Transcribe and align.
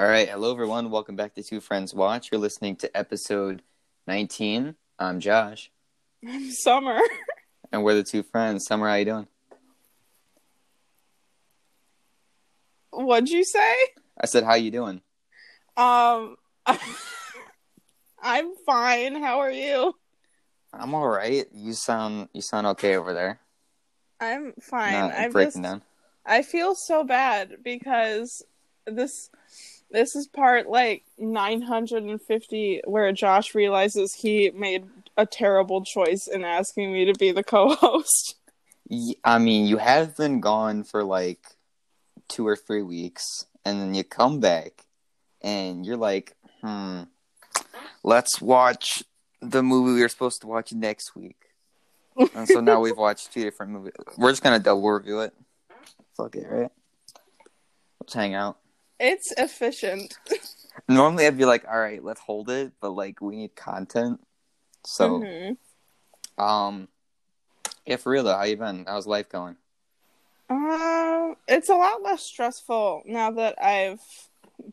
All 0.00 0.06
right, 0.06 0.28
hello 0.28 0.52
everyone. 0.52 0.92
Welcome 0.92 1.16
back 1.16 1.34
to 1.34 1.42
Two 1.42 1.60
Friends 1.60 1.92
Watch. 1.92 2.30
You're 2.30 2.40
listening 2.40 2.76
to 2.76 2.96
episode 2.96 3.62
19. 4.06 4.76
I'm 4.96 5.18
Josh, 5.18 5.72
I'm 6.24 6.52
Summer. 6.52 7.00
and 7.72 7.82
we're 7.82 7.96
the 7.96 8.04
two 8.04 8.22
friends. 8.22 8.64
Summer, 8.64 8.88
how 8.88 8.94
you 8.94 9.04
doing? 9.06 9.26
What'd 12.90 13.28
you 13.28 13.42
say? 13.42 13.74
I 14.20 14.26
said, 14.26 14.44
how 14.44 14.54
you 14.54 14.70
doing? 14.70 15.02
Um, 15.76 16.36
I'm 18.22 18.54
fine. 18.64 19.20
How 19.20 19.40
are 19.40 19.50
you? 19.50 19.94
I'm 20.72 20.94
all 20.94 21.08
right. 21.08 21.44
You 21.52 21.72
sound 21.72 22.28
you 22.32 22.40
sound 22.40 22.68
okay 22.68 22.94
over 22.94 23.14
there. 23.14 23.40
I'm 24.20 24.52
fine. 24.62 24.92
Not 24.92 25.14
I'm 25.16 25.32
breaking 25.32 25.62
just. 25.62 25.62
down. 25.64 25.82
I 26.24 26.42
feel 26.42 26.76
so 26.76 27.02
bad 27.02 27.56
because 27.64 28.44
this 28.86 29.30
this 29.90 30.14
is 30.14 30.26
part 30.26 30.68
like 30.68 31.04
950 31.18 32.82
where 32.84 33.12
Josh 33.12 33.54
realizes 33.54 34.14
he 34.14 34.50
made 34.50 34.86
a 35.16 35.26
terrible 35.26 35.84
choice 35.84 36.26
in 36.26 36.44
asking 36.44 36.92
me 36.92 37.04
to 37.06 37.14
be 37.14 37.32
the 37.32 37.42
co-host. 37.42 38.36
I 39.24 39.38
mean, 39.38 39.66
you 39.66 39.76
have 39.78 40.16
been 40.16 40.40
gone 40.40 40.84
for 40.84 41.04
like 41.04 41.40
two 42.28 42.46
or 42.46 42.56
three 42.56 42.82
weeks, 42.82 43.44
and 43.64 43.80
then 43.80 43.94
you 43.94 44.02
come 44.02 44.40
back, 44.40 44.84
and 45.42 45.84
you're 45.84 45.98
like, 45.98 46.34
hmm, 46.62 47.02
let's 48.02 48.40
watch 48.40 49.02
the 49.40 49.62
movie 49.62 49.92
we 49.92 50.00
were 50.00 50.08
supposed 50.08 50.40
to 50.40 50.46
watch 50.46 50.72
next 50.72 51.14
week. 51.14 51.36
And 52.34 52.48
so 52.48 52.60
now 52.60 52.80
we've 52.80 52.96
watched 53.06 53.32
two 53.32 53.42
different 53.42 53.72
movies. 53.72 53.92
We're 54.16 54.32
just 54.32 54.42
gonna 54.42 54.58
double 54.58 54.90
review 54.90 55.20
it. 55.20 55.34
Fuck 56.16 56.36
it, 56.36 56.46
right? 56.48 56.70
Let's 58.00 58.14
hang 58.14 58.34
out. 58.34 58.58
It's 58.98 59.32
efficient. 59.32 60.14
Normally, 60.88 61.26
I'd 61.26 61.36
be 61.36 61.44
like, 61.44 61.66
all 61.68 61.78
right, 61.78 62.02
let's 62.02 62.20
hold 62.20 62.50
it, 62.50 62.72
but 62.80 62.90
like, 62.90 63.20
we 63.20 63.36
need 63.36 63.54
content. 63.54 64.20
So, 64.84 65.20
Mhm. 65.20 65.56
um, 66.38 66.88
yeah, 67.84 67.96
for 67.96 68.10
real 68.10 68.24
though, 68.24 68.36
how 68.36 68.44
you 68.44 68.56
been? 68.56 68.84
How's 68.86 69.06
life 69.06 69.28
going? 69.28 69.56
Um, 70.50 71.36
it's 71.46 71.68
a 71.68 71.74
lot 71.74 72.02
less 72.02 72.22
stressful 72.22 73.02
now 73.06 73.30
that 73.32 73.62
I've 73.62 74.00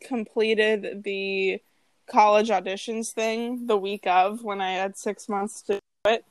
completed 0.01 1.03
the 1.03 1.61
college 2.07 2.49
auditions 2.49 3.11
thing 3.11 3.67
the 3.67 3.77
week 3.77 4.07
of 4.07 4.43
when 4.43 4.61
I 4.61 4.71
had 4.73 4.97
six 4.97 5.27
months 5.27 5.61
to 5.63 5.73
do 6.05 6.11
it. 6.11 6.25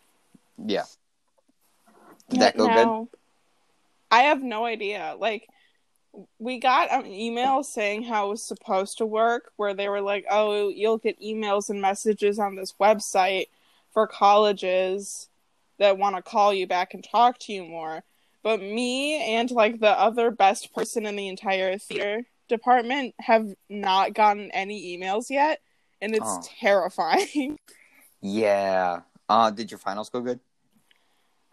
Yeah. 0.65 0.84
Did 2.31 2.41
that 2.41 2.56
go 2.56 2.69
good? 2.69 3.09
I 4.11 4.22
have 4.22 4.42
no 4.42 4.65
idea. 4.65 5.17
Like, 5.19 5.48
we 6.39 6.59
got 6.59 6.91
an 6.93 7.07
email 7.07 7.62
saying 7.62 8.05
how 8.05 8.27
it 8.27 8.31
was 8.31 8.43
supposed 8.43 8.98
to 8.98 9.07
work, 9.07 9.53
where 9.57 9.75
they 9.75 9.89
were 9.89 10.01
like, 10.01 10.25
"Oh, 10.31 10.69
you'll 10.69 10.98
get 10.98 11.21
emails 11.21 11.71
and 11.71 11.81
messages 11.81 12.39
on 12.39 12.55
this 12.56 12.73
website 12.81 13.47
for 13.93 14.06
colleges 14.06 15.29
that 15.79 15.98
want 15.98 16.17
to 16.17 16.23
call 16.23 16.53
you 16.53 16.67
back 16.67 16.95
and 16.95 17.03
talk 17.05 17.39
to 17.41 17.53
you 17.53 17.65
more." 17.65 18.05
But 18.43 18.61
me 18.61 19.34
and 19.37 19.51
like 19.51 19.81
the 19.81 19.98
other 19.98 20.31
best 20.31 20.75
person 20.75 21.06
in 21.06 21.17
the 21.17 21.29
entire 21.29 21.79
theater 21.79 22.27
department 22.49 23.15
have 23.21 23.55
not 23.71 24.12
gotten 24.12 24.51
any 24.51 24.97
emails 24.97 25.31
yet, 25.31 25.61
and 26.01 26.15
it's 26.15 26.27
Oh. 26.27 26.43
terrifying. 26.61 27.59
Yeah. 28.27 29.03
Uh, 29.28 29.51
did 29.51 29.71
your 29.71 29.77
finals 29.77 30.09
go 30.09 30.23
good? 30.23 30.41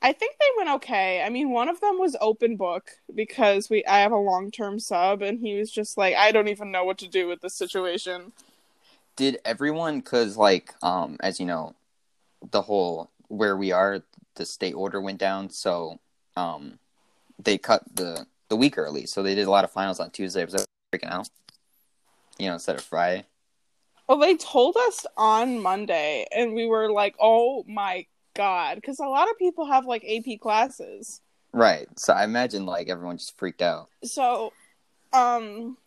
I 0.02 0.14
think 0.14 0.36
they 0.40 0.46
went 0.58 0.70
okay. 0.78 1.22
I 1.22 1.30
mean, 1.30 1.52
one 1.52 1.70
of 1.70 1.80
them 1.80 2.00
was 2.00 2.16
open 2.20 2.56
book 2.56 2.92
because 3.14 3.70
we 3.70 3.86
I 3.86 4.00
have 4.00 4.12
a 4.12 4.18
long 4.18 4.50
term 4.50 4.80
sub, 4.80 5.22
and 5.22 5.40
he 5.40 5.58
was 5.58 5.72
just 5.72 5.98
like, 5.98 6.16
I 6.16 6.32
don't 6.32 6.48
even 6.48 6.72
know 6.72 6.84
what 6.84 6.98
to 7.00 7.08
do 7.08 7.28
with 7.28 7.42
this 7.42 7.54
situation. 7.54 8.32
Did 9.16 9.40
everyone? 9.46 10.00
Because 10.00 10.38
like, 10.38 10.74
um, 10.82 11.18
as 11.20 11.40
you 11.40 11.46
know, 11.46 11.76
the 12.50 12.64
whole 12.64 13.12
where 13.28 13.56
we 13.56 13.72
are, 13.72 14.02
the 14.36 14.46
state 14.46 14.74
order 14.74 15.00
went 15.00 15.20
down, 15.20 15.52
so 15.52 16.00
um, 16.36 16.80
they 17.38 17.60
cut 17.60 17.84
the 17.94 18.26
the 18.50 18.56
week 18.56 18.80
early, 18.80 19.06
so 19.06 19.22
they 19.22 19.36
did 19.36 19.48
a 19.48 19.52
lot 19.52 19.64
of 19.64 19.72
finals 19.72 20.00
on 20.00 20.10
Tuesday. 20.10 20.44
Was 20.44 20.54
that 20.54 20.66
freaking 20.92 21.12
out? 21.12 21.30
You 22.40 22.48
know, 22.48 22.54
instead 22.54 22.76
of 22.76 22.84
Friday. 22.84 23.26
Well, 24.08 24.18
they 24.18 24.36
told 24.36 24.76
us 24.78 25.06
on 25.16 25.62
Monday, 25.62 26.26
and 26.36 26.54
we 26.54 26.66
were 26.66 26.92
like, 26.92 27.16
oh 27.20 27.64
my 27.68 28.08
god, 28.42 28.76
because 28.76 29.00
a 29.00 29.06
lot 29.06 29.30
of 29.30 29.38
people 29.38 29.66
have 29.66 29.86
like 29.86 30.04
AP 30.04 30.40
classes. 30.40 31.22
Right. 31.54 31.88
So 31.98 32.14
I 32.14 32.24
imagine 32.24 32.66
like 32.66 32.90
everyone 32.90 33.18
just 33.18 33.38
freaked 33.38 33.62
out. 33.62 33.88
So, 34.04 34.52
um, 35.14 35.78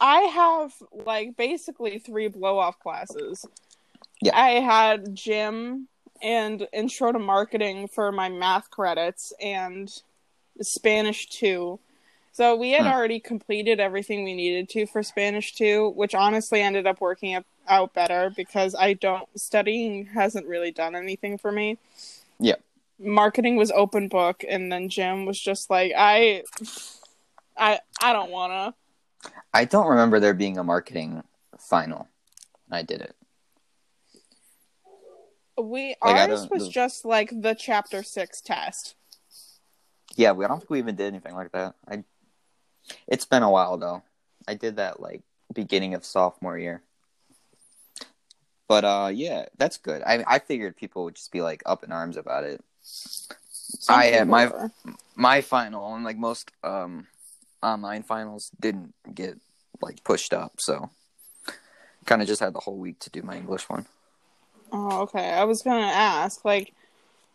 I 0.00 0.20
have 0.20 0.72
like 0.92 1.36
basically 1.36 1.98
three 1.98 2.28
blow 2.28 2.58
off 2.58 2.78
classes. 2.80 3.44
Yeah. 4.22 4.36
I 4.36 4.60
had 4.60 5.14
gym 5.14 5.88
and 6.22 6.66
intro 6.72 7.12
to 7.12 7.18
marketing 7.18 7.88
for 7.88 8.10
my 8.10 8.28
math 8.28 8.70
credits 8.70 9.32
and 9.40 9.92
Spanish 10.62 11.28
2. 11.28 11.78
So 12.32 12.54
we 12.54 12.72
had 12.72 12.82
Hmm. 12.82 12.92
already 12.92 13.18
completed 13.20 13.80
everything 13.80 14.22
we 14.24 14.34
needed 14.34 14.68
to 14.70 14.86
for 14.86 15.02
Spanish 15.02 15.54
2, 15.54 15.90
which 15.90 16.14
honestly 16.14 16.60
ended 16.60 16.86
up 16.86 17.00
working 17.00 17.42
out 17.66 17.94
better 17.94 18.30
because 18.34 18.74
I 18.74 18.92
don't 18.94 19.28
studying 19.38 20.06
hasn't 20.06 20.46
really 20.46 20.70
done 20.70 20.94
anything 20.94 21.38
for 21.38 21.50
me. 21.50 21.78
Yeah. 22.38 22.56
Marketing 22.98 23.56
was 23.56 23.70
open 23.72 24.08
book 24.08 24.44
and 24.48 24.70
then 24.72 24.88
gym 24.88 25.26
was 25.26 25.40
just 25.40 25.68
like 25.70 25.92
I 25.96 26.44
I 27.56 27.80
I 28.00 28.12
don't 28.12 28.30
want 28.30 28.52
to. 28.52 29.30
I 29.52 29.64
don't 29.64 29.88
remember 29.88 30.20
there 30.20 30.34
being 30.34 30.58
a 30.58 30.64
marketing 30.64 31.22
final. 31.58 32.08
I 32.70 32.82
did 32.82 33.00
it. 33.00 33.16
We 35.60 35.96
Like, 36.04 36.16
ours 36.30 36.48
was 36.50 36.68
just 36.68 37.04
like 37.04 37.30
the 37.42 37.54
chapter 37.54 38.02
6 38.04 38.40
test. 38.40 38.94
Yeah, 40.14 40.32
we 40.32 40.44
I 40.44 40.48
don't 40.48 40.58
think 40.58 40.70
we 40.70 40.78
even 40.78 40.94
did 40.94 41.06
anything 41.06 41.34
like 41.34 41.50
that. 41.52 41.74
I. 41.88 42.04
It's 43.06 43.24
been 43.24 43.42
a 43.42 43.50
while 43.50 43.76
though. 43.78 44.02
I 44.46 44.54
did 44.54 44.76
that 44.76 45.00
like 45.00 45.22
beginning 45.52 45.94
of 45.94 46.04
sophomore 46.04 46.58
year. 46.58 46.82
But 48.68 48.84
uh, 48.84 49.10
yeah, 49.12 49.46
that's 49.56 49.78
good. 49.78 50.02
I 50.02 50.24
I 50.26 50.38
figured 50.38 50.76
people 50.76 51.04
would 51.04 51.14
just 51.14 51.32
be 51.32 51.40
like 51.40 51.62
up 51.66 51.84
in 51.84 51.92
arms 51.92 52.16
about 52.16 52.44
it. 52.44 52.62
Some 52.82 53.96
I 53.96 54.06
had 54.06 54.28
my 54.28 54.46
were. 54.46 54.70
my 55.16 55.40
final 55.40 55.94
and 55.94 56.04
like 56.04 56.18
most 56.18 56.50
um 56.62 57.06
online 57.62 58.02
finals 58.02 58.50
didn't 58.60 58.94
get 59.14 59.38
like 59.80 60.04
pushed 60.04 60.32
up, 60.32 60.52
so 60.58 60.90
kind 62.08 62.22
of 62.22 62.28
just 62.28 62.40
had 62.40 62.54
the 62.54 62.60
whole 62.60 62.78
week 62.78 62.98
to 63.00 63.10
do 63.10 63.22
my 63.22 63.36
English 63.36 63.68
one. 63.68 63.86
Oh, 64.72 65.02
okay. 65.02 65.30
I 65.32 65.44
was 65.44 65.62
gonna 65.62 65.80
ask, 65.80 66.44
like, 66.44 66.72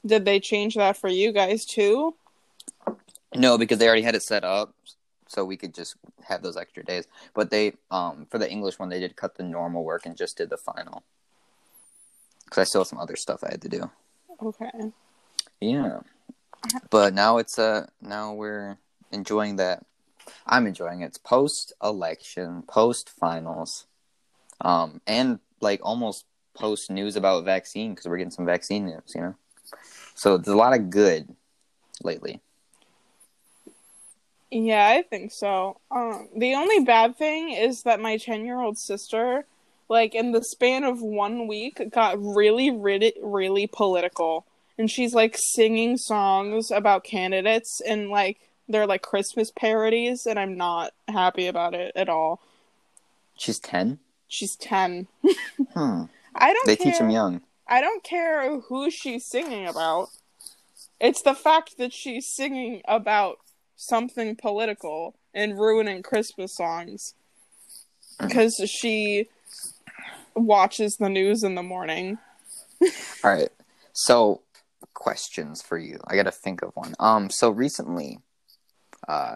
did 0.06 0.26
they 0.26 0.40
change 0.40 0.76
that 0.76 0.98
for 0.98 1.08
you 1.08 1.32
guys 1.32 1.66
too? 1.66 2.16
No, 3.36 3.58
because 3.58 3.78
they 3.80 3.88
already 3.88 4.02
had 4.02 4.16
it 4.16 4.24
set 4.24 4.44
up, 4.44 4.74
so 5.34 5.44
we 5.44 5.58
could 5.58 5.74
just 5.74 5.96
have 6.28 6.42
those 6.44 6.58
extra 6.58 6.84
days. 6.84 7.08
But 7.34 7.50
they, 7.50 7.74
um, 7.90 8.28
for 8.30 8.38
the 8.38 8.50
English 8.50 8.80
one, 8.80 8.90
they 8.90 9.00
did 9.00 9.16
cut 9.16 9.36
the 9.36 9.44
normal 9.44 9.84
work 9.84 10.06
and 10.06 10.16
just 10.16 10.38
did 10.38 10.50
the 10.50 10.58
final. 10.58 11.04
Because 12.46 12.60
I 12.60 12.64
still 12.66 12.82
have 12.82 12.88
some 12.88 13.00
other 13.00 13.16
stuff 13.16 13.44
I 13.44 13.52
had 13.52 13.62
to 13.64 13.70
do. 13.70 13.90
Okay. 14.42 14.92
Yeah, 15.60 16.00
but 16.90 17.14
now 17.14 17.38
it's 17.38 17.58
uh 17.58 17.88
now 18.02 18.34
we're 18.34 18.78
enjoying 19.12 19.56
that. 19.58 19.86
I'm 20.46 20.68
enjoying 20.68 21.02
it. 21.02 21.08
It's 21.08 21.18
post 21.18 21.74
election, 21.82 22.64
post 22.68 23.10
finals, 23.10 23.86
um, 24.62 25.02
and 25.08 25.40
like 25.62 25.80
almost 25.84 26.26
post 26.54 26.92
news 26.92 27.16
about 27.16 27.46
vaccine 27.46 27.94
because 27.94 28.08
we're 28.08 28.18
getting 28.18 28.32
some 28.32 28.46
vaccine 28.46 28.86
news. 28.86 29.14
You 29.16 29.22
know, 29.22 29.36
so 30.16 30.38
there's 30.38 30.54
a 30.54 30.58
lot 30.58 30.74
of 30.74 30.90
good 30.90 31.36
lately. 32.04 32.42
Yeah, 34.56 34.88
I 34.88 35.02
think 35.02 35.32
so. 35.32 35.80
Um, 35.90 36.30
the 36.36 36.54
only 36.54 36.80
bad 36.84 37.18
thing 37.18 37.50
is 37.52 37.82
that 37.84 38.00
my 38.00 38.18
10 38.18 38.46
year 38.46 38.60
old 38.60 38.78
sister, 38.78 39.46
like, 39.90 40.14
in 40.14 40.32
the 40.32 40.44
span 40.44 40.84
of 40.84 41.02
one 41.02 41.48
week, 41.48 41.82
got 41.92 42.22
really, 42.22 42.70
really, 42.70 43.14
really 43.22 43.66
political. 43.68 44.46
And 44.78 44.90
she's, 44.92 45.14
like, 45.16 45.36
singing 45.38 45.98
songs 45.98 46.70
about 46.70 47.04
candidates 47.04 47.82
and, 47.88 48.10
like, 48.10 48.40
they're, 48.70 48.86
like, 48.88 49.02
Christmas 49.02 49.52
parodies, 49.52 50.26
and 50.28 50.40
I'm 50.40 50.56
not 50.56 50.94
happy 51.08 51.48
about 51.48 51.74
it 51.74 51.92
at 51.96 52.08
all. 52.10 52.40
She's 53.36 53.60
ten. 53.60 54.00
She's 54.28 54.56
10. 54.56 55.08
Hmm. 55.74 56.04
I 56.36 56.54
don't 56.54 56.66
They 56.68 56.76
care. 56.76 56.92
teach 56.92 57.00
them 57.00 57.10
young. 57.10 57.42
I 57.68 57.82
don't 57.82 58.04
care 58.04 58.60
who 58.60 58.92
she's 58.92 59.26
singing 59.26 59.68
about. 59.68 60.10
It's 61.00 61.22
the 61.24 61.34
fact 61.36 61.78
that 61.78 61.94
she's 61.94 62.28
singing 62.28 62.82
about 62.88 63.40
something 63.88 64.36
political 64.36 65.16
and 65.34 65.58
ruining 65.60 66.04
Christmas 66.04 66.56
songs. 66.56 67.14
Because 68.20 68.56
she 68.70 69.28
watches 70.36 70.96
the 71.00 71.10
news 71.10 71.44
in 71.44 71.56
the 71.56 71.64
morning. 71.64 72.18
All 73.24 73.32
right. 73.32 73.50
So, 73.94 74.42
questions 74.94 75.62
for 75.62 75.78
you. 75.78 76.00
I 76.08 76.16
got 76.16 76.24
to 76.24 76.32
think 76.32 76.62
of 76.62 76.72
one. 76.76 76.94
Um. 77.00 77.30
So 77.30 77.50
recently, 77.50 78.20
uh, 79.08 79.36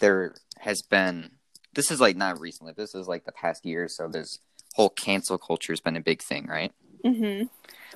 there 0.00 0.34
has 0.58 0.82
been 0.82 1.30
this 1.76 1.90
is 1.90 2.00
like 2.00 2.16
not 2.16 2.40
recently. 2.40 2.72
This 2.76 2.94
is 2.94 3.06
like 3.06 3.24
the 3.24 3.32
past 3.32 3.64
year. 3.64 3.86
So 3.86 4.08
there's 4.08 4.40
whole 4.74 4.90
cancel 4.90 5.38
culture 5.38 5.72
has 5.72 5.80
been 5.80 5.96
a 5.96 6.00
big 6.00 6.22
thing, 6.22 6.46
right? 6.46 6.72
hmm 7.04 7.44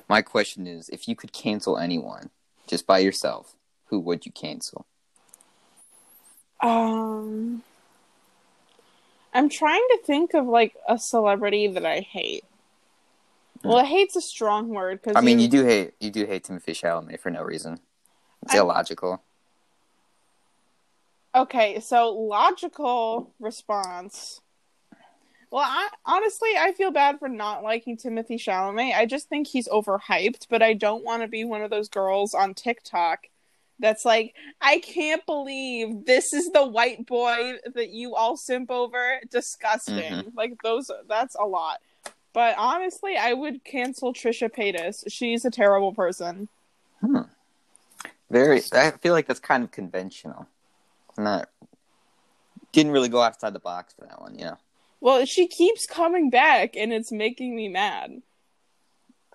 My 0.07 0.21
question 0.21 0.67
is, 0.67 0.89
if 0.89 1.07
you 1.07 1.15
could 1.15 1.33
cancel 1.33 1.77
anyone 1.77 2.29
just 2.67 2.87
by 2.87 2.99
yourself, 2.99 3.55
who 3.85 3.99
would 3.99 4.25
you 4.25 4.31
cancel? 4.31 4.85
Um, 6.61 7.63
I'm 9.33 9.49
trying 9.49 9.85
to 9.91 9.99
think 10.05 10.33
of 10.33 10.45
like 10.45 10.75
a 10.87 10.97
celebrity 10.97 11.67
that 11.67 11.85
I 11.85 12.01
hate. 12.01 12.43
Well, 13.63 13.85
hate's 13.85 14.15
a 14.15 14.21
strong 14.21 14.69
word 14.69 15.01
because 15.01 15.15
I 15.15 15.21
mean, 15.21 15.39
you 15.39 15.47
do 15.47 15.63
hate 15.63 15.93
you 15.99 16.09
do 16.09 16.25
hate 16.25 16.43
Timothée 16.45 16.73
Chalamet 16.73 17.19
for 17.19 17.29
no 17.29 17.43
reason. 17.43 17.79
It's 18.43 18.55
I- 18.55 18.59
illogical. 18.59 19.21
Okay, 21.33 21.79
so 21.79 22.11
logical 22.11 23.31
response. 23.39 24.41
Well, 25.49 25.63
I, 25.65 25.89
honestly, 26.05 26.49
I 26.57 26.71
feel 26.73 26.91
bad 26.91 27.19
for 27.19 27.29
not 27.29 27.63
liking 27.63 27.97
Timothée 27.97 28.35
Chalamet. 28.35 28.95
I 28.95 29.05
just 29.05 29.29
think 29.29 29.47
he's 29.47 29.67
overhyped, 29.67 30.47
but 30.49 30.61
I 30.61 30.73
don't 30.73 31.03
want 31.05 31.21
to 31.23 31.27
be 31.27 31.43
one 31.43 31.61
of 31.61 31.69
those 31.69 31.87
girls 31.87 32.33
on 32.33 32.53
TikTok 32.53 33.27
that's 33.81 34.05
like, 34.05 34.33
I 34.61 34.79
can't 34.79 35.25
believe 35.25 36.05
this 36.05 36.31
is 36.33 36.49
the 36.51 36.65
white 36.65 37.05
boy 37.05 37.55
that 37.73 37.89
you 37.89 38.15
all 38.15 38.37
simp 38.37 38.71
over. 38.71 39.19
Disgusting. 39.29 40.31
Like 40.35 40.53
those 40.63 40.89
that's 41.09 41.35
a 41.35 41.45
lot. 41.45 41.79
But 42.33 42.55
honestly, 42.57 43.17
I 43.17 43.33
would 43.33 43.63
cancel 43.65 44.13
Trisha 44.13 44.49
Paytas. 44.49 45.03
She's 45.09 45.43
a 45.43 45.51
terrible 45.51 45.93
person. 45.93 46.47
Hmm. 47.01 47.23
Very. 48.29 48.61
I 48.71 48.91
feel 48.91 49.13
like 49.13 49.27
that's 49.27 49.41
kind 49.41 49.63
of 49.63 49.71
conventional. 49.71 50.47
Not. 51.17 51.49
Didn't 52.71 52.93
really 52.93 53.09
go 53.09 53.21
outside 53.21 53.51
the 53.51 53.59
box 53.59 53.93
for 53.93 54.05
that 54.05 54.21
one, 54.21 54.39
you 54.39 54.45
know. 54.45 54.57
Well, 55.01 55.25
she 55.25 55.47
keeps 55.47 55.85
coming 55.85 56.29
back, 56.29 56.77
and 56.77 56.93
it's 56.93 57.11
making 57.11 57.53
me 57.55 57.67
mad. 57.67 58.21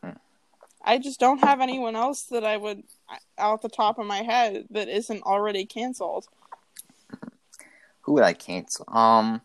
Hmm. 0.02 0.10
I 0.82 0.96
just 0.98 1.20
don't 1.20 1.40
have 1.40 1.60
anyone 1.60 1.96
else 1.96 2.22
that 2.30 2.44
I 2.44 2.56
would, 2.56 2.84
out 3.38 3.62
the 3.62 3.68
top 3.68 3.98
of 3.98 4.06
my 4.06 4.22
head, 4.22 4.66
that 4.70 4.88
isn't 4.88 5.22
already 5.22 5.64
canceled. 5.64 6.26
Who 8.02 8.12
would 8.14 8.24
I 8.24 8.32
cancel? 8.32 8.84
Um, 8.88 9.40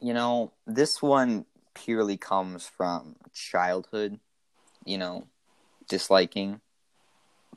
you 0.00 0.12
know, 0.12 0.52
this 0.66 1.00
one 1.00 1.46
purely 1.74 2.16
comes 2.16 2.66
from 2.66 3.16
childhood, 3.32 4.18
you 4.84 4.98
know, 4.98 5.26
disliking. 5.88 6.60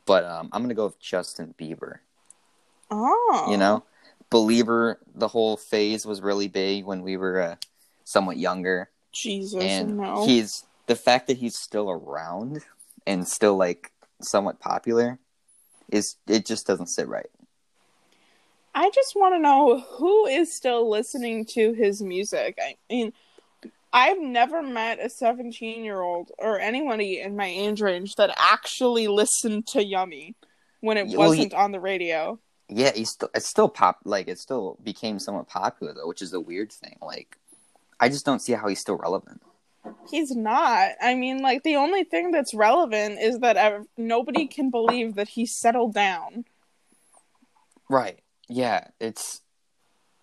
But 0.06 0.24
um, 0.24 0.50
I'm 0.52 0.62
gonna 0.62 0.76
go 0.76 0.86
with 0.86 1.00
Justin 1.00 1.56
Bieber. 1.60 2.00
Oh, 2.92 3.48
You 3.50 3.58
know, 3.58 3.84
Belieber. 4.32 4.98
The 5.14 5.28
whole 5.28 5.58
phase 5.58 6.06
was 6.06 6.22
really 6.22 6.48
big 6.48 6.86
when 6.86 7.02
we 7.02 7.18
were 7.18 7.42
uh, 7.42 7.56
somewhat 8.04 8.38
younger, 8.38 8.90
Jesus, 9.12 9.62
and 9.62 9.98
no. 9.98 10.26
he's 10.26 10.66
the 10.88 10.96
fact 10.96 11.28
that 11.28 11.38
he's 11.38 11.58
still 11.58 11.90
around 11.90 12.62
and 13.08 13.28
still 13.28 13.58
like 13.58 13.92
somewhat 14.22 14.60
popular 14.60 15.20
is 15.92 16.16
it 16.28 16.46
just 16.46 16.66
doesn't 16.68 16.88
sit 16.88 17.08
right. 17.08 17.30
I 18.74 18.90
just 18.90 19.16
want 19.16 19.36
to 19.36 19.40
know 19.40 19.80
who 19.80 20.26
is 20.26 20.54
still 20.54 20.90
listening 20.90 21.46
to 21.52 21.74
his 21.74 22.02
music. 22.02 22.60
I 22.62 22.76
mean, 22.90 23.14
I've 23.94 24.20
never 24.20 24.62
met 24.62 25.00
a 25.00 25.10
17 25.10 25.84
year 25.84 26.02
old 26.02 26.32
or 26.38 26.60
anybody 26.60 27.22
in 27.22 27.38
my 27.38 27.48
age 27.48 27.82
range 27.82 28.16
that 28.16 28.36
actually 28.38 29.08
listened 29.08 29.68
to 29.68 29.84
Yummy 29.84 30.36
when 30.82 30.98
it 30.98 31.08
Well, 31.08 31.30
wasn't 31.30 31.54
on 31.54 31.72
the 31.72 31.80
radio. 31.80 32.38
Yeah, 32.68 32.92
he's 32.94 33.12
still 33.12 33.30
it's 33.34 33.48
still 33.48 33.70
pop 33.70 34.00
like 34.04 34.28
it 34.28 34.40
still 34.40 34.78
became 34.84 35.20
somewhat 35.20 35.48
popular 35.48 35.94
though, 35.94 36.08
which 36.08 36.22
is 36.22 36.34
a 36.34 36.42
weird 36.42 36.74
thing. 36.74 36.98
Like 37.02 37.38
I 38.00 38.10
just 38.10 38.26
don't 38.26 38.42
see 38.42 38.54
how 38.54 38.68
he's 38.68 38.82
still 38.82 38.98
relevant. 38.98 39.42
He's 40.10 40.36
not. 40.36 40.92
I 41.02 41.16
mean, 41.16 41.42
like, 41.42 41.64
the 41.64 41.76
only 41.76 42.04
thing 42.04 42.32
that's 42.32 42.54
relevant 42.54 43.20
is 43.20 43.40
that 43.40 43.58
ev- 43.58 43.88
nobody 43.98 44.48
can 44.48 44.70
believe 44.70 45.16
that 45.16 45.30
he 45.30 45.46
settled 45.46 45.94
down. 45.94 46.46
Right. 47.90 48.20
Yeah, 48.48 48.88
it's 49.00 49.42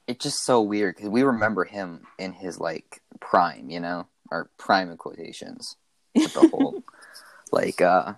it's 0.06 0.22
just 0.22 0.44
so 0.44 0.60
weird 0.60 0.96
cuz 0.96 1.08
we 1.08 1.22
remember 1.22 1.64
him 1.64 2.06
in 2.18 2.32
his 2.32 2.58
like 2.58 3.00
prime, 3.20 3.70
you 3.70 3.80
know, 3.80 4.06
or 4.30 4.50
prime 4.58 4.90
in 4.90 4.96
quotations 4.96 5.76
with 6.14 6.32
the 6.32 6.48
whole 6.48 6.82
like 7.52 7.80
uh 7.80 8.14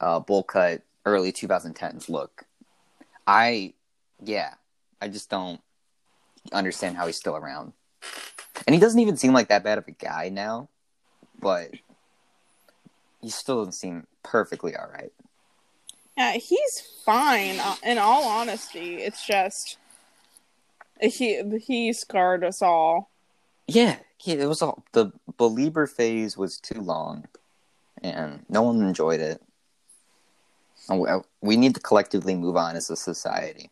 uh 0.00 0.20
bowl 0.20 0.42
cut 0.42 0.82
early 1.04 1.32
2010s 1.32 2.08
look. 2.08 2.44
I 3.26 3.74
yeah, 4.22 4.54
I 5.00 5.08
just 5.08 5.30
don't 5.30 5.60
understand 6.52 6.96
how 6.96 7.06
he's 7.06 7.16
still 7.16 7.36
around. 7.36 7.72
And 8.66 8.74
he 8.74 8.80
doesn't 8.80 9.00
even 9.00 9.16
seem 9.16 9.32
like 9.32 9.48
that 9.48 9.64
bad 9.64 9.78
of 9.78 9.86
a 9.86 9.92
guy 9.92 10.28
now, 10.28 10.68
but 11.40 11.70
he 13.20 13.30
still 13.30 13.58
doesn't 13.58 13.72
seem 13.72 14.06
perfectly 14.22 14.76
all 14.76 14.88
right. 14.92 15.12
Yeah, 16.16 16.32
he's 16.32 16.82
fine. 17.04 17.60
uh, 17.60 17.76
In 17.84 17.98
all 17.98 18.24
honesty, 18.24 18.96
it's 18.96 19.24
just 19.24 19.78
he 21.00 21.42
he 21.64 21.92
scarred 21.92 22.44
us 22.44 22.60
all. 22.60 23.10
Yeah, 23.66 23.96
it 24.26 24.48
was 24.48 24.62
all 24.62 24.84
the 24.92 25.12
belieber 25.38 25.88
phase 25.88 26.36
was 26.36 26.58
too 26.58 26.80
long, 26.80 27.28
and 28.02 28.44
no 28.48 28.62
one 28.62 28.82
enjoyed 28.82 29.20
it. 29.20 29.40
We, 30.90 31.06
we 31.42 31.56
need 31.56 31.74
to 31.74 31.80
collectively 31.80 32.34
move 32.34 32.56
on 32.56 32.74
as 32.74 32.88
a 32.88 32.96
society. 32.96 33.70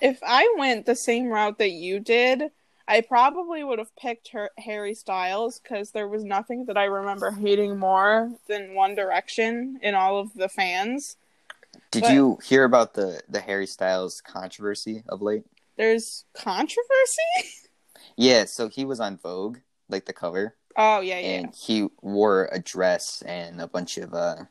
If 0.00 0.20
I 0.22 0.54
went 0.56 0.86
the 0.86 0.94
same 0.94 1.26
route 1.26 1.58
that 1.58 1.70
you 1.72 1.98
did, 1.98 2.50
I 2.86 3.00
probably 3.00 3.64
would 3.64 3.78
have 3.78 3.94
picked 3.96 4.28
her, 4.32 4.50
Harry 4.58 4.94
Styles 4.94 5.58
because 5.58 5.92
there 5.92 6.06
was 6.08 6.22
nothing 6.24 6.66
that 6.66 6.76
I 6.76 6.84
remember 6.84 7.30
hating 7.30 7.78
more 7.78 8.32
than 8.46 8.74
One 8.74 8.94
Direction 8.94 9.78
in 9.82 9.94
all 9.94 10.18
of 10.18 10.34
the 10.34 10.48
fans. 10.48 11.16
Did 11.90 12.02
But- 12.02 12.12
you 12.12 12.38
hear 12.44 12.64
about 12.64 12.94
the 12.94 13.22
the 13.28 13.40
Harry 13.40 13.66
Styles 13.66 14.20
controversy 14.20 15.02
of 15.08 15.22
late? 15.22 15.44
There's 15.76 16.24
controversy. 16.34 17.50
Yeah, 18.16 18.44
so 18.44 18.68
he 18.68 18.84
was 18.84 19.00
on 19.00 19.16
Vogue, 19.16 19.58
like 19.88 20.04
the 20.04 20.12
cover, 20.12 20.54
Oh 20.76 21.00
yeah, 21.00 21.18
yeah. 21.18 21.26
and 21.38 21.54
he 21.54 21.88
wore 22.00 22.48
a 22.52 22.60
dress, 22.60 23.22
and 23.26 23.60
a 23.60 23.66
bunch 23.66 23.98
of 23.98 24.14
uh, 24.14 24.44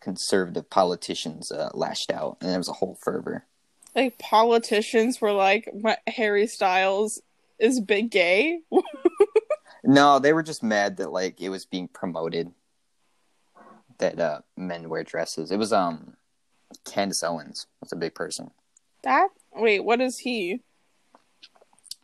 conservative 0.00 0.70
politicians 0.70 1.52
uh, 1.52 1.68
lashed 1.74 2.10
out, 2.10 2.38
and 2.40 2.48
there 2.50 2.56
was 2.58 2.68
a 2.68 2.72
whole 2.74 2.96
fervor. 3.02 3.44
like 3.94 4.16
politicians 4.18 5.20
were 5.20 5.32
like 5.32 5.68
Harry 6.06 6.46
Styles 6.46 7.20
is 7.58 7.80
big 7.80 8.10
gay. 8.10 8.60
No, 9.86 10.18
they 10.18 10.32
were 10.32 10.42
just 10.42 10.62
mad 10.62 10.96
that 10.96 11.12
like 11.12 11.40
it 11.42 11.50
was 11.50 11.66
being 11.66 11.88
promoted 11.88 12.50
that 13.98 14.18
uh 14.18 14.40
men 14.56 14.88
wear 14.88 15.04
dresses. 15.04 15.50
It 15.50 15.58
was 15.58 15.72
um 15.72 16.16
Candace 16.84 17.22
Owens 17.22 17.66
was 17.80 17.92
a 17.92 17.96
big 17.96 18.14
person. 18.14 18.50
that 19.02 19.28
wait, 19.54 19.80
what 19.84 20.00
is 20.00 20.18
he? 20.18 20.60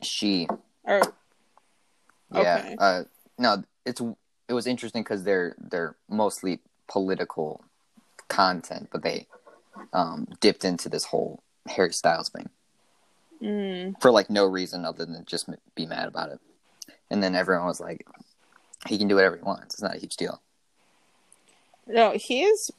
She 0.02 0.46
Or 0.84 1.00
yeah 2.32 2.58
Okay. 2.58 2.76
uh 2.78 3.02
no 3.38 3.62
it's 3.86 4.00
it 4.48 4.52
was 4.52 4.66
interesting 4.66 5.02
because 5.02 5.24
they're 5.24 5.56
they're 5.58 5.96
mostly 6.08 6.60
political 6.86 7.64
content, 8.28 8.88
but 8.92 9.02
they 9.02 9.26
um 9.94 10.26
dipped 10.40 10.64
into 10.64 10.88
this 10.90 11.04
whole 11.04 11.42
Harry 11.66 11.92
Styles 11.92 12.28
thing 12.28 12.50
mm, 13.42 14.00
for 14.00 14.10
like 14.10 14.30
no 14.30 14.44
reason 14.46 14.84
other 14.84 15.04
than 15.06 15.24
just 15.26 15.48
m- 15.48 15.56
be 15.74 15.86
mad 15.86 16.08
about 16.08 16.30
it. 16.30 16.40
And 17.10 17.22
then 17.22 17.34
everyone 17.34 17.66
was 17.66 17.80
like, 17.80 18.06
he 18.86 18.98
can 18.98 19.08
do 19.08 19.14
whatever 19.16 19.36
he 19.36 19.42
wants. 19.42 19.74
It's 19.74 19.82
not 19.82 19.96
a 19.96 19.98
huge 19.98 20.16
deal. 20.16 20.40
no, 21.86 22.12
he 22.12 22.42
is. 22.44 22.70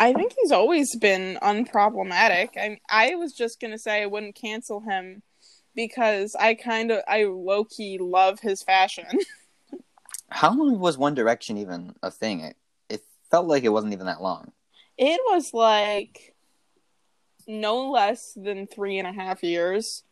I 0.00 0.12
think 0.12 0.32
he's 0.40 0.52
always 0.52 0.94
been 0.96 1.38
unproblematic. 1.42 2.50
I 2.56 2.78
I 2.88 3.14
was 3.16 3.32
just 3.32 3.60
gonna 3.60 3.78
say 3.78 4.02
I 4.02 4.06
wouldn't 4.06 4.34
cancel 4.34 4.80
him 4.80 5.22
because 5.74 6.34
I 6.34 6.54
kind 6.54 6.90
of 6.90 7.02
I 7.06 7.24
low 7.24 7.64
key 7.64 7.98
love 8.00 8.40
his 8.40 8.62
fashion. 8.62 9.06
How 10.30 10.50
long 10.54 10.78
was 10.78 10.98
One 10.98 11.14
Direction 11.14 11.56
even 11.56 11.94
a 12.02 12.10
thing? 12.10 12.40
It, 12.40 12.56
it 12.88 13.00
felt 13.30 13.46
like 13.46 13.64
it 13.64 13.70
wasn't 13.70 13.92
even 13.94 14.06
that 14.06 14.22
long. 14.22 14.52
it 14.98 15.20
was 15.30 15.52
like 15.54 16.34
no 17.48 17.90
less 17.90 18.32
than 18.36 18.66
three 18.68 18.98
and 18.98 19.08
a 19.08 19.12
half 19.12 19.42
years. 19.42 20.04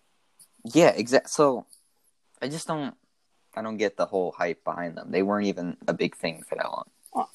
Yeah, 0.64 0.88
exactly. 0.88 1.28
So 1.30 1.66
I 2.42 2.48
just 2.48 2.66
don't. 2.66 2.94
I 3.54 3.62
don't 3.62 3.76
get 3.78 3.96
the 3.96 4.06
whole 4.06 4.32
hype 4.32 4.64
behind 4.64 4.96
them. 4.96 5.10
They 5.10 5.22
weren't 5.22 5.46
even 5.46 5.76
a 5.88 5.94
big 5.94 6.14
thing 6.16 6.42
for 6.46 6.56
that 6.56 6.64
long. 6.70 6.84
Well, 7.14 7.30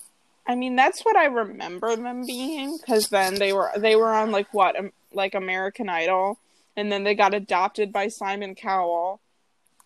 I 0.45 0.53
mean, 0.55 0.75
that's 0.75 1.01
what 1.01 1.15
I 1.15 1.25
remember 1.25 1.95
them 1.95 2.25
being 2.27 2.77
because 2.77 3.09
then 3.09 3.35
they 3.35 3.53
were 3.53 3.71
they 3.77 3.95
were 3.95 4.11
on 4.13 4.31
like 4.31 4.53
what 4.53 4.77
um, 4.77 4.91
like 5.13 5.33
American 5.33 5.89
Idol, 5.89 6.37
and 6.75 6.91
then 6.91 7.03
they 7.03 7.15
got 7.15 7.33
adopted 7.33 7.91
by 7.91 8.07
Simon 8.07 8.53
Cowell, 8.53 9.19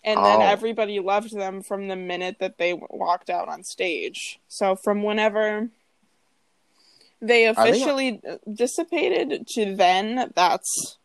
and 0.03 0.17
then 0.25 0.41
Oh. 0.41 0.45
everybody 0.45 0.99
loved 0.99 1.33
them 1.33 1.61
from 1.63 1.87
the 1.87 1.95
minute 1.95 2.37
that 2.39 2.57
they 2.57 2.73
walked 2.73 3.29
out 3.29 3.47
on 3.47 3.63
stage. 3.63 4.39
So 4.49 4.75
from 4.75 5.03
whenever 5.03 5.69
they 7.27 7.43
they- 7.43 7.45
officially 7.45 8.21
dissipated 8.51 9.47
to 9.47 9.75
then, 9.75 10.31
that's 10.35 10.97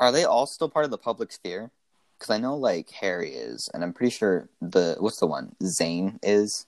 Are 0.00 0.12
they 0.12 0.24
all 0.24 0.46
still 0.46 0.68
part 0.68 0.84
of 0.84 0.90
the 0.90 0.98
public 0.98 1.32
sphere? 1.32 1.70
because 2.18 2.30
I 2.34 2.38
know 2.38 2.56
like 2.56 2.90
Harry 2.90 3.30
is, 3.32 3.68
and 3.74 3.82
I'm 3.82 3.92
pretty 3.92 4.12
sure 4.12 4.48
the 4.62 4.96
what's 5.00 5.18
the 5.18 5.26
one 5.26 5.56
Zayn 5.62 6.18
is, 6.22 6.66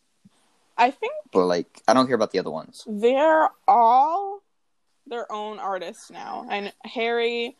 I 0.76 0.90
think 0.90 1.12
but 1.32 1.46
like 1.46 1.82
I 1.88 1.94
don't 1.94 2.06
hear 2.06 2.16
about 2.16 2.32
the 2.32 2.38
other 2.40 2.50
ones. 2.50 2.84
they're 2.86 3.48
all 3.68 4.42
their 5.06 5.30
own 5.30 5.58
artists 5.60 6.10
now. 6.10 6.46
And 6.50 6.72
Harry, 6.84 7.56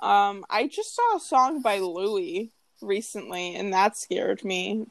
um, 0.00 0.44
I 0.50 0.66
just 0.66 0.94
saw 0.94 1.16
a 1.16 1.20
song 1.20 1.62
by 1.62 1.78
Louis 1.78 2.50
recently, 2.82 3.54
and 3.54 3.72
that 3.72 3.96
scared 3.96 4.44
me. 4.44 4.86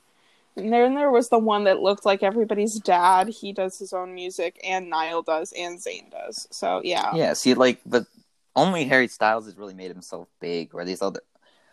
And 0.56 0.74
then 0.74 0.96
there 0.96 1.12
was 1.12 1.30
the 1.30 1.40
one 1.40 1.64
that 1.66 1.80
looked 1.80 2.06
like 2.06 2.24
everybody's 2.24 2.80
dad. 2.80 3.30
He 3.30 3.54
does 3.54 3.80
his 3.80 3.94
own 3.94 4.14
music, 4.14 4.60
and 4.64 4.90
Niall 4.90 5.22
does, 5.22 5.54
and 5.58 5.80
Zayn 5.80 6.12
does. 6.12 6.48
So 6.52 6.82
yeah, 6.84 7.16
Yeah, 7.16 7.34
see, 7.34 7.54
like, 7.54 7.80
but 7.86 8.06
only 8.56 8.86
Harry 8.86 9.08
Styles 9.08 9.46
has 9.46 9.58
really 9.58 9.74
made 9.74 9.92
himself 9.92 10.28
big, 10.40 10.74
or 10.74 10.84
these 10.84 11.02
other. 11.02 11.22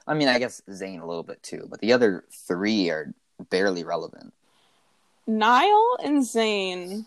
I 0.06 0.14
mean, 0.14 0.28
I 0.28 0.38
guess 0.38 0.62
Zayn 0.68 1.02
a 1.02 1.06
little 1.06 1.24
bit 1.24 1.42
too, 1.42 1.66
but 1.68 1.80
the 1.80 1.92
other 1.92 2.24
three 2.30 2.90
are 2.90 3.12
barely 3.50 3.82
relevant. 3.82 4.32
Niall 5.26 5.98
and 6.02 6.22
Zayn 6.22 7.06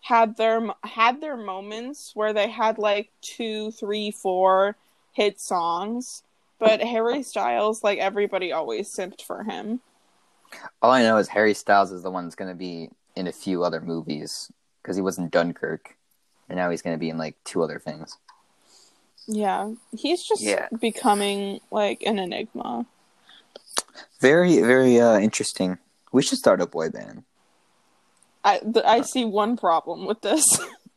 had 0.00 0.36
their 0.36 0.60
had 0.82 1.20
their 1.20 1.36
moments 1.36 2.12
where 2.14 2.32
they 2.32 2.48
had 2.48 2.78
like 2.78 3.10
two, 3.20 3.70
three, 3.70 4.10
four 4.10 4.74
hit 5.12 5.40
songs, 5.40 6.24
but 6.58 6.80
Harry 6.80 7.22
Styles, 7.22 7.84
like 7.84 7.98
everybody, 7.98 8.50
always 8.50 8.88
simped 8.88 9.22
for 9.22 9.44
him. 9.44 9.80
All 10.82 10.90
I 10.90 11.02
know 11.02 11.16
is 11.18 11.28
Harry 11.28 11.54
Styles 11.54 11.92
is 11.92 12.02
the 12.02 12.10
one 12.10 12.24
that's 12.24 12.34
going 12.36 12.50
to 12.50 12.56
be 12.56 12.90
in 13.16 13.26
a 13.26 13.32
few 13.32 13.64
other 13.64 13.80
movies 13.80 14.50
because 14.82 14.96
he 14.96 15.02
was 15.02 15.18
in 15.18 15.28
Dunkirk, 15.28 15.96
and 16.48 16.56
now 16.56 16.70
he's 16.70 16.82
going 16.82 16.94
to 16.96 17.00
be 17.00 17.10
in 17.10 17.18
like 17.18 17.36
two 17.44 17.62
other 17.62 17.78
things. 17.78 18.16
Yeah, 19.26 19.72
he's 19.96 20.22
just 20.26 20.42
Yeah. 20.42 20.68
becoming 20.80 21.60
like 21.70 22.02
an 22.02 22.18
enigma. 22.18 22.86
Very, 24.20 24.60
very 24.60 25.00
uh, 25.00 25.18
interesting. 25.18 25.78
We 26.12 26.22
should 26.22 26.38
start 26.38 26.60
a 26.60 26.66
boy 26.66 26.88
band. 26.90 27.24
I 28.42 28.58
th- 28.58 28.84
I 28.84 29.02
see 29.02 29.24
one 29.24 29.56
problem 29.56 30.06
with 30.06 30.22
this. 30.22 30.44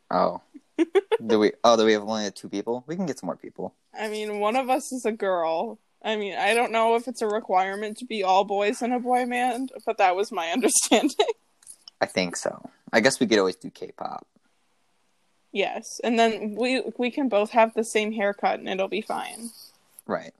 Oh, 0.09 0.41
do 1.27 1.39
we? 1.39 1.51
Oh, 1.63 1.75
do 1.77 1.85
we 1.85 1.93
have 1.93 2.03
only 2.03 2.31
two 2.31 2.47
people? 2.49 2.83
We 2.87 2.95
can 2.95 3.05
get 3.05 3.19
some 3.19 3.27
more 3.27 3.35
people. 3.35 3.73
I 3.97 4.07
mean, 4.09 4.39
one 4.39 4.55
of 4.55 4.69
us 4.69 4.91
is 4.91 5.05
a 5.05 5.11
girl. 5.11 5.77
I 6.03 6.15
mean, 6.17 6.35
I 6.37 6.53
don't 6.53 6.71
know 6.71 6.95
if 6.95 7.07
it's 7.07 7.21
a 7.21 7.27
requirement 7.27 7.97
to 7.99 8.05
be 8.05 8.23
all 8.23 8.43
boys 8.43 8.81
in 8.81 8.91
a 8.91 8.99
boy 8.99 9.25
band, 9.25 9.71
but 9.85 9.97
that 9.97 10.15
was 10.15 10.31
my 10.31 10.49
understanding. 10.51 11.15
I 12.01 12.05
think 12.05 12.35
so. 12.35 12.69
I 12.91 12.99
guess 12.99 13.19
we 13.19 13.27
could 13.27 13.39
always 13.39 13.55
do 13.55 13.69
K-pop. 13.69 14.27
yes, 15.51 15.99
and 16.03 16.19
then 16.19 16.55
we 16.55 16.81
we 16.97 17.09
can 17.11 17.29
both 17.29 17.51
have 17.51 17.73
the 17.73 17.83
same 17.83 18.11
haircut, 18.11 18.59
and 18.59 18.67
it'll 18.67 18.87
be 18.89 19.01
fine. 19.01 19.49
Right. 20.05 20.33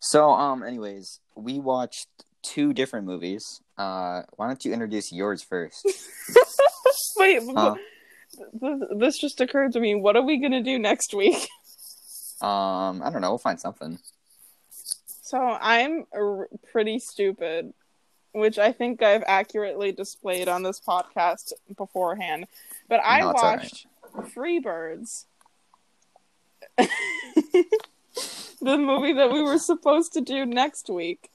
So, 0.00 0.30
um, 0.30 0.62
anyways, 0.62 1.20
we 1.34 1.58
watched 1.58 2.06
two 2.42 2.72
different 2.72 3.06
movies. 3.06 3.60
Uh, 3.76 4.22
why 4.36 4.46
don't 4.46 4.64
you 4.64 4.72
introduce 4.72 5.12
yours 5.12 5.42
first? 5.42 5.84
Wait, 7.18 7.42
Huh? 7.54 7.74
th- 8.60 8.82
this 8.96 9.18
just 9.18 9.40
occurred 9.42 9.72
to 9.72 9.80
me. 9.80 9.94
What 9.94 10.16
are 10.16 10.22
we 10.22 10.38
gonna 10.38 10.62
do 10.62 10.78
next 10.78 11.12
week? 11.14 11.36
Um, 12.40 13.02
I 13.02 13.10
don't 13.12 13.20
know. 13.20 13.28
We'll 13.32 13.38
find 13.38 13.60
something. 13.60 13.98
So 15.30 15.38
I'm 15.38 16.06
r- 16.12 16.48
pretty 16.72 16.98
stupid, 16.98 17.72
which 18.32 18.58
I 18.58 18.72
think 18.72 19.00
I've 19.00 19.22
accurately 19.28 19.92
displayed 19.92 20.48
on 20.48 20.64
this 20.64 20.80
podcast 20.80 21.52
beforehand. 21.76 22.48
But 22.88 22.98
I 23.04 23.20
No, 23.20 23.28
all 23.28 23.32
right. 23.34 23.60
watched 23.60 23.86
Freebirds, 24.34 25.26
the 26.76 26.88
movie 28.76 29.12
that 29.12 29.30
we 29.30 29.40
were 29.40 29.58
supposed 29.58 30.12
to 30.14 30.20
do 30.20 30.44
next 30.44 30.90
week. 30.90 31.30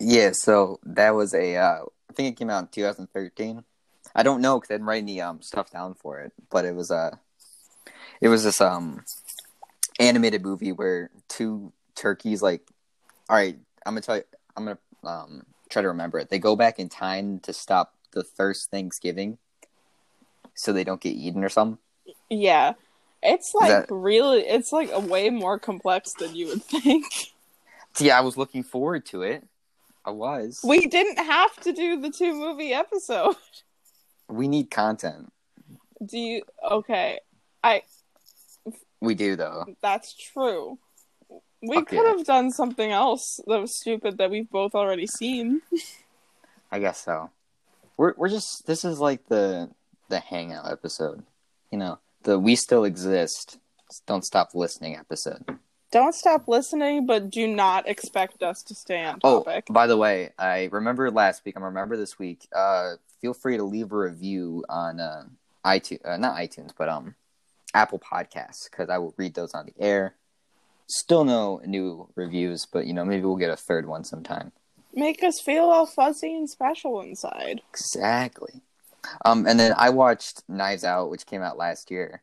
Yeah. 0.00 0.32
So 0.32 0.80
that 0.82 1.14
was 1.14 1.32
a. 1.32 1.54
Uh, 1.54 1.82
I 2.10 2.12
think 2.12 2.32
it 2.32 2.36
came 2.36 2.50
out 2.50 2.64
in 2.64 2.68
2013. 2.72 3.62
I 4.16 4.22
don't 4.24 4.40
know 4.40 4.58
because 4.58 4.72
I 4.72 4.74
didn't 4.74 4.88
write 4.88 5.04
any 5.04 5.20
um 5.20 5.42
stuff 5.42 5.70
down 5.70 5.94
for 5.94 6.18
it, 6.18 6.32
but 6.50 6.64
it 6.64 6.74
was 6.74 6.90
uh, 6.90 7.14
it 8.20 8.26
was 8.26 8.42
this 8.42 8.60
um 8.60 9.04
animated 10.00 10.42
movie 10.42 10.72
where 10.72 11.10
two 11.28 11.72
turkeys 11.96 12.42
like, 12.42 12.62
all 13.28 13.36
right, 13.36 13.56
I'm 13.84 13.92
gonna 13.94 14.00
tell 14.02 14.16
you, 14.16 14.24
I'm 14.56 14.64
gonna 14.64 14.78
um 15.04 15.42
try 15.68 15.82
to 15.82 15.88
remember 15.88 16.18
it. 16.18 16.30
They 16.30 16.38
go 16.38 16.54
back 16.54 16.78
in 16.78 16.88
time 16.88 17.40
to 17.40 17.52
stop 17.52 17.94
the 18.12 18.22
first 18.22 18.70
Thanksgiving, 18.70 19.38
so 20.54 20.72
they 20.72 20.84
don't 20.84 21.00
get 21.00 21.14
eaten 21.14 21.42
or 21.42 21.48
something. 21.48 21.78
Yeah, 22.30 22.74
it's 23.22 23.52
like 23.54 23.68
that- 23.68 23.86
really, 23.90 24.42
it's 24.42 24.72
like 24.72 24.90
a 24.92 25.00
way 25.00 25.30
more 25.30 25.58
complex 25.58 26.12
than 26.14 26.34
you 26.36 26.46
would 26.48 26.62
think. 26.62 27.04
Yeah, 27.98 28.18
I 28.18 28.20
was 28.20 28.36
looking 28.36 28.62
forward 28.62 29.06
to 29.06 29.22
it. 29.22 29.42
I 30.04 30.10
was. 30.10 30.60
We, 30.62 30.80
We 30.80 30.86
didn't 30.86 31.16
have 31.16 31.58
to 31.62 31.72
do 31.72 31.98
the 31.98 32.10
two 32.10 32.34
movie 32.34 32.74
episode. 32.74 33.36
we 34.28 34.48
need 34.48 34.70
content. 34.70 35.32
Do 36.04 36.18
you? 36.18 36.42
Okay, 36.70 37.20
I 37.64 37.84
We 39.00 39.14
do 39.14 39.34
though. 39.34 39.64
That's 39.80 40.12
true. 40.12 40.78
We 41.62 41.76
Fuck 41.76 41.88
could 41.88 42.02
yeah. 42.02 42.16
have 42.16 42.24
done 42.24 42.50
something 42.50 42.90
else 42.90 43.40
that 43.46 43.60
was 43.60 43.78
stupid 43.78 44.18
that 44.18 44.30
we've 44.30 44.50
both 44.50 44.74
already 44.74 45.06
seen. 45.06 45.62
I 46.70 46.78
guess 46.78 47.02
so. 47.04 47.30
We're 47.96 48.14
we're 48.16 48.28
just 48.28 48.66
this 48.66 48.84
is 48.84 49.00
like 49.00 49.26
the 49.28 49.70
the 50.08 50.20
hangout 50.20 50.70
episode. 50.70 51.22
You 51.70 51.78
know, 51.78 51.98
the 52.22 52.38
we 52.38 52.56
still 52.56 52.84
exist. 52.84 53.58
Don't 54.06 54.24
stop 54.24 54.54
listening 54.54 54.96
episode. 54.96 55.44
Don't 55.92 56.14
stop 56.14 56.48
listening, 56.48 57.06
but 57.06 57.30
do 57.30 57.46
not 57.46 57.88
expect 57.88 58.42
us 58.42 58.62
to 58.64 58.74
stay 58.74 59.02
on 59.04 59.20
topic. 59.20 59.66
Oh, 59.70 59.72
by 59.72 59.86
the 59.86 59.96
way, 59.96 60.30
I 60.38 60.68
remember 60.72 61.10
last 61.10 61.44
week. 61.44 61.56
I 61.56 61.60
remember 61.60 61.96
this 61.96 62.18
week. 62.18 62.48
Uh, 62.54 62.94
feel 63.20 63.32
free 63.32 63.56
to 63.56 63.62
leave 63.62 63.92
a 63.92 63.96
review 63.96 64.64
on 64.68 65.00
uh, 65.00 65.24
iTunes, 65.64 66.04
uh, 66.04 66.16
not 66.16 66.36
iTunes, 66.36 66.72
but 66.76 66.88
um, 66.88 67.14
Apple 67.72 68.00
Podcasts, 68.00 68.68
because 68.68 68.90
I 68.90 68.98
will 68.98 69.14
read 69.16 69.34
those 69.34 69.54
on 69.54 69.66
the 69.66 69.74
air. 69.82 70.14
Still 70.88 71.24
no 71.24 71.60
new 71.66 72.08
reviews, 72.14 72.66
but 72.66 72.86
you 72.86 72.92
know 72.92 73.04
maybe 73.04 73.24
we'll 73.24 73.36
get 73.36 73.50
a 73.50 73.56
third 73.56 73.86
one 73.86 74.04
sometime. 74.04 74.52
Make 74.94 75.22
us 75.22 75.40
feel 75.40 75.64
all 75.64 75.86
fuzzy 75.86 76.34
and 76.34 76.48
special 76.48 77.00
inside. 77.00 77.60
Exactly. 77.70 78.62
Um, 79.24 79.46
and 79.46 79.58
then 79.60 79.74
I 79.76 79.90
watched 79.90 80.42
Knives 80.48 80.84
Out, 80.84 81.10
which 81.10 81.26
came 81.26 81.42
out 81.42 81.58
last 81.58 81.90
year, 81.90 82.22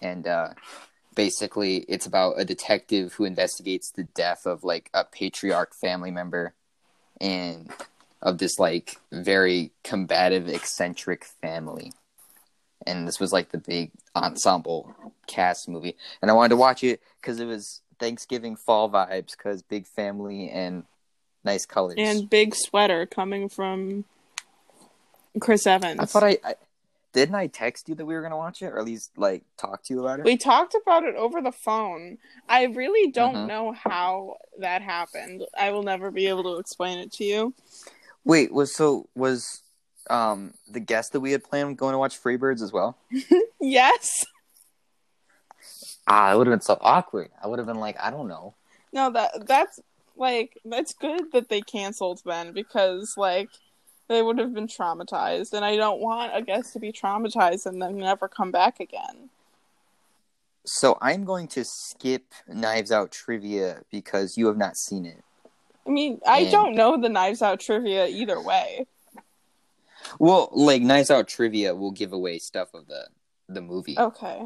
and 0.00 0.26
uh, 0.26 0.50
basically 1.14 1.78
it's 1.88 2.06
about 2.06 2.34
a 2.38 2.44
detective 2.44 3.14
who 3.14 3.24
investigates 3.24 3.90
the 3.90 4.04
death 4.04 4.46
of 4.46 4.64
like 4.64 4.90
a 4.92 5.04
patriarch 5.04 5.74
family 5.74 6.10
member, 6.10 6.54
and 7.20 7.70
of 8.22 8.38
this 8.38 8.58
like 8.58 8.96
very 9.10 9.72
combative, 9.84 10.48
eccentric 10.48 11.24
family. 11.24 11.92
And 12.86 13.06
this 13.06 13.20
was 13.20 13.32
like 13.32 13.50
the 13.50 13.58
big 13.58 13.90
ensemble 14.14 14.94
cast 15.26 15.68
movie, 15.68 15.96
and 16.20 16.30
I 16.30 16.34
wanted 16.34 16.50
to 16.50 16.56
watch 16.56 16.82
it 16.84 17.00
because 17.20 17.40
it 17.40 17.46
was 17.46 17.80
Thanksgiving 17.98 18.56
fall 18.56 18.90
vibes, 18.90 19.32
because 19.36 19.62
big 19.62 19.86
family 19.86 20.50
and 20.50 20.84
nice 21.44 21.66
colors. 21.66 21.94
And 21.98 22.28
big 22.28 22.54
sweater 22.54 23.06
coming 23.06 23.48
from 23.48 24.04
Chris 25.40 25.66
Evans. 25.66 26.00
I 26.00 26.04
thought 26.04 26.24
I, 26.24 26.38
I 26.44 26.54
didn't 27.12 27.34
I 27.34 27.46
text 27.46 27.88
you 27.88 27.94
that 27.94 28.06
we 28.06 28.14
were 28.14 28.22
gonna 28.22 28.36
watch 28.36 28.62
it, 28.62 28.66
or 28.66 28.78
at 28.78 28.84
least 28.84 29.10
like 29.16 29.44
talk 29.56 29.82
to 29.84 29.94
you 29.94 30.00
about 30.00 30.20
it. 30.20 30.24
we 30.24 30.36
talked 30.36 30.74
about 30.80 31.04
it 31.04 31.14
over 31.14 31.40
the 31.40 31.52
phone. 31.52 32.18
I 32.48 32.64
really 32.64 33.10
don't 33.10 33.36
Mhm. 33.36 33.46
know 33.46 33.72
how 33.72 34.38
that 34.58 34.82
happened. 34.82 35.44
I 35.56 35.70
will 35.70 35.82
never 35.82 36.10
be 36.10 36.26
able 36.26 36.42
to 36.44 36.58
explain 36.58 36.98
it 36.98 37.12
to 37.12 37.24
you. 37.24 37.54
Wait, 38.24 38.52
was 38.52 38.74
so 38.74 39.08
was 39.14 39.62
um 40.10 40.54
the 40.70 40.80
guest 40.80 41.12
that 41.12 41.20
we 41.20 41.32
had 41.32 41.44
planned 41.44 41.78
going 41.78 41.92
to 41.92 41.98
watch 41.98 42.20
Freebirds 42.22 42.62
as 42.62 42.72
well? 42.72 42.96
Yes. 43.64 44.26
Ah, 46.08 46.32
it 46.32 46.36
would 46.36 46.48
have 46.48 46.52
been 46.52 46.60
so 46.60 46.76
awkward. 46.80 47.30
I 47.42 47.46
would 47.46 47.60
have 47.60 47.66
been 47.68 47.78
like, 47.78 47.96
I 48.00 48.10
don't 48.10 48.26
know. 48.26 48.54
No, 48.92 49.10
that 49.10 49.46
that's 49.46 49.78
like 50.16 50.58
that's 50.64 50.92
good 50.94 51.30
that 51.32 51.48
they 51.48 51.60
canceled 51.60 52.20
then 52.24 52.52
because 52.52 53.14
like 53.16 53.48
they 54.08 54.20
would 54.20 54.38
have 54.38 54.52
been 54.52 54.66
traumatized, 54.66 55.52
and 55.52 55.64
I 55.64 55.76
don't 55.76 56.00
want 56.00 56.36
a 56.36 56.42
guest 56.42 56.72
to 56.72 56.80
be 56.80 56.90
traumatized 56.92 57.66
and 57.66 57.80
then 57.80 57.96
never 57.98 58.26
come 58.28 58.50
back 58.50 58.80
again. 58.80 59.30
So 60.64 60.98
I'm 61.00 61.24
going 61.24 61.46
to 61.48 61.64
skip 61.64 62.24
Knives 62.48 62.90
Out 62.92 63.10
trivia 63.12 63.82
because 63.90 64.36
you 64.36 64.48
have 64.48 64.56
not 64.56 64.76
seen 64.76 65.06
it. 65.06 65.22
I 65.86 65.90
mean, 65.90 66.20
I 66.26 66.40
And- 66.40 66.50
don't 66.50 66.74
know 66.74 67.00
the 67.00 67.08
Knives 67.08 67.42
Out 67.42 67.60
trivia 67.60 68.06
either 68.08 68.40
way. 68.40 68.86
Well, 70.18 70.50
like 70.52 70.82
nice 70.82 71.10
Out 71.10 71.28
trivia 71.28 71.74
will 71.74 71.90
give 71.90 72.12
away 72.12 72.38
stuff 72.38 72.74
of 72.74 72.86
the 72.86 73.06
the 73.48 73.60
movie. 73.60 73.98
Okay. 73.98 74.44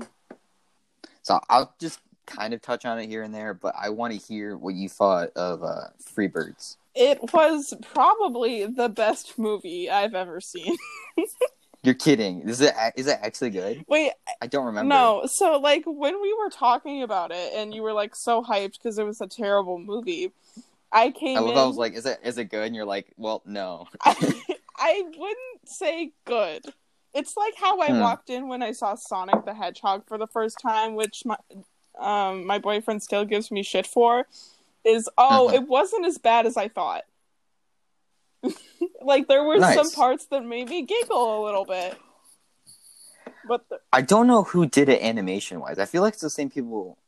So 1.23 1.41
I'll 1.49 1.75
just 1.81 2.01
kind 2.27 2.55
of 2.55 2.63
touch 2.63 2.85
on 2.85 2.99
it 2.99 3.09
here 3.09 3.23
and 3.23 3.35
there, 3.35 3.55
but 3.55 3.75
I 3.79 3.91
want 3.91 4.13
to 4.13 4.19
hear 4.19 4.57
what 4.57 4.75
you 4.75 4.89
thought 4.89 5.31
of 5.37 5.63
uh, 5.63 5.89
Freebirds. 6.15 6.77
It 6.95 7.33
was 7.33 7.75
probably 7.93 8.67
the 8.67 8.89
best 8.89 9.39
movie 9.39 9.91
I've 9.91 10.15
ever 10.15 10.41
seen. 10.41 10.77
You're 11.83 11.95
kidding. 11.95 12.49
Is 12.49 12.61
it 12.61 12.75
is 12.97 13.07
it 13.07 13.19
actually 13.23 13.51
good? 13.51 13.85
Wait, 13.87 14.11
I 14.41 14.49
don't 14.49 14.67
remember. 14.67 14.89
no. 14.89 15.29
So 15.31 15.59
like 15.59 15.85
when 15.87 16.21
we 16.21 16.35
were 16.35 16.51
talking 16.51 17.03
about 17.03 17.31
it, 17.31 17.53
and 17.55 17.73
you 17.73 17.83
were 17.83 17.93
like 17.93 18.17
so 18.17 18.43
hyped 18.43 18.73
because 18.73 18.99
it 18.99 19.05
was 19.05 19.21
a 19.21 19.29
terrible 19.29 19.79
movie. 19.79 20.33
I 20.91 21.11
came 21.11 21.39
I 21.39 21.43
in. 21.43 21.57
I 21.57 21.65
was 21.65 21.77
like, 21.77 21.95
is 21.95 22.07
it 22.07 22.19
is 22.25 22.39
it 22.39 22.47
good? 22.47 22.67
And 22.67 22.75
you're 22.75 22.87
like, 22.87 23.13
well, 23.17 23.43
no. 23.47 23.87
I, 24.01 24.15
I 24.79 25.03
wouldn't 25.17 25.69
say 25.69 26.13
good. 26.25 26.65
It's 27.15 27.37
like 27.37 27.55
how 27.57 27.81
I 27.81 27.93
Hmm. 27.93 28.01
walked 28.01 28.31
in 28.31 28.49
when 28.49 28.63
I 28.63 28.73
saw 28.73 28.95
Sonic 28.95 29.45
the 29.45 29.55
Hedgehog 29.55 30.07
for 30.07 30.19
the 30.19 30.27
first 30.27 30.59
time, 30.61 30.95
which 30.95 31.25
my 31.25 31.37
um 31.99 32.47
my 32.47 32.59
boyfriend 32.59 33.03
still 33.03 33.25
gives 33.25 33.51
me 33.51 33.63
shit 33.63 33.87
for. 33.87 34.27
Is 34.85 35.09
oh, 35.19 35.49
Mhm. 35.51 35.55
it 35.55 35.69
wasn't 35.69 36.07
as 36.07 36.19
bad 36.19 36.47
as 36.47 36.57
I 36.57 36.69
thought. 36.69 37.05
like 39.01 39.29
there 39.29 39.43
were 39.43 39.61
some 39.75 39.91
parts 39.91 40.27
that 40.27 40.45
made 40.45 40.69
me 40.69 40.83
giggle 40.83 41.43
a 41.43 41.45
little 41.45 41.65
bit. 41.65 41.97
But 43.49 43.69
the, 43.69 43.81
I 43.93 44.03
don't 44.03 44.27
know 44.27 44.43
who 44.43 44.67
did 44.67 44.89
it 44.89 45.03
animation 45.03 45.61
wise. 45.61 45.79
I 45.79 45.87
feel 45.87 46.03
like 46.03 46.15
it's 46.15 46.23
the 46.23 46.31
same 46.31 46.51
people. 46.51 46.99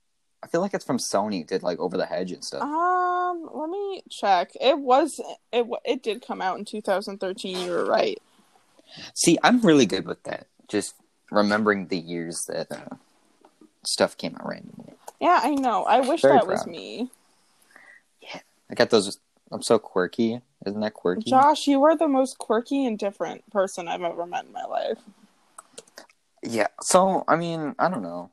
I 0.42 0.46
feel 0.46 0.60
like 0.60 0.74
it's 0.74 0.84
from 0.84 0.98
Sony. 0.98 1.46
Did 1.46 1.62
like 1.62 1.78
Over 1.78 1.96
the 1.96 2.06
Hedge 2.06 2.32
and 2.32 2.44
stuff. 2.44 2.62
um, 2.62 3.48
let 3.52 3.68
me 3.68 4.02
check. 4.08 4.50
It 4.60 4.78
was 4.78 5.20
it 5.52 5.66
it 5.84 6.02
did 6.02 6.24
come 6.24 6.40
out 6.40 6.58
in 6.58 6.64
2013. 6.64 7.58
You 7.58 7.70
were 7.70 7.84
right. 7.84 8.20
See, 9.14 9.38
I'm 9.42 9.60
really 9.60 9.86
good 9.86 10.06
with 10.06 10.22
that. 10.24 10.46
Just 10.68 10.94
remembering 11.30 11.88
the 11.88 11.98
years 11.98 12.46
that 12.46 12.70
uh, 12.70 12.96
stuff 13.84 14.16
came 14.16 14.34
out 14.36 14.48
randomly. 14.48 14.94
Yeah, 15.20 15.40
I 15.42 15.54
know. 15.54 15.84
I 15.84 16.00
wish 16.00 16.22
Very 16.22 16.34
that 16.38 16.46
was 16.46 16.66
me. 16.66 17.10
Yeah, 18.22 18.40
I 18.70 18.74
got 18.74 18.90
those. 18.90 19.18
I'm 19.50 19.62
so 19.62 19.78
quirky. 19.78 20.40
Isn't 20.66 20.80
that 20.80 20.94
quirky? 20.94 21.30
Josh, 21.30 21.66
you 21.66 21.82
are 21.84 21.96
the 21.96 22.08
most 22.08 22.38
quirky 22.38 22.86
and 22.86 22.98
different 22.98 23.48
person 23.50 23.88
I've 23.88 24.02
ever 24.02 24.26
met 24.26 24.44
in 24.44 24.52
my 24.52 24.64
life. 24.64 24.98
Yeah. 26.42 26.68
So 26.80 27.24
I 27.26 27.36
mean, 27.36 27.74
I 27.78 27.88
don't 27.88 28.02
know. 28.02 28.30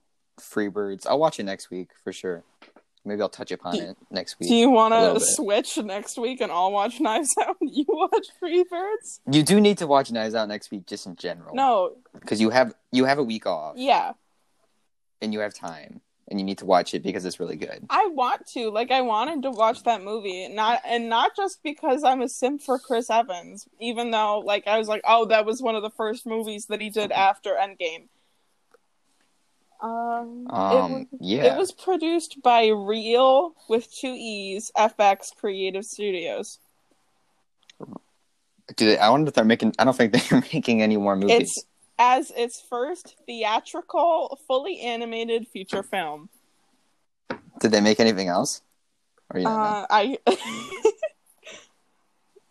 Freebirds. 0.49 1.05
I'll 1.07 1.19
watch 1.19 1.39
it 1.39 1.43
next 1.43 1.69
week 1.69 1.89
for 2.03 2.13
sure. 2.13 2.43
Maybe 3.07 3.21
I'll 3.21 3.29
touch 3.29 3.51
upon 3.51 3.75
it 3.75 3.97
next 4.09 4.39
week. 4.39 4.49
Do 4.49 4.55
you 4.55 4.71
want 4.71 4.93
to 4.93 5.23
switch 5.23 5.77
next 5.77 6.17
week 6.17 6.41
and 6.41 6.51
I'll 6.51 6.71
watch 6.71 6.99
Knives 6.99 7.35
Out 7.39 7.57
and 7.61 7.69
you 7.73 7.85
watch 7.87 8.27
Freebirds? 8.41 9.19
You 9.31 9.43
do 9.43 9.61
need 9.61 9.77
to 9.77 9.87
watch 9.87 10.11
Knives 10.11 10.33
Out 10.33 10.47
next 10.47 10.71
week, 10.71 10.87
just 10.87 11.05
in 11.05 11.15
general. 11.15 11.53
No, 11.53 11.97
because 12.19 12.41
you 12.41 12.49
have 12.49 12.73
you 12.91 13.05
have 13.05 13.19
a 13.19 13.23
week 13.23 13.45
off 13.45 13.75
yeah, 13.77 14.13
and 15.21 15.33
you 15.33 15.39
have 15.41 15.53
time, 15.53 16.01
and 16.27 16.39
you 16.39 16.45
need 16.45 16.57
to 16.57 16.65
watch 16.65 16.95
it 16.95 17.03
because 17.03 17.25
it's 17.25 17.39
really 17.39 17.57
good. 17.57 17.85
I 17.91 18.07
want 18.07 18.47
to. 18.53 18.71
Like, 18.71 18.89
I 18.89 19.01
wanted 19.01 19.43
to 19.43 19.51
watch 19.51 19.83
that 19.83 20.01
movie, 20.01 20.47
not 20.47 20.81
and 20.83 21.07
not 21.07 21.35
just 21.35 21.61
because 21.61 22.03
I'm 22.03 22.23
a 22.23 22.29
simp 22.29 22.63
for 22.63 22.79
Chris 22.79 23.11
Evans, 23.11 23.67
even 23.79 24.09
though 24.09 24.39
like 24.39 24.65
I 24.65 24.79
was 24.79 24.87
like, 24.87 25.01
oh, 25.05 25.25
that 25.25 25.45
was 25.45 25.61
one 25.61 25.75
of 25.75 25.83
the 25.83 25.91
first 25.91 26.25
movies 26.25 26.65
that 26.67 26.81
he 26.81 26.89
did 26.89 27.11
after 27.11 27.51
Endgame. 27.51 28.07
Um, 29.85 30.47
it 30.49 30.53
Um, 30.53 30.93
was- 30.93 31.05
yeah. 31.19 31.53
It 31.53 31.57
was 31.57 31.71
produced 31.71 32.41
by 32.41 32.67
Reel 32.67 33.53
with 33.69 33.93
two 33.93 34.15
E's 34.17 34.71
FX 34.75 35.31
Creative 35.35 35.85
Studios. 35.85 36.59
Dude, 38.75 38.97
I 38.97 39.09
wonder 39.09 39.27
if 39.29 39.35
they're 39.35 39.45
making. 39.45 39.73
I 39.77 39.83
don't 39.83 39.95
think 39.95 40.11
they're 40.29 40.41
making 40.53 40.81
any 40.81 40.97
more 40.97 41.15
movies. 41.15 41.39
It's 41.39 41.65
as 41.99 42.31
its 42.35 42.59
first 42.59 43.15
theatrical, 43.27 44.39
fully 44.47 44.79
animated 44.79 45.47
feature 45.47 45.83
film. 45.83 46.29
Did 47.59 47.71
they 47.71 47.79
make 47.81 47.99
anything 47.99 48.27
else? 48.27 48.61
Or 49.31 49.39
you? 49.39 49.47
Uh, 49.47 49.85
I 49.89 50.17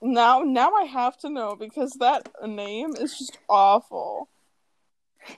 now 0.00 0.40
now 0.40 0.72
I 0.74 0.84
have 0.84 1.16
to 1.18 1.30
know 1.30 1.56
because 1.56 1.92
that 1.98 2.28
name 2.46 2.90
is 2.96 3.18
just 3.18 3.38
awful. 3.48 4.28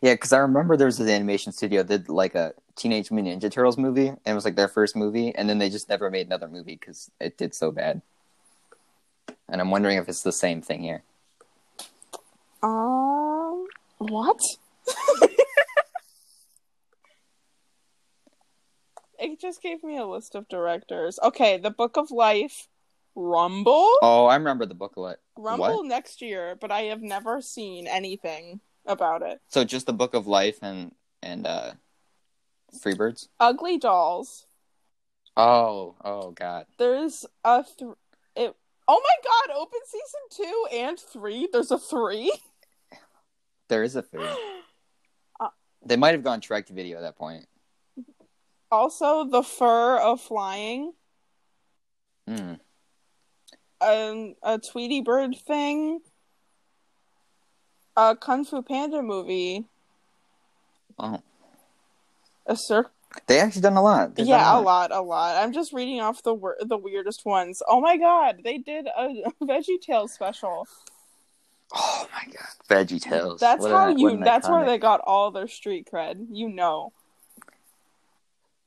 Yeah, 0.03 0.15
because 0.15 0.33
I 0.33 0.39
remember 0.39 0.77
there 0.77 0.87
was 0.87 0.99
this 0.99 1.09
animation 1.09 1.53
studio 1.53 1.83
that 1.83 2.05
did 2.05 2.09
like 2.09 2.35
a 2.35 2.55
Teenage 2.77 3.11
Mutant 3.11 3.43
Ninja 3.43 3.51
Turtles 3.51 3.79
movie, 3.79 4.09
and 4.09 4.19
it 4.25 4.35
was 4.35 4.45
like 4.45 4.57
their 4.57 4.69
first 4.69 4.97
movie, 4.97 5.35
and 5.35 5.49
then 5.49 5.59
they 5.59 5.71
just 5.71 5.89
never 5.89 6.11
made 6.11 6.27
another 6.27 6.49
movie 6.49 6.77
because 6.77 7.11
it 7.21 7.39
did 7.39 7.55
so 7.55 7.71
bad. 7.71 8.03
And 9.49 9.61
I'm 9.61 9.71
wondering 9.71 9.97
if 9.99 10.09
it's 10.09 10.23
the 10.23 10.33
same 10.33 10.61
thing 10.61 10.83
here. 10.83 11.03
Um, 12.63 13.67
what? 13.99 14.41
it 19.19 19.41
just 19.41 19.63
gave 19.63 19.83
me 19.85 19.97
a 19.97 20.07
list 20.07 20.35
of 20.35 20.49
directors. 20.49 21.19
Okay, 21.23 21.59
The 21.59 21.71
Book 21.71 21.97
of 21.97 22.11
Life, 22.11 22.69
Rumble, 23.15 23.89
Oh, 24.03 24.27
I 24.27 24.35
remember 24.37 24.67
the 24.67 24.75
booklet. 24.75 25.21
Rumble 25.37 25.79
what? 25.79 25.87
next 25.87 26.21
year, 26.21 26.57
but 26.61 26.71
I 26.71 26.83
have 26.83 27.03
never 27.03 27.41
seen 27.41 27.87
anything 27.87 28.61
about 28.87 29.23
it. 29.23 29.41
So 29.49 29.65
just 29.65 29.87
the 29.87 29.93
Book 29.93 30.15
of 30.15 30.27
Life 30.27 30.59
and 30.63 30.93
and 31.23 31.47
uh, 31.47 31.73
Freebirds. 32.79 33.29
Ugly 33.41 33.79
Dolls. 33.79 34.47
Oh, 35.37 35.95
oh 36.05 36.31
God. 36.31 36.67
There's 36.79 37.27
a 37.45 37.65
th- 37.79 37.93
it. 38.35 38.55
Oh 38.89 39.03
my 39.03 39.29
God! 39.49 39.57
Open 39.57 39.81
season 39.87 40.45
two 40.47 40.67
and 40.77 40.99
three. 40.99 41.49
There's 41.53 41.71
a 41.71 41.79
three. 41.79 42.33
There 43.69 43.83
is 43.83 43.97
a 43.97 44.03
3. 44.03 44.23
Uh, 45.41 45.49
They 45.85 45.97
might 45.97 46.13
have 46.15 46.23
gone 46.23 46.39
direct 46.41 46.69
to 46.69 46.73
video 46.75 46.99
at 46.99 47.01
that 47.01 47.17
point. 47.17 47.47
Also, 48.71 49.25
the 49.25 49.43
fur 49.43 49.99
of 49.99 50.21
flying. 50.21 50.93
Hmm. 52.29 52.55
um, 53.81 54.35
a 54.43 54.59
Tweety 54.59 55.01
Bird 55.01 55.37
thing, 55.47 56.01
a 57.97 58.17
Kung 58.17 58.45
Fu 58.45 58.63
Panda 58.63 59.03
movie, 59.03 59.65
Oh, 60.99 61.21
a 62.47 62.57
cir- 62.57 62.91
they 63.27 63.39
actually 63.41 63.63
done 63.63 63.77
a 63.77 63.83
lot. 63.83 64.15
They've 64.15 64.27
yeah, 64.27 64.51
a 64.53 64.57
done 64.57 64.65
lot, 64.65 64.93
a 64.93 65.01
lot. 65.01 65.37
I'm 65.43 65.53
just 65.53 65.73
reading 65.73 66.01
off 66.01 66.23
the 66.23 66.35
wor- 66.35 66.57
the 66.61 66.77
weirdest 66.77 67.25
ones. 67.25 67.63
Oh 67.69 67.81
my 67.81 67.97
god, 67.97 68.41
they 68.45 68.59
did 68.59 68.87
a 68.87 69.09
Veggie 69.43 69.81
Tales 69.81 70.13
special. 70.13 70.67
Oh 71.75 72.07
my 72.13 72.25
God, 72.33 72.47
Veggie 72.69 73.01
Tales. 73.01 73.41
That's 73.41 73.63
What 73.63 73.73
how 73.73 73.89
you. 73.89 74.17
That's 74.19 74.49
where 74.49 74.65
they 74.65 74.79
got 74.79 75.01
all 75.01 75.31
their 75.31 75.49
street 75.49 75.89
cred. 75.93 76.27
You 76.31 76.49
know. 76.49 76.93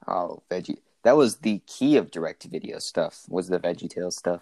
Oh, 0.07 0.41
Veggie. 0.49 0.77
That 1.03 1.15
was 1.15 1.37
the 1.37 1.61
key 1.65 1.97
of 1.97 2.11
direct 2.11 2.43
video 2.43 2.79
stuff. 2.79 3.23
Was 3.29 3.47
the 3.47 3.59
Veggie 3.59 3.89
Tales 3.89 4.17
stuff. 4.17 4.41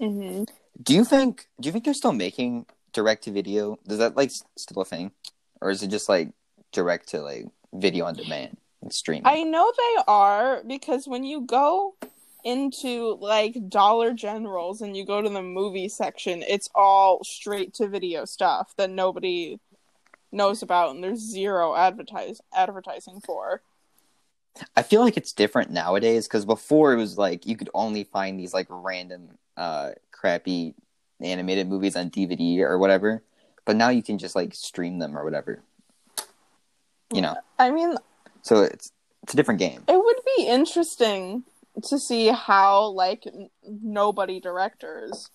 hmm 0.00 0.44
Do 0.82 0.94
you 0.94 1.04
think? 1.04 1.48
Do 1.60 1.66
you 1.68 1.72
think 1.72 1.84
they're 1.84 1.94
still 1.94 2.12
making 2.12 2.66
direct 2.94 3.24
to 3.24 3.30
video? 3.30 3.78
Is 3.86 3.98
that 3.98 4.16
like 4.16 4.30
still 4.56 4.82
a 4.82 4.84
thing, 4.84 5.10
or 5.60 5.70
is 5.70 5.82
it 5.82 5.88
just 5.88 6.08
like 6.08 6.30
direct 6.72 7.08
to 7.08 7.20
like 7.20 7.46
video 7.74 8.06
on 8.06 8.14
demand 8.14 8.56
and 8.80 8.92
streaming? 8.92 9.26
I 9.26 9.42
know 9.42 9.70
they 9.76 10.02
are 10.08 10.62
because 10.66 11.06
when 11.06 11.24
you 11.24 11.42
go 11.42 11.94
into 12.44 13.16
like 13.20 13.68
Dollar 13.68 14.12
Generals 14.12 14.80
and 14.80 14.96
you 14.96 15.04
go 15.04 15.20
to 15.20 15.28
the 15.28 15.42
movie 15.42 15.88
section, 15.88 16.42
it's 16.42 16.70
all 16.74 17.22
straight 17.24 17.74
to 17.74 17.88
video 17.88 18.24
stuff 18.24 18.74
that 18.76 18.90
nobody 18.90 19.58
knows 20.32 20.62
about 20.62 20.94
and 20.94 21.02
there's 21.02 21.20
zero 21.20 21.74
advertise 21.74 22.40
advertising 22.54 23.20
for. 23.24 23.62
I 24.76 24.82
feel 24.82 25.00
like 25.00 25.16
it's 25.16 25.32
different 25.32 25.70
nowadays 25.70 26.28
because 26.28 26.44
before 26.44 26.92
it 26.92 26.96
was 26.96 27.18
like 27.18 27.46
you 27.46 27.56
could 27.56 27.70
only 27.74 28.04
find 28.04 28.38
these 28.38 28.54
like 28.54 28.66
random, 28.68 29.30
uh, 29.56 29.92
crappy 30.12 30.74
animated 31.20 31.68
movies 31.68 31.96
on 31.96 32.10
DVD 32.10 32.60
or 32.60 32.78
whatever, 32.78 33.22
but 33.64 33.76
now 33.76 33.88
you 33.90 34.02
can 34.02 34.18
just 34.18 34.34
like 34.34 34.54
stream 34.54 34.98
them 34.98 35.16
or 35.16 35.24
whatever. 35.24 35.62
You 37.12 37.20
know, 37.20 37.36
I 37.58 37.70
mean, 37.70 37.96
so 38.42 38.62
it's 38.62 38.92
it's 39.22 39.34
a 39.34 39.36
different 39.36 39.60
game. 39.60 39.84
it 39.88 39.96
would 39.96 40.16
be 40.36 40.46
interesting 40.46 41.44
to 41.82 41.98
see 41.98 42.28
how 42.28 42.86
like 42.88 43.26
n- 43.26 43.50
nobody 43.62 44.40
directors 44.40 45.30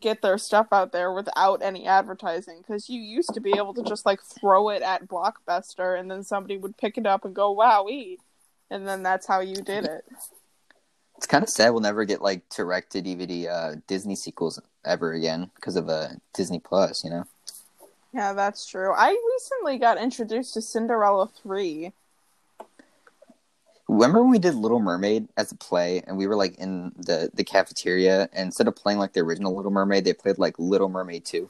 get 0.00 0.22
their 0.22 0.38
stuff 0.38 0.66
out 0.72 0.92
there 0.92 1.12
without 1.12 1.62
any 1.62 1.86
advertising 1.86 2.58
because 2.58 2.88
you 2.88 3.00
used 3.00 3.32
to 3.34 3.40
be 3.40 3.52
able 3.56 3.72
to 3.74 3.82
just 3.84 4.04
like 4.04 4.20
throw 4.22 4.68
it 4.70 4.82
at 4.82 5.06
blockbuster 5.06 5.98
and 5.98 6.10
then 6.10 6.22
somebody 6.24 6.56
would 6.58 6.76
pick 6.76 6.98
it 6.98 7.06
up 7.06 7.24
and 7.24 7.34
go 7.34 7.54
wowee 7.54 8.16
and 8.70 8.86
then 8.88 9.02
that's 9.04 9.26
how 9.26 9.40
you 9.40 9.54
did 9.54 9.84
it 9.84 10.04
It's 11.18 11.26
kind 11.26 11.42
of 11.42 11.50
sad 11.50 11.70
we'll 11.70 11.80
never 11.82 12.04
get 12.06 12.22
like 12.22 12.48
direct 12.48 12.92
to 12.92 13.02
DVD 13.02 13.48
uh, 13.48 13.76
Disney 13.86 14.14
sequels 14.16 14.58
ever 14.86 15.12
again 15.12 15.50
because 15.56 15.76
of 15.76 15.88
uh, 15.90 16.08
Disney 16.32 16.60
Plus. 16.60 17.04
You 17.04 17.10
know. 17.10 17.24
yeah 18.14 18.32
that's 18.32 18.64
true 18.66 18.92
i 18.96 19.08
recently 19.34 19.78
got 19.78 19.98
introduced 19.98 20.54
to 20.54 20.62
cinderella 20.62 21.28
3 21.42 21.92
Remember 23.90 24.20
when 24.22 24.30
we 24.30 24.38
did 24.38 24.54
Little 24.54 24.80
Mermaid 24.80 25.28
as 25.38 25.50
a 25.50 25.56
play, 25.56 26.02
and 26.06 26.18
we 26.18 26.26
were 26.26 26.36
like 26.36 26.54
in 26.58 26.92
the 26.96 27.30
the 27.32 27.42
cafeteria, 27.42 28.28
and 28.34 28.46
instead 28.48 28.68
of 28.68 28.76
playing 28.76 28.98
like 28.98 29.14
the 29.14 29.20
original 29.20 29.56
Little 29.56 29.70
Mermaid, 29.70 30.04
they 30.04 30.12
played 30.12 30.36
like 30.38 30.54
Little 30.58 30.90
Mermaid 30.90 31.24
Two. 31.24 31.48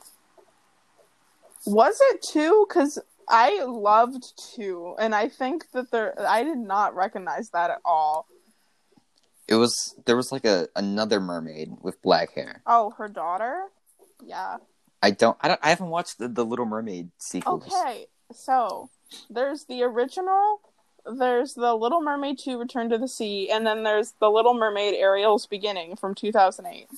was 1.66 1.98
it 2.10 2.22
2 2.22 2.64
because 2.68 2.98
i 3.28 3.62
loved 3.64 4.24
2 4.54 4.94
and 4.98 5.14
i 5.14 5.28
think 5.28 5.70
that 5.72 5.90
there 5.90 6.14
i 6.26 6.42
did 6.42 6.56
not 6.56 6.94
recognize 6.94 7.50
that 7.50 7.70
at 7.70 7.80
all 7.84 8.26
It 9.48 9.54
was 9.54 9.94
there 10.04 10.16
was 10.16 10.30
like 10.30 10.44
a 10.44 10.68
another 10.76 11.20
mermaid 11.20 11.78
with 11.80 12.00
black 12.02 12.34
hair. 12.34 12.62
Oh, 12.66 12.90
her 12.98 13.08
daughter? 13.08 13.64
Yeah. 14.22 14.58
I 15.02 15.10
don't. 15.10 15.36
I 15.40 15.48
don't. 15.48 15.60
I 15.62 15.70
haven't 15.70 15.88
watched 15.88 16.18
the, 16.18 16.28
the 16.28 16.44
Little 16.44 16.66
Mermaid 16.66 17.10
sequels. 17.18 17.66
Okay, 17.66 18.06
so 18.32 18.90
there's 19.30 19.64
the 19.64 19.82
original, 19.82 20.60
there's 21.18 21.54
the 21.54 21.74
Little 21.74 22.00
Mermaid 22.00 22.38
2 22.38 22.58
Return 22.58 22.88
to 22.90 22.98
the 22.98 23.08
Sea, 23.08 23.50
and 23.50 23.66
then 23.66 23.84
there's 23.84 24.14
the 24.20 24.30
Little 24.30 24.54
Mermaid 24.54 24.94
Ariel's 24.94 25.46
Beginning 25.46 25.96
from 25.96 26.14
2008. 26.14 26.88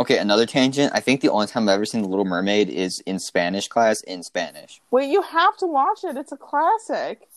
Okay, 0.00 0.18
another 0.18 0.46
tangent. 0.46 0.92
I 0.94 1.00
think 1.00 1.20
the 1.20 1.28
only 1.28 1.46
time 1.46 1.68
I've 1.68 1.74
ever 1.76 1.86
seen 1.86 2.02
the 2.02 2.08
Little 2.08 2.24
Mermaid 2.24 2.68
is 2.68 3.00
in 3.06 3.18
Spanish 3.18 3.68
class 3.68 4.02
in 4.02 4.22
Spanish. 4.22 4.80
Wait, 4.90 5.08
you 5.08 5.22
have 5.22 5.56
to 5.58 5.66
watch 5.66 6.04
it. 6.04 6.16
It's 6.16 6.32
a 6.32 6.36
classic. 6.36 7.28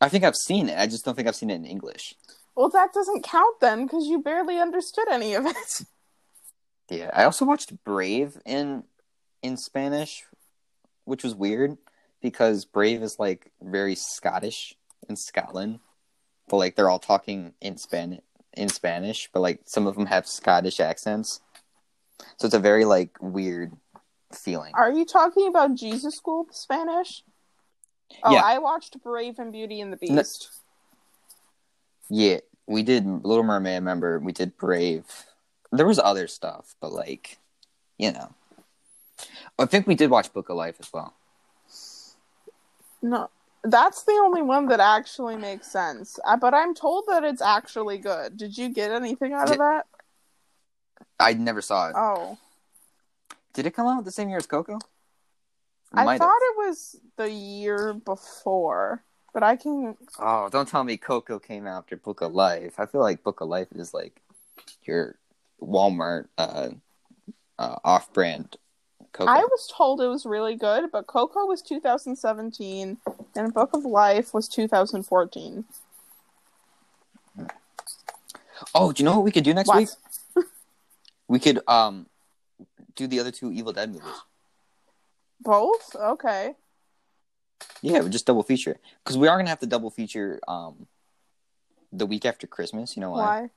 I 0.00 0.08
think 0.08 0.24
I've 0.24 0.36
seen 0.36 0.68
it. 0.68 0.78
I 0.78 0.86
just 0.86 1.04
don't 1.04 1.14
think 1.14 1.26
I've 1.26 1.34
seen 1.36 1.50
it 1.50 1.56
in 1.56 1.64
English. 1.64 2.14
Well, 2.56 2.68
that 2.70 2.92
doesn't 2.92 3.24
count 3.24 3.60
then 3.60 3.84
because 3.86 4.06
you 4.06 4.22
barely 4.22 4.58
understood 4.58 5.08
any 5.10 5.34
of 5.34 5.46
it. 5.46 5.82
Yeah, 6.90 7.10
I 7.12 7.24
also 7.24 7.44
watched 7.44 7.82
Brave 7.84 8.38
in 8.44 8.84
in 9.42 9.56
Spanish, 9.56 10.24
which 11.04 11.24
was 11.24 11.34
weird 11.34 11.78
because 12.20 12.64
Brave 12.64 13.02
is 13.02 13.18
like 13.18 13.50
very 13.62 13.94
Scottish 13.94 14.74
in 15.08 15.16
Scotland, 15.16 15.80
but 16.48 16.58
like 16.58 16.76
they're 16.76 16.90
all 16.90 16.98
talking 16.98 17.54
in 17.60 17.76
Spanish 17.78 18.20
in 18.52 18.68
Spanish, 18.68 19.28
but 19.32 19.40
like 19.40 19.60
some 19.64 19.86
of 19.86 19.94
them 19.96 20.06
have 20.06 20.26
Scottish 20.28 20.78
accents, 20.78 21.40
so 22.36 22.46
it's 22.46 22.54
a 22.54 22.60
very 22.60 22.84
like 22.84 23.16
weird 23.20 23.72
feeling. 24.32 24.72
Are 24.74 24.92
you 24.92 25.04
talking 25.04 25.48
about 25.48 25.74
Jesus 25.74 26.14
School 26.14 26.46
Spanish? 26.50 27.24
Oh, 28.22 28.32
Yeah. 28.34 28.42
I 28.44 28.58
watched 28.58 29.02
Brave 29.02 29.38
and 29.38 29.50
Beauty 29.52 29.80
and 29.80 29.92
the 29.92 29.98
No- 30.08 30.16
Beast. 30.22 30.50
Yeah, 32.10 32.38
we 32.66 32.82
did 32.82 33.04
Little 33.24 33.44
Mermaid. 33.44 33.72
I 33.72 33.76
remember 33.76 34.18
we 34.18 34.32
did 34.32 34.56
Brave. 34.56 35.04
There 35.72 35.86
was 35.86 35.98
other 35.98 36.28
stuff, 36.28 36.74
but 36.80 36.92
like, 36.92 37.38
you 37.98 38.12
know, 38.12 38.32
I 39.58 39.66
think 39.66 39.86
we 39.86 39.94
did 39.94 40.10
watch 40.10 40.32
Book 40.32 40.48
of 40.48 40.56
Life 40.56 40.76
as 40.80 40.92
well. 40.92 41.14
No, 43.02 43.28
that's 43.62 44.02
the 44.04 44.12
only 44.24 44.42
one 44.42 44.66
that 44.68 44.80
actually 44.80 45.36
makes 45.36 45.70
sense. 45.70 46.18
Uh, 46.24 46.36
But 46.36 46.54
I'm 46.54 46.74
told 46.74 47.04
that 47.08 47.24
it's 47.24 47.42
actually 47.42 47.98
good. 47.98 48.36
Did 48.36 48.56
you 48.56 48.68
get 48.68 48.90
anything 48.90 49.32
out 49.32 49.50
of 49.50 49.58
that? 49.58 49.86
I 51.18 51.34
never 51.34 51.60
saw 51.62 51.88
it. 51.88 51.94
Oh, 51.96 52.38
Did 53.52 53.66
it 53.66 53.72
come 53.72 53.86
out 53.86 54.04
the 54.04 54.10
same 54.10 54.28
year 54.28 54.38
as 54.38 54.46
Coco? 54.46 54.76
It 54.76 54.80
I 55.92 56.18
thought 56.18 56.32
have. 56.32 56.40
it 56.42 56.66
was 56.66 56.96
the 57.16 57.30
year 57.30 57.94
before, 57.94 59.04
but 59.34 59.42
I 59.42 59.56
can. 59.56 59.96
Oh, 60.18 60.48
don't 60.48 60.66
tell 60.66 60.84
me 60.84 60.96
Coco 60.96 61.38
came 61.38 61.66
after 61.66 61.96
Book 61.96 62.22
of 62.22 62.32
Life. 62.32 62.78
I 62.78 62.86
feel 62.86 63.02
like 63.02 63.22
Book 63.22 63.42
of 63.42 63.48
Life 63.48 63.68
is 63.74 63.92
like 63.92 64.22
your 64.84 65.16
Walmart 65.60 66.28
uh, 66.38 66.70
uh, 67.58 67.76
off-brand 67.84 68.56
Coco. 69.12 69.30
I 69.30 69.40
was 69.40 69.70
told 69.76 70.00
it 70.00 70.06
was 70.06 70.24
really 70.24 70.54
good, 70.56 70.90
but 70.92 71.06
Coco 71.06 71.44
was 71.46 71.60
2017 71.60 72.96
and 73.36 73.54
Book 73.54 73.74
of 73.74 73.84
Life 73.84 74.32
was 74.32 74.48
2014. 74.48 75.64
Oh, 78.74 78.92
do 78.92 79.02
you 79.02 79.04
know 79.04 79.16
what 79.16 79.24
we 79.24 79.32
could 79.32 79.44
do 79.44 79.52
next 79.52 79.68
What? 79.68 79.78
week? 79.78 79.88
We 81.26 81.38
could 81.38 81.60
um 81.66 82.06
do 82.94 83.06
the 83.06 83.18
other 83.18 83.30
two 83.30 83.50
Evil 83.50 83.72
Dead 83.72 83.90
movies. 83.90 84.20
Both? 85.40 85.96
Okay. 85.96 86.54
Yeah, 87.82 88.00
we 88.00 88.10
just 88.10 88.26
double 88.26 88.42
feature 88.42 88.78
because 89.02 89.18
we 89.18 89.28
are 89.28 89.36
gonna 89.36 89.50
have 89.50 89.60
to 89.60 89.66
double 89.66 89.90
feature 89.90 90.40
um 90.48 90.86
the 91.92 92.06
week 92.06 92.24
after 92.24 92.46
Christmas. 92.46 92.96
You 92.96 93.00
know 93.00 93.10
why? 93.10 93.18
Why? 93.18 93.50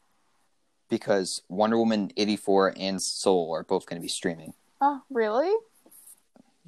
Because 0.90 1.42
Wonder 1.50 1.78
Woman 1.78 2.12
eighty 2.18 2.38
four 2.38 2.74
and 2.78 3.02
Soul 3.02 3.54
are 3.54 3.64
both 3.64 3.86
gonna 3.86 4.02
be 4.02 4.08
streaming. 4.08 4.54
Oh, 4.80 5.02
really? 5.10 5.54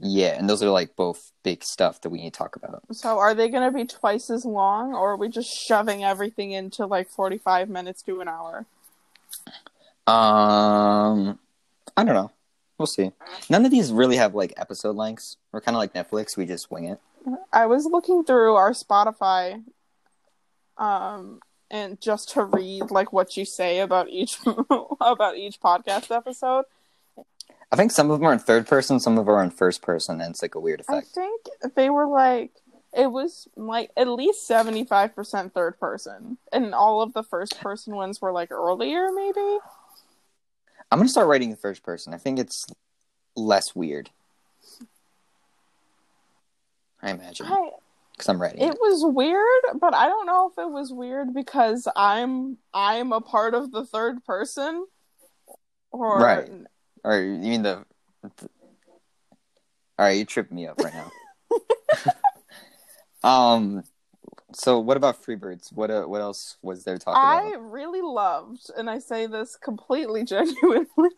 Yeah, 0.02 0.38
and 0.38 0.50
those 0.50 0.64
are 0.64 0.70
like 0.70 0.96
both 0.96 1.32
big 1.44 1.64
stuff 1.64 2.02
that 2.02 2.10
we 2.10 2.20
need 2.20 2.34
to 2.34 2.38
talk 2.38 2.56
about. 2.56 2.84
So 2.94 3.20
are 3.20 3.34
they 3.34 3.50
going 3.50 3.70
to 3.70 3.78
be 3.78 3.86
twice 3.86 4.30
as 4.30 4.46
long, 4.46 4.94
or 4.94 5.12
are 5.12 5.18
we 5.18 5.28
just 5.28 5.50
shoving 5.50 6.06
everything 6.06 6.52
into 6.52 6.86
like 6.86 7.10
45 7.10 7.68
minutes 7.68 8.02
to 8.04 8.22
an 8.22 8.30
hour? 8.30 8.66
Um, 10.08 11.38
I 11.98 12.04
don't 12.06 12.16
know. 12.16 12.32
We'll 12.78 12.88
see. 12.88 13.12
None 13.50 13.66
of 13.66 13.72
these 13.72 13.92
really 13.92 14.16
have 14.16 14.34
like 14.34 14.54
episode 14.56 14.96
lengths. 14.96 15.36
We're 15.52 15.60
kind 15.60 15.76
of 15.76 15.80
like 15.80 15.94
Netflix. 15.94 16.38
We 16.38 16.46
just 16.46 16.72
wing 16.72 16.86
it. 16.86 17.00
I 17.52 17.66
was 17.66 17.86
looking 17.86 18.24
through 18.24 18.56
our 18.56 18.72
Spotify, 18.72 19.64
um, 20.78 21.40
and 21.72 22.00
just 22.02 22.30
to 22.32 22.44
read 22.44 22.92
like 22.92 23.14
what 23.14 23.38
you 23.38 23.46
say 23.46 23.80
about 23.80 24.10
each 24.10 24.40
about 25.02 25.38
each 25.38 25.60
podcast 25.60 26.16
episode. 26.16 26.66
I 27.72 27.76
think 27.76 27.92
some 27.92 28.10
of 28.10 28.20
them 28.20 28.28
are 28.28 28.34
in 28.34 28.40
third 28.40 28.68
person, 28.68 29.00
some 29.00 29.18
of 29.18 29.26
them 29.26 29.36
are 29.36 29.44
in 29.44 29.52
first 29.52 29.82
person, 29.82 30.22
and 30.22 30.32
it's 30.32 30.42
like 30.42 30.56
a 30.56 30.60
weird 30.60 30.80
effect. 30.80 30.98
I 30.98 31.02
think 31.02 31.76
they 31.76 31.90
were 31.90 32.08
like 32.08 32.52
it 32.96 33.12
was 33.12 33.48
like 33.56 33.92
at 33.96 34.08
least 34.08 34.50
75% 34.50 35.54
third 35.54 35.80
person, 35.80 36.38
and 36.52 36.74
all 36.74 37.02
of 37.02 37.14
the 37.14 37.24
first 37.24 37.60
person 37.60 37.96
ones 37.96 38.22
were 38.22 38.32
like 38.32 38.52
earlier, 38.52 39.10
maybe. 39.14 39.60
I'm 40.92 40.98
gonna 40.98 41.10
start 41.10 41.28
writing 41.28 41.52
in 41.52 41.56
first 41.56 41.84
person. 41.84 42.14
I 42.14 42.18
think 42.18 42.40
it's 42.40 42.66
less 43.36 43.76
weird. 43.76 44.10
I 47.02 47.12
imagine 47.12 47.48
because 48.20 48.30
I'm 48.30 48.42
ready. 48.42 48.60
it 48.60 48.76
was 48.80 49.04
weird, 49.06 49.80
but 49.80 49.94
I 49.96 50.08
don't 50.08 50.26
know 50.26 50.52
if 50.52 50.58
it 50.58 50.70
was 50.70 50.92
weird 50.92 51.34
because 51.34 51.88
I'm 51.96 52.58
I'm 52.74 53.14
a 53.14 53.22
part 53.22 53.54
of 53.54 53.72
the 53.72 53.86
third 53.86 54.26
person, 54.26 54.86
or 55.92 56.20
Right. 56.20 56.50
Or 57.04 57.18
you 57.18 57.38
mean 57.38 57.64
the? 57.64 57.86
the... 58.22 58.50
All 59.98 60.06
right, 60.06 60.18
you 60.18 60.26
tripping 60.26 60.58
me 60.58 60.68
up 60.68 60.80
right 60.82 60.94
now. 60.94 61.12
um. 63.30 63.84
So 64.52 64.80
what 64.80 64.98
about 64.98 65.24
Freebirds? 65.24 65.72
What 65.72 65.92
uh, 65.92 66.04
what 66.04 66.22
else 66.22 66.58
was 66.62 66.84
there 66.84 66.98
talking 66.98 67.22
I 67.22 67.52
about? 67.52 67.72
really 67.72 68.02
loved, 68.02 68.70
and 68.76 68.90
I 68.90 69.00
say 69.00 69.28
this 69.28 69.56
completely 69.56 70.24
genuinely, 70.26 71.16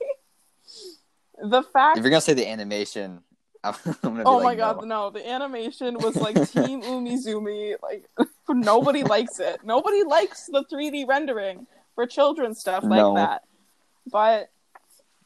the 1.42 1.64
fact. 1.64 1.98
If 1.98 2.04
you're 2.04 2.12
gonna 2.12 2.22
say 2.22 2.34
the 2.34 2.48
animation, 2.48 3.22
I'm 4.04 4.22
Oh 4.26 4.38
like, 4.38 4.44
my 4.44 4.56
god, 4.56 4.78
no. 4.82 4.86
no! 4.86 5.10
The 5.12 5.28
animation 5.28 5.98
was 6.00 6.16
like 6.16 6.36
Team 6.52 6.82
Umizoomi. 6.82 7.76
Like 7.82 8.06
nobody 8.50 9.04
likes 9.04 9.40
it. 9.40 9.60
Nobody 9.64 10.04
likes 10.04 10.48
the 10.48 10.64
3D 10.72 11.08
rendering 11.08 11.68
for 11.96 12.08
children's 12.08 12.60
stuff 12.60 12.84
like 12.84 12.98
No. 13.00 13.16
that. 13.16 13.44
But 14.12 14.50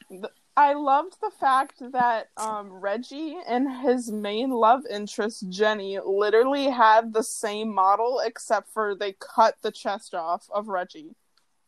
th- 0.09 0.25
I 0.57 0.73
loved 0.73 1.17
the 1.21 1.31
fact 1.39 1.81
that 1.91 2.29
um, 2.37 2.71
Reggie 2.71 3.37
and 3.47 3.69
his 3.81 4.11
main 4.11 4.51
love 4.51 4.83
interest 4.89 5.49
Jenny 5.49 5.99
literally 5.99 6.69
had 6.69 7.13
the 7.13 7.23
same 7.23 7.73
model, 7.73 8.21
except 8.23 8.69
for 8.73 8.95
they 8.95 9.13
cut 9.13 9.55
the 9.61 9.71
chest 9.71 10.13
off 10.15 10.47
of 10.53 10.67
Reggie. 10.67 11.15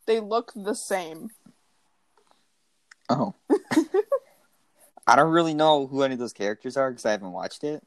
They 0.06 0.20
look 0.20 0.52
the 0.56 0.74
same. 0.74 1.30
Oh. 3.10 3.34
I 5.08 5.16
don't 5.16 5.32
really 5.32 5.54
know 5.54 5.86
who 5.86 6.02
any 6.02 6.12
of 6.12 6.20
those 6.20 6.34
characters 6.34 6.76
are 6.76 6.90
because 6.90 7.06
I 7.06 7.12
haven't 7.12 7.32
watched 7.32 7.64
it. 7.64 7.82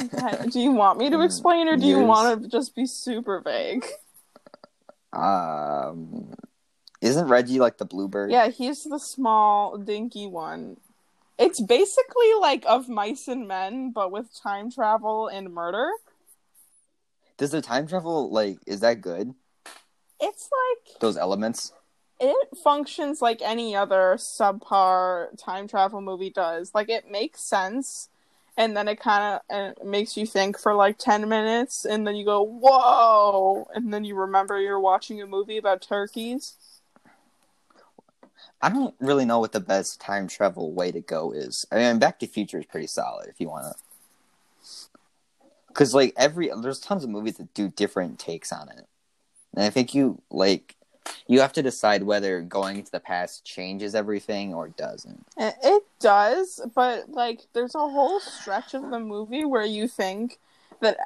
Okay, 0.00 0.46
do 0.50 0.58
you 0.58 0.72
want 0.72 0.98
me 0.98 1.10
to 1.10 1.20
explain, 1.20 1.68
or 1.68 1.76
do 1.76 1.84
you 1.84 1.98
want 1.98 2.42
to 2.42 2.48
just 2.48 2.74
be 2.74 2.86
super 2.86 3.42
vague? 3.42 3.84
Um, 5.12 6.34
isn't 7.02 7.28
Reggie 7.28 7.58
like 7.58 7.76
the 7.76 7.84
bluebird? 7.84 8.30
Yeah, 8.30 8.48
he's 8.48 8.84
the 8.84 8.98
small, 8.98 9.76
dinky 9.76 10.26
one. 10.26 10.78
It's 11.38 11.60
basically 11.60 12.32
like 12.40 12.64
of 12.66 12.88
mice 12.88 13.28
and 13.28 13.46
men, 13.46 13.90
but 13.90 14.10
with 14.10 14.28
time 14.42 14.70
travel 14.70 15.28
and 15.28 15.52
murder. 15.52 15.90
Does 17.36 17.50
the 17.50 17.60
time 17.60 17.86
travel 17.86 18.30
like 18.30 18.58
is 18.66 18.80
that 18.80 19.02
good? 19.02 19.34
It's 20.18 20.48
like 20.50 20.98
Those 21.00 21.18
elements. 21.18 21.74
It 22.18 22.56
functions 22.62 23.20
like 23.20 23.42
any 23.42 23.76
other 23.76 24.14
subpar 24.16 25.28
time 25.38 25.68
travel 25.68 26.00
movie 26.00 26.30
does. 26.30 26.74
Like 26.74 26.88
it 26.88 27.10
makes 27.10 27.40
sense, 27.40 28.08
and 28.56 28.76
then 28.76 28.88
it 28.88 28.98
kind 28.98 29.40
of 29.50 29.86
makes 29.86 30.16
you 30.16 30.26
think 30.26 30.58
for 30.58 30.74
like 30.74 30.98
ten 30.98 31.28
minutes, 31.28 31.84
and 31.84 32.06
then 32.06 32.16
you 32.16 32.24
go 32.24 32.42
whoa, 32.42 33.68
and 33.74 33.92
then 33.92 34.04
you 34.04 34.14
remember 34.14 34.60
you're 34.60 34.80
watching 34.80 35.20
a 35.20 35.26
movie 35.26 35.58
about 35.58 35.82
turkeys. 35.82 36.56
I 38.62 38.70
don't 38.70 38.94
really 39.00 39.26
know 39.26 39.38
what 39.38 39.52
the 39.52 39.60
best 39.60 40.00
time 40.00 40.28
travel 40.28 40.72
way 40.72 40.90
to 40.90 41.00
go 41.00 41.32
is. 41.32 41.66
I 41.70 41.76
mean, 41.76 41.98
Back 41.98 42.18
to 42.20 42.26
Future 42.26 42.58
is 42.58 42.64
pretty 42.64 42.86
solid 42.86 43.28
if 43.28 43.38
you 43.38 43.48
want 43.48 43.66
to. 43.66 43.74
Because 45.68 45.94
like 45.94 46.14
every 46.16 46.50
there's 46.62 46.80
tons 46.80 47.04
of 47.04 47.10
movies 47.10 47.36
that 47.36 47.52
do 47.52 47.68
different 47.68 48.18
takes 48.18 48.50
on 48.50 48.70
it, 48.70 48.86
and 49.54 49.64
I 49.64 49.68
think 49.68 49.94
you 49.94 50.22
like 50.30 50.75
you 51.26 51.40
have 51.40 51.52
to 51.54 51.62
decide 51.62 52.02
whether 52.02 52.40
going 52.40 52.78
into 52.78 52.90
the 52.90 53.00
past 53.00 53.44
changes 53.44 53.94
everything 53.94 54.54
or 54.54 54.68
doesn't. 54.68 55.26
It 55.36 55.82
does, 56.00 56.60
but 56.74 57.10
like 57.10 57.42
there's 57.52 57.74
a 57.74 57.78
whole 57.78 58.20
stretch 58.20 58.74
of 58.74 58.90
the 58.90 59.00
movie 59.00 59.44
where 59.44 59.64
you 59.64 59.88
think 59.88 60.38
that 60.80 60.96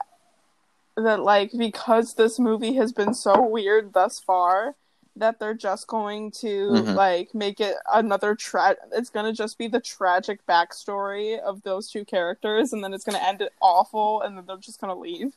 that 0.96 1.20
like 1.20 1.52
because 1.56 2.14
this 2.14 2.38
movie 2.38 2.74
has 2.74 2.92
been 2.92 3.14
so 3.14 3.40
weird 3.40 3.92
thus 3.92 4.18
far, 4.20 4.74
that 5.16 5.38
they're 5.38 5.54
just 5.54 5.86
going 5.86 6.30
to 6.30 6.68
Mhm. 6.70 6.94
like 6.94 7.34
make 7.34 7.60
it 7.60 7.76
another 7.92 8.34
tra 8.34 8.76
it's 8.92 9.10
gonna 9.10 9.32
just 9.32 9.58
be 9.58 9.66
the 9.66 9.80
tragic 9.80 10.44
backstory 10.46 11.38
of 11.38 11.62
those 11.62 11.90
two 11.90 12.04
characters 12.04 12.72
and 12.72 12.82
then 12.82 12.94
it's 12.94 13.04
gonna 13.04 13.18
end 13.18 13.40
it 13.42 13.52
awful 13.60 14.22
and 14.22 14.36
then 14.36 14.46
they're 14.46 14.56
just 14.56 14.80
gonna 14.80 14.94
leave. 14.94 15.36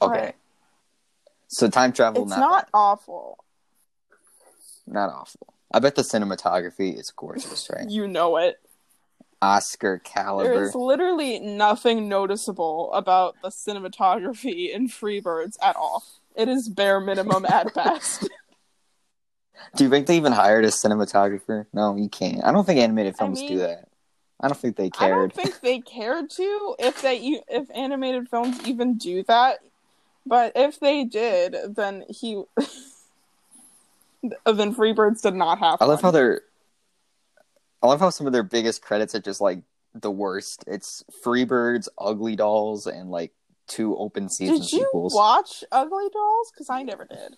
Okay. 0.00 0.20
Right. 0.20 0.34
So 1.48 1.68
time 1.68 1.92
travel, 1.92 2.22
it's 2.22 2.30
not 2.30 2.40
not 2.40 2.68
awful. 2.74 3.44
not 4.86 5.10
awful. 5.10 5.54
I 5.72 5.78
bet 5.78 5.94
the 5.94 6.02
cinematography 6.02 6.98
is 6.98 7.10
gorgeous, 7.10 7.68
right? 7.74 7.88
You 7.88 8.06
know 8.08 8.36
it. 8.36 8.56
Oscar 9.42 9.98
caliber. 9.98 10.54
There 10.54 10.62
is 10.64 10.74
literally 10.74 11.38
nothing 11.38 12.08
noticeable 12.08 12.92
about 12.92 13.36
the 13.42 13.48
cinematography 13.50 14.72
in 14.74 14.88
Freebirds 14.88 15.56
at 15.62 15.76
all. 15.76 16.04
It 16.34 16.48
is 16.48 16.68
bare 16.68 17.00
minimum 17.00 17.44
at 17.48 17.74
best. 17.74 18.28
Do 19.74 19.84
you 19.84 19.90
think 19.90 20.06
they 20.06 20.16
even 20.16 20.32
hired 20.32 20.64
a 20.64 20.68
cinematographer? 20.68 21.66
No, 21.72 21.96
you 21.96 22.08
can't. 22.08 22.42
I 22.44 22.52
don't 22.52 22.64
think 22.64 22.80
animated 22.80 23.16
films 23.16 23.40
mean- 23.40 23.48
do 23.52 23.58
that. 23.58 23.88
I 24.38 24.48
don't 24.48 24.58
think 24.58 24.76
they 24.76 24.86
I 24.86 24.88
cared. 24.90 25.32
don't 25.32 25.32
think 25.32 25.60
they 25.60 25.80
cared 25.80 26.28
to 26.28 26.74
if 26.78 27.00
they 27.00 27.40
if 27.48 27.70
animated 27.74 28.28
films 28.28 28.66
even 28.66 28.98
do 28.98 29.22
that. 29.24 29.60
But 30.26 30.52
if 30.56 30.80
they 30.80 31.04
did, 31.04 31.76
then 31.76 32.04
he 32.08 32.42
then 34.44 34.74
Freebirds 34.74 35.22
did 35.22 35.34
not 35.34 35.58
have. 35.60 35.80
I 35.80 35.84
love 35.84 36.02
how 36.02 36.10
they're. 36.10 36.42
I 37.82 37.86
love 37.86 38.00
how 38.00 38.10
some 38.10 38.26
of 38.26 38.32
their 38.32 38.42
biggest 38.42 38.82
credits 38.82 39.14
are 39.14 39.20
just 39.20 39.40
like 39.40 39.60
the 39.94 40.10
worst. 40.10 40.64
It's 40.66 41.04
Freebirds, 41.24 41.88
Ugly 41.98 42.36
Dolls, 42.36 42.86
and 42.86 43.10
like 43.10 43.32
two 43.68 43.96
open 43.96 44.28
season 44.28 44.56
Did 44.56 44.72
you 44.72 44.78
sequels. 44.80 45.14
watch 45.14 45.62
Ugly 45.70 46.08
Dolls? 46.12 46.50
Because 46.52 46.70
I 46.70 46.82
never 46.82 47.04
did. 47.04 47.36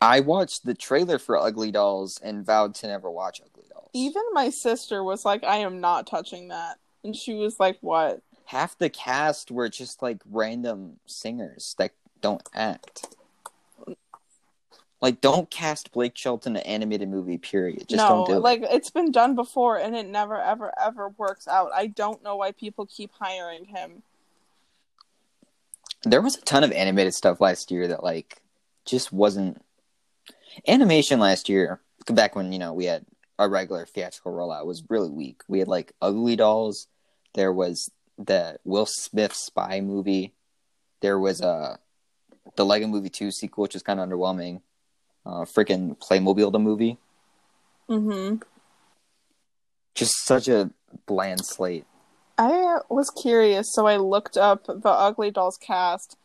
I 0.00 0.20
watched 0.20 0.64
the 0.64 0.74
trailer 0.74 1.18
for 1.18 1.36
Ugly 1.36 1.72
Dolls 1.72 2.18
and 2.22 2.44
vowed 2.44 2.74
to 2.76 2.86
never 2.86 3.10
watch 3.10 3.40
Ugly 3.44 3.66
Dolls. 3.70 3.90
Even 3.92 4.22
my 4.32 4.50
sister 4.50 5.04
was 5.04 5.24
like, 5.24 5.44
"I 5.44 5.58
am 5.58 5.80
not 5.80 6.06
touching 6.06 6.48
that," 6.48 6.78
and 7.04 7.14
she 7.14 7.34
was 7.34 7.60
like, 7.60 7.78
"What?" 7.82 8.22
Half 8.50 8.76
the 8.76 8.90
cast 8.90 9.52
were 9.52 9.68
just 9.68 10.02
like 10.02 10.20
random 10.28 10.96
singers 11.06 11.76
that 11.78 11.92
don't 12.20 12.42
act. 12.52 13.06
Like, 15.00 15.20
don't 15.20 15.48
cast 15.48 15.92
Blake 15.92 16.16
Shelton 16.16 16.56
in 16.56 16.62
an 16.62 16.66
animated 16.66 17.08
movie. 17.08 17.38
Period. 17.38 17.88
Just 17.88 17.96
no, 17.96 18.08
don't 18.08 18.26
do 18.26 18.38
like 18.38 18.62
it's 18.62 18.90
been 18.90 19.12
done 19.12 19.34
before, 19.36 19.78
and 19.78 19.94
it 19.94 20.06
never, 20.06 20.38
ever, 20.38 20.72
ever 20.78 21.10
works 21.10 21.46
out. 21.46 21.70
I 21.72 21.86
don't 21.86 22.22
know 22.24 22.36
why 22.36 22.50
people 22.50 22.86
keep 22.86 23.12
hiring 23.18 23.66
him. 23.66 24.02
There 26.02 26.20
was 26.20 26.36
a 26.36 26.42
ton 26.42 26.64
of 26.64 26.72
animated 26.72 27.14
stuff 27.14 27.40
last 27.40 27.70
year 27.70 27.86
that 27.88 28.02
like 28.02 28.42
just 28.84 29.12
wasn't 29.12 29.62
animation 30.66 31.20
last 31.20 31.48
year. 31.48 31.80
Back 32.06 32.34
when 32.34 32.52
you 32.52 32.58
know 32.58 32.74
we 32.74 32.86
had 32.86 33.06
our 33.38 33.48
regular 33.48 33.86
theatrical 33.86 34.32
rollout 34.32 34.66
was 34.66 34.82
really 34.90 35.10
weak. 35.10 35.42
We 35.46 35.60
had 35.60 35.68
like 35.68 35.92
Ugly 36.02 36.36
Dolls. 36.36 36.88
There 37.34 37.52
was 37.52 37.90
the 38.24 38.58
Will 38.64 38.86
Smith 38.86 39.34
spy 39.34 39.80
movie. 39.80 40.34
There 41.00 41.18
was 41.18 41.40
a 41.40 41.78
the 42.56 42.64
Lego 42.64 42.86
Movie 42.86 43.08
Two 43.08 43.30
sequel, 43.30 43.62
which 43.62 43.74
was 43.74 43.82
kind 43.82 43.98
of 44.00 44.08
underwhelming. 44.08 44.60
Uh, 45.24 45.44
freaking 45.44 45.98
Playmobil 45.98 46.52
the 46.52 46.58
movie. 46.58 46.98
Mm-hmm. 47.88 48.36
just 49.94 50.12
such 50.24 50.46
a 50.46 50.70
bland 51.06 51.44
slate. 51.44 51.84
I 52.38 52.78
was 52.88 53.10
curious, 53.10 53.66
so 53.74 53.86
I 53.86 53.96
looked 53.96 54.36
up 54.36 54.64
the 54.66 54.88
Ugly 54.88 55.32
Dolls 55.32 55.58
cast, 55.58 56.16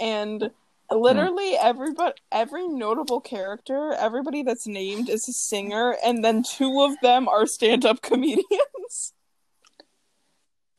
and 0.00 0.50
literally 0.90 1.56
everybody, 1.56 2.14
every 2.32 2.66
notable 2.66 3.20
character, 3.20 3.92
everybody 3.92 4.42
that's 4.42 4.66
named 4.66 5.08
is 5.08 5.28
a 5.28 5.32
singer, 5.32 5.94
and 6.04 6.24
then 6.24 6.42
two 6.42 6.80
of 6.80 6.98
them 7.02 7.28
are 7.28 7.46
stand-up 7.46 8.02
comedians. 8.02 9.12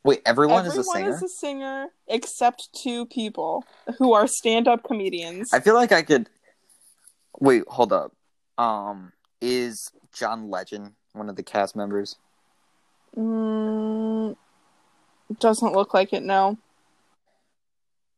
Wait, 0.04 0.20
everyone, 0.26 0.66
Everyone 0.66 0.80
is 0.80 0.86
a 0.86 0.90
singer? 0.90 1.14
is 1.14 1.22
a 1.22 1.28
singer 1.28 1.86
except 2.08 2.68
two 2.74 3.06
people 3.06 3.64
who 3.98 4.14
are 4.14 4.26
stand-up 4.26 4.82
comedians. 4.82 5.52
I 5.52 5.60
feel 5.60 5.74
like 5.74 5.92
I 5.92 6.02
could. 6.02 6.28
Wait, 7.38 7.62
hold 7.68 7.92
up. 7.92 8.12
Um, 8.58 9.12
is 9.40 9.92
John 10.12 10.50
Legend 10.50 10.92
one 11.12 11.28
of 11.28 11.36
the 11.36 11.42
cast 11.42 11.76
members? 11.76 12.16
Mm, 13.16 14.36
doesn't 15.38 15.72
look 15.72 15.94
like 15.94 16.12
it. 16.12 16.22
No. 16.22 16.58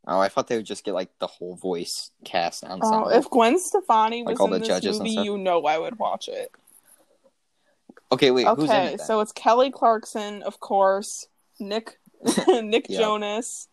Oh, 0.06 0.20
I 0.20 0.28
thought 0.28 0.48
they 0.48 0.56
would 0.56 0.66
just 0.66 0.84
get 0.84 0.94
like 0.94 1.10
the 1.18 1.26
whole 1.26 1.56
voice 1.56 2.10
cast 2.24 2.64
on. 2.64 2.80
Oh, 2.82 3.08
if 3.08 3.28
Gwen 3.30 3.58
Stefani 3.58 4.22
was 4.22 4.38
Like 4.38 4.46
in 4.46 4.52
the 4.52 4.58
this 4.58 4.68
judges 4.68 4.98
movie, 4.98 5.12
you 5.12 5.38
know 5.38 5.64
I 5.64 5.78
would 5.78 5.98
watch 5.98 6.28
it. 6.28 6.50
Okay, 8.12 8.30
wait, 8.30 8.46
who's 8.46 8.70
in 8.70 8.76
okay, 8.76 8.96
so 8.98 9.20
it's 9.20 9.32
Kelly 9.32 9.70
Clarkson, 9.70 10.42
of 10.42 10.60
course. 10.60 11.26
Nick 11.60 11.98
Nick 12.48 12.86
Yeah. 12.88 12.98
Jonas. 13.00 13.68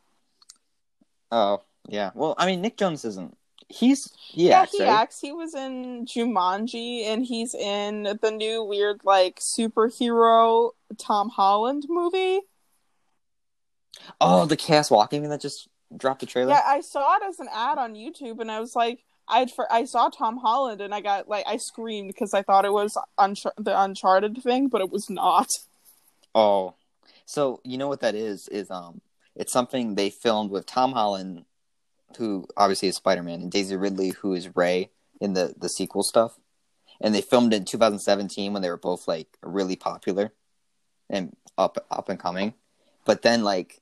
Oh, 1.31 1.61
yeah. 1.87 2.11
Well, 2.13 2.35
I 2.37 2.45
mean, 2.45 2.61
Nick 2.61 2.77
Jonas 2.77 3.05
isn't. 3.05 3.37
He's 3.69 4.11
he 4.17 4.49
Yeah, 4.49 4.61
acts, 4.63 4.71
he 4.73 4.83
right? 4.83 4.89
acts. 4.89 5.19
He 5.21 5.31
was 5.31 5.55
in 5.55 6.05
Jumanji, 6.05 7.05
and 7.05 7.23
he's 7.25 7.53
in 7.55 8.03
the 8.21 8.31
new 8.31 8.63
weird 8.63 9.01
like 9.05 9.39
superhero 9.39 10.71
Tom 10.97 11.29
Holland 11.29 11.85
movie. 11.87 12.41
Oh, 14.19 14.45
the 14.45 14.57
Chaos 14.57 14.91
Walking 14.91 15.27
that 15.29 15.39
just 15.41 15.69
dropped 15.95 16.19
the 16.19 16.25
trailer. 16.25 16.51
Yeah, 16.51 16.61
I 16.65 16.81
saw 16.81 17.15
it 17.17 17.23
as 17.27 17.39
an 17.39 17.47
ad 17.53 17.77
on 17.77 17.93
YouTube, 17.93 18.39
and 18.41 18.51
I 18.51 18.59
was 18.59 18.75
like, 18.75 19.03
I'd 19.29 19.51
for 19.51 19.71
I 19.71 19.85
saw 19.85 20.09
Tom 20.09 20.37
Holland, 20.37 20.81
and 20.81 20.93
I 20.93 20.99
got 20.99 21.29
like 21.29 21.45
I 21.47 21.55
screamed 21.57 22.09
because 22.09 22.33
I 22.33 22.41
thought 22.41 22.65
it 22.65 22.73
was 22.73 22.97
Unchar- 23.17 23.51
the 23.57 23.79
Uncharted 23.79 24.41
thing, 24.43 24.67
but 24.67 24.81
it 24.81 24.89
was 24.91 25.09
not. 25.09 25.47
Oh, 26.35 26.75
so 27.31 27.61
you 27.63 27.77
know 27.77 27.87
what 27.87 28.01
that 28.01 28.13
is? 28.13 28.49
Is 28.49 28.69
um, 28.69 28.99
it's 29.37 29.53
something 29.53 29.95
they 29.95 30.09
filmed 30.09 30.51
with 30.51 30.65
Tom 30.65 30.91
Holland, 30.91 31.45
who 32.17 32.45
obviously 32.57 32.89
is 32.89 32.97
Spider 32.97 33.23
Man, 33.23 33.39
and 33.39 33.49
Daisy 33.49 33.77
Ridley, 33.77 34.09
who 34.09 34.33
is 34.33 34.53
Rey 34.53 34.89
in 35.21 35.31
the 35.31 35.53
the 35.57 35.69
sequel 35.69 36.03
stuff, 36.03 36.37
and 36.99 37.15
they 37.15 37.21
filmed 37.21 37.53
it 37.53 37.57
in 37.57 37.65
2017 37.65 38.51
when 38.51 38.61
they 38.61 38.69
were 38.69 38.75
both 38.75 39.07
like 39.07 39.37
really 39.41 39.77
popular 39.77 40.33
and 41.09 41.33
up 41.57 41.77
up 41.89 42.09
and 42.09 42.19
coming, 42.19 42.53
but 43.05 43.21
then 43.21 43.43
like 43.43 43.79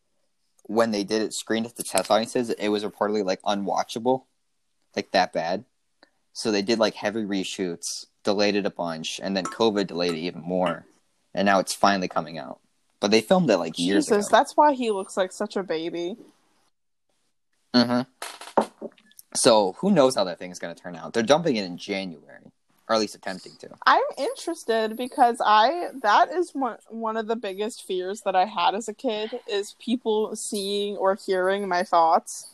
when 0.64 0.92
they 0.92 1.04
did 1.04 1.24
it 1.24 1.34
screened 1.34 1.66
at 1.66 1.76
the 1.76 1.82
test 1.82 2.12
audiences, 2.12 2.52
it 2.52 2.68
was 2.68 2.84
reportedly 2.84 3.26
like 3.26 3.42
unwatchable, 3.42 4.26
like 4.96 5.10
that 5.10 5.34
bad. 5.34 5.66
So 6.34 6.52
they 6.52 6.62
did 6.62 6.78
like 6.78 6.94
heavy 6.94 7.24
reshoots, 7.24 8.06
delayed 8.24 8.56
it 8.56 8.68
a 8.68 8.70
bunch, 8.70 9.20
and 9.24 9.36
then 9.36 9.46
COVID 9.46 9.88
delayed 9.88 10.14
it 10.14 10.20
even 10.20 10.44
more, 10.44 10.86
and 11.34 11.48
now 11.48 11.58
it's 11.58 11.74
finally 11.74 12.08
coming 12.08 12.38
out. 12.38 12.60
But 13.00 13.12
they 13.12 13.22
filmed 13.22 13.50
it 13.50 13.58
like 13.58 13.80
years 13.80 14.06
Jesus, 14.08 14.28
ago. 14.28 14.38
that's 14.38 14.58
why 14.58 14.74
he 14.74 14.92
looks 14.92 15.16
like 15.16 15.32
such 15.32 15.56
a 15.56 15.64
baby. 15.64 16.18
hmm 17.74 18.02
So 19.34 19.74
who 19.80 19.92
knows 19.92 20.16
how 20.16 20.24
that 20.26 20.40
thing 20.40 20.52
is 20.52 20.60
gonna 20.60 20.76
turn 20.76 20.96
out? 20.96 21.14
They're 21.14 21.24
dumping 21.24 21.56
it 21.56 21.64
in 21.66 21.78
January, 21.78 22.52
or 22.90 22.96
at 22.96 23.00
least 23.00 23.16
attempting 23.16 23.54
to. 23.60 23.70
I'm 23.86 24.04
interested 24.18 24.98
because 24.98 25.38
I 25.46 25.90
that 26.02 26.30
is 26.32 26.52
one 26.54 26.78
one 26.90 27.16
of 27.16 27.28
the 27.28 27.36
biggest 27.36 27.86
fears 27.88 28.22
that 28.26 28.36
I 28.36 28.46
had 28.46 28.76
as 28.76 28.88
a 28.90 28.94
kid 28.94 29.40
is 29.48 29.76
people 29.80 30.36
seeing 30.36 30.98
or 30.98 31.18
hearing 31.26 31.68
my 31.70 31.84
thoughts 31.84 32.52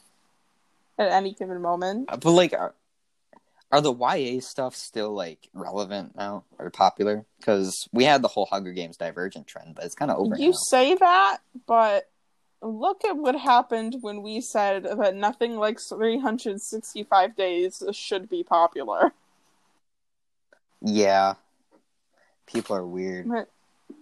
at 1.00 1.12
any 1.12 1.34
given 1.34 1.62
moment. 1.62 2.10
Uh, 2.12 2.18
But 2.18 2.32
like, 2.32 2.54
are, 3.72 3.82
the 3.82 3.94
YA 3.94 4.40
stuff 4.42 4.76
still 4.76 5.14
like 5.14 5.50
relevant 5.54 6.16
now 6.16 6.44
or 6.60 6.70
popular? 6.70 7.26
Because 7.40 7.88
we 7.92 8.04
had 8.06 8.22
the 8.22 8.28
whole 8.28 8.46
Hunger 8.46 8.72
Games 8.72 8.98
Divergent 8.98 9.48
trend, 9.48 9.76
but 9.76 9.84
it's 9.86 9.96
kind 9.96 10.12
of 10.12 10.18
over 10.18 10.36
You 10.38 10.50
now. 10.52 10.58
say 10.70 10.96
that, 10.96 11.38
but 11.68 12.10
look 12.62 13.04
at 13.06 13.18
what 13.18 13.36
happened 13.36 13.98
when 14.02 14.22
we 14.22 14.42
said 14.42 14.84
that 14.84 15.16
nothing 15.16 15.58
like 15.58 15.80
365 15.80 17.36
days 17.36 17.84
should 17.92 18.30
be 18.30 18.44
popular. 18.44 19.12
Yeah, 20.82 21.36
people 22.46 22.76
are 22.76 22.86
weird. 22.86 23.28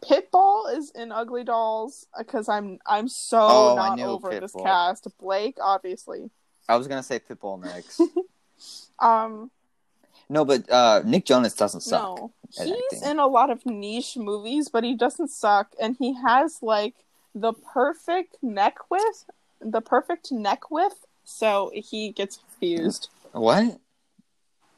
Pitbull 0.02 0.78
is 0.78 0.92
in 0.96 1.12
Ugly 1.12 1.46
Dolls 1.46 2.06
because 2.18 2.48
I'm 2.50 2.80
I'm 2.86 3.08
so 3.08 3.38
Oh, 3.40 3.76
not 3.76 4.00
over 4.00 4.40
this 4.40 4.54
cast. 4.54 5.08
Blake, 5.20 5.58
obviously. 5.62 6.30
I 6.68 6.76
was 6.78 6.88
gonna 6.88 7.04
say 7.04 7.20
Pitbull 7.20 7.62
next. 7.62 8.02
Um, 9.00 9.52
no, 10.30 10.46
but 10.46 10.70
uh, 10.70 11.02
Nick 11.06 11.26
Jonas 11.26 11.54
doesn't 11.54 11.82
suck. 11.82 12.02
no, 12.02 12.32
he's 12.58 13.02
in 13.02 13.20
a 13.20 13.28
lot 13.28 13.50
of 13.50 13.66
niche 13.66 14.18
movies, 14.18 14.70
but 14.70 14.84
he 14.84 14.96
doesn't 14.96 15.30
suck, 15.30 15.74
and 15.80 15.96
he 16.00 16.14
has 16.22 16.60
like 16.62 16.96
the 17.36 17.54
perfect 17.54 18.38
neck 18.42 18.78
width, 18.90 19.26
the 19.60 19.82
perfect 19.82 20.32
neck 20.32 20.72
width, 20.72 21.06
so 21.24 21.72
he 21.74 22.12
gets 22.12 22.38
confused. 22.38 23.10
What? 23.32 23.80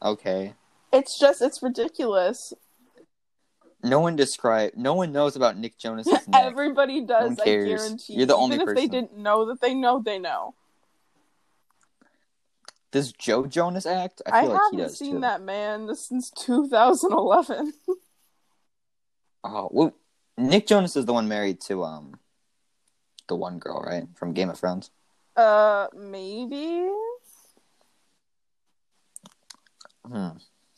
Okay. 0.01 0.54
It's 0.91 1.19
just 1.19 1.41
it's 1.41 1.62
ridiculous. 1.62 2.54
No 3.84 3.99
one 3.99 4.15
describe. 4.15 4.71
No 4.75 4.93
one 4.95 5.12
knows 5.12 5.36
about 5.36 5.58
Nick 5.58 5.78
Jonas' 5.78 6.08
neck. 6.08 6.23
Everybody 6.34 7.01
does. 7.01 7.38
one 7.38 7.38
I 7.41 7.45
guarantee. 7.45 8.13
You're 8.13 8.25
the 8.25 8.36
only 8.36 8.56
Even 8.56 8.69
if 8.69 8.75
they 8.75 8.88
didn't 8.88 9.17
know 9.17 9.45
that 9.45 9.62
they 9.62 9.73
know, 9.73 10.01
they 10.04 10.17
know. 10.17 10.56
Does 12.95 13.12
Joe 13.12 13.45
Jonas 13.45 13.86
act? 13.86 14.21
I, 14.25 14.43
feel 14.43 14.51
like 14.51 14.62
haven't 14.62 14.79
does 14.79 14.97
seen 14.97 15.15
too. 15.15 15.19
that 15.19 15.41
man 15.41 15.93
since 15.95 16.31
2011. 16.31 17.73
Oh, 19.47 19.69
well, 19.71 19.93
Nick 20.39 20.65
Jonas 20.65 20.95
is 20.95 21.05
the 21.05 21.13
one 21.13 21.27
married 21.27 21.62
to 21.62 21.84
um, 21.84 22.17
the 23.27 23.36
one 23.36 23.60
girl, 23.60 23.84
right, 23.86 24.08
from 24.15 24.34
Game 24.34 24.49
of 24.49 24.58
Thrones. 24.58 24.89
uh, 25.36 25.86
maybe. 25.95 26.89
Hmm. 30.03 30.29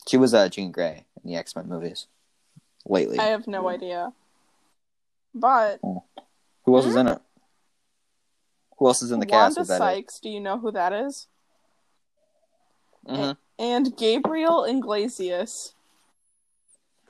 She 0.06 0.18
was 0.18 0.34
uh, 0.34 0.50
Jean 0.50 0.70
Grey 0.70 1.06
in 1.22 1.30
the 1.30 1.36
X 1.36 1.56
Men 1.56 1.66
movies. 1.66 2.08
Lately, 2.84 3.18
I 3.18 3.26
have 3.26 3.46
no 3.46 3.68
idea. 3.68 4.12
But 5.34 5.78
who 5.82 6.76
else 6.76 6.84
is 6.84 6.96
in 6.96 7.06
it? 7.06 7.20
Who 8.76 8.86
else 8.86 9.00
is 9.00 9.12
in 9.12 9.20
the 9.20 9.26
cast? 9.26 9.56
Wanda 9.56 9.60
Was 9.60 9.68
that 9.68 9.76
it? 9.76 9.78
Sykes, 9.78 10.20
do 10.20 10.28
you 10.28 10.40
know 10.40 10.58
who 10.58 10.72
that 10.72 10.92
is? 10.92 11.26
Mhm. 13.08 13.36
And 13.58 13.96
Gabriel 13.96 14.64
Iglesias. 14.64 15.72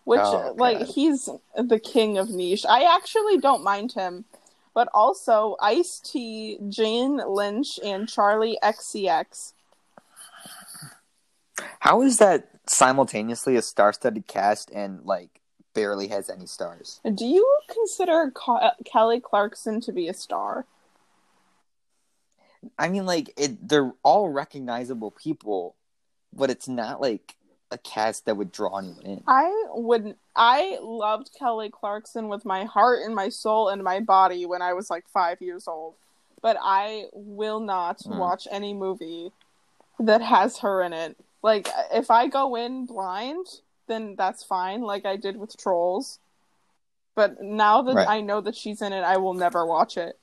Which, 0.04 0.20
Oh, 0.22 0.54
like, 0.56 0.78
God. 0.78 0.88
he's 0.88 1.28
the 1.54 1.78
king 1.78 2.16
of 2.16 2.30
niche. 2.30 2.64
I 2.64 2.84
actually 2.84 3.36
don't 3.36 3.62
mind 3.62 3.92
him. 3.92 4.24
But 4.72 4.88
also, 4.94 5.56
Ice 5.60 5.98
T, 5.98 6.58
Jane 6.68 7.16
Lynch, 7.16 7.78
and 7.82 8.06
Charli 8.06 8.56
XCX. 8.62 9.52
How 11.80 12.00
is 12.00 12.18
that 12.18 12.48
simultaneously 12.66 13.56
a 13.56 13.62
star-studded 13.62 14.26
cast 14.26 14.70
and 14.70 15.04
like 15.04 15.40
barely 15.74 16.08
has 16.08 16.30
any 16.30 16.46
stars? 16.46 17.00
Do 17.14 17.24
you 17.26 17.46
consider 17.68 18.32
Kelly 18.84 19.20
Clarkson 19.20 19.80
to 19.82 19.92
be 19.92 20.08
a 20.08 20.14
star? 20.14 20.64
I 22.78 22.88
mean, 22.88 23.04
like 23.04 23.32
it, 23.36 23.68
they're 23.68 23.92
all 24.02 24.28
recognizable 24.30 25.10
people, 25.10 25.74
but 26.32 26.50
it's 26.50 26.68
not 26.68 27.00
like 27.00 27.34
a 27.70 27.78
cast 27.78 28.24
that 28.26 28.36
would 28.36 28.50
draw 28.50 28.78
anyone 28.78 29.04
in. 29.04 29.22
I 29.26 29.50
would. 29.74 30.16
I 30.34 30.78
loved 30.80 31.30
Kelly 31.38 31.70
Clarkson 31.70 32.28
with 32.28 32.44
my 32.44 32.64
heart 32.64 33.00
and 33.04 33.14
my 33.14 33.28
soul 33.28 33.68
and 33.68 33.82
my 33.84 34.00
body 34.00 34.46
when 34.46 34.62
I 34.62 34.72
was 34.72 34.88
like 34.90 35.08
five 35.08 35.42
years 35.42 35.68
old. 35.68 35.94
But 36.40 36.56
I 36.62 37.06
will 37.12 37.60
not 37.60 38.00
Hmm. 38.02 38.16
watch 38.16 38.46
any 38.50 38.72
movie 38.72 39.32
that 39.98 40.22
has 40.22 40.58
her 40.58 40.82
in 40.82 40.92
it. 40.92 41.16
Like, 41.42 41.68
if 41.92 42.10
I 42.10 42.28
go 42.28 42.54
in 42.54 42.86
blind, 42.86 43.46
then 43.86 44.14
that's 44.16 44.44
fine, 44.44 44.80
like 44.82 45.04
I 45.04 45.16
did 45.16 45.36
with 45.36 45.56
Trolls. 45.56 46.20
But 47.14 47.42
now 47.42 47.82
that 47.82 47.96
Right. 47.96 48.08
I 48.08 48.20
know 48.20 48.40
that 48.40 48.54
she's 48.54 48.80
in 48.80 48.92
it, 48.92 49.02
I 49.02 49.16
will 49.16 49.34
never 49.34 49.66
watch 49.66 49.96
it. 49.96 50.18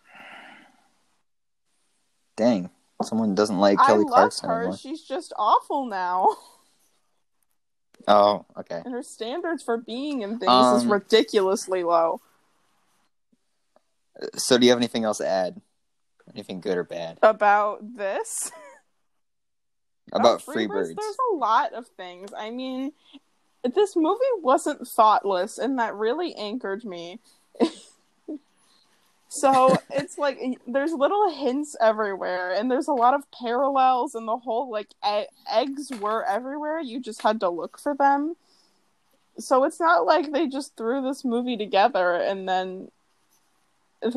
Dang, 2.37 2.69
someone 3.03 3.35
doesn't 3.35 3.59
like 3.59 3.79
I 3.79 3.87
Kelly 3.87 4.03
love 4.05 4.13
Clarkson 4.13 4.49
her. 4.49 4.55
anymore. 4.59 4.77
She's 4.77 5.01
just 5.01 5.33
awful 5.37 5.85
now. 5.85 6.29
Oh, 8.07 8.45
okay. 8.57 8.81
And 8.85 8.93
her 8.93 9.01
standards 9.01 9.63
for 9.63 9.77
being 9.77 10.21
in 10.21 10.37
things 10.37 10.51
is 10.77 10.83
Um, 10.83 10.91
ridiculously 10.91 11.83
low. 11.83 12.21
So, 14.35 14.57
do 14.57 14.65
you 14.65 14.71
have 14.71 14.79
anything 14.79 15.03
else 15.05 15.17
to 15.17 15.27
add? 15.27 15.59
Anything 16.33 16.59
good 16.61 16.77
or 16.77 16.83
bad 16.83 17.19
About 17.21 17.79
this? 17.95 18.51
about 20.13 20.43
Oh, 20.47 20.51
Freebirds? 20.51 20.95
There's 20.95 21.17
a 21.31 21.35
lot 21.35 21.73
of 21.73 21.87
things. 21.97 22.31
I 22.35 22.49
mean, 22.51 22.93
this 23.63 23.95
movie 23.95 24.19
wasn't 24.41 24.87
thoughtless, 24.87 25.57
and 25.57 25.79
that 25.79 25.95
really 25.95 26.33
anchored 26.35 26.85
me. 26.85 27.19
so 29.27 29.77
it's 29.91 30.17
like 30.17 30.39
there's 30.67 30.93
little 30.93 31.29
hints 31.29 31.75
everywhere, 31.81 32.51
and 32.51 32.69
there's 32.69 32.87
a 32.87 32.93
lot 32.93 33.13
of 33.13 33.23
parallels, 33.31 34.15
and 34.15 34.27
the 34.27 34.37
whole 34.37 34.71
like 34.71 34.87
e- 35.05 35.27
eggs 35.51 35.91
were 35.99 36.23
everywhere. 36.25 36.79
You 36.79 36.99
just 36.99 37.21
had 37.21 37.39
to 37.41 37.49
look 37.49 37.79
for 37.79 37.95
them. 37.95 38.35
So 39.37 39.63
it's 39.65 39.79
not 39.79 40.05
like 40.05 40.31
they 40.31 40.47
just 40.47 40.77
threw 40.77 41.01
this 41.01 41.25
movie 41.25 41.57
together 41.57 42.15
and 42.15 42.47
then 42.47 42.89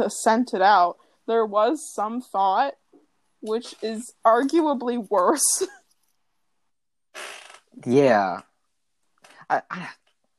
sent 0.08 0.54
it 0.54 0.62
out. 0.62 0.98
There 1.26 1.44
was 1.44 1.92
some 1.92 2.20
thought, 2.20 2.74
which 3.40 3.74
is 3.82 4.14
arguably 4.24 5.08
worse. 5.10 5.62
Yeah, 7.86 8.40
I, 9.48 9.62
I 9.70 9.88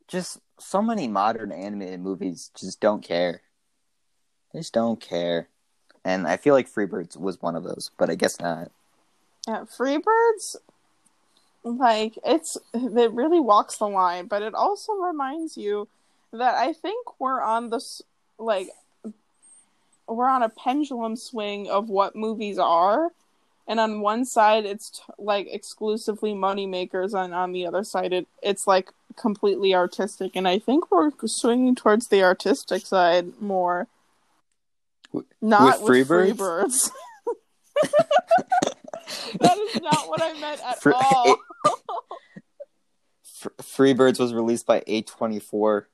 just 0.08 0.40
so 0.58 0.82
many 0.82 1.08
modern 1.08 1.52
animated 1.52 2.00
movies 2.00 2.50
just 2.58 2.80
don't 2.80 3.02
care. 3.02 3.40
They 4.52 4.60
just 4.60 4.72
don't 4.72 5.00
care, 5.00 5.48
and 6.04 6.26
I 6.26 6.36
feel 6.36 6.54
like 6.54 6.68
Freebirds 6.68 7.16
was 7.16 7.40
one 7.40 7.56
of 7.56 7.64
those, 7.64 7.90
but 7.98 8.10
I 8.10 8.14
guess 8.14 8.40
not. 8.40 8.70
Yeah, 9.46 9.64
Freebirds, 9.64 10.56
like 11.62 12.18
it's 12.24 12.56
it 12.74 13.12
really 13.12 13.40
walks 13.40 13.76
the 13.76 13.88
line, 13.88 14.26
but 14.26 14.42
it 14.42 14.54
also 14.54 14.92
reminds 14.94 15.56
you 15.56 15.88
that 16.32 16.54
I 16.54 16.72
think 16.72 17.20
we're 17.20 17.40
on 17.40 17.70
this 17.70 18.02
like 18.38 18.68
we're 20.08 20.28
on 20.28 20.42
a 20.42 20.48
pendulum 20.48 21.16
swing 21.16 21.70
of 21.70 21.88
what 21.88 22.16
movies 22.16 22.58
are, 22.58 23.10
and 23.68 23.78
on 23.78 24.00
one 24.00 24.24
side 24.24 24.64
it's 24.64 24.90
t- 24.90 25.02
like 25.18 25.46
exclusively 25.50 26.34
money 26.34 26.66
makers, 26.66 27.14
and 27.14 27.32
on 27.32 27.52
the 27.52 27.66
other 27.66 27.84
side 27.84 28.12
it 28.12 28.26
it's 28.42 28.66
like 28.66 28.90
completely 29.16 29.74
artistic, 29.74 30.34
and 30.34 30.48
I 30.48 30.58
think 30.58 30.90
we're 30.90 31.12
swinging 31.26 31.76
towards 31.76 32.08
the 32.08 32.22
artistic 32.24 32.84
side 32.84 33.40
more. 33.40 33.86
Not 35.40 35.82
with 35.82 35.90
with 35.90 36.08
Freebirds? 36.08 36.36
Freebirds. 36.36 36.90
that 39.40 39.58
is 39.58 39.80
not 39.80 40.08
what 40.08 40.22
I 40.22 40.32
meant 40.38 40.60
at 40.64 40.80
Fr- 40.80 40.92
all. 40.94 41.36
Freebirds 43.62 44.18
was 44.20 44.34
released 44.34 44.66
by 44.66 44.80
A24 44.80 45.40
for 45.40 45.86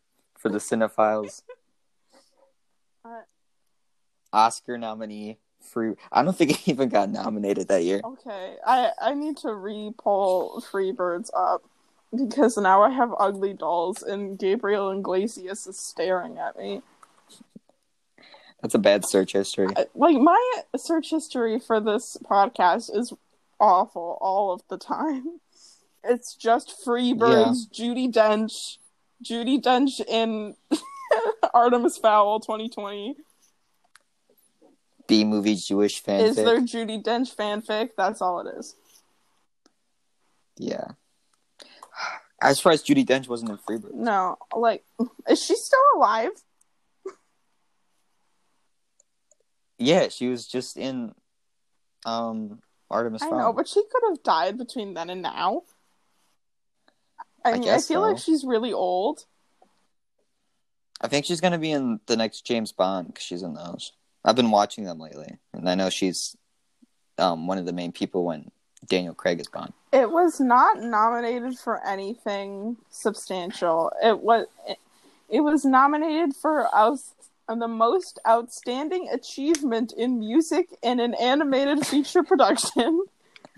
the 0.42 0.58
Cinephiles. 0.58 1.42
Uh, 3.04 3.20
Oscar 4.32 4.78
nominee. 4.78 5.38
Free. 5.60 5.94
I 6.12 6.22
don't 6.22 6.36
think 6.36 6.50
it 6.52 6.68
even 6.68 6.88
got 6.88 7.10
nominated 7.10 7.68
that 7.68 7.82
year. 7.82 8.00
Okay, 8.04 8.56
I 8.64 8.90
I 9.00 9.14
need 9.14 9.36
to 9.38 9.52
re-pull 9.52 10.62
Freebirds 10.70 11.30
up 11.34 11.64
because 12.14 12.56
now 12.56 12.82
I 12.82 12.90
have 12.90 13.12
ugly 13.18 13.52
dolls 13.52 14.02
and 14.02 14.38
Gabriel 14.38 14.90
Iglesias 14.90 15.66
is 15.66 15.78
staring 15.78 16.38
at 16.38 16.56
me. 16.56 16.82
That's 18.62 18.74
a 18.74 18.78
bad 18.78 19.04
search 19.04 19.32
history. 19.32 19.68
Like 19.94 20.16
my 20.16 20.62
search 20.76 21.10
history 21.10 21.58
for 21.58 21.80
this 21.80 22.16
podcast 22.24 22.96
is 22.96 23.12
awful 23.60 24.18
all 24.20 24.52
of 24.52 24.62
the 24.68 24.78
time. 24.78 25.40
It's 26.08 26.36
just 26.36 26.84
Freebirds, 26.86 27.68
Judi 27.68 28.12
Dench, 28.12 28.78
Judi 29.24 29.60
Dench 29.60 30.00
in 30.06 30.54
Artemis 31.52 31.98
Fowl 31.98 32.38
2020. 32.38 33.16
B 35.08 35.24
movie 35.24 35.56
Jewish 35.56 36.02
fanfic. 36.02 36.28
Is 36.28 36.36
there 36.36 36.60
Judi 36.60 37.02
Dench 37.02 37.34
fanfic? 37.34 37.90
That's 37.96 38.22
all 38.22 38.46
it 38.46 38.54
is. 38.56 38.76
Yeah. 40.58 40.88
I 42.40 42.50
was 42.50 42.58
surprised 42.58 42.86
Judi 42.86 43.04
Dench 43.04 43.26
wasn't 43.26 43.50
in 43.50 43.58
Freebirds. 43.58 43.94
No, 43.94 44.36
like, 44.54 44.84
is 45.28 45.42
she 45.42 45.56
still 45.56 45.80
alive? 45.96 46.30
Yeah, 49.78 50.08
she 50.08 50.28
was 50.28 50.46
just 50.46 50.76
in 50.76 51.14
um 52.04 52.60
Artemis 52.90 53.22
I 53.22 53.30
Fowl. 53.30 53.38
know, 53.38 53.52
but 53.52 53.68
she 53.68 53.82
could 53.82 54.02
have 54.08 54.22
died 54.22 54.58
between 54.58 54.94
then 54.94 55.10
and 55.10 55.22
now. 55.22 55.62
I, 57.44 57.50
I 57.50 57.58
mean, 57.58 57.68
I 57.68 57.74
feel 57.74 57.82
so. 57.82 58.00
like 58.00 58.18
she's 58.18 58.44
really 58.44 58.72
old. 58.72 59.24
I 61.00 61.08
think 61.08 61.26
she's 61.26 61.40
gonna 61.40 61.58
be 61.58 61.72
in 61.72 62.00
the 62.06 62.16
next 62.16 62.46
James 62.46 62.72
Bond 62.72 63.08
because 63.08 63.24
she's 63.24 63.42
in 63.42 63.54
those. 63.54 63.92
I've 64.24 64.36
been 64.36 64.50
watching 64.50 64.84
them 64.84 64.98
lately, 64.98 65.38
and 65.52 65.68
I 65.68 65.74
know 65.74 65.90
she's 65.90 66.36
um 67.18 67.46
one 67.46 67.58
of 67.58 67.66
the 67.66 67.72
main 67.72 67.92
people 67.92 68.24
when 68.24 68.50
Daniel 68.86 69.14
Craig 69.14 69.40
is 69.40 69.48
Bond. 69.48 69.72
It 69.92 70.10
was 70.10 70.40
not 70.40 70.80
nominated 70.80 71.58
for 71.58 71.84
anything 71.86 72.76
substantial. 72.90 73.92
It 74.02 74.20
was 74.20 74.46
it, 74.66 74.78
it 75.28 75.40
was 75.40 75.64
nominated 75.64 76.34
for 76.34 76.66
aus- 76.74 77.14
the 77.48 77.68
most 77.68 78.18
outstanding 78.26 79.08
achievement 79.10 79.92
in 79.96 80.18
music 80.18 80.68
in 80.82 80.98
an 80.98 81.14
animated 81.14 81.86
feature 81.86 82.22
production 82.24 83.04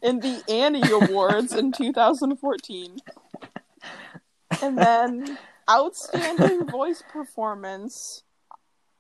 in 0.03 0.21
the 0.21 0.43
Annie 0.49 0.83
Awards 0.91 1.55
in 1.55 1.73
2014. 1.73 2.99
And 4.63 4.79
then 4.79 5.39
outstanding 5.71 6.69
voice 6.69 7.03
performance 7.11 8.23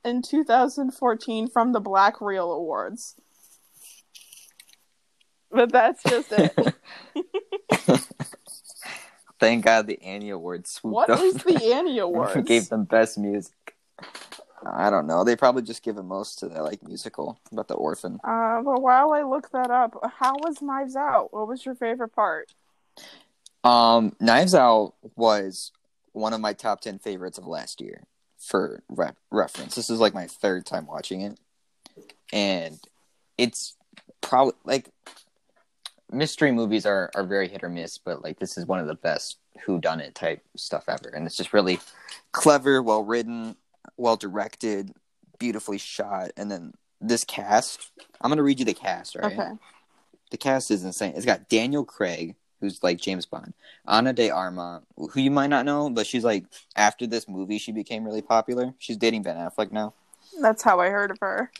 in 0.05 0.23
2014 0.23 1.49
from 1.49 1.73
the 1.73 1.81
Black 1.81 2.21
Reel 2.21 2.51
Awards. 2.53 3.15
But 5.51 5.73
that's 5.73 6.03
just 6.03 6.33
it. 6.33 6.75
Thank 9.41 9.65
God 9.65 9.87
the 9.87 10.03
Annie 10.03 10.31
Awards 10.31 10.71
swooped 10.71 10.95
What 10.95 11.11
up 11.11 11.21
is 11.21 11.35
the 11.35 11.73
Annie 11.73 11.91
and 11.99 12.01
Awards? 12.01 12.49
gave 12.49 12.69
them 12.69 12.85
best 12.85 13.19
music. 13.19 13.77
I 14.67 14.91
don't 14.91 15.07
know. 15.07 15.25
They 15.25 15.37
probably 15.37 15.63
just 15.63 15.83
give 15.83 15.97
it 15.97 16.03
most 16.03 16.39
to 16.41 16.49
that 16.49 16.65
like 16.65 16.83
musical 16.83 17.39
about 17.53 17.69
the 17.69 17.75
orphan. 17.75 18.19
Uh, 18.25 18.63
but 18.63 18.83
while 18.83 19.13
I 19.13 19.23
look 19.23 19.51
that 19.53 19.71
up, 19.71 19.99
how 20.19 20.35
was 20.35 20.61
Knives 20.63 20.97
Out? 20.97 21.33
What 21.33 21.49
was 21.49 21.65
your 21.65 21.75
favorite 21.75 22.15
part? 22.15 22.53
Um, 23.65 24.17
Knives 24.21 24.55
Out 24.55 24.95
was 25.17 25.73
one 26.13 26.33
of 26.33 26.41
my 26.41 26.53
top 26.53 26.81
ten 26.81 26.99
favorites 26.99 27.39
of 27.39 27.47
last 27.47 27.81
year. 27.81 28.05
For 28.39 28.83
re- 28.89 29.11
reference, 29.33 29.75
this 29.75 29.91
is 29.91 29.99
like 29.99 30.15
my 30.15 30.29
third 30.29 30.65
time 30.65 30.87
watching 30.87 31.23
it, 31.23 31.41
and 32.33 32.79
it's 33.37 33.75
probably 34.21 34.55
like 34.65 34.91
mystery 36.13 36.53
movies 36.53 36.87
are 36.87 37.11
are 37.17 37.25
very 37.25 37.49
hit 37.49 37.65
or 37.65 37.69
miss, 37.69 37.99
but 37.99 38.23
like 38.23 38.39
this 38.39 38.57
is 38.57 38.65
one 38.65 38.79
of 38.79 38.87
the 38.87 38.95
best 38.95 39.39
who 39.65 39.81
done 39.81 40.01
it 40.01 40.15
type 40.15 40.41
stuff 40.57 40.85
ever, 40.89 41.09
and 41.09 41.27
it's 41.27 41.37
just 41.37 41.53
really 41.53 41.81
clever, 42.31 42.81
well 42.81 43.03
written, 43.03 43.57
well 43.99 44.17
directed, 44.17 44.93
beautifully 45.39 45.79
shot, 45.79 46.31
and 46.37 46.51
then 46.51 46.73
this 47.01 47.25
cast. 47.25 47.91
I'm 48.21 48.31
gonna 48.31 48.43
read 48.43 48.59
you 48.59 48.65
the 48.65 48.75
cast, 48.75 49.17
right? 49.17 49.33
Okay. 49.33 49.51
The 50.31 50.37
cast 50.37 50.71
is 50.71 50.85
insane. 50.85 51.15
It's 51.17 51.27
got 51.27 51.49
Daniel 51.49 51.85
Craig, 51.85 52.37
who's 52.61 52.83
like 52.83 52.99
James 52.99 53.27
Bond, 53.27 53.55
Ana 53.87 54.13
de 54.13 54.31
Arma, 54.31 54.83
who 54.97 55.21
you 55.21 55.31
might 55.31 55.47
not 55.49 55.65
know, 55.65 55.91
but 55.91 56.07
she's 56.07 56.25
like 56.25 56.45
after 56.77 57.07
this 57.07 57.29
movie 57.29 57.59
she 57.59 57.73
became 57.73 58.05
really 58.05 58.23
popular. 58.23 58.75
She's 58.79 58.97
dating 58.97 59.23
Ben 59.23 59.37
Affleck 59.37 59.73
now. 59.73 59.95
That's 60.41 60.63
how 60.63 60.81
I 60.81 60.89
heard 60.91 61.11
of 61.11 61.19
her. 61.21 61.51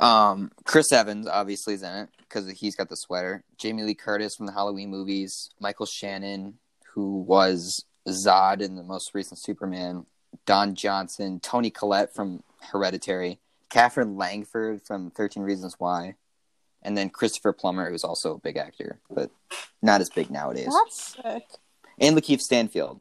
Um, 0.00 0.50
Chris 0.64 0.92
Evans 0.92 1.26
obviously 1.26 1.74
is 1.74 1.82
in 1.82 1.92
it 1.92 2.08
because 2.18 2.50
he's 2.50 2.76
got 2.76 2.88
the 2.88 2.96
sweater. 2.96 3.44
Jamie 3.56 3.82
Lee 3.82 3.94
Curtis 3.94 4.36
from 4.36 4.46
the 4.46 4.52
Halloween 4.52 4.90
movies. 4.90 5.50
Michael 5.60 5.86
Shannon, 5.86 6.58
who 6.92 7.20
was 7.20 7.84
Zod 8.08 8.60
in 8.60 8.76
the 8.76 8.82
most 8.82 9.14
recent 9.14 9.40
Superman. 9.40 10.06
Don 10.44 10.74
Johnson, 10.74 11.40
Toni 11.40 11.70
Collette 11.70 12.14
from 12.14 12.42
Hereditary, 12.72 13.38
Katherine 13.70 14.16
Langford 14.16 14.82
from 14.82 15.10
Thirteen 15.10 15.42
Reasons 15.42 15.76
Why, 15.78 16.14
and 16.82 16.96
then 16.96 17.10
Christopher 17.10 17.52
Plummer, 17.52 17.90
who's 17.90 18.04
also 18.04 18.34
a 18.34 18.38
big 18.38 18.56
actor, 18.56 18.98
but 19.10 19.30
not 19.82 20.00
as 20.00 20.10
big 20.10 20.30
nowadays. 20.30 20.72
That's 20.72 21.16
sick. 21.16 21.44
And 21.98 22.16
Lakeith 22.16 22.40
Stanfield, 22.40 23.00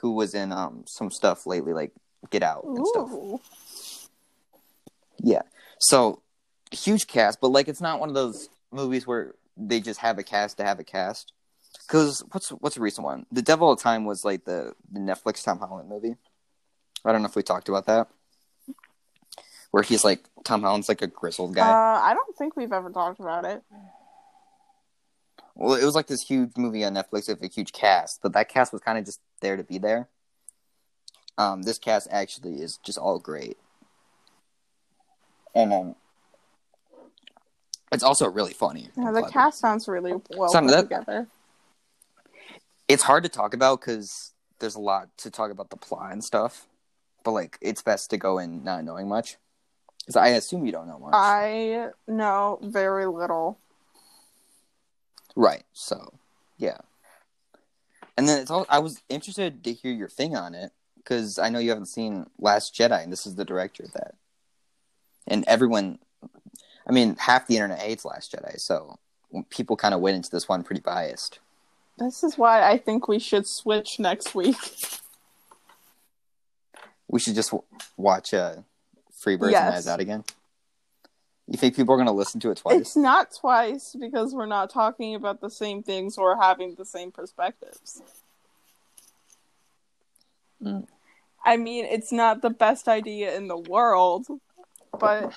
who 0.00 0.12
was 0.12 0.34
in 0.34 0.52
um 0.52 0.84
some 0.86 1.10
stuff 1.10 1.46
lately, 1.46 1.72
like 1.72 1.92
Get 2.30 2.42
Out 2.42 2.64
and 2.64 2.86
stuff. 2.86 3.10
Yeah. 5.22 5.42
So 5.78 6.22
huge 6.70 7.06
cast, 7.06 7.40
but 7.40 7.48
like 7.48 7.68
it's 7.68 7.80
not 7.80 8.00
one 8.00 8.08
of 8.08 8.14
those 8.14 8.48
movies 8.70 9.06
where 9.06 9.34
they 9.56 9.80
just 9.80 10.00
have 10.00 10.18
a 10.18 10.22
cast 10.22 10.56
to 10.56 10.64
have 10.64 10.78
a 10.78 10.84
cast. 10.84 11.32
Because 11.86 12.22
what's 12.32 12.50
what's 12.50 12.76
a 12.76 12.80
recent 12.80 13.04
one? 13.04 13.26
The 13.32 13.42
Devil 13.42 13.74
the 13.74 13.82
Time 13.82 14.04
was 14.04 14.24
like 14.24 14.44
the, 14.44 14.74
the 14.90 15.00
Netflix 15.00 15.42
Tom 15.44 15.58
Holland 15.58 15.88
movie. 15.88 16.16
I 17.04 17.12
don't 17.12 17.22
know 17.22 17.28
if 17.28 17.36
we 17.36 17.42
talked 17.42 17.68
about 17.68 17.86
that. 17.86 18.08
Where 19.70 19.82
he's 19.82 20.04
like 20.04 20.24
Tom 20.44 20.62
Holland's 20.62 20.88
like 20.88 21.02
a 21.02 21.06
grizzled 21.06 21.52
Uh, 21.52 21.62
guy. 21.62 22.10
I 22.10 22.14
don't 22.14 22.36
think 22.36 22.56
we've 22.56 22.72
ever 22.72 22.90
talked 22.90 23.20
about 23.20 23.44
it. 23.46 23.62
well, 25.54 25.74
it 25.74 25.84
was 25.84 25.94
like 25.94 26.06
this 26.06 26.22
huge 26.22 26.50
movie 26.56 26.84
on 26.84 26.94
Netflix 26.94 27.28
with 27.28 27.42
a 27.42 27.46
huge 27.46 27.72
cast, 27.72 28.20
but 28.22 28.32
that 28.34 28.48
cast 28.48 28.72
was 28.72 28.82
kind 28.82 28.98
of 28.98 29.04
just 29.04 29.20
there 29.40 29.56
to 29.56 29.64
be 29.64 29.78
there. 29.78 30.08
Um, 31.38 31.62
this 31.62 31.78
cast 31.78 32.06
actually 32.10 32.60
is 32.60 32.76
just 32.78 32.98
all 32.98 33.18
great, 33.18 33.56
and 35.54 35.72
um, 35.72 35.94
it's 37.90 38.02
also 38.04 38.28
really 38.28 38.52
funny. 38.52 38.90
Yeah, 38.96 39.06
the 39.12 39.20
clever. 39.20 39.28
cast 39.30 39.58
sounds 39.58 39.88
really 39.88 40.12
well 40.36 40.50
Some 40.50 40.66
put 40.66 40.72
that- 40.72 40.82
together. 40.82 41.26
it's 42.88 43.02
hard 43.02 43.22
to 43.22 43.30
talk 43.30 43.54
about 43.54 43.80
because 43.80 44.34
there's 44.58 44.74
a 44.74 44.80
lot 44.80 45.08
to 45.18 45.30
talk 45.30 45.50
about 45.50 45.70
the 45.70 45.76
plot 45.76 46.12
and 46.12 46.22
stuff. 46.22 46.66
But 47.24 47.32
like, 47.32 47.58
it's 47.60 47.82
best 47.82 48.10
to 48.10 48.16
go 48.16 48.38
in 48.38 48.64
not 48.64 48.84
knowing 48.84 49.08
much, 49.08 49.36
because 50.00 50.16
I 50.16 50.28
assume 50.28 50.66
you 50.66 50.72
don't 50.72 50.88
know 50.88 50.98
much, 50.98 51.12
I 51.14 51.88
know 52.06 52.58
very 52.62 53.06
little. 53.06 53.58
right? 55.36 55.64
So, 55.72 56.14
yeah. 56.58 56.78
And 58.16 58.28
then 58.28 58.40
it's 58.40 58.50
all. 58.50 58.66
I 58.68 58.78
was 58.80 59.00
interested 59.08 59.64
to 59.64 59.72
hear 59.72 59.92
your 59.92 60.08
thing 60.08 60.36
on 60.36 60.54
it 60.54 60.72
because 60.96 61.38
I 61.38 61.48
know 61.48 61.58
you 61.58 61.70
haven't 61.70 61.86
seen 61.86 62.26
Last 62.38 62.74
Jedi, 62.74 63.02
and 63.02 63.12
this 63.12 63.26
is 63.26 63.34
the 63.36 63.44
director 63.44 63.84
of 63.84 63.92
that. 63.92 64.14
And 65.26 65.44
everyone, 65.46 65.98
I 66.86 66.92
mean, 66.92 67.16
half 67.18 67.46
the 67.46 67.56
internet 67.56 67.80
hates 67.80 68.04
Last 68.04 68.32
Jedi, 68.32 68.60
so 68.60 68.98
people 69.50 69.76
kind 69.76 69.94
of 69.94 70.00
went 70.00 70.16
into 70.16 70.30
this 70.30 70.48
one 70.48 70.62
pretty 70.62 70.82
biased. 70.82 71.38
This 71.98 72.22
is 72.22 72.36
why 72.36 72.68
I 72.68 72.78
think 72.78 73.08
we 73.08 73.18
should 73.18 73.46
switch 73.46 73.98
next 73.98 74.34
week. 74.34 74.56
We 77.12 77.20
should 77.20 77.34
just 77.36 77.50
w- 77.50 77.62
watch 77.96 78.34
uh, 78.34 78.56
Freebirds 79.24 79.52
Yes. 79.52 79.62
and 79.64 79.74
Knives 79.74 79.86
Out 79.88 80.00
again. 80.00 80.24
You 81.46 81.58
think 81.58 81.76
people 81.76 81.92
are 81.94 81.98
going 81.98 82.06
to 82.08 82.12
listen 82.12 82.40
to 82.40 82.50
it 82.50 82.56
twice? 82.56 82.80
It's 82.80 82.96
not 82.96 83.28
twice 83.38 83.94
because 84.00 84.32
we're 84.34 84.46
not 84.46 84.70
talking 84.70 85.14
about 85.14 85.40
the 85.40 85.50
same 85.50 85.82
things 85.82 86.16
or 86.16 86.36
having 86.40 86.74
the 86.76 86.84
same 86.86 87.12
perspectives. 87.12 88.00
Mm. 90.62 90.86
I 91.44 91.56
mean, 91.56 91.84
it's 91.84 92.12
not 92.12 92.40
the 92.40 92.50
best 92.50 92.88
idea 92.88 93.36
in 93.36 93.48
the 93.48 93.56
world, 93.58 94.26
but 94.98 95.34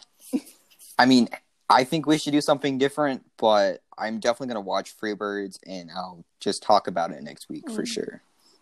I 1.00 1.06
mean, 1.06 1.28
I 1.70 1.84
think 1.84 2.06
we 2.06 2.18
should 2.20 2.32
do 2.34 2.42
something 2.42 2.78
different, 2.78 3.26
but 3.38 3.82
I'm 3.98 4.20
definitely 4.20 4.54
going 4.54 4.64
to 4.64 4.68
watch 4.68 4.96
Freebirds 4.98 5.58
and 5.66 5.90
I'll 5.92 6.24
just 6.40 6.62
talk 6.64 6.88
about 6.88 7.12
it 7.12 7.22
next 7.24 7.50
week 7.50 7.70
for 7.72 7.82
Mm. 7.82 7.88
sure. 7.88 8.22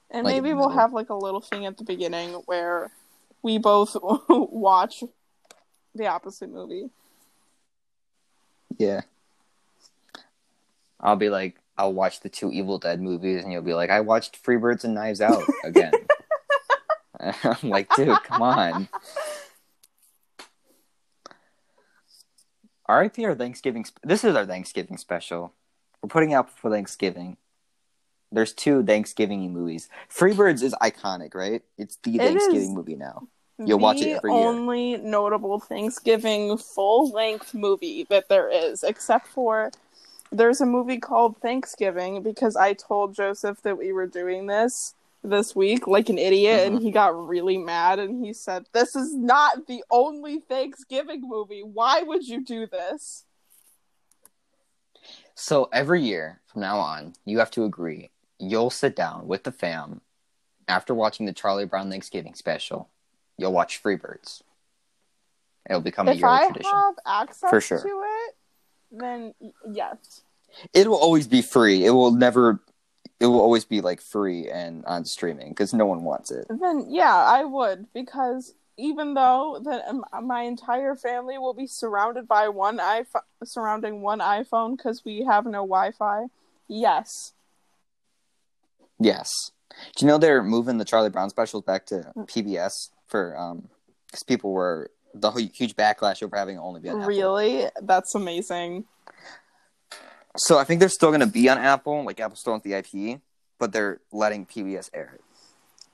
and 0.10 0.24
Like 0.26 0.36
maybe 0.36 0.54
we'll 0.54 0.70
have 0.70 0.94
like 0.94 1.10
a 1.10 1.16
little 1.16 1.42
thing 1.42 1.66
at 1.66 1.78
the 1.78 1.84
beginning 1.84 2.34
where 2.46 2.90
we 3.44 3.58
both 3.60 3.96
watch 4.30 5.04
the 5.94 6.08
opposite 6.08 6.50
movie. 6.50 6.90
Yeah. 8.78 9.02
I'll 11.00 11.18
be 11.18 11.30
like, 11.30 11.58
I'll 11.78 11.94
watch 11.94 12.22
the 12.22 12.30
two 12.30 12.50
Evil 12.52 12.80
Dead 12.80 13.02
movies 13.02 13.44
and 13.44 13.52
you'll 13.52 13.62
be 13.62 13.74
like, 13.74 13.90
I 13.90 14.00
watched 14.00 14.44
Freebirds 14.44 14.84
and 14.84 14.96
Knives 14.96 15.22
Out 15.22 15.44
again. 15.64 15.92
I'm 17.20 17.70
like, 17.70 17.94
dude, 17.96 18.18
come 18.24 18.42
on. 18.42 18.88
RIP 22.90 23.20
our 23.20 23.36
Thanksgiving. 23.36 23.86
Sp- 23.86 24.04
this 24.04 24.24
is 24.24 24.36
our 24.36 24.46
Thanksgiving 24.46 24.98
special. 24.98 25.54
We're 26.02 26.10
putting 26.10 26.34
out 26.34 26.50
for 26.58 26.70
Thanksgiving. 26.70 27.38
There's 28.32 28.52
two 28.54 28.84
Thanksgiving 28.84 29.54
movies. 29.54 29.90
Freebirds 30.14 30.64
is 30.64 30.74
iconic, 30.82 31.34
right? 31.36 31.62
It's 31.78 31.98
the 31.98 32.16
It 32.16 32.20
Thanksgiving 32.20 32.62
is. 32.62 32.70
movie 32.70 32.96
now. 32.96 33.28
You'll 33.60 33.80
watch 33.80 34.02
it 34.02 34.10
every 34.10 34.32
year. 34.32 34.48
only 34.48 34.98
notable 34.98 35.60
Thanksgiving 35.60 36.58
full 36.58 37.12
length 37.12 37.54
movie 37.54 38.06
that 38.10 38.30
there 38.30 38.50
is, 38.50 38.84
except 38.84 39.28
for 39.28 39.72
there's 40.32 40.62
a 40.62 40.66
movie 40.66 41.00
called 41.00 41.38
Thanksgiving 41.38 42.24
because 42.24 42.56
I 42.56 42.74
told 42.74 43.16
Joseph 43.16 43.62
that 43.64 43.78
we 43.78 43.94
were 43.94 44.08
doing 44.08 44.48
this 44.48 44.96
this 45.24 45.56
week 45.56 45.88
like 45.88 46.10
an 46.10 46.18
idiot 46.18 46.68
and 46.68 46.78
mm-hmm. 46.78 46.86
he 46.86 46.92
got 46.92 47.28
really 47.28 47.58
mad 47.58 48.00
and 48.00 48.26
he 48.26 48.34
said 48.34 48.66
this 48.74 48.96
is 48.96 49.16
not 49.16 49.68
the 49.68 49.84
only 49.90 50.40
Thanksgiving 50.40 51.22
movie 51.24 51.62
why 51.64 52.02
would 52.04 52.28
you 52.28 52.44
do 52.44 52.68
this 52.68 53.24
So 55.36 55.70
every 55.72 56.02
year 56.02 56.42
from 56.48 56.62
now 56.62 56.80
on, 56.80 57.14
you 57.26 57.40
have 57.40 57.52
to 57.52 57.66
agree. 57.66 58.12
You'll 58.40 58.70
sit 58.70 58.96
down 58.96 59.28
with 59.28 59.44
the 59.44 59.52
fam 59.52 60.02
after 60.68 60.94
watching 60.94 61.26
the 61.26 61.34
Charlie 61.34 61.66
Brown 61.66 61.90
Thanksgiving 61.90 62.36
special. 62.36 62.90
You'll 63.38 63.54
watch 63.54 63.82
Freebirds. 63.82 64.42
It'll 65.70 65.82
become 65.82 66.08
a 66.08 66.12
if 66.12 66.18
yearly 66.20 66.34
I 66.36 66.46
tradition. 66.48 66.72
have 66.72 66.96
access 67.06 67.50
For 67.50 67.62
sure. 67.62 67.82
to 67.82 67.88
it 67.88 68.36
then 68.96 69.34
yes 69.72 70.22
It 70.74 70.88
will 70.88 70.98
always 70.98 71.28
be 71.28 71.42
free. 71.42 71.84
It 71.86 71.92
will 71.92 72.12
never. 72.12 72.62
It 73.20 73.26
will 73.28 73.40
always 73.42 73.66
be 73.66 73.82
like 73.82 74.02
free 74.02 74.50
and 74.50 74.84
on 74.86 75.06
streaming 75.06 75.50
because 75.50 75.74
no 75.74 75.86
one 75.86 76.04
wants 76.04 76.30
it. 76.30 76.46
Then 76.50 76.88
yeah, 76.90 77.16
I 77.16 77.44
would 77.46 77.88
because 77.94 78.54
even 78.78 79.14
though 79.16 79.60
that 79.64 79.88
um, 79.88 80.04
my 80.24 80.42
entire 80.44 80.96
family 80.96 81.38
will 81.40 81.54
be 81.54 81.66
surrounded 81.68 82.28
by 82.28 82.50
one 82.50 82.78
iPhone, 82.78 83.22
surrounding 83.44 84.02
one 84.02 84.20
iPhone 84.20 84.78
because 84.78 85.04
we 85.06 85.24
have 85.24 85.46
no 85.46 85.62
Wi-Fi. 85.66 86.26
Yes, 86.68 87.34
Yes. 89.00 89.52
Do 89.96 90.06
you 90.06 90.08
know 90.08 90.18
they're 90.18 90.44
moving 90.44 90.78
the 90.78 90.86
Charlie 90.86 91.10
Brown 91.10 91.30
specials 91.30 91.64
back 91.64 91.86
to 91.88 92.12
PBS 92.16 92.90
for 93.14 93.38
um 93.38 93.70
because 94.08 94.24
people 94.24 94.52
were 94.52 94.90
the 95.14 95.30
huge 95.30 95.76
backlash 95.76 96.24
over 96.24 96.36
having 96.36 96.58
only 96.58 96.82
be 96.82 96.90
on 96.90 96.98
Apple. 96.98 97.08
really, 97.08 97.66
that's 97.84 98.16
amazing. 98.16 98.86
So 100.36 100.58
I 100.58 100.64
think 100.64 100.80
they're 100.80 100.90
still 100.90 101.10
going 101.10 101.20
to 101.20 101.28
be 101.28 101.48
on 101.48 101.60
Apple, 101.60 102.04
like 102.04 102.20
Apple 102.20 102.36
still 102.36 102.54
owns 102.54 102.64
the 102.64 102.74
IP, 102.74 103.22
but 103.60 103.72
they're 103.72 104.02
letting 104.12 104.48
PBS 104.48 104.90
air 104.92 105.12
it. 105.14 105.22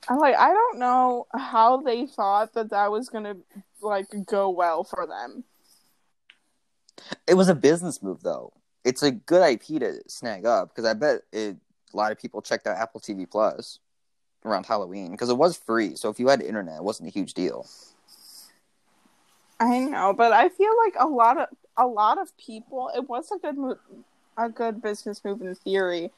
I'm 0.08 0.16
like, 0.16 0.34
I 0.34 0.48
don't 0.48 0.78
know 0.78 1.26
how 1.34 1.82
they 1.82 2.06
thought 2.06 2.54
that 2.54 2.70
that 2.70 2.90
was 2.90 3.10
gonna 3.10 3.36
like 3.82 4.06
go 4.24 4.48
well 4.48 4.82
for 4.82 5.06
them. 5.06 5.44
It 7.26 7.34
was 7.34 7.50
a 7.50 7.54
business 7.54 8.02
move, 8.02 8.22
though. 8.22 8.54
It's 8.82 9.02
a 9.02 9.10
good 9.10 9.46
IP 9.46 9.80
to 9.80 10.00
snag 10.08 10.46
up 10.46 10.70
because 10.70 10.86
I 10.88 10.94
bet 10.94 11.20
it, 11.32 11.56
a 11.92 11.96
lot 11.96 12.12
of 12.12 12.18
people 12.18 12.40
checked 12.40 12.66
out 12.66 12.78
Apple 12.78 13.00
TV 13.00 13.30
Plus. 13.30 13.78
Around 14.44 14.66
Halloween 14.66 15.10
because 15.12 15.28
it 15.28 15.36
was 15.36 15.56
free. 15.56 15.96
So 15.96 16.08
if 16.08 16.18
you 16.18 16.28
had 16.28 16.42
internet, 16.42 16.76
it 16.76 16.84
wasn't 16.84 17.08
a 17.08 17.12
huge 17.12 17.34
deal. 17.34 17.66
I 19.58 19.80
know, 19.80 20.14
but 20.14 20.32
I 20.32 20.48
feel 20.48 20.72
like 20.84 20.94
a 20.98 21.06
lot 21.06 21.38
of 21.38 21.48
a 21.76 21.86
lot 21.86 22.18
of 22.18 22.36
people. 22.38 22.90
It 22.94 23.08
was 23.08 23.30
a 23.30 23.38
good 23.38 23.58
move, 23.58 23.78
a 24.36 24.48
good 24.48 24.80
business 24.80 25.22
move 25.24 25.42
in 25.42 25.54
theory. 25.54 26.10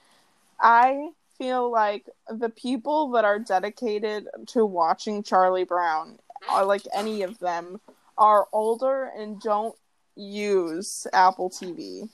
I 0.61 1.11
feel 1.39 1.71
like 1.71 2.09
the 2.29 2.51
people 2.51 3.11
that 3.13 3.25
are 3.25 3.41
dedicated 3.41 4.29
to 4.49 4.65
watching 4.65 5.25
Charlie 5.25 5.65
Brown, 5.65 6.19
or 6.53 6.65
like 6.65 6.83
any 6.95 7.23
of 7.23 7.39
them, 7.41 7.81
are 8.17 8.47
older 8.53 9.11
and 9.17 9.41
don't 9.41 9.75
use 10.15 11.07
Apple 11.13 11.51
TV. 11.51 12.09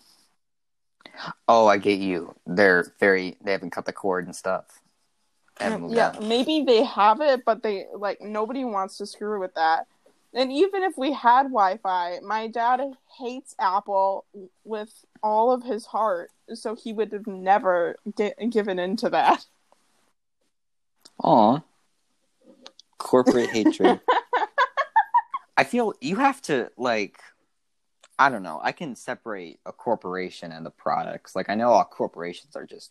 Oh, 1.46 1.66
I 1.66 1.76
get 1.76 1.98
you. 1.98 2.34
They're 2.46 2.92
very. 2.98 3.36
They 3.42 3.52
haven't 3.52 3.70
cut 3.70 3.84
the 3.84 3.92
cord 3.92 4.24
and 4.24 4.34
stuff. 4.34 4.80
Haven't 5.60 5.90
mm, 5.90 5.94
yeah, 5.94 6.10
on. 6.16 6.28
maybe 6.28 6.62
they 6.62 6.84
have 6.84 7.20
it, 7.20 7.44
but 7.44 7.62
they 7.62 7.86
like 7.94 8.20
nobody 8.20 8.64
wants 8.64 8.98
to 8.98 9.06
screw 9.06 9.40
with 9.40 9.54
that. 9.54 9.86
And 10.34 10.52
even 10.52 10.82
if 10.82 10.96
we 10.96 11.12
had 11.12 11.44
Wi-Fi, 11.44 12.18
my 12.22 12.48
dad 12.48 12.80
hates 13.18 13.54
Apple 13.58 14.24
with 14.64 15.04
all 15.22 15.52
of 15.52 15.62
his 15.62 15.86
heart, 15.86 16.30
so 16.54 16.76
he 16.76 16.92
would 16.92 17.12
have 17.12 17.26
never 17.26 17.96
get, 18.16 18.36
given 18.50 18.78
into 18.78 19.08
that. 19.10 19.46
Aw. 21.24 21.60
Corporate 22.98 23.50
hatred. 23.50 24.00
I 25.56 25.64
feel 25.64 25.94
you 26.00 26.16
have 26.16 26.40
to 26.42 26.70
like 26.76 27.18
I 28.18 28.28
don't 28.30 28.42
know. 28.42 28.60
I 28.62 28.72
can 28.72 28.96
separate 28.96 29.60
a 29.64 29.72
corporation 29.72 30.50
and 30.50 30.66
the 30.66 30.70
products. 30.70 31.36
Like 31.36 31.48
I 31.48 31.54
know 31.54 31.70
all 31.70 31.84
corporations 31.84 32.56
are 32.56 32.66
just 32.66 32.90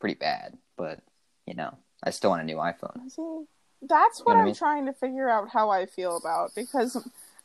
pretty 0.00 0.14
bad, 0.14 0.56
but 0.76 1.00
you 1.46 1.54
know, 1.54 1.76
I 2.02 2.10
still 2.10 2.30
want 2.30 2.42
a 2.42 2.44
new 2.44 2.56
iPhone. 2.56 3.00
See, 3.08 3.46
that's 3.82 4.24
what 4.24 4.26
what 4.26 4.36
I 4.36 4.42
I'm 4.42 4.44
mean? 4.44 4.54
trying 4.54 4.86
to 4.86 4.92
figure 4.92 5.28
out 5.28 5.50
how 5.50 5.70
I 5.70 5.86
feel 5.86 6.16
about 6.16 6.54
because 6.54 6.96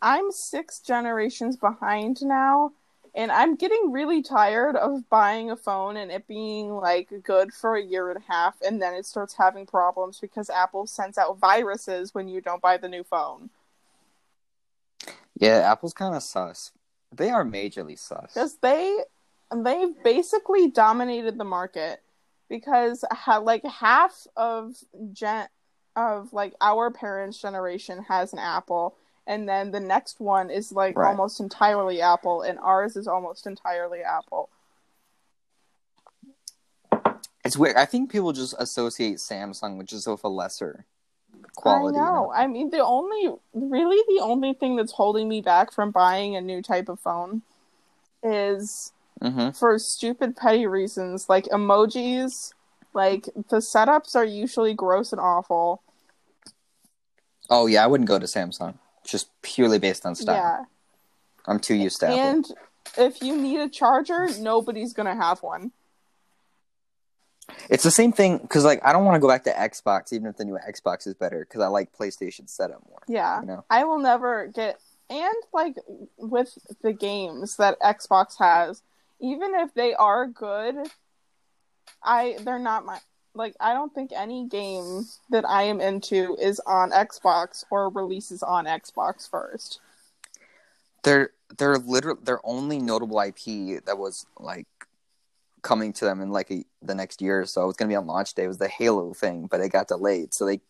I'm 0.02 0.32
six 0.32 0.80
generations 0.80 1.58
behind 1.58 2.24
now, 2.24 2.74
and 3.16 3.32
I'm 3.32 3.56
getting 3.56 3.92
really 3.92 4.22
tired 4.22 4.76
of 4.76 5.10
buying 5.10 5.50
a 5.52 5.56
phone 5.58 5.98
and 5.98 6.12
it 6.12 6.28
being 6.28 6.72
like 6.76 7.12
good 7.24 7.54
for 7.54 7.76
a 7.76 7.84
year 7.84 8.10
and 8.12 8.20
a 8.20 8.32
half, 8.34 8.56
and 8.62 8.82
then 8.82 8.94
it 8.94 9.06
starts 9.06 9.36
having 9.36 9.66
problems 9.66 10.20
because 10.20 10.50
Apple 10.50 10.88
sends 10.88 11.18
out 11.18 11.40
viruses 11.40 12.14
when 12.14 12.28
you 12.28 12.42
don't 12.42 12.62
buy 12.62 12.78
the 12.78 12.90
new 12.90 13.04
phone. 13.04 13.50
Yeah, 15.40 15.72
Apple's 15.72 15.94
kind 15.94 16.16
of 16.16 16.24
sus. 16.24 16.72
They 17.12 17.30
are 17.30 17.46
majorly 17.46 17.98
sus. 17.98 18.34
because 18.34 18.58
they 18.62 18.98
they've 19.56 20.02
basically 20.04 20.70
dominated 20.70 21.38
the 21.38 21.44
market 21.44 22.02
because 22.50 23.04
ha- 23.12 23.40
like 23.40 23.64
half 23.66 24.26
of 24.36 24.76
gen 25.14 25.48
of 25.96 26.32
like 26.34 26.54
our 26.62 26.92
parents 26.92 27.42
generation 27.42 28.04
has 28.04 28.32
an 28.34 28.40
apple 28.40 28.96
and 29.26 29.50
then 29.50 29.72
the 29.72 29.80
next 29.80 30.20
one 30.20 30.50
is 30.50 30.72
like 30.72 30.96
Right. 30.96 31.10
almost 31.10 31.40
entirely 31.40 32.02
apple 32.02 32.42
and 32.42 32.60
ours 32.60 32.96
is 32.96 33.08
almost 33.08 33.48
entirely 33.48 34.02
apple 34.02 34.50
It's 37.44 37.58
weird. 37.58 37.78
I 37.78 37.86
think 37.86 38.12
people 38.12 38.34
just 38.34 38.54
associate 38.60 39.18
Samsung 39.18 39.78
which 39.78 39.94
is 39.94 40.06
with 40.08 40.24
a 40.24 40.28
lesser 40.28 40.86
quality. 41.56 41.98
i 41.98 42.00
you 42.00 42.06
know 42.06 42.32
i 42.36 42.48
mean 42.48 42.70
the 42.70 42.84
only 42.84 43.30
really 43.54 44.04
the 44.16 44.24
only 44.24 44.54
thing 44.54 44.76
that's 44.76 44.92
holding 44.94 45.28
me 45.28 45.42
back 45.42 45.72
from 45.72 45.92
buying 45.92 46.36
a 46.36 46.42
new 46.42 46.62
type 46.62 46.90
of 46.90 47.00
phone 47.00 47.42
is 48.24 48.92
hmm 49.22 49.50
for 49.52 49.78
stupid 49.80 50.36
petty 50.36 50.68
reasons 50.68 51.28
like 51.30 51.46
emojis 51.46 52.54
like 52.94 53.26
the 53.50 53.58
setups 53.58 54.16
are 54.16 54.26
usually 54.26 54.74
gross 54.74 55.12
and 55.12 55.22
awful 55.22 55.82
Oh 57.50 57.66
yeah, 57.68 57.82
I 57.84 57.88
wouldn't 57.88 58.10
go 58.10 58.20
to 58.20 58.26
Samsung 58.26 58.76
just 59.06 59.30
purely 59.42 59.80
based 59.80 60.06
on 60.06 60.16
style. 60.16 60.36
yeah 60.36 60.64
I'm 61.48 61.60
too 61.60 61.76
used 61.76 62.02
to 62.02 62.08
Apple. 62.08 62.20
and 62.20 62.46
if 62.98 63.22
you 63.22 63.38
need 63.38 63.60
a 63.62 63.70
charger 63.70 64.28
nobody's 64.40 64.92
gonna 64.94 65.16
have 65.16 65.42
one 65.44 65.72
It's 67.70 67.84
the 67.84 67.92
same 67.92 68.12
thing 68.12 68.38
because 68.40 68.66
like 68.66 68.82
I 68.86 68.92
don't 68.92 69.06
want 69.06 69.16
to 69.16 69.20
go 69.22 69.28
back 69.30 69.44
to 69.46 69.52
Xbox 69.54 70.12
even 70.12 70.28
if 70.28 70.36
the 70.38 70.44
new 70.46 70.58
Xbox 70.70 71.08
is 71.08 71.14
better 71.14 71.40
because 71.40 71.62
I 71.62 71.68
like 71.68 71.96
PlayStation 71.98 72.50
setup 72.50 72.82
more. 72.90 73.00
yeah 73.08 73.40
You 73.42 73.48
know. 73.48 73.64
i 73.70 73.84
will 73.86 74.00
never 74.00 74.48
get 74.48 74.80
and 75.10 75.36
like 75.54 75.76
with 76.18 76.58
the 76.82 76.92
games 76.92 77.56
that 77.56 77.80
xbox 77.80 78.38
has 78.40 78.84
even 79.20 79.56
if 79.56 79.74
they 79.74 79.94
are 79.94 80.28
good 80.28 80.76
i 82.04 82.38
they're 82.42 82.60
not 82.60 82.86
my 82.86 83.00
like 83.34 83.56
i 83.60 83.74
don't 83.74 83.94
think 83.94 84.12
any 84.16 84.48
game 84.48 85.06
that 85.30 85.48
i 85.48 85.64
am 85.64 85.80
into 85.82 86.36
is 86.40 86.60
on 86.66 86.92
xbox 86.92 87.64
or 87.70 87.90
releases 87.90 88.44
on 88.44 88.66
xbox 88.66 89.30
first 89.30 89.80
They're 91.04 91.32
they're 91.58 91.78
literally 91.78 92.20
their 92.24 92.40
only 92.44 92.80
notable 92.80 93.20
IP 93.20 93.84
that 93.86 93.98
was 93.98 94.26
like 94.38 94.68
coming 95.62 95.94
to 95.94 96.06
them 96.06 96.22
in 96.22 96.32
like 96.32 96.52
a, 96.52 96.64
the 96.82 96.96
next 96.96 97.22
year 97.22 97.42
or 97.42 97.46
so. 97.46 97.64
It 97.64 97.68
was 97.68 97.76
gonna 97.76 97.90
be 97.90 97.96
on 97.96 98.08
launch 98.08 98.34
day. 98.34 98.48
Was 98.48 98.58
the 98.58 98.68
Halo 98.68 99.14
thing, 99.14 99.48
but 99.48 99.62
it 99.62 99.72
got 99.72 99.88
delayed, 99.88 100.34
so 100.34 100.46
they 100.46 100.62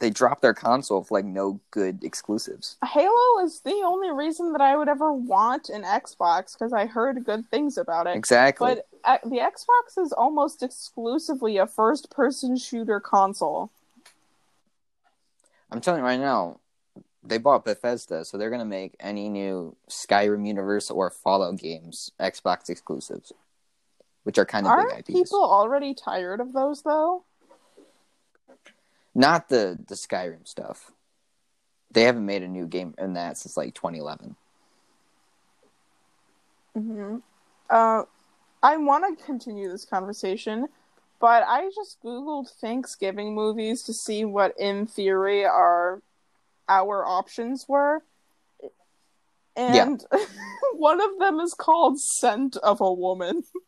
they 0.00 0.10
dropped 0.10 0.42
their 0.42 0.54
console 0.54 1.00
with 1.00 1.10
like 1.10 1.24
no 1.24 1.60
good 1.70 2.02
exclusives. 2.04 2.76
halo 2.84 3.44
is 3.44 3.60
the 3.60 3.82
only 3.84 4.10
reason 4.10 4.52
that 4.52 4.60
i 4.60 4.76
would 4.76 4.88
ever 4.88 5.12
want 5.12 5.68
an 5.68 5.82
xbox 5.82 6.52
because 6.52 6.72
i 6.72 6.86
heard 6.86 7.24
good 7.24 7.48
things 7.50 7.76
about 7.78 8.06
it 8.06 8.16
Exactly. 8.16 8.74
But 8.74 8.86
uh, 9.04 9.18
the 9.24 9.38
Xbox 9.38 10.02
is 10.02 10.12
almost 10.12 10.62
exclusively 10.62 11.56
a 11.56 11.66
first 11.66 12.10
person 12.10 12.56
shooter 12.56 13.00
console. 13.00 13.70
I'm 15.70 15.80
telling 15.80 16.00
you 16.00 16.06
right 16.06 16.20
now, 16.20 16.60
they 17.22 17.38
bought 17.38 17.64
Bethesda, 17.64 18.24
so 18.24 18.38
they're 18.38 18.50
gonna 18.50 18.64
make 18.64 18.94
any 19.00 19.28
new 19.28 19.76
Skyrim 19.88 20.46
universe 20.46 20.90
or 20.90 21.10
Fallout 21.10 21.56
games 21.58 22.10
Xbox 22.20 22.68
exclusives, 22.68 23.32
which 24.24 24.38
are 24.38 24.46
kind 24.46 24.66
of 24.66 24.72
Aren't 24.72 24.90
big 24.90 25.16
IPs. 25.16 25.30
people 25.30 25.44
already 25.44 25.94
tired 25.94 26.40
of 26.40 26.52
those 26.52 26.82
though? 26.82 27.24
Not 29.14 29.48
the 29.48 29.78
the 29.88 29.94
Skyrim 29.94 30.46
stuff. 30.46 30.92
They 31.90 32.02
haven't 32.02 32.26
made 32.26 32.42
a 32.42 32.48
new 32.48 32.66
game 32.66 32.94
in 32.98 33.14
that 33.14 33.38
since 33.38 33.56
like 33.56 33.74
2011. 33.74 34.36
hmm 36.74 37.16
Uh, 37.70 38.04
I 38.62 38.76
want 38.76 39.18
to 39.18 39.24
continue 39.24 39.70
this 39.70 39.84
conversation, 39.84 40.68
but 41.20 41.44
I 41.46 41.70
just 41.74 42.02
googled 42.02 42.50
Thanksgiving 42.60 43.34
movies 43.34 43.82
to 43.84 43.92
see 43.92 44.24
what, 44.24 44.54
in 44.58 44.86
theory, 44.86 45.44
our 45.44 46.02
our 46.68 47.04
options 47.04 47.66
were, 47.68 48.02
and 49.56 50.04
one 50.74 51.00
of 51.00 51.18
them 51.18 51.40
is 51.40 51.54
called 51.54 52.00
"Scent 52.00 52.56
of 52.58 52.80
a 52.80 52.92
Woman." 52.92 53.42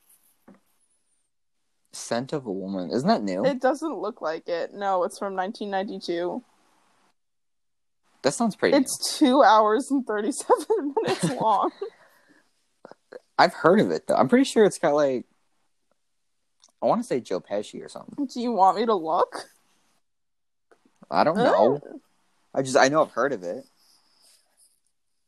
Scent 1.92 2.32
of 2.32 2.46
a 2.46 2.52
Woman, 2.52 2.90
isn't 2.90 3.08
that 3.08 3.22
new? 3.22 3.44
It 3.44 3.60
doesn't 3.60 3.98
look 3.98 4.20
like 4.22 4.48
it. 4.48 4.72
No, 4.72 5.04
it's 5.04 5.18
from 5.18 5.34
1992. 5.34 6.42
that 8.22 8.32
sounds 8.32 8.54
pretty. 8.56 8.76
new. 8.76 8.82
It's 8.82 9.18
two 9.18 9.42
hours 9.42 9.90
and 9.90 10.06
37 10.06 10.94
minutes 11.02 11.24
long. 11.40 11.70
I've 13.38 13.54
heard 13.54 13.80
of 13.80 13.90
it 13.90 14.06
though. 14.06 14.14
I'm 14.16 14.28
pretty 14.28 14.44
sure 14.44 14.64
it's 14.64 14.78
got 14.78 14.94
like 14.94 15.24
I 16.82 16.86
want 16.86 17.00
to 17.00 17.06
say 17.06 17.20
Joe 17.20 17.40
Pesci 17.40 17.84
or 17.84 17.88
something. 17.88 18.26
Do 18.26 18.40
you 18.40 18.52
want 18.52 18.76
me 18.78 18.86
to 18.86 18.94
look? 18.94 19.48
I 21.10 21.24
don't 21.24 21.36
know. 21.36 21.80
I 22.54 22.62
just 22.62 22.76
I 22.76 22.88
know 22.88 23.02
I've 23.02 23.10
heard 23.12 23.32
of 23.32 23.42
it. 23.42 23.64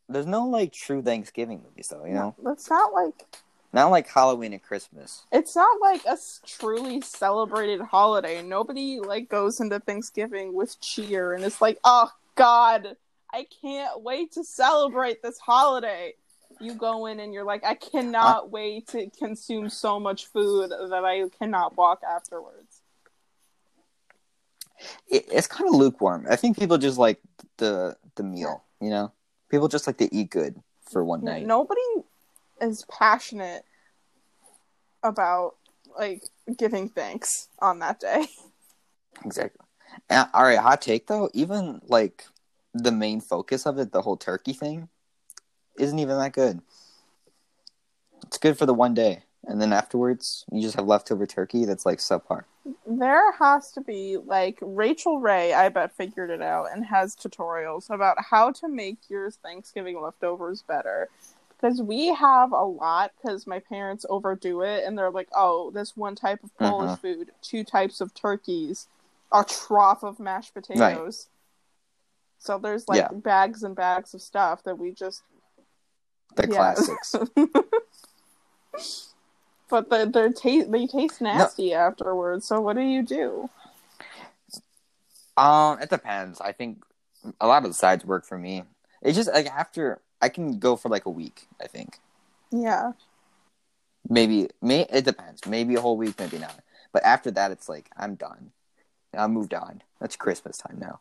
There's 0.08 0.26
no 0.26 0.46
like 0.46 0.72
true 0.72 1.02
Thanksgiving 1.02 1.62
movies 1.62 1.88
though, 1.88 2.04
you 2.04 2.12
know. 2.14 2.34
That's 2.42 2.68
not 2.70 2.92
like 2.92 3.26
Not 3.72 3.90
like 3.90 4.06
Halloween 4.06 4.52
and 4.52 4.62
Christmas. 4.62 5.24
it's 5.32 5.56
not 5.56 5.80
like 5.80 6.04
a 6.04 6.18
truly 6.46 7.00
celebrated 7.00 7.80
holiday. 7.80 8.42
Nobody 8.42 9.00
like 9.00 9.28
goes 9.30 9.60
into 9.60 9.80
Thanksgiving 9.80 10.52
with 10.52 10.78
cheer 10.80 11.32
and 11.32 11.42
it's 11.42 11.60
like, 11.60 11.78
"Oh 11.82 12.10
god, 12.34 12.96
I 13.32 13.46
can't 13.62 14.02
wait 14.02 14.32
to 14.32 14.44
celebrate 14.44 15.22
this 15.22 15.38
holiday." 15.38 16.14
You 16.60 16.74
go 16.74 17.06
in 17.06 17.18
and 17.18 17.32
you're 17.32 17.44
like, 17.44 17.64
"I 17.64 17.74
cannot 17.74 18.44
uh, 18.44 18.46
wait 18.46 18.88
to 18.88 19.08
consume 19.10 19.70
so 19.70 19.98
much 19.98 20.26
food 20.26 20.70
that 20.70 21.04
I 21.04 21.28
cannot 21.38 21.76
walk 21.76 22.02
afterwards." 22.02 22.82
It, 25.08 25.26
it's 25.30 25.46
kind 25.46 25.68
of 25.68 25.74
lukewarm. 25.76 26.26
I 26.28 26.36
think 26.36 26.58
people 26.58 26.76
just 26.76 26.98
like 26.98 27.20
the 27.56 27.96
the 28.16 28.22
meal, 28.22 28.64
you 28.80 28.90
know. 28.90 29.12
People 29.48 29.68
just 29.68 29.86
like 29.86 29.96
to 29.98 30.14
eat 30.14 30.30
good 30.30 30.62
for 30.90 31.02
one 31.04 31.24
night. 31.24 31.46
Nobody 31.46 31.80
is 32.62 32.86
passionate 32.88 33.64
about 35.02 35.56
like 35.98 36.22
giving 36.56 36.88
thanks 36.88 37.48
on 37.58 37.80
that 37.80 38.00
day. 38.00 38.26
Exactly. 39.26 39.64
And, 40.08 40.26
all 40.32 40.42
right, 40.42 40.58
hot 40.58 40.80
take 40.80 41.06
though. 41.06 41.28
Even 41.34 41.82
like 41.86 42.24
the 42.72 42.90
main 42.90 43.20
focus 43.20 43.66
of 43.66 43.78
it, 43.78 43.92
the 43.92 44.00
whole 44.00 44.16
turkey 44.16 44.54
thing, 44.54 44.88
isn't 45.78 45.98
even 45.98 46.16
that 46.18 46.32
good. 46.32 46.60
It's 48.26 48.38
good 48.38 48.56
for 48.56 48.64
the 48.64 48.72
one 48.74 48.94
day. 48.94 49.24
and 49.46 49.60
then 49.60 49.72
afterwards 49.72 50.44
you 50.52 50.62
just 50.62 50.76
have 50.76 50.86
leftover 50.86 51.26
turkey 51.26 51.64
that's 51.64 51.84
like 51.84 51.98
subpar. 51.98 52.44
There 52.86 53.32
has 53.32 53.72
to 53.72 53.80
be 53.80 54.16
like 54.24 54.58
Rachael 54.62 55.18
Ray, 55.20 55.52
I 55.52 55.68
bet 55.68 55.96
figured 55.96 56.30
it 56.30 56.40
out 56.42 56.68
and 56.72 56.84
has 56.86 57.16
tutorials 57.16 57.90
about 57.90 58.16
how 58.30 58.52
to 58.52 58.68
make 58.68 58.98
your 59.08 59.30
Thanksgiving 59.30 60.00
leftovers 60.00 60.62
better. 60.62 61.08
Because 61.62 61.80
we 61.80 62.08
have 62.08 62.50
a 62.52 62.64
lot 62.64 63.12
because 63.22 63.46
my 63.46 63.60
parents 63.60 64.04
overdo 64.10 64.62
it 64.62 64.82
and 64.84 64.98
they're 64.98 65.12
like, 65.12 65.28
oh, 65.32 65.70
this 65.70 65.96
one 65.96 66.16
type 66.16 66.42
of 66.42 66.54
Polish 66.56 66.88
Uh-huh. 66.88 66.96
food, 66.96 67.30
two 67.40 67.62
types 67.62 68.00
of 68.00 68.12
turkeys, 68.14 68.88
a 69.30 69.44
trough 69.44 70.02
of 70.02 70.18
mashed 70.18 70.54
potatoes. 70.54 71.28
So 72.40 72.58
there's 72.58 72.88
like 72.88 72.98
Yeah. 72.98 73.08
bags 73.12 73.62
and 73.62 73.76
bags 73.76 74.12
of 74.12 74.20
stuff 74.20 74.64
that 74.64 74.76
we 74.76 74.90
just 74.90 75.22
The 76.34 76.48
Yeah. 76.48 76.56
classics. 76.56 77.14
but 79.68 79.88
the, 79.88 80.06
they're 80.12 80.32
ta- 80.32 80.66
they 80.68 80.86
taste 80.88 81.20
nasty 81.20 81.72
afterwards. 81.74 82.44
So 82.46 82.60
what 82.60 82.74
do 82.74 82.82
you 82.82 83.02
do? 83.02 83.48
Um, 85.36 85.80
it 85.80 85.90
depends. 85.90 86.40
I 86.40 86.50
think 86.52 86.82
a 87.40 87.46
lot 87.46 87.62
of 87.64 87.70
the 87.70 87.74
sides 87.74 88.04
work 88.04 88.24
for 88.26 88.36
me. 88.38 88.64
It's 89.00 89.16
just 89.16 89.30
like 89.32 89.46
after 89.46 90.00
I 90.22 90.28
can 90.28 90.58
go 90.58 90.76
for 90.76 90.88
like 90.88 91.04
a 91.04 91.10
week. 91.10 91.48
I 91.60 91.66
think 91.66 91.98
Yeah. 92.50 92.92
maybe 94.08 94.48
may 94.62 94.86
it 94.88 95.04
depends. 95.04 95.44
Maybe 95.46 95.74
a 95.74 95.80
whole 95.80 95.96
week, 95.98 96.18
maybe 96.18 96.38
not. 96.38 96.58
But 96.92 97.02
after 97.04 97.30
that, 97.32 97.50
it's 97.50 97.68
like 97.68 97.90
I'm 97.96 98.14
done. 98.14 98.52
I 99.14 99.26
moved 99.26 99.52
on. 99.52 99.82
That's 100.00 100.16
Christmas 100.16 100.56
time 100.56 100.78
now. 100.78 101.00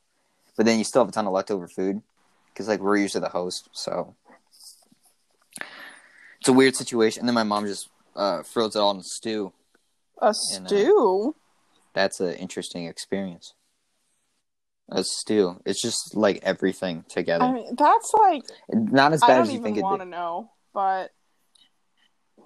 But 0.58 0.66
then 0.66 0.78
you 0.78 0.84
still 0.84 1.02
have 1.04 1.10
a 1.10 1.12
ton 1.14 1.28
of 1.28 1.34
leftover 1.34 1.68
food 1.68 2.02
because 2.48 2.68
like 2.68 2.82
we're 2.82 2.98
usually 2.98 3.22
the 3.22 3.30
host, 3.30 3.70
so 3.72 4.16
it's 6.40 6.50
a 6.50 6.54
weird 6.54 6.76
situation. 6.76 7.22
And 7.22 7.30
then 7.30 7.36
my 7.36 7.44
mom 7.44 7.66
just 7.68 7.90
uh, 8.16 8.44
throws 8.44 8.76
it 8.76 8.80
all 8.80 8.92
in 8.92 8.98
a 8.98 9.04
stew. 9.04 9.54
A 10.20 10.26
And, 10.28 10.66
uh, 10.66 10.68
stew. 10.68 11.36
That's 11.94 12.20
an 12.20 12.34
interesting 12.34 12.86
experience. 12.86 13.54
A 14.94 15.04
stew. 15.06 15.60
It's 15.66 15.82
just 15.82 16.16
like 16.16 16.40
everything 16.44 17.06
together. 17.08 17.46
I 17.46 17.54
mean, 17.54 17.76
that's 17.78 18.14
like 18.14 18.44
Not 18.70 19.14
as 19.14 19.24
I 19.24 19.28
bad 19.28 19.34
don't 19.36 19.44
as 19.44 19.50
you 19.50 19.54
even 19.56 19.64
think 19.64 19.78
it'd 19.78 19.84
want 19.84 20.02
to 20.02 20.08
know, 20.08 20.52
but 20.74 21.12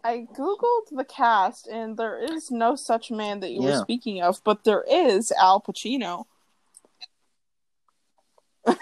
I 0.03 0.27
googled 0.37 0.89
the 0.91 1.05
cast, 1.05 1.65
and 1.67 1.97
there 1.97 2.19
is 2.19 2.51
no 2.51 2.75
such 2.75 3.09
man 3.09 3.39
that 3.39 3.49
you 3.51 3.63
Yeah. 3.63 3.71
were 3.71 3.81
speaking 3.81 4.21
of, 4.21 4.43
but 4.43 4.63
there 4.63 4.85
is 4.87 5.31
Al 5.31 5.59
Pacino. 5.59 6.25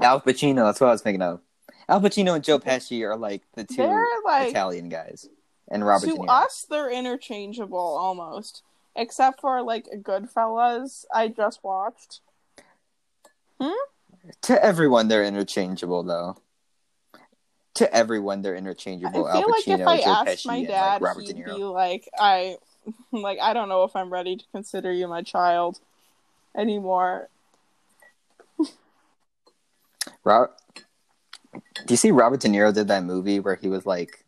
Al 0.00 0.20
Pacino, 0.20 0.64
that's 0.64 0.80
what 0.80 0.88
I 0.88 0.92
was 0.92 1.02
thinking 1.02 1.22
of. 1.22 1.40
Al 1.88 2.00
Pacino 2.00 2.36
and 2.36 2.44
Joe 2.44 2.60
Pesci 2.60 3.02
are 3.02 3.16
like 3.16 3.42
the 3.54 3.64
2 3.64 3.82
like 4.24 4.50
Italian 4.50 4.88
guys. 4.88 5.28
And 5.68 5.84
Robert 5.84 6.06
to 6.06 6.22
us, 6.22 6.64
they're 6.70 6.90
interchangeable 6.90 7.78
almost, 7.78 8.62
except 8.96 9.40
for 9.40 9.62
like 9.62 9.86
Goodfellas. 10.02 11.04
I 11.12 11.28
just 11.28 11.62
watched. 11.62 12.20
Hmm? 13.60 13.72
To 14.42 14.64
everyone, 14.64 15.08
they're 15.08 15.24
interchangeable, 15.24 16.02
though. 16.02 16.36
To 17.74 17.94
everyone, 17.94 18.42
they're 18.42 18.56
interchangeable. 18.56 19.26
I 19.26 19.32
feel 19.32 19.42
Al 19.42 19.50
like 19.50 19.68
if 19.68 19.86
I 19.86 19.96
Joe 19.98 20.10
asked 20.10 20.44
Pesci, 20.44 20.46
my 20.46 20.56
and 20.56 20.68
dad, 20.68 20.92
like, 20.94 21.02
Robert 21.02 21.26
he'd 21.26 21.44
be 21.44 21.64
like, 21.64 22.08
"I, 22.18 22.56
like, 23.12 23.38
I 23.40 23.52
don't 23.54 23.68
know 23.68 23.84
if 23.84 23.94
I'm 23.96 24.12
ready 24.12 24.36
to 24.36 24.44
consider 24.52 24.92
you 24.92 25.08
my 25.08 25.22
child 25.22 25.80
anymore." 26.54 27.28
Rob- 30.24 30.50
Do 31.52 31.60
you 31.88 31.96
see 31.96 32.10
Robert 32.10 32.40
De 32.40 32.48
Niro 32.48 32.74
did 32.74 32.88
that 32.88 33.04
movie 33.04 33.40
where 33.40 33.54
he 33.54 33.68
was 33.68 33.86
like 33.86 34.24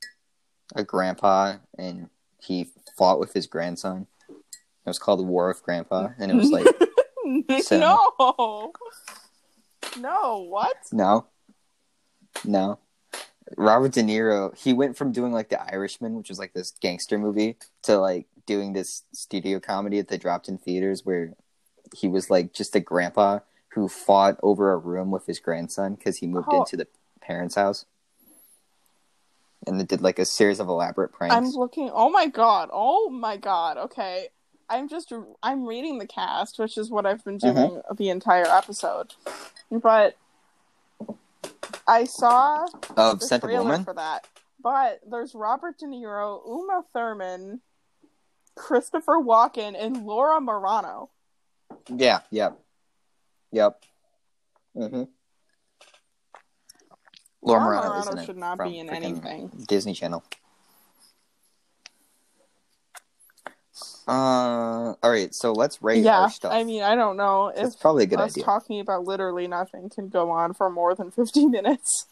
a 0.75 0.85
grandpa 0.85 1.57
and 1.77 2.09
he 2.41 2.71
fought 2.97 3.21
with 3.21 3.33
his 3.35 3.47
grandson? 3.47 4.07
It 4.85 4.89
was 4.91 4.99
called 4.99 5.20
The 5.20 5.24
War 5.24 5.49
of 5.51 5.62
Grandpa, 5.62 6.09
and 6.18 6.30
it 6.30 6.35
was 6.35 6.51
like 6.51 6.66
Cinema. 7.62 7.99
no, 8.18 8.72
no, 9.99 10.39
what? 10.49 10.76
No. 10.93 11.26
No. 12.45 12.78
Robert 13.57 13.93
De 13.93 14.03
Niro, 14.03 14.57
he 14.57 14.72
went 14.72 14.97
from 14.97 15.12
doing 15.12 15.33
like 15.33 15.49
The 15.51 15.62
Irishman, 15.62 16.14
which 16.16 16.28
was 16.30 16.39
like 16.39 16.53
this 16.55 16.72
gangster 16.80 17.18
movie, 17.18 17.57
to 17.83 17.99
like 17.99 18.26
doing 18.47 18.72
this 18.72 19.03
studio 19.12 19.61
comedy 19.61 19.99
that 19.99 20.09
they 20.09 20.18
dropped 20.18 20.49
in 20.49 20.59
theaters 20.59 21.05
where 21.05 21.35
he 21.95 22.09
was 22.09 22.30
like 22.30 22.53
just 22.53 22.74
a 22.74 22.80
grandpa 22.80 23.41
who 23.74 23.89
fought 23.89 24.39
over 24.43 24.72
a 24.72 24.76
room 24.78 25.11
with 25.11 25.26
his 25.26 25.39
grandson 25.39 25.95
because 25.95 26.16
he 26.18 26.26
moved 26.26 26.49
Oh. 26.51 26.61
into 26.61 26.76
the 26.76 26.87
parents' 27.20 27.55
house. 27.55 27.85
And 29.66 29.78
they 29.78 29.85
did 29.85 30.01
like 30.01 30.18
a 30.18 30.24
series 30.24 30.59
of 30.59 30.68
elaborate 30.68 31.12
pranks. 31.12 31.37
I'm 31.37 31.51
looking. 31.51 31.89
Oh 31.93 32.11
my 32.11 32.26
god. 32.26 32.70
Oh 32.72 33.11
my 33.11 33.37
god. 33.37 33.76
Okay. 33.76 34.28
I'm 34.73 34.89
just 34.89 35.12
I'm 35.43 35.66
reading 35.66 35.99
the 35.99 36.07
cast, 36.07 36.59
which 36.59 36.79
is 36.79 36.91
what 36.91 37.05
I've 37.05 37.23
been 37.25 37.37
doing 37.37 37.55
Mm-hmm. 37.55 37.95
the 37.97 38.09
entire 38.09 38.47
episode. 38.47 39.14
But 39.70 40.16
I 41.87 42.05
saw 42.05 42.66
of 42.97 43.20
the 43.20 43.27
Scent 43.27 43.45
of 43.45 43.49
trailer 43.51 43.64
Woman? 43.64 43.85
for 43.85 43.93
that. 43.95 44.27
But 44.62 45.01
there's 45.09 45.35
Robert 45.35 45.79
De 45.79 45.85
Niro, 45.87 46.41
Uma 46.47 46.85
Thurman, 46.95 47.61
Christopher 48.55 49.16
Walken, 49.18 49.75
and 49.79 50.07
Laura 50.07 50.41
Marano. 50.41 51.09
Yeah, 51.95 52.20
yep. 52.31 52.59
Yep. 53.51 53.83
Mm-hmm. 54.77 55.03
Laura 57.43 57.64
Laura 57.64 57.81
Marano, 57.81 58.05
Marano 58.14 58.25
should 58.27 58.37
not 58.39 58.57
From 58.57 58.70
be 58.70 58.79
in 58.79 58.89
anything. 58.89 59.51
Disney 59.68 59.93
Channel. 59.93 60.23
Uh, 64.07 64.94
all 65.03 65.11
right. 65.11 65.34
So 65.34 65.53
let's 65.53 65.82
rate 65.82 66.03
yeah, 66.05 66.20
our 66.22 66.30
stuff. 66.30 66.53
I 66.53 66.64
mean, 66.64 66.82
I 66.82 66.94
don't 66.94 67.16
know 67.16 67.53
it's 67.55 67.76
probably 67.76 68.05
a 68.05 68.07
good 68.07 68.18
us 68.20 68.32
idea. 68.32 68.44
talking 68.44 68.80
about 68.80 69.05
literally 69.05 69.46
nothing 69.46 69.88
can 69.88 70.09
go 70.09 70.30
on 70.30 70.55
for 70.55 70.68
more 70.70 70.94
than 70.94 71.11
50 71.11 71.46
minutes. 71.48 72.07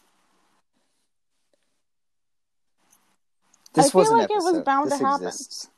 this 3.73 3.87
I 3.87 3.89
feel 3.89 3.99
was 4.01 4.11
like 4.11 4.29
it 4.29 4.35
was 4.35 4.45
episode. 4.47 4.65
bound 4.65 4.89
to 4.91 4.97
happen. 4.97 5.27
exists. 5.27 5.69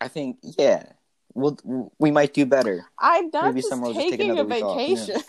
I 0.00 0.08
think, 0.08 0.38
yeah, 0.42 0.84
we'll 1.34 1.58
we 1.98 2.10
might 2.10 2.34
do 2.34 2.44
better. 2.44 2.84
I'm 2.98 3.30
not 3.32 3.46
Maybe 3.46 3.60
just 3.60 3.70
someone 3.70 3.94
will 3.94 3.94
just 3.94 4.10
taking 4.10 4.30
a 4.30 4.42
another 4.42 4.54
week 4.54 4.64
off, 4.64 4.76
vacation. 4.76 5.22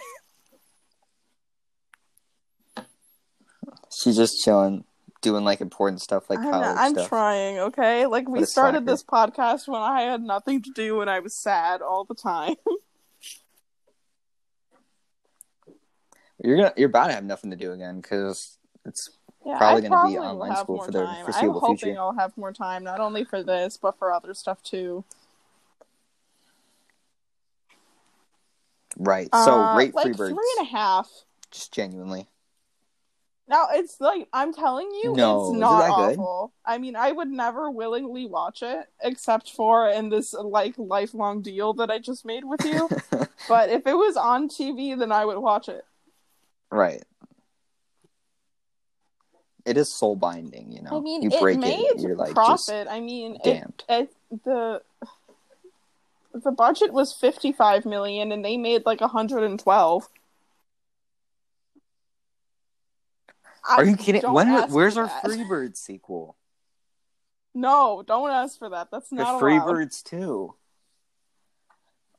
She's 4.03 4.17
just 4.17 4.43
chilling, 4.43 4.83
doing 5.27 5.43
like 5.43 5.59
important 5.59 6.01
stuff 6.01 6.29
like 6.29 6.39
I'm, 6.39 6.49
college 6.51 6.77
I'm 6.79 6.91
stuff. 6.93 7.09
trying, 7.09 7.59
okay? 7.59 8.05
Like 8.05 8.29
we 8.29 8.45
started 8.45 8.85
this 8.85 9.03
podcast 9.03 9.67
when 9.67 9.81
I 9.81 10.03
had 10.03 10.21
nothing 10.21 10.61
to 10.61 10.71
do 10.71 11.01
and 11.01 11.09
I 11.09 11.19
was 11.19 11.33
sad 11.33 11.81
all 11.81 12.05
the 12.05 12.15
time. 12.15 12.55
You're 16.43 16.55
gonna, 16.55 16.73
you're 16.77 16.89
about 16.89 17.07
to 17.07 17.13
have 17.13 17.23
nothing 17.25 17.49
to 17.49 17.57
do 17.57 17.71
again 17.71 17.99
because 17.99 18.59
it's 18.85 19.09
Yeah, 19.43 19.57
Probably 19.57 19.83
I 19.83 19.89
gonna 19.89 20.07
be 20.07 20.19
online 20.19 20.55
school 20.55 20.83
for 20.83 20.91
the 20.91 21.03
time. 21.03 21.25
I'm 21.33 21.49
hoping 21.49 21.77
future. 21.77 21.99
I'll 21.99 22.13
have 22.13 22.37
more 22.37 22.53
time, 22.53 22.83
not 22.83 22.99
only 22.99 23.23
for 23.23 23.41
this 23.41 23.75
but 23.75 23.97
for 23.97 24.13
other 24.13 24.35
stuff 24.35 24.61
too. 24.61 25.03
right. 28.97 29.29
So 29.33 29.59
Uh, 29.61 29.75
rate 29.77 29.95
like 29.95 30.05
Freebirds 30.05 30.29
three 30.29 30.53
and 30.59 30.67
a 30.67 30.69
half. 30.69 31.09
just 31.49 31.73
genuinely. 31.73 32.27
Now 33.49 33.67
it's 33.71 34.01
like 34.01 34.27
I'm 34.33 34.53
telling 34.53 34.89
you, 34.91 35.13
No, 35.15 35.47
it's 35.47 35.55
it 35.55 35.59
not 35.59 35.95
good? 35.95 36.19
awful. 36.19 36.53
I 36.65 36.77
mean, 36.77 36.95
I 36.95 37.11
would 37.11 37.29
never 37.29 37.71
willingly 37.71 38.25
watch 38.25 38.61
it, 38.61 38.87
except 39.01 39.51
for 39.51 39.87
in 39.89 40.09
this 40.09 40.33
like 40.33 40.73
lifelong 40.77 41.41
deal 41.41 41.73
that 41.75 41.89
I 41.89 41.99
just 41.99 42.25
made 42.25 42.43
with 42.43 42.65
you. 42.65 42.89
but 43.47 43.69
if 43.69 43.87
it 43.87 43.93
was 43.93 44.17
on 44.17 44.49
TV, 44.49 44.97
then 44.99 45.11
I 45.11 45.23
would 45.25 45.37
watch 45.39 45.69
it. 45.69 45.85
right. 46.71 47.03
It 49.65 49.75
is 49.75 49.91
soul 49.91 50.15
binding, 50.15 50.71
you 50.71 50.81
know. 50.81 50.97
I 50.97 51.01
mean, 51.01 51.21
you 51.21 51.29
it 51.29 51.41
break 51.41 51.59
made 51.59 51.77
it, 51.77 51.99
you're 51.99 52.15
like 52.15 52.33
profit. 52.33 52.87
I 52.89 53.01
mean, 53.01 53.35
it, 53.35 53.43
damned. 53.43 53.83
it 53.89 54.13
the 54.45 54.81
the 56.33 56.51
budget 56.51 56.93
was 56.93 57.11
55 57.11 57.85
million 57.85 58.31
and 58.31 58.45
they 58.45 58.55
made 58.55 58.85
like 58.85 59.01
112 59.01 60.07
Are 63.69 63.83
you 63.85 63.97
kidding? 63.97 64.21
When? 64.31 64.69
Where's 64.71 64.97
our 64.97 65.07
that. 65.07 65.23
Freebirds 65.23 65.77
sequel? 65.77 66.37
no 67.53 68.03
don't 68.05 68.29
ask 68.29 68.59
for 68.59 68.69
that 68.69 68.89
that's 68.91 69.09
The 69.09 69.15
not 69.15 69.29
allowed 69.35 69.41
Freebirds 69.41 70.03
two. 70.03 70.53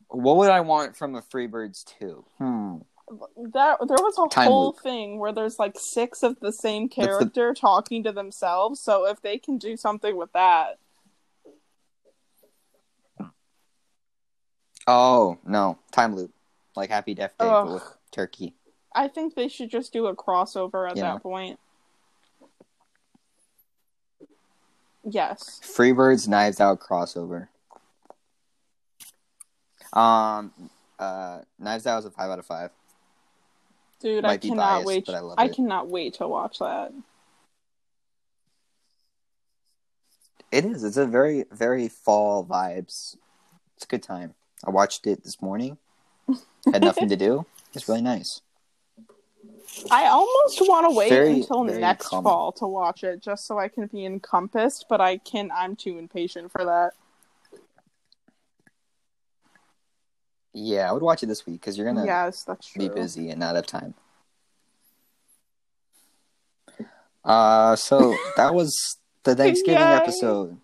What 0.09 0.37
would 0.39 0.51
I 0.51 0.61
want 0.63 0.97
from 0.97 1.15
a 1.15 1.23
Freebirds 1.23 1.85
two? 1.85 2.25
Hmm. 2.39 2.79
that 3.53 3.79
there 3.87 3.97
was 4.01 4.19
a 4.19 4.29
Time 4.35 4.49
whole 4.49 4.67
loop. 4.67 4.81
thing 4.83 5.19
where 5.19 5.33
there's 5.33 5.59
like 5.59 5.77
six 5.79 6.23
of 6.25 6.41
the 6.41 6.53
same 6.53 6.85
the- 6.89 6.95
character 6.95 7.55
talking 7.55 8.03
to 8.05 8.13
themselves 8.13 8.81
so 8.81 9.07
if 9.07 9.23
they 9.23 9.39
can 9.39 9.59
do 9.59 9.77
something 9.77 10.17
with 10.17 10.33
that 10.33 10.79
Oh 14.87 15.39
no, 15.45 15.79
time 15.93 16.17
loop, 16.17 16.33
like 16.75 16.89
Happy 16.91 17.15
Death 17.15 17.35
Day, 17.39 17.47
Ugh. 17.47 17.75
with 17.75 17.83
turkey. 18.11 18.55
I 18.95 19.07
think 19.09 19.35
they 19.35 19.49
should 19.49 19.71
just 19.71 19.93
do 19.93 20.07
a 20.07 20.17
crossover 20.17 20.89
at 20.91 20.97
You 20.97 21.03
that 21.03 21.23
point 21.23 21.59
Yes. 25.11 25.61
Freebirds 25.65 26.29
Knives 26.29 26.61
Out 26.61 26.81
crossover. 26.81 27.49
Um, 29.93 30.53
uh, 30.99 31.41
Knives 31.59 31.87
Out 31.87 32.01
is 32.01 32.05
a 32.05 32.11
five 32.11 32.31
out 32.31 32.39
of 32.39 32.47
five. 32.47 32.71
Dude, 34.01 34.23
Might 34.23 34.31
I 34.31 34.37
cannot 34.37 34.57
biased, 34.57 34.87
wait. 34.87 35.07
but 35.07 35.15
I 35.39 35.45
I 35.45 35.49
cannot 35.49 35.89
wait 35.89 36.15
to 36.15 36.29
watch 36.29 36.59
that. 36.59 36.93
It 40.53 40.65
is. 40.65 40.85
It's 40.85 40.97
a 40.97 41.07
very, 41.07 41.45
very 41.51 41.89
fall 41.89 42.45
vibes. 42.45 43.17
It's 43.77 43.85
a 43.85 43.89
good 43.89 44.03
time. 44.03 44.35
I 44.67 44.71
watched 44.71 45.07
it 45.07 45.25
this 45.25 45.41
morning. 45.43 45.79
Had 46.73 46.83
nothing 46.83 47.09
to 47.09 47.17
do. 47.17 47.47
It's 47.75 47.89
really 47.89 48.03
nice. 48.03 48.41
I 49.91 50.07
almost 50.07 50.61
want 50.63 50.87
to 50.87 50.91
wait 50.97 51.09
Very, 51.11 51.33
until 51.41 51.65
very 51.65 51.81
next 51.81 52.09
calming. 52.09 52.25
fall 52.25 52.53
to 52.53 52.67
watch 52.67 53.05
it, 53.05 53.21
just 53.23 53.47
so 53.47 53.59
I 53.59 53.69
can 53.69 53.87
be 53.87 54.05
encompassed. 54.05 54.87
But 54.89 55.01
I 55.01 55.19
can. 55.19 55.51
I'm 55.55 55.77
too 55.77 55.99
impatient 55.99 56.51
for 56.53 56.65
that. 56.65 56.93
Yeah, 60.53 60.89
I 60.89 60.93
would 60.93 61.03
watch 61.03 61.23
it 61.23 61.27
this 61.27 61.47
week 61.47 61.61
because 61.61 61.77
you're 61.77 61.87
gonna 61.87 62.05
Yes, 62.07 62.43
that's 62.43 62.67
true. 62.69 62.89
be 62.89 62.95
busy 62.95 63.31
and 63.31 63.41
not 63.41 63.55
have 63.55 63.67
time. 63.67 63.95
Uh, 67.25 67.77
so 67.77 68.15
that 68.37 68.55
was 68.55 68.99
the 69.25 69.35
Thanksgiving 69.37 69.89
Yay. 69.89 69.95
episode. 69.95 70.57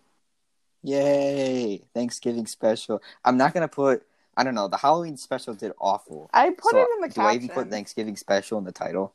Yay! 0.83 1.83
Thanksgiving 1.95 2.47
special. 2.47 3.01
I'm 3.25 3.37
not 3.37 3.55
gonna 3.55 3.69
put. 3.69 4.07
I 4.37 4.45
don't 4.45 4.55
know. 4.55 4.69
The 4.69 4.77
Halloween 4.77 5.17
special 5.17 5.55
did 5.55 5.73
awful. 5.79 6.29
I 6.33 6.51
put 6.51 6.73
So, 6.73 6.79
it 6.79 6.89
in 6.97 7.01
the 7.03 7.09
do 7.15 7.21
I 7.21 7.35
even 7.35 7.49
caption. 7.49 7.65
put 7.65 7.71
Thanksgiving 7.71 8.17
special 8.17 8.59
in 8.59 8.65
the 8.65 8.73
title? 8.73 9.15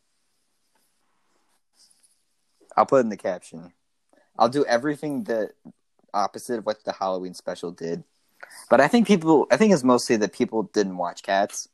I'll 2.75 2.85
put 2.85 2.97
it 2.97 3.01
in 3.01 3.09
the 3.09 3.17
caption. 3.17 3.73
I'll 4.37 4.49
do 4.49 4.63
everything 4.65 5.23
the 5.23 5.51
opposite 6.13 6.59
of 6.59 6.65
what 6.65 6.83
the 6.85 6.93
Halloween 6.93 7.33
special 7.33 7.71
did. 7.71 8.03
But 8.69 8.79
I 8.79 8.87
think 8.87 9.05
people, 9.07 9.47
I 9.51 9.57
think 9.57 9.73
it's 9.73 9.83
mostly 9.83 10.15
that 10.17 10.31
people 10.31 10.63
didn't 10.63 10.95
watch 10.97 11.23
Cats 11.23 11.67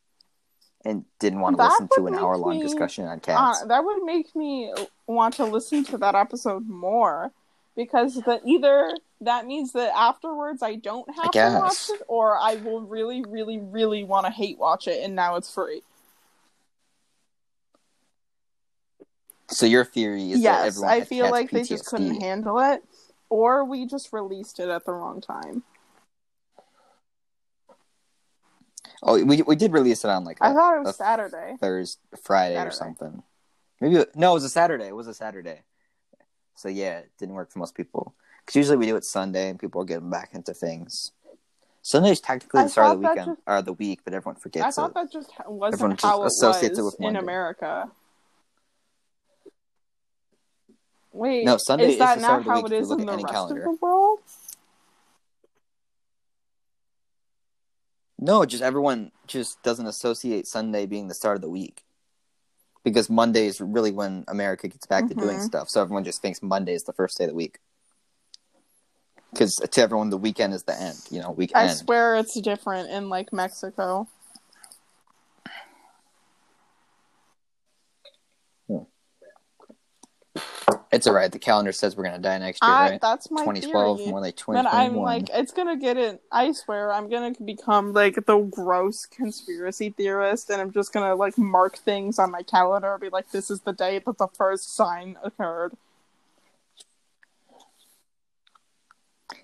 and 0.84 1.06
didn't 1.20 1.39
want 1.41 1.54
to 1.54 1.58
That 1.58 1.70
listen 1.70 1.89
to 1.96 2.08
an 2.08 2.16
hour 2.16 2.38
long 2.38 2.58
me- 2.58 2.62
discussion 2.64 3.06
on 3.06 3.20
Cats. 3.20 3.62
Uh, 3.62 3.66
that 3.68 3.84
would 3.84 4.04
make 4.04 4.36
me 4.36 4.74
want 5.06 5.36
to 5.36 5.46
listen 5.46 5.84
to 5.86 5.98
that 6.00 6.16
episode 6.16 6.68
more 6.68 7.32
because 7.76 8.16
the, 8.16 8.41
either 8.46 8.96
that 9.22 9.45
means 9.45 9.72
that 9.74 9.95
afterwards 9.95 10.61
I 10.61 10.76
don't 10.76 11.07
have 11.16 11.32
to 11.32 11.59
watch 11.59 11.89
it, 11.89 12.01
or 12.07 12.38
I 12.38 12.55
will 12.55 12.82
really, 12.82 13.24
really, 13.28 13.59
really 13.59 14.03
want 14.03 14.26
to 14.26 14.32
hate 14.32 14.57
watch 14.57 14.88
it, 14.88 15.03
and 15.03 15.16
now 15.16 15.36
it's 15.36 15.53
free. 15.53 15.82
so 19.47 19.66
your 19.66 19.86
theory 19.86 20.32
is 20.32 20.43
that 20.43 20.66
yes, 20.66 20.84
I 20.84 21.01
feel 21.01 21.30
like 21.30 21.51
they 21.51 21.63
just 21.63 21.86
couldn't 21.86 22.22
handle 22.22 22.59
it, 22.59 22.84
or 23.30 23.63
we 23.63 23.86
just 23.86 24.11
released 24.11 24.59
it 24.59 24.70
at 24.70 24.86
the 24.86 24.91
wrong 24.91 25.22
time. 25.22 25.63
Oh, 29.03 29.24
we 29.24 29.41
we 29.43 29.55
did 29.55 29.72
release 29.72 30.03
it 30.03 30.09
on 30.09 30.24
like 30.26 30.38
I 30.41 30.51
a 30.51 30.53
thought 30.53 30.78
it 30.78 30.84
was 30.84 30.95
Saturday. 30.95 31.55
Thursday, 31.59 32.01
Friday 32.24 32.59
or 32.59 32.72
something. 32.72 33.24
Maybe 33.80 34.03
no, 34.16 34.32
it 34.32 34.34
was 34.36 34.43
a 34.43 34.49
Saturday. 34.49 34.88
It 34.88 34.95
was 34.95 35.07
a 35.07 35.13
Saturday. 35.13 35.61
So 36.55 36.70
yeah, 36.70 36.99
it 36.99 37.11
didn't 37.20 37.36
work 37.36 37.51
for 37.51 37.59
most 37.59 37.76
people 37.76 38.16
because 38.46 38.56
usually 38.56 38.78
we 38.78 38.86
do 38.86 38.96
it 38.96 39.04
Sunday 39.04 39.50
and 39.50 39.60
people 39.60 39.82
are 39.82 39.86
getting 39.86 40.10
back 40.10 40.30
into 40.34 40.54
things. 40.54 41.12
Sunday's 41.82 42.20
technically 42.20 42.64
the 42.64 42.70
start 42.70 42.91
of 42.93 43.02
the 43.02 43.08
weekend 43.08 43.38
or 43.46 43.62
the 43.62 43.74
week, 43.74 44.02
but 44.04 44.14
everyone 44.14 44.39
forgets. 44.39 44.66
I 44.66 44.72
thought 44.72 44.91
it. 44.91 44.93
that 44.96 45.12
just 45.12 45.32
wasn't 45.48 45.74
Everyone 45.74 45.98
just 45.98 46.04
how 46.04 46.24
it 46.24 46.28
associates 46.28 46.80
it 46.80 46.82
was 46.82 46.96
with 46.98 47.10
in 47.10 47.16
America. 47.16 47.91
Wait, 51.12 51.46
No, 51.46 51.58
Sunday 51.58 51.86
is 51.86 51.93
is 51.93 52.00
that 52.00 52.16
the 52.16 52.22
start 52.22 52.32
not 52.32 52.39
of 52.39 52.46
the 52.46 52.50
how 52.52 52.56
week 52.58 52.66
it 52.66 52.72
is 52.74 52.91
in 52.91 53.06
the 53.06 53.12
rest 53.14 53.28
calendar. 53.28 53.62
of 53.62 53.64
the 53.80 53.86
world? 53.86 54.20
No, 58.18 58.46
just 58.46 58.64
everyone 58.64 59.12
just 59.28 59.62
doesn't 59.64 59.86
associate 59.86 60.48
Sunday 60.48 60.86
being 60.86 61.08
the 61.08 61.14
start 61.14 61.36
of 61.36 61.41
the 61.41 61.50
week 61.50 61.84
because 62.84 63.10
Monday 63.10 63.46
is 63.48 63.60
really 63.62 63.91
when 63.91 64.24
America 64.28 64.68
gets 64.68 64.86
back 64.86 65.08
to 65.08 65.14
doing 65.14 65.38
Mhm. 65.38 65.41
stuff. 65.41 65.70
So 65.70 65.82
everyone 65.82 66.04
just 66.04 66.22
thinks 66.22 66.41
Monday 66.41 66.74
is 66.74 66.84
the 66.84 66.93
first 66.93 67.18
day 67.18 67.26
of 67.26 67.32
the 67.32 67.36
week. 67.36 67.60
Because 69.36 69.56
to 69.56 69.82
everyone, 69.82 70.10
the 70.10 70.18
weekend 70.18 70.54
is 70.54 70.64
the 70.64 70.80
end. 70.82 70.98
You 71.12 71.22
know, 71.22 71.32
weekend. 71.32 71.70
I 71.70 71.74
swear 71.74 72.16
it's 72.16 72.40
different 72.40 72.90
in 72.90 73.10
like 73.10 73.34
Mexico. 73.34 74.08
Hmm. 78.70 78.78
It's 80.90 81.06
all 81.06 81.14
right. 81.14 81.30
The 81.30 81.40
calendar 81.40 81.74
says 81.74 81.98
we're 81.98 82.06
gonna 82.06 82.20
die 82.20 82.38
next 82.38 82.64
year, 82.64 82.72
I, 82.72 82.90
right? 82.92 83.02
that's 83.02 83.30
my 83.30 83.42
2012, 83.42 83.98
theory. 83.98 84.10
more 84.10 84.22
like 84.22 84.38
But 84.48 84.68
I'm 84.68 84.94
2021. 84.94 85.04
like, 85.04 85.30
it's 85.34 85.52
gonna 85.52 85.76
get 85.76 85.98
it. 85.98 86.22
I 86.32 86.54
swear, 86.54 86.94
I'm 86.94 87.10
gonna 87.10 87.34
become 87.44 87.92
like 87.92 88.26
the 88.26 88.38
gross 88.40 89.06
conspiracy 89.06 89.90
theorist, 89.90 90.50
and 90.50 90.62
I'm 90.62 90.72
just 90.72 90.94
gonna 90.94 91.16
like 91.16 91.38
mark 91.38 91.78
things 91.78 92.20
on 92.20 92.32
my 92.32 92.42
calendar, 92.42 92.98
be 93.02 93.10
like, 93.10 93.32
this 93.32 93.52
is 93.52 93.60
the 93.62 93.74
day 93.74 94.00
that 94.00 94.18
the 94.18 94.28
first 94.38 94.74
sign 94.74 95.18
occurred. 95.22 95.74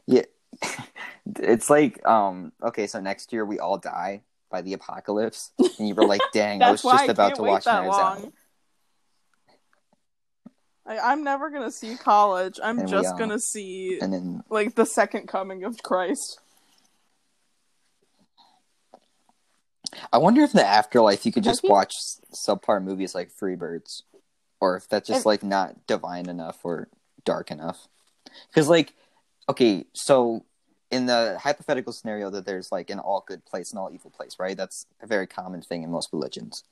Yeah, 0.08 0.24
it's 1.40 1.70
like 1.70 2.06
um. 2.06 2.52
Okay, 2.64 2.88
so 2.88 3.00
next 3.00 3.32
year 3.34 3.46
we 3.46 3.60
all 3.60 3.78
die 3.78 4.22
by 4.50 4.62
the 4.62 4.74
apocalypse, 4.74 5.52
and 5.58 5.88
you 5.88 5.96
were 5.96 6.06
like, 6.06 6.22
"Dang, 6.34 6.62
I 6.62 6.72
was 6.72 6.82
just 6.82 7.04
I 7.04 7.06
about 7.06 7.36
to 7.36 7.44
watch 7.44 7.66
Knives 7.66 7.88
long. 7.88 8.26
Out." 8.26 8.34
I, 10.86 10.98
I'm 11.00 11.24
never 11.24 11.50
gonna 11.50 11.72
see 11.72 11.96
college. 11.96 12.60
I'm 12.62 12.80
And 12.80 12.88
we 12.88 12.92
just 12.92 13.18
gonna 13.18 13.40
see 13.40 14.00
And 14.02 14.12
then 14.12 14.44
like 14.50 14.76
the 14.76 14.86
second 14.86 15.28
coming 15.28 15.64
of 15.64 15.82
Christ. 15.84 16.40
I 20.12 20.18
wonder 20.18 20.42
if 20.42 20.54
in 20.54 20.58
the 20.58 20.66
afterlife 20.66 21.26
you 21.26 21.32
could 21.32 21.44
just 21.44 21.62
think- 21.62 21.72
watch 21.72 21.96
subpar 22.34 22.84
movies 22.84 23.14
like 23.14 23.30
Free 23.30 23.56
Birds, 23.56 24.04
or 24.60 24.76
if 24.76 24.88
that's 24.88 25.08
just 25.08 25.22
If- 25.22 25.26
like 25.26 25.44
not 25.44 25.86
divine 25.88 26.28
enough 26.30 26.60
or 26.64 26.90
dark 27.26 27.52
enough. 27.52 27.88
Because 28.48 28.68
like, 28.70 28.94
okay, 29.52 29.86
so 29.94 30.46
in 30.90 31.06
the 31.06 31.38
hypothetical 31.40 31.94
scenario 31.94 32.30
that 32.30 32.46
there's 32.46 32.72
like 32.72 32.90
an 32.90 33.00
all 33.00 33.24
good 33.28 33.46
place 33.46 33.72
and 33.72 33.80
all 33.80 33.92
evil 33.94 34.12
place, 34.12 34.38
right? 34.40 34.58
That's 34.58 34.86
a 35.02 35.08
very 35.08 35.28
common 35.28 35.62
thing 35.62 35.84
in 35.84 35.92
most 35.92 36.10
religions. 36.12 36.64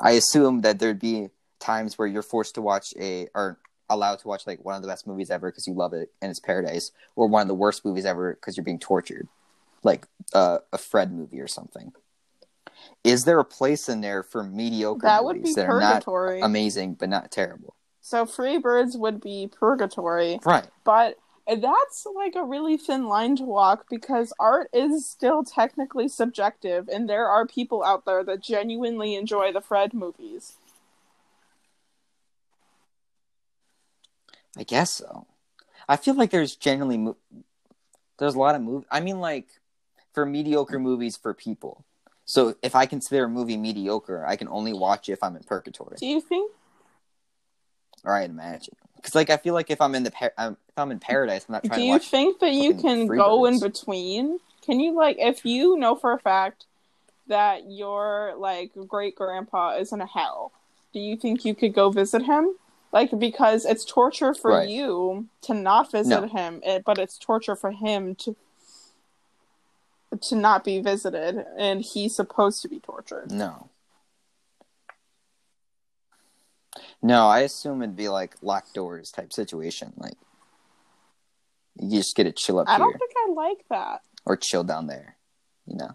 I 0.00 0.12
assume 0.12 0.60
that 0.62 0.78
there'd 0.78 1.00
be 1.00 1.28
times 1.58 1.98
where 1.98 2.08
you're 2.08 2.22
forced 2.22 2.54
to 2.56 2.62
watch 2.62 2.92
a 2.98 3.28
or 3.34 3.58
allowed 3.88 4.18
to 4.20 4.28
watch 4.28 4.46
like 4.46 4.64
one 4.64 4.74
of 4.76 4.82
the 4.82 4.88
best 4.88 5.06
movies 5.06 5.30
ever 5.30 5.50
because 5.50 5.66
you 5.66 5.74
love 5.74 5.92
it 5.92 6.10
and 6.20 6.30
it's 6.30 6.40
paradise, 6.40 6.90
or 7.14 7.28
one 7.28 7.42
of 7.42 7.48
the 7.48 7.54
worst 7.54 7.84
movies 7.84 8.04
ever 8.04 8.34
because 8.34 8.56
you're 8.56 8.64
being 8.64 8.78
tortured, 8.78 9.28
like 9.82 10.06
uh, 10.34 10.58
a 10.72 10.78
Fred 10.78 11.12
movie 11.12 11.40
or 11.40 11.48
something. 11.48 11.92
Is 13.04 13.24
there 13.24 13.38
a 13.38 13.44
place 13.44 13.88
in 13.88 14.00
there 14.00 14.22
for 14.22 14.42
mediocre 14.42 15.06
That 15.06 15.24
would 15.24 15.36
movies 15.36 15.54
be 15.54 15.60
that 15.62 15.68
are 15.68 15.80
not 15.80 16.04
purgatory. 16.04 16.42
amazing 16.42 16.94
but 16.94 17.08
not 17.08 17.30
terrible? 17.30 17.74
so 18.06 18.24
free 18.24 18.56
birds 18.56 18.96
would 18.96 19.20
be 19.20 19.48
purgatory. 19.50 20.38
Right. 20.44 20.68
But 20.84 21.16
that's 21.46 22.06
like 22.14 22.34
a 22.34 22.44
really 22.44 22.76
thin 22.76 23.06
line 23.06 23.36
to 23.36 23.44
walk 23.44 23.86
because 23.88 24.32
art 24.38 24.68
is 24.72 25.08
still 25.08 25.44
technically 25.44 26.08
subjective, 26.08 26.88
and 26.88 27.08
there 27.08 27.28
are 27.28 27.46
people 27.46 27.84
out 27.84 28.04
there 28.04 28.24
that 28.24 28.42
genuinely 28.42 29.14
enjoy 29.14 29.52
the 29.52 29.60
Fred 29.60 29.94
movies. 29.94 30.54
I 34.56 34.64
guess 34.64 34.90
so. 34.90 35.26
I 35.88 35.96
feel 35.96 36.14
like 36.14 36.30
there's 36.30 36.56
generally 36.56 36.98
mo- 36.98 37.16
there's 38.18 38.34
a 38.34 38.38
lot 38.38 38.54
of 38.54 38.62
move. 38.62 38.84
I 38.90 39.00
mean, 39.00 39.20
like 39.20 39.46
for 40.12 40.26
mediocre 40.26 40.78
movies 40.78 41.16
for 41.16 41.34
people. 41.34 41.84
So 42.24 42.56
if 42.62 42.74
I 42.74 42.86
consider 42.86 43.24
a 43.24 43.28
movie 43.28 43.56
mediocre, 43.56 44.26
I 44.26 44.34
can 44.34 44.48
only 44.48 44.72
watch 44.72 45.08
it 45.08 45.12
if 45.12 45.22
I'm 45.22 45.36
in 45.36 45.44
purgatory, 45.44 45.96
Do 46.00 46.06
you 46.06 46.20
think? 46.20 46.50
Or 48.06 48.14
I 48.14 48.22
imagine. 48.22 48.74
Because 48.94 49.14
like 49.14 49.28
I 49.28 49.36
feel 49.36 49.52
like 49.52 49.70
if 49.70 49.80
I'm 49.80 49.94
in 49.94 50.04
the 50.04 50.10
par- 50.10 50.32
um, 50.38 50.56
if 50.68 50.78
I'm 50.78 50.90
in 50.90 50.98
paradise, 50.98 51.44
I'm 51.48 51.52
not 51.54 51.64
trying 51.64 51.80
Do 51.80 51.86
to 51.86 51.92
you 51.92 51.98
think 51.98 52.38
that 52.40 52.52
you 52.52 52.74
can 52.74 53.06
go 53.06 53.44
in 53.44 53.60
between? 53.60 54.38
Can 54.64 54.80
you 54.80 54.94
like 54.94 55.16
if 55.18 55.44
you 55.44 55.76
know 55.76 55.94
for 55.94 56.12
a 56.12 56.18
fact 56.18 56.64
that 57.28 57.70
your 57.70 58.34
like 58.38 58.70
great 58.88 59.14
grandpa 59.16 59.76
is 59.76 59.92
in 59.92 60.00
a 60.00 60.06
hell? 60.06 60.52
Do 60.92 61.00
you 61.00 61.16
think 61.16 61.44
you 61.44 61.54
could 61.54 61.74
go 61.74 61.90
visit 61.90 62.22
him? 62.22 62.54
Like 62.92 63.16
because 63.18 63.64
it's 63.66 63.84
torture 63.84 64.32
for 64.34 64.52
Right. 64.52 64.68
you 64.68 65.26
to 65.42 65.52
not 65.54 65.92
visit 65.92 66.20
No. 66.22 66.26
him, 66.28 66.60
it, 66.64 66.84
but 66.84 66.98
it's 66.98 67.18
torture 67.18 67.56
for 67.56 67.72
him 67.72 68.14
to 68.16 68.34
to 70.22 70.34
not 70.36 70.64
be 70.64 70.80
visited, 70.80 71.44
and 71.58 71.82
he's 71.82 72.14
supposed 72.16 72.62
to 72.62 72.68
be 72.68 72.78
tortured. 72.78 73.30
No. 73.30 73.68
No, 77.02 77.26
I 77.28 77.40
assume 77.40 77.82
it'd 77.82 77.96
be 77.96 78.08
like 78.08 78.34
locked 78.42 78.74
doors 78.74 79.10
type 79.10 79.32
situation. 79.32 79.92
Like 79.96 80.14
you 81.80 81.98
just 81.98 82.14
get 82.16 82.24
to 82.24 82.32
chill 82.32 82.58
up 82.58 82.68
I 82.68 82.72
here 82.72 82.78
don't 82.78 82.98
think 82.98 83.12
I 83.28 83.32
like 83.32 83.64
that. 83.70 84.00
or 84.24 84.36
chill 84.36 84.64
down 84.64 84.86
there. 84.86 85.16
You 85.66 85.76
know. 85.76 85.90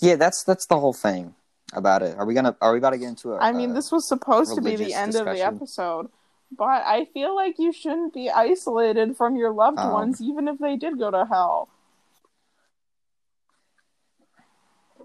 Yeah, 0.00 0.16
that's 0.16 0.44
that's 0.44 0.66
the 0.66 0.78
whole 0.78 0.92
thing 0.92 1.34
about 1.72 2.02
it. 2.02 2.16
Are 2.16 2.26
we 2.26 2.34
gonna 2.34 2.56
are 2.60 2.72
we 2.72 2.78
about 2.78 2.90
to 2.90 2.98
get 2.98 3.08
into 3.08 3.34
it? 3.34 3.38
I 3.40 3.52
mean, 3.52 3.74
this 3.74 3.90
was 3.92 4.08
supposed 4.08 4.54
to 4.54 4.60
be 4.60 4.70
the 4.70 4.76
religious 4.76 4.96
end 4.96 5.14
of 5.16 5.24
the 5.24 5.32
discussion. 5.32 5.54
episode, 5.56 6.08
But 6.56 6.82
I 6.84 7.04
feel 7.14 7.34
like 7.34 7.58
you 7.58 7.72
shouldn't 7.72 8.12
be 8.12 8.28
isolated 8.30 9.16
from 9.16 9.36
your 9.36 9.52
loved 9.52 9.78
Um, 9.78 9.92
ones, 9.92 10.20
even 10.20 10.48
if 10.48 10.58
they 10.58 10.76
did 10.76 10.98
go 10.98 11.10
to 11.10 11.24
hell. 11.26 11.68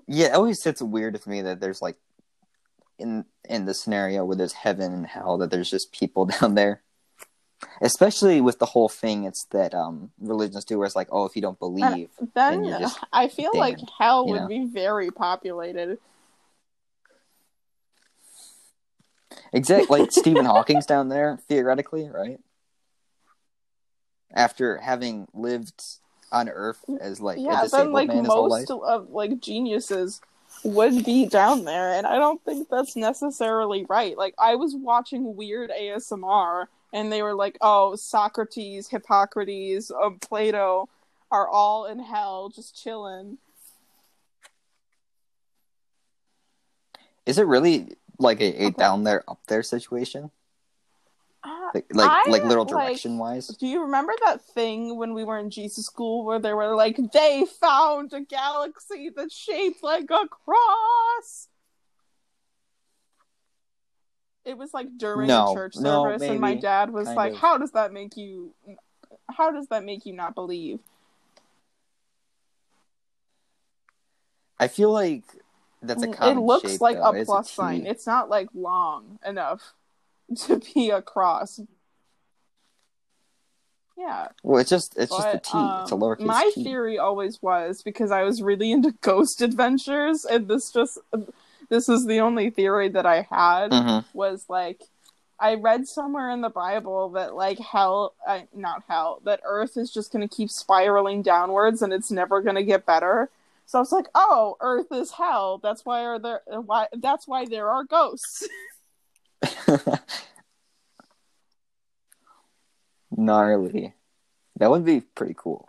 Yeah, 0.08 0.28
it 0.28 0.34
always 0.34 0.62
sits 0.62 0.82
weird 0.82 1.14
with 1.14 1.26
me 1.28 1.42
that 1.42 1.60
there's 1.60 1.82
like 1.82 1.98
in 2.98 3.26
in 3.50 3.66
the 3.66 3.74
scenario 3.74 4.26
where 4.26 4.38
there's 4.38 4.54
heaven 4.54 4.94
and 4.94 5.08
hell 5.08 5.38
that 5.38 5.52
there's 5.52 5.70
just 5.70 5.92
people 5.92 6.26
down 6.42 6.56
there. 6.56 6.82
Especially 7.82 8.42
with 8.42 8.60
the 8.60 8.66
whole 8.66 8.90
thing, 8.90 9.24
it's 9.24 9.46
that 9.52 9.74
um 9.74 10.12
religions 10.20 10.66
do 10.66 10.78
where 10.78 10.86
it's 10.86 10.96
like, 10.96 11.08
oh, 11.12 11.26
if 11.26 11.36
you 11.36 11.42
don't 11.42 11.60
believe, 11.60 12.10
Then 12.34 12.66
you're 12.66 12.80
just 12.80 13.00
I 13.12 13.28
feel 13.28 13.52
like 13.58 13.80
hell 13.98 14.28
would 14.28 14.42
know? 14.42 14.48
be 14.48 14.66
very 14.66 15.10
populated. 15.12 15.98
exactly 19.54 20.00
like 20.02 20.12
Stephen 20.12 20.46
Hawking's 20.46 20.86
down 20.86 21.10
there 21.10 21.38
theoretically, 21.48 22.10
right? 22.10 22.40
After 24.34 24.78
having 24.78 25.28
lived 25.34 25.82
on 26.32 26.50
Earth 26.50 26.84
as 27.00 27.22
like 27.22 27.38
a 27.38 27.42
yeah, 27.42 27.56
then 27.56 27.64
disabled 27.64 27.94
like 27.94 28.08
man 28.10 28.24
his 28.26 28.34
whole 28.34 28.50
life, 28.50 28.70
most 28.70 28.84
of 28.84 29.10
like 29.10 29.40
geniuses 29.40 30.22
would 30.66 31.06
be 31.06 31.26
down 31.28 31.64
there, 31.64 31.94
and 31.94 32.06
I 32.06 32.18
don't 32.18 32.44
think 32.44 32.70
that's 32.70 32.96
necessarily 32.96 33.86
right. 33.88 34.18
Like 34.18 34.36
I 34.38 34.56
was 34.56 34.76
watching 34.76 35.36
weird 35.36 35.72
ASMR, 35.72 36.66
and 36.92 37.12
they 37.12 37.22
were 37.22 37.36
like, 37.36 37.58
"Oh, 37.62 37.96
Socrates, 37.96 38.90
Hippocrates, 38.90 39.92
uh, 39.92 40.10
Plato 40.22 40.90
are 41.32 41.48
all 41.48 41.86
in 41.86 42.00
hell, 42.00 42.50
just 42.50 42.76
chilling." 42.82 43.38
is 47.26 47.38
it 47.38 47.48
really 47.48 47.96
like 48.20 48.40
a, 48.42 48.66
a 48.66 48.72
down 48.72 49.04
there 49.04 49.24
up 49.30 49.40
there 49.48 49.64
situation? 49.64 50.32
Uh, 51.46 51.70
Like 51.76 51.86
like, 51.94 52.10
I, 52.10 52.30
like 52.30 52.44
literal 52.44 52.66
like- 52.66 52.70
direction 52.88 53.18
wise? 53.20 53.48
Do 53.48 53.68
you 53.68 53.82
remember 53.84 54.14
that 54.26 54.42
thing 54.42 54.98
when 54.98 55.14
we 55.14 55.24
were 55.24 55.38
in 55.38 55.50
Jesus 55.52 55.86
school 55.86 56.26
where 56.26 56.40
they 56.40 56.54
were 56.54 56.76
like, 56.76 57.00
they 57.14 57.46
found 57.62 58.14
a 58.14 58.22
galaxy 58.22 59.12
that's 59.16 59.36
shaped 59.36 59.84
like 59.84 60.10
a 60.10 60.28
cross? 60.28 61.48
It 64.44 64.58
was 64.58 64.74
like 64.74 64.88
during 64.98 65.28
No, 65.28 65.54
church 65.56 65.76
no, 65.76 66.04
service, 66.04 66.22
and 66.24 66.40
my 66.40 66.56
dad 66.56 66.92
was 66.92 67.06
kind 67.08 67.18
like, 67.18 67.34
of. 67.34 67.40
"How 67.40 67.58
does 67.58 67.72
that 67.72 67.92
make 67.92 68.16
you? 68.16 68.54
How 69.30 69.52
does 69.52 69.68
that 69.68 69.84
make 69.84 70.06
you 70.06 70.14
not 70.14 70.36
believe?" 70.36 70.80
I 74.60 74.68
feel 74.68 74.92
like 74.92 75.24
that's 75.82 76.04
a 76.04 76.08
Mm, 76.08 76.14
common 76.16 76.38
it 76.38 76.42
looks 76.42 76.72
shape, 76.72 76.82
like 76.82 76.98
though. 76.98 77.12
a 77.12 77.26
plus 77.26 77.52
sign. 77.52 77.86
It's 77.86 78.08
not 78.08 78.30
like 78.30 78.50
long 78.54 79.20
enough 79.26 79.74
to 80.46 80.60
be 80.74 80.90
a 80.90 81.02
cross. 81.02 81.60
Yeah, 83.98 84.28
Well, 84.44 84.60
it's 84.60 84.70
just 84.70 84.98
it's 84.98 85.16
just 85.16 85.28
a 85.30 85.32
But, 85.38 85.44
T. 85.46 85.60
it's 85.80 85.92
a 85.92 85.96
um, 85.96 86.02
lowercase 86.02 86.26
My 86.26 86.52
T. 86.54 86.64
theory 86.66 86.98
always 87.00 87.42
was 87.42 87.82
because 87.82 88.12
I 88.12 88.24
was 88.24 88.42
really 88.42 88.72
into 88.72 88.92
ghost 89.02 89.42
adventures, 89.42 90.26
and 90.26 90.48
this 90.50 90.70
just 90.72 90.98
this 91.70 91.88
is 91.90 92.06
the 92.06 92.20
only 92.20 92.50
theory 92.50 92.90
that 92.90 93.06
I 93.06 93.22
had 93.30 93.72
Mhm. 93.72 94.06
was 94.14 94.46
like 94.50 94.82
I 95.40 95.56
read 95.56 95.88
somewhere 95.88 96.30
in 96.30 96.42
the 96.42 96.50
Bible 96.50 97.10
that 97.12 97.36
like 97.36 97.58
hell, 97.60 98.14
uh, 98.28 98.42
not 98.54 98.84
hell, 98.88 99.22
that 99.26 99.42
Earth 99.46 99.76
is 99.78 99.92
just 99.94 100.12
going 100.12 100.28
to 100.28 100.34
keep 100.34 100.50
spiraling 100.50 101.22
downwards 101.22 101.82
and 101.82 101.92
it's 101.94 102.10
never 102.12 102.42
going 102.42 102.56
to 102.56 102.64
get 102.64 102.86
better. 102.86 103.30
So 103.66 103.80
I 103.80 103.82
was 103.82 103.92
like, 103.92 104.08
oh, 104.16 104.56
Earth 104.62 104.92
is 104.92 105.12
hell. 105.12 105.58
That's 105.58 105.86
why 105.86 106.04
are 106.06 106.20
there 106.20 106.42
why 106.48 106.88
that's 106.94 107.28
why 107.28 107.46
there 107.46 107.70
are 107.70 107.84
ghosts. 107.86 108.48
Gnarly. 113.12 113.94
That 114.58 114.70
would 114.70 114.86
be 114.86 115.02
pretty 115.02 115.36
cool. 115.38 115.68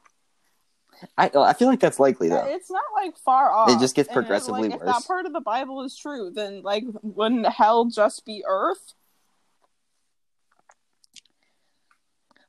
I 1.19 1.31
I 1.35 1.53
feel 1.53 1.69
like 1.69 1.81
that's 1.81 2.01
likely 2.01 2.29
though. 2.29 2.47
It's 2.47 2.71
not 2.71 2.85
like 2.95 3.17
far 3.19 3.51
off. 3.51 3.71
It 3.71 3.79
just 3.79 3.95
gets 3.95 4.09
And, 4.09 4.15
progressively 4.15 4.69
like, 4.69 4.81
If 4.81 4.87
worse. 4.87 4.97
that 4.97 5.07
part 5.07 5.27
of 5.27 5.33
the 5.33 5.41
Bible 5.41 5.83
is 5.83 5.97
true, 5.97 6.31
then 6.35 6.63
like 6.63 6.85
wouldn't 7.03 7.47
hell 7.47 7.85
just 7.87 8.25
be 8.25 8.43
Earth? 8.47 8.95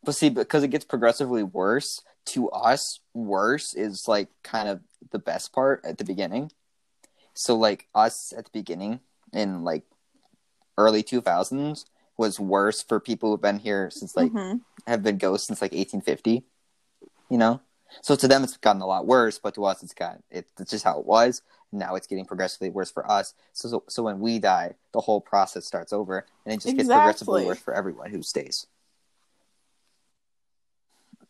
But 0.04 0.16
see, 0.16 0.30
because 0.30 0.64
it 0.64 0.70
gets 0.70 0.86
progressively 0.86 1.44
worse, 1.44 2.02
to 2.28 2.50
us, 2.52 3.02
worse 3.14 3.74
is 3.74 4.08
like 4.08 4.30
kind 4.44 4.70
of 4.70 4.80
the 5.12 5.20
best 5.20 5.52
part 5.52 5.82
at 5.84 5.98
the 5.98 6.06
beginning. 6.06 6.52
So, 7.34 7.56
like, 7.56 7.88
us 7.94 8.34
at 8.36 8.46
the 8.46 8.52
beginning 8.52 9.02
in 9.34 9.64
like 9.64 9.84
early 10.78 11.04
2000s 11.04 11.86
was 12.18 12.40
worse 12.40 12.82
for 12.82 13.00
people 13.00 13.32
who've 13.32 13.42
been 13.42 13.60
here 13.60 13.90
since 13.90 14.16
like 14.16 14.32
Mhm. 14.32 14.62
have 14.86 15.04
been 15.04 15.18
ghosts 15.18 15.48
since 15.48 15.62
like 15.62 15.74
1850, 15.74 16.46
you 17.30 17.38
know? 17.38 17.62
So 18.02 18.16
to 18.16 18.28
them, 18.28 18.44
it's 18.44 18.58
gotten 18.58 18.82
a 18.82 18.88
lot 18.88 19.06
worse, 19.06 19.40
but 19.40 19.54
to 19.56 19.66
us, 19.66 19.82
it's 19.84 19.94
got 19.94 20.22
it's 20.30 20.72
just 20.72 20.84
how 20.84 21.00
it 21.00 21.06
was. 21.06 21.42
Now 21.72 21.96
it's 21.96 22.08
getting 22.08 22.26
progressively 22.26 22.70
worse 22.70 22.92
for 22.92 23.10
us. 23.10 23.34
So, 23.54 23.70
so, 23.70 23.84
so 23.88 24.04
when 24.04 24.20
we 24.20 24.40
die, 24.40 24.76
the 24.94 25.02
whole 25.02 25.22
process 25.22 25.66
starts 25.66 25.94
over, 25.94 26.26
and 26.46 26.54
it 26.54 26.62
just 26.62 26.76
gets 26.76 26.90
progressively 26.90 27.46
worse 27.46 27.60
for 27.60 27.74
everyone 27.74 28.12
who 28.12 28.22
stays. 28.22 28.68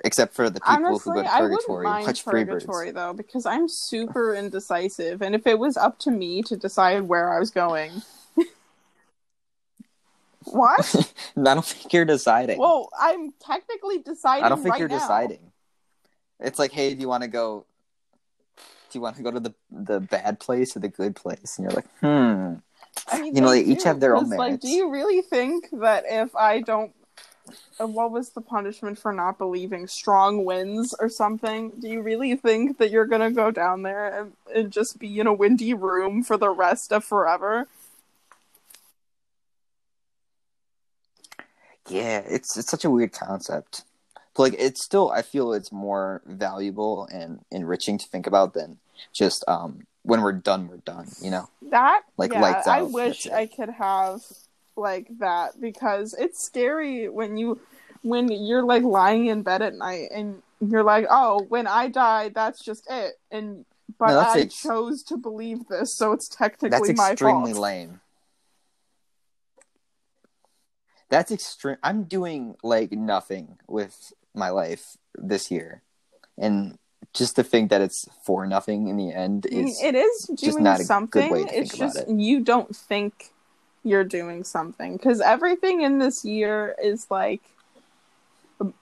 Except 0.04 0.34
for 0.34 0.50
the 0.50 0.60
people 0.60 1.00
who 1.00 1.14
go 1.14 1.24
to 1.24 1.30
purgatory 1.30 1.88
mind 1.88 2.06
watch 2.06 2.24
purgatory 2.24 2.92
though, 2.92 3.14
because 3.14 3.48
I'm 3.48 3.68
super 3.68 4.36
indecisive, 4.36 5.22
and 5.22 5.34
if 5.34 5.48
it 5.48 5.58
was 5.58 5.76
up 5.76 5.98
to 6.00 6.12
me 6.12 6.44
to 6.44 6.56
decide 6.56 7.04
where 7.04 7.34
I 7.34 7.40
was 7.40 7.50
going, 7.50 8.04
what? 10.52 11.14
I 11.38 11.54
don't 11.54 11.66
think 11.66 11.94
you're 11.94 12.06
deciding. 12.06 12.58
well, 12.60 12.90
I'm 13.00 13.34
technically 13.40 14.00
deciding. 14.00 14.44
I 14.46 14.50
don't 14.50 14.62
think 14.62 14.74
right 14.74 14.80
you're 14.80 14.90
now. 14.90 15.00
deciding. 15.00 15.52
It's 16.40 16.60
like, 16.60 16.72
hey, 16.72 16.94
do 16.94 17.02
you 17.02 17.08
want 17.08 17.24
to 17.24 17.30
go? 17.30 17.66
Do 18.58 18.98
you 18.98 19.02
want 19.02 19.18
to 19.18 19.24
go 19.24 19.32
to 19.32 19.40
the 19.40 19.54
the 19.72 20.00
bad 20.00 20.40
place 20.40 20.76
or 20.76 20.80
the 20.80 20.88
good 20.88 21.16
place? 21.16 21.58
And 21.58 21.66
you're 21.66 21.74
like, 21.74 21.88
hmm. 22.00 22.54
I 23.12 23.22
mean, 23.22 23.36
You 23.36 23.42
know, 23.42 23.50
they 23.50 23.64
they 23.64 23.72
each 23.74 23.84
have 23.84 24.00
their 24.00 24.16
own 24.16 24.30
'cause, 24.30 24.38
Like, 24.38 24.60
do 24.62 24.70
you 24.70 24.90
really 24.90 25.22
think 25.22 25.70
that 25.72 26.04
if 26.08 26.36
I 26.36 26.62
don't, 26.62 26.94
uh, 27.80 27.86
what 27.88 28.12
was 28.12 28.30
the 28.30 28.42
punishment 28.42 28.98
for 28.98 29.12
not 29.14 29.38
believing? 29.38 29.88
Strong 29.88 30.46
winds 30.46 30.96
or 31.00 31.10
something? 31.10 31.72
Do 31.80 31.88
you 31.90 32.02
really 32.02 32.36
think 32.36 32.78
that 32.78 32.90
you're 32.90 33.06
gonna 33.06 33.32
go 33.32 33.52
down 33.52 33.84
there 33.84 34.20
and, 34.20 34.34
and 34.56 34.72
just 34.72 35.00
be 35.00 35.20
in 35.20 35.28
a 35.28 35.34
windy 35.34 35.74
room 35.74 36.24
for 36.24 36.38
the 36.38 36.50
rest 36.50 36.92
of 36.94 37.04
forever? 37.04 37.68
Yeah, 41.90 42.20
it's 42.20 42.58
it's 42.58 42.70
such 42.70 42.86
a 42.86 42.90
weird 42.90 43.14
concept. 43.14 43.84
But 44.36 44.44
like, 44.44 44.56
it's 44.58 44.84
still 44.84 45.12
I 45.12 45.22
feel 45.22 45.54
it's 45.54 45.72
more 45.72 46.22
valuable 46.26 47.08
and 47.12 47.40
enriching 47.52 47.98
to 47.98 48.08
think 48.08 48.28
about 48.28 48.54
than 48.54 48.78
just 49.14 49.44
um 49.48 49.88
when 50.04 50.22
we're 50.22 50.34
done, 50.34 50.68
we're 50.68 50.78
done. 50.78 51.08
You 51.22 51.32
know? 51.32 51.50
That 51.70 52.04
Like, 52.18 52.32
yeah, 52.32 52.42
lights 52.42 52.68
I 52.68 52.82
wish. 52.84 53.28
I 53.28 53.46
could 53.46 53.70
have 53.70 54.22
like 54.76 55.08
that 55.20 55.60
because 55.60 56.14
it's 56.14 56.44
scary 56.44 57.10
when 57.10 57.38
you 57.38 57.60
when 58.04 58.30
you're 58.32 58.64
like 58.64 58.84
lying 58.84 59.26
in 59.26 59.42
bed 59.42 59.62
at 59.62 59.76
night 59.76 60.10
and 60.14 60.42
you're 60.62 60.84
like, 60.84 61.06
oh, 61.10 61.46
when 61.50 61.68
I 61.68 61.90
die, 61.90 62.30
that's 62.30 62.64
just 62.64 62.88
it, 62.90 63.20
and 63.32 63.66
but 63.98 64.08
No, 64.10 64.20
I 64.20 64.40
ex- 64.42 64.62
chose 64.62 65.04
to 65.04 65.18
believe 65.18 65.68
this, 65.68 65.94
so 65.94 66.14
it's 66.14 66.28
technically 66.28 66.70
That's 66.90 66.98
my 66.98 67.12
extremely 67.12 67.54
fault. 67.54 67.64
lame. 67.64 68.02
That's 71.10 71.32
extreme. 71.32 71.78
I'm 71.84 72.04
doing 72.04 72.56
like 72.64 72.92
nothing 72.92 73.58
with 73.68 74.14
my 74.34 74.50
life 74.50 74.98
this 75.16 75.50
year, 75.50 75.82
and 76.38 76.78
just 77.14 77.36
to 77.38 77.44
think 77.44 77.70
that 77.70 77.82
it's 77.82 78.08
for 78.24 78.46
nothing 78.46 78.88
in 78.88 78.98
the 78.98 79.14
end 79.14 79.46
is 79.46 79.82
it 79.82 79.96
is 79.96 80.30
doing 80.36 80.64
not 80.64 80.80
something. 80.82 81.32
way 81.32 81.44
to 81.44 81.50
think 81.50 81.64
it's 81.64 81.78
just 81.78 81.98
it. 81.98 82.10
you 82.10 82.42
don't 82.42 82.76
think 82.76 83.32
you're 83.84 84.04
doing 84.04 84.44
something 84.44 84.98
because 84.98 85.22
everything 85.22 85.82
in 85.82 86.00
this 86.00 86.26
year 86.26 86.76
is 86.82 87.08
like 87.10 87.42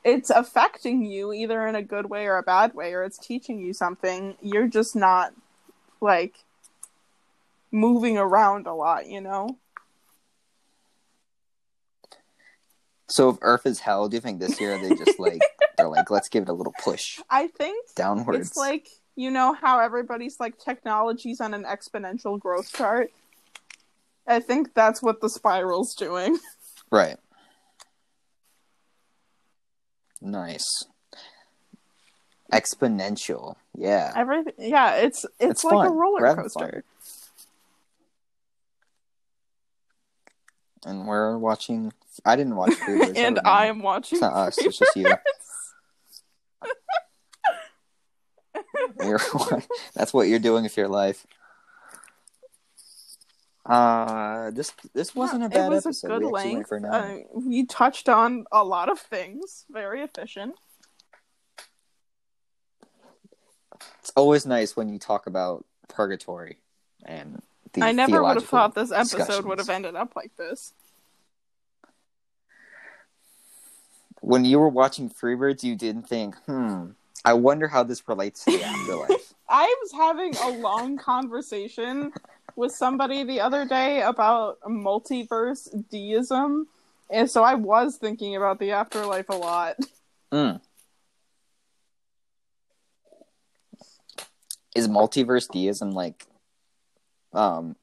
it's 0.04 0.30
affecting 0.30 1.04
you 1.04 1.34
either 1.34 1.68
in 1.68 1.76
a 1.76 1.84
good 1.84 2.10
way 2.10 2.26
or 2.26 2.38
a 2.38 2.44
bad 2.44 2.74
way, 2.74 2.94
or 2.94 3.04
it's 3.04 3.18
teaching 3.18 3.60
you 3.60 3.74
something. 3.74 4.36
You're 4.42 4.68
just 4.68 4.96
not 4.96 5.34
like 6.02 6.36
moving 7.72 8.18
around 8.18 8.68
a 8.68 8.74
lot, 8.74 9.08
you 9.08 9.22
know. 9.22 9.58
So 13.08 13.30
if 13.30 13.38
Earth 13.42 13.66
is 13.66 13.80
hell, 13.80 14.10
do 14.10 14.18
you 14.18 14.22
think 14.22 14.40
this 14.40 14.60
year 14.60 14.78
they 14.82 14.96
just 14.96 15.20
like 15.20 15.42
they're 15.78 15.88
like 15.88 16.10
let's 16.10 16.30
give 16.30 16.44
it 16.44 16.50
a 16.50 16.54
little 16.54 16.74
push 16.84 17.20
I 17.30 17.48
think 17.48 17.86
downwards? 17.96 18.48
it's 18.50 18.58
like 18.58 18.88
you 19.16 19.32
know 19.32 19.54
how 19.54 19.80
everybody's 19.80 20.40
like 20.40 20.58
technology's 20.58 21.40
on 21.40 21.54
an 21.54 21.64
exponential 21.64 22.40
growth 22.40 22.72
chart. 22.74 23.12
I 24.28 24.40
think 24.40 24.74
that's 24.74 25.02
what 25.02 25.22
the 25.22 25.30
spiral's 25.30 25.94
doing. 25.94 26.40
right. 26.92 27.18
Nice. 30.22 30.66
Exponential, 32.52 33.56
yeah. 33.76 34.14
Everything, 34.16 34.54
yeah, 34.58 34.96
it's 34.96 35.26
it's, 35.40 35.52
It's 35.52 35.64
like 35.64 35.88
a 35.88 35.92
roller 35.92 36.36
coaster. 36.36 36.84
And 40.86 41.08
we're 41.08 41.38
watching. 41.38 41.92
I 42.24 42.36
didn't 42.36 42.56
watch 42.56 42.72
Freebirds. 42.80 43.18
and 43.18 43.40
I 43.44 43.66
am 43.68 43.82
watching. 43.82 44.18
It's 44.18 44.22
not 44.22 44.34
us. 44.34 44.58
It's 44.58 44.78
just 44.78 44.96
you. 44.96 45.12
That's 49.96 50.14
what 50.14 50.28
you're 50.28 50.40
doing 50.40 50.64
with 50.64 50.78
your 50.78 50.88
life. 50.88 51.26
Uh, 53.66 54.52
this 54.52 54.72
this 54.94 55.16
wasn't 55.16 55.44
a 55.44 55.50
bad 55.50 55.72
it 55.72 55.76
was 55.76 55.86
episode. 55.86 56.12
a 56.12 56.20
good 56.20 56.32
length. 56.32 56.70
for 56.70 56.86
hour. 56.86 56.94
Uh, 56.94 57.18
we 57.34 57.66
touched 57.66 58.08
on 58.08 58.46
a 58.52 58.64
lot 58.64 58.90
of 58.90 59.00
things. 59.00 59.66
Very 59.72 60.02
efficient. 60.04 60.56
It's 64.00 64.12
always 64.16 64.46
nice 64.46 64.76
when 64.76 64.90
you 64.90 65.00
talk 65.00 65.26
about 65.26 65.66
purgatory 65.90 66.60
and 67.04 67.42
the 67.74 67.84
I 67.84 67.92
never 67.92 68.24
would 68.24 68.36
have 68.36 68.46
thought 68.46 68.76
this 68.76 68.92
episode 68.92 69.46
would 69.46 69.58
have 69.60 69.70
ended 69.70 69.96
up 69.96 70.16
like 70.16 70.36
this. 70.38 70.74
When 74.26 74.44
you 74.44 74.58
were 74.58 74.70
watching 74.70 75.08
Freebirds, 75.08 75.62
you 75.62 75.76
didn't 75.76 76.10
think, 76.10 76.36
hmm, 76.48 76.88
I 77.24 77.34
wonder 77.34 77.68
how 77.68 77.84
this 77.84 78.08
relates 78.08 78.44
to 78.46 78.58
the 78.58 78.64
afterlife. 78.64 79.34
I 79.50 79.76
was 79.84 79.92
having 79.92 80.36
a 80.38 80.50
long 80.50 80.98
conversation 80.98 82.12
with 82.56 82.72
somebody 82.72 83.24
the 83.24 83.42
other 83.42 83.66
day 83.66 84.02
about 84.02 84.60
multiverse 84.62 85.70
deism, 85.92 86.68
and 87.12 87.30
so 87.30 87.44
I 87.44 87.54
was 87.54 87.98
thinking 87.98 88.36
about 88.36 88.58
the 88.58 88.72
afterlife 88.72 89.30
a 89.30 89.36
lot. 89.36 89.76
Mm. 90.32 90.60
Is 94.76 94.88
multiverse 94.88 95.48
deism 95.52 95.92
like 95.92 96.26
um 97.32 97.76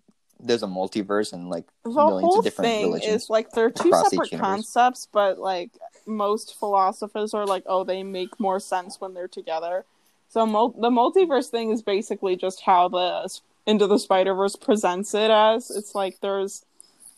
there's 0.43 0.63
a 0.63 0.67
multiverse 0.67 1.33
and 1.33 1.49
like 1.49 1.67
The 1.85 1.91
millions 1.91 2.23
whole 2.23 2.39
of 2.41 2.45
different 2.45 2.71
thing 2.71 2.87
religions 2.87 3.25
is 3.25 3.31
like 3.31 3.51
they're 3.53 3.71
two 3.71 3.93
separate 3.93 4.33
concepts, 4.39 5.09
but 5.13 5.39
like 5.39 5.71
most 6.07 6.59
philosophers 6.59 7.33
are 7.33 7.47
like, 7.47 7.63
oh, 7.67 7.85
they 7.85 8.03
make 8.03 8.39
more 8.41 8.61
sense 8.61 9.01
when 9.01 9.15
they're 9.15 9.29
together. 9.29 9.85
So 10.29 10.47
mul- 10.47 10.71
the 10.79 10.91
multiverse 10.91 11.49
thing 11.49 11.71
is 11.71 11.83
basically 11.83 12.37
just 12.37 12.63
how 12.63 12.89
the 12.89 13.29
Into 13.67 13.87
the 13.87 13.99
Spider 13.99 14.35
Verse 14.35 14.57
presents 14.57 15.15
it 15.15 15.31
as. 15.31 15.71
It's 15.71 15.95
like 15.95 16.21
there's 16.21 16.65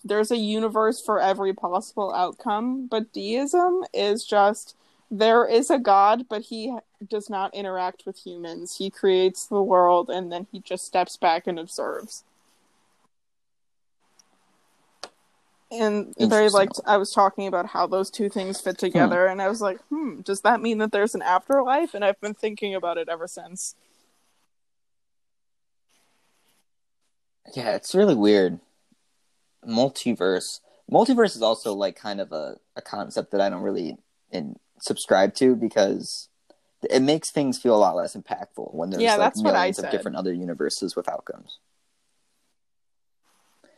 there's 0.05 0.31
a 0.31 0.37
universe 0.37 1.01
for 1.01 1.19
every 1.19 1.55
possible 1.55 2.13
outcome, 2.13 2.87
but 2.87 3.13
deism 3.13 3.85
is 3.95 4.25
just 4.25 4.77
there 5.11 5.47
is 5.47 5.71
a 5.71 5.79
god, 5.79 6.27
but 6.29 6.43
he 6.43 6.77
does 7.09 7.31
not 7.31 7.55
interact 7.55 8.05
with 8.05 8.27
humans. 8.27 8.77
He 8.79 8.91
creates 8.91 9.47
the 9.47 9.63
world 9.63 10.11
and 10.11 10.31
then 10.33 10.47
he 10.51 10.61
just 10.61 10.85
steps 10.85 11.17
back 11.17 11.47
and 11.47 11.59
observes. 11.59 12.25
And 15.71 16.15
very 16.19 16.51
like 16.51 16.71
I 16.87 16.97
was 16.99 17.11
talking 17.11 17.47
about 17.47 17.67
how 17.67 17.87
those 17.87 18.11
two 18.11 18.29
things 18.29 18.61
fit 18.61 18.79
together, 18.79 19.27
and 19.27 19.43
I 19.43 19.49
was 19.49 19.61
like, 19.61 19.81
hmm, 19.89 20.21
does 20.21 20.43
that 20.43 20.61
mean 20.61 20.79
that 20.79 20.93
there's 20.93 21.15
an 21.15 21.23
afterlife? 21.23 21.95
And 21.95 22.05
I've 22.05 22.21
been 22.21 22.35
thinking 22.35 22.75
about 22.75 22.99
it 22.99 23.09
ever 23.09 23.27
since. 23.27 23.75
Yeah, 27.55 27.75
it's 27.75 27.95
really 27.95 28.15
weird. 28.15 28.61
Multiverse. 29.67 30.61
Multiverse 30.91 31.37
is 31.37 31.43
also 31.43 31.73
like 31.75 31.97
kind 31.97 32.21
of 32.21 32.33
a, 32.33 32.57
a 32.77 32.83
concept 32.83 33.33
that 33.33 33.41
I 33.41 33.49
don't 33.49 33.63
really 33.63 33.97
in, 34.31 34.57
subscribe 34.79 35.35
to 35.37 35.57
because 35.57 36.29
it 36.91 37.01
makes 37.01 37.31
things 37.31 37.59
feel 37.59 37.75
a 37.75 37.79
lot 37.79 37.97
less 37.97 38.15
impactful 38.15 38.75
when 38.75 38.91
there's 38.91 39.03
Yeah, 39.03 39.13
like 39.13 39.21
that's 39.21 39.43
what 39.43 39.55
I 39.55 39.59
millions 39.59 39.79
of 39.79 39.91
different 39.91 40.17
other 40.17 40.33
universes 40.33 40.95
with 40.95 41.09
outcomes. 41.09 41.59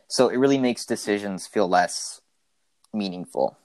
So 0.07 0.29
it 0.29 0.37
really 0.37 0.57
makes 0.57 0.85
decisions 0.85 1.47
feel 1.47 1.67
less 1.67 2.21
meaningful. 2.93 3.57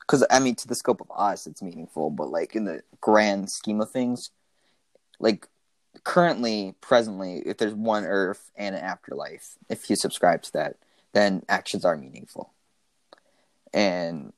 Because 0.00 0.24
I 0.30 0.38
mean, 0.40 0.56
to 0.56 0.68
the 0.68 0.74
scope 0.74 1.00
of 1.00 1.10
us, 1.14 1.46
it's 1.46 1.62
meaningful, 1.62 2.10
but 2.10 2.30
like 2.30 2.56
in 2.56 2.64
the 2.64 2.82
grand 3.00 3.50
scheme 3.50 3.80
of 3.80 3.90
things, 3.90 4.30
like 5.20 5.46
currently, 6.04 6.74
presently, 6.80 7.42
if 7.46 7.58
there's 7.58 7.74
one 7.74 8.04
Earth 8.04 8.50
and 8.56 8.74
an 8.74 8.82
afterlife, 8.82 9.56
if 9.68 9.88
you 9.88 9.96
subscribe 9.96 10.42
to 10.42 10.52
that, 10.54 10.76
then 11.12 11.42
actions 11.48 11.84
are 11.84 11.96
meaningful. 11.96 12.52
And 13.72 14.32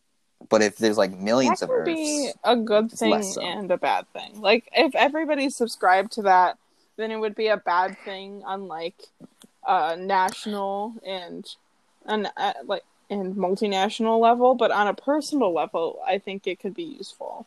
but 0.48 0.62
if 0.62 0.76
there's 0.76 0.98
like 0.98 1.16
millions 1.16 1.60
that 1.60 1.66
of 1.66 1.70
Earths, 1.70 1.86
be 1.86 2.30
a 2.44 2.56
good 2.56 2.90
thing 2.90 3.22
so. 3.22 3.40
and 3.40 3.70
a 3.70 3.78
bad 3.78 4.06
thing. 4.12 4.40
Like 4.40 4.68
if 4.74 4.94
everybody 4.94 5.48
subscribed 5.48 6.12
to 6.12 6.22
that, 6.22 6.58
then 6.96 7.10
it 7.10 7.16
would 7.16 7.34
be 7.34 7.46
a 7.46 7.56
bad 7.56 7.96
thing 8.04 8.42
on 8.44 8.68
like 8.68 9.00
uh 9.66 9.96
national 9.98 10.94
and 11.06 11.54
and 12.06 12.28
uh, 12.36 12.52
like 12.64 12.84
and 13.10 13.36
multinational 13.36 14.20
level, 14.20 14.54
but 14.54 14.70
on 14.70 14.88
a 14.88 14.94
personal 14.94 15.52
level, 15.52 16.00
I 16.06 16.18
think 16.18 16.46
it 16.46 16.58
could 16.60 16.74
be 16.74 16.82
useful. 16.84 17.46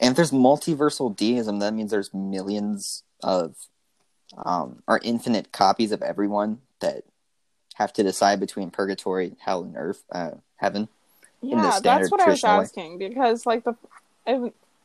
and 0.00 0.12
if 0.12 0.16
there's 0.16 0.30
multiversal 0.30 1.14
deism, 1.14 1.58
that 1.60 1.74
means 1.74 1.90
there's 1.90 2.12
millions 2.12 3.02
of 3.22 3.56
um 4.44 4.82
or 4.88 5.00
infinite 5.04 5.52
copies 5.52 5.92
of 5.92 6.02
everyone 6.02 6.58
that 6.80 7.04
have 7.76 7.92
to 7.92 8.02
decide 8.02 8.40
between 8.40 8.70
purgatory, 8.70 9.34
hell, 9.40 9.62
and 9.64 9.76
earth, 9.76 10.04
uh, 10.12 10.32
heaven. 10.56 10.88
Yeah, 11.40 11.80
that's 11.82 12.10
what 12.10 12.20
I 12.20 12.30
was 12.30 12.40
traditional 12.40 12.58
way. 12.58 12.64
asking 12.64 12.98
because 12.98 13.46
like 13.46 13.64
the 13.64 13.74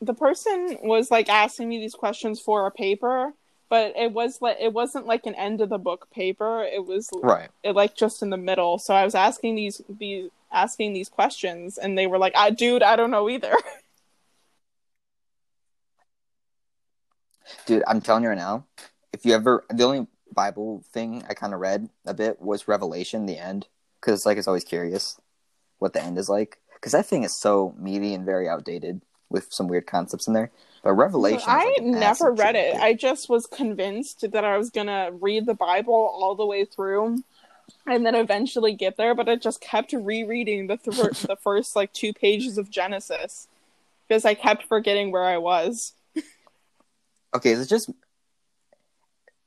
the 0.00 0.14
person 0.14 0.78
was 0.82 1.10
like 1.10 1.28
asking 1.28 1.68
me 1.68 1.78
these 1.78 1.94
questions 1.94 2.40
for 2.40 2.66
a 2.66 2.70
paper, 2.70 3.34
but 3.68 3.94
it 3.96 4.12
was 4.12 4.40
like 4.40 4.56
it 4.60 4.72
wasn't 4.72 5.06
like 5.06 5.26
an 5.26 5.34
end 5.34 5.60
of 5.60 5.68
the 5.68 5.78
book 5.78 6.08
paper. 6.10 6.62
It 6.64 6.84
was 6.86 7.10
Right. 7.22 7.50
it, 7.62 7.74
like 7.74 7.94
just 7.96 8.22
in 8.22 8.30
the 8.30 8.36
middle. 8.36 8.78
So 8.78 8.94
I 8.94 9.04
was 9.04 9.14
asking 9.14 9.56
these 9.56 9.82
these 9.88 10.30
asking 10.52 10.92
these 10.94 11.08
questions, 11.08 11.78
and 11.78 11.96
they 11.96 12.06
were 12.06 12.18
like, 12.18 12.34
"I 12.36 12.50
dude, 12.50 12.82
I 12.82 12.96
don't 12.96 13.10
know 13.10 13.28
either." 13.28 13.54
Dude, 17.66 17.82
I'm 17.86 18.00
telling 18.00 18.22
you 18.22 18.28
right 18.28 18.38
now, 18.38 18.66
if 19.12 19.24
you 19.24 19.34
ever, 19.34 19.64
the 19.70 19.84
only 19.84 20.06
Bible 20.32 20.84
thing 20.92 21.24
I 21.28 21.34
kind 21.34 21.54
of 21.54 21.60
read 21.60 21.88
a 22.06 22.14
bit 22.14 22.40
was 22.40 22.68
Revelation, 22.68 23.26
the 23.26 23.38
end, 23.38 23.66
because 24.00 24.24
like 24.24 24.38
it's 24.38 24.46
always 24.46 24.64
curious 24.64 25.20
what 25.78 25.92
the 25.92 26.02
end 26.02 26.18
is 26.18 26.28
like, 26.28 26.58
because 26.74 26.92
that 26.92 27.06
thing 27.06 27.24
is 27.24 27.36
so 27.36 27.74
meaty 27.78 28.14
and 28.14 28.24
very 28.24 28.48
outdated 28.48 29.02
with 29.30 29.52
some 29.52 29.68
weird 29.68 29.86
concepts 29.86 30.26
in 30.26 30.34
there. 30.34 30.50
But 30.82 30.94
Revelation. 30.94 31.44
I 31.46 31.74
like, 31.78 31.82
never 31.82 32.32
read 32.32 32.56
it. 32.56 32.76
I 32.76 32.94
just 32.94 33.28
was 33.28 33.46
convinced 33.46 34.30
that 34.30 34.44
I 34.44 34.58
was 34.58 34.70
gonna 34.70 35.10
read 35.12 35.46
the 35.46 35.54
Bible 35.54 35.94
all 35.94 36.34
the 36.34 36.46
way 36.46 36.64
through, 36.64 37.22
and 37.86 38.04
then 38.04 38.14
eventually 38.14 38.74
get 38.74 38.96
there. 38.96 39.14
But 39.14 39.28
I 39.28 39.36
just 39.36 39.60
kept 39.60 39.92
rereading 39.92 40.66
the 40.66 40.76
th- 40.76 41.20
the 41.22 41.36
first 41.36 41.76
like 41.76 41.92
two 41.92 42.12
pages 42.12 42.58
of 42.58 42.70
Genesis 42.70 43.48
because 44.08 44.24
I 44.24 44.34
kept 44.34 44.64
forgetting 44.64 45.12
where 45.12 45.24
I 45.24 45.38
was. 45.38 45.92
Okay, 47.32 47.52
is 47.52 47.60
it 47.60 47.68
just 47.68 47.90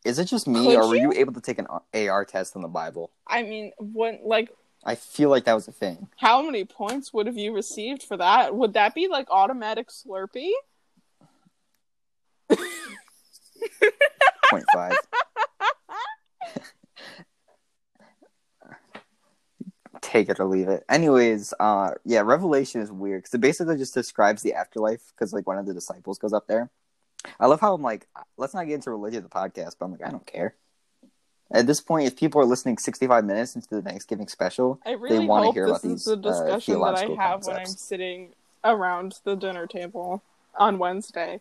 is 0.06 0.20
it 0.20 0.26
just 0.26 0.48
me, 0.48 0.66
Could 0.66 0.76
or 0.76 0.88
were 0.88 0.96
you? 0.96 1.14
you 1.14 1.20
able 1.20 1.34
to 1.34 1.42
take 1.42 1.60
an 1.60 1.68
AR 1.94 2.26
test 2.26 2.56
on 2.56 2.62
the 2.62 2.68
Bible? 2.68 3.12
I 3.28 3.44
mean, 3.44 3.72
when 3.80 4.20
like 4.24 4.50
I 4.86 4.96
feel 4.96 5.30
like 5.30 5.46
that 5.46 5.54
was 5.54 5.68
a 5.68 5.72
thing. 5.72 6.10
how 6.18 6.42
many 6.42 6.66
points 6.66 7.14
would 7.14 7.28
have 7.28 7.38
you 7.38 7.54
received 7.54 8.04
for 8.04 8.18
that? 8.18 8.54
Would 8.56 8.74
that 8.74 8.94
be 8.94 9.08
like 9.08 9.30
automatic 9.32 9.88
Slurpee? 9.90 10.52
Point 14.50 14.66
five. 14.74 14.94
Take 20.02 20.28
it 20.30 20.40
or 20.40 20.46
leave 20.46 20.68
it. 20.68 20.84
Anyways, 20.90 21.54
uh, 21.60 21.92
yeah, 22.04 22.22
Revelation 22.22 22.82
is 22.82 22.92
weird 22.92 23.24
because 23.24 23.34
it 23.34 23.42
basically 23.42 23.78
just 23.78 23.94
describes 23.94 24.42
the 24.42 24.54
afterlife. 24.54 25.14
Because 25.16 25.32
like 25.34 25.48
one 25.48 25.58
of 25.58 25.66
the 25.66 25.74
disciples 25.74 26.20
goes 26.20 26.34
up 26.34 26.46
there. 26.48 26.70
I 27.40 27.48
love 27.48 27.62
how 27.62 27.74
I'm 27.74 27.82
like, 27.82 28.06
let's 28.38 28.54
not 28.54 28.68
get 28.68 28.76
into 28.76 28.92
religion 28.92 29.24
of 29.24 29.30
the 29.30 29.36
podcast, 29.36 29.76
but 29.80 29.86
I'm 29.86 29.92
like, 29.94 30.06
I 30.06 30.12
don't 30.12 30.26
care. 30.28 30.56
At 31.54 31.68
this 31.68 31.80
point, 31.80 32.08
if 32.08 32.16
people 32.18 32.42
are 32.42 32.46
listening 32.46 32.80
65 32.80 33.24
minutes 33.24 33.56
into 33.56 33.68
the 33.70 33.82
Thanksgiving 33.82 34.28
special, 34.28 34.80
I 34.86 34.94
really 34.94 35.28
wanna 35.28 35.46
hope 35.46 35.54
hear 35.56 35.68
this 35.68 35.84
about 35.84 35.92
is 35.92 36.06
these, 36.06 36.06
the 36.06 36.30
uh, 36.30 36.32
discussion 36.58 36.82
that 36.82 36.96
I 36.96 37.06
have 37.24 37.46
when 37.46 37.58
I'm 37.58 37.66
sitting 37.68 38.34
around 38.64 39.20
the 39.24 39.36
dinner 39.36 39.68
table 39.68 40.24
on 40.58 40.80
Wednesday. 40.80 41.40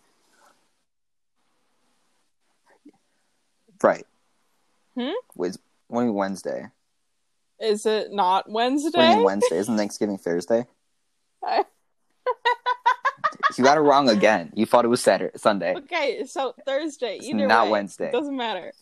right? 3.83 4.07
Hmm? 4.95 5.11
When 5.35 6.15
Wednesday? 6.15 6.67
Is 7.59 7.85
it 7.87 8.13
not 8.13 8.49
What 8.49 8.63
do 8.69 8.71
you 8.79 8.85
Wednesday? 8.95 9.23
Wednesday? 9.25 9.57
Isn't 9.59 9.77
Thanksgiving 9.77 10.19
Thursday? 10.19 10.67
I- 11.43 11.65
You 13.59 13.65
got 13.65 13.77
it 13.77 13.81
wrong 13.81 14.09
again. 14.09 14.51
You 14.55 14.65
thought 14.67 14.85
it 14.85 14.89
was 14.89 15.03
Saturday, 15.03 15.37
Sunday. 15.37 15.75
okay, 15.75 16.25
so 16.27 16.55
Thursday. 16.65 17.17
It's 17.17 17.27
Either 17.27 17.47
not 17.47 17.65
way, 17.65 17.71
Wednesday. 17.73 18.11
Doesn't 18.11 18.37
matter. 18.37 18.73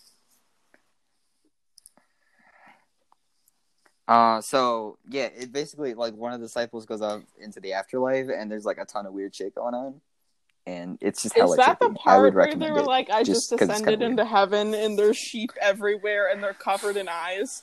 Uh, 4.10 4.40
so 4.42 4.98
yeah, 5.08 5.26
it 5.38 5.52
basically 5.52 5.94
like 5.94 6.14
one 6.14 6.32
of 6.32 6.40
the 6.40 6.46
disciples 6.46 6.84
goes 6.84 7.00
up 7.00 7.22
into 7.40 7.60
the 7.60 7.72
afterlife, 7.74 8.26
and 8.28 8.50
there's 8.50 8.64
like 8.66 8.78
a 8.78 8.84
ton 8.84 9.06
of 9.06 9.12
weird 9.12 9.34
shit 9.34 9.54
going 9.54 9.74
on. 9.74 10.00
and 10.66 10.98
it's 11.00 11.22
just 11.22 11.36
Is 11.36 11.42
hella 11.42 11.56
that 11.56 11.78
the 11.80 11.90
trippy. 11.90 11.90
Would 11.90 11.98
part 11.98 12.34
where 12.34 12.54
they 12.56 12.70
were 12.72 12.80
it. 12.80 12.86
like, 12.86 13.10
I 13.10 13.22
just, 13.22 13.50
kinda 13.56 13.72
ascended 13.74 14.02
into 14.02 14.24
heaven 14.24 14.74
and 14.74 14.98
there's 14.98 15.16
sheep 15.16 15.52
everywhere 15.60 16.28
and 16.30 16.42
they're 16.42 16.54
covered 16.54 16.96
in 16.96 17.08
eyes? 17.08 17.62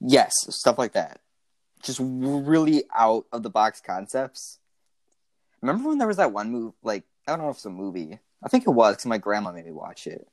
Yes, 0.00 0.34
stuff 0.50 0.78
like 0.78 0.92
that. 0.92 1.20
Just 1.82 2.00
really 2.02 2.84
out 2.94 3.26
of 3.32 3.42
the 3.42 3.50
box 3.50 3.80
concepts. 3.80 4.58
Remember 5.60 5.88
when 5.88 5.98
there 5.98 6.08
was 6.08 6.16
that 6.16 6.32
one 6.32 6.50
movie? 6.50 6.74
Like 6.82 7.04
I 7.26 7.32
don't 7.32 7.40
know 7.42 7.50
if 7.50 7.56
it's 7.56 7.64
a 7.66 7.70
movie. 7.70 8.18
I 8.44 8.48
think 8.48 8.64
it 8.66 8.70
was 8.70 8.96
because 8.96 9.06
my 9.06 9.18
grandma 9.18 9.52
made 9.52 9.66
me 9.66 9.72
watch 9.72 10.06
it. 10.08 10.26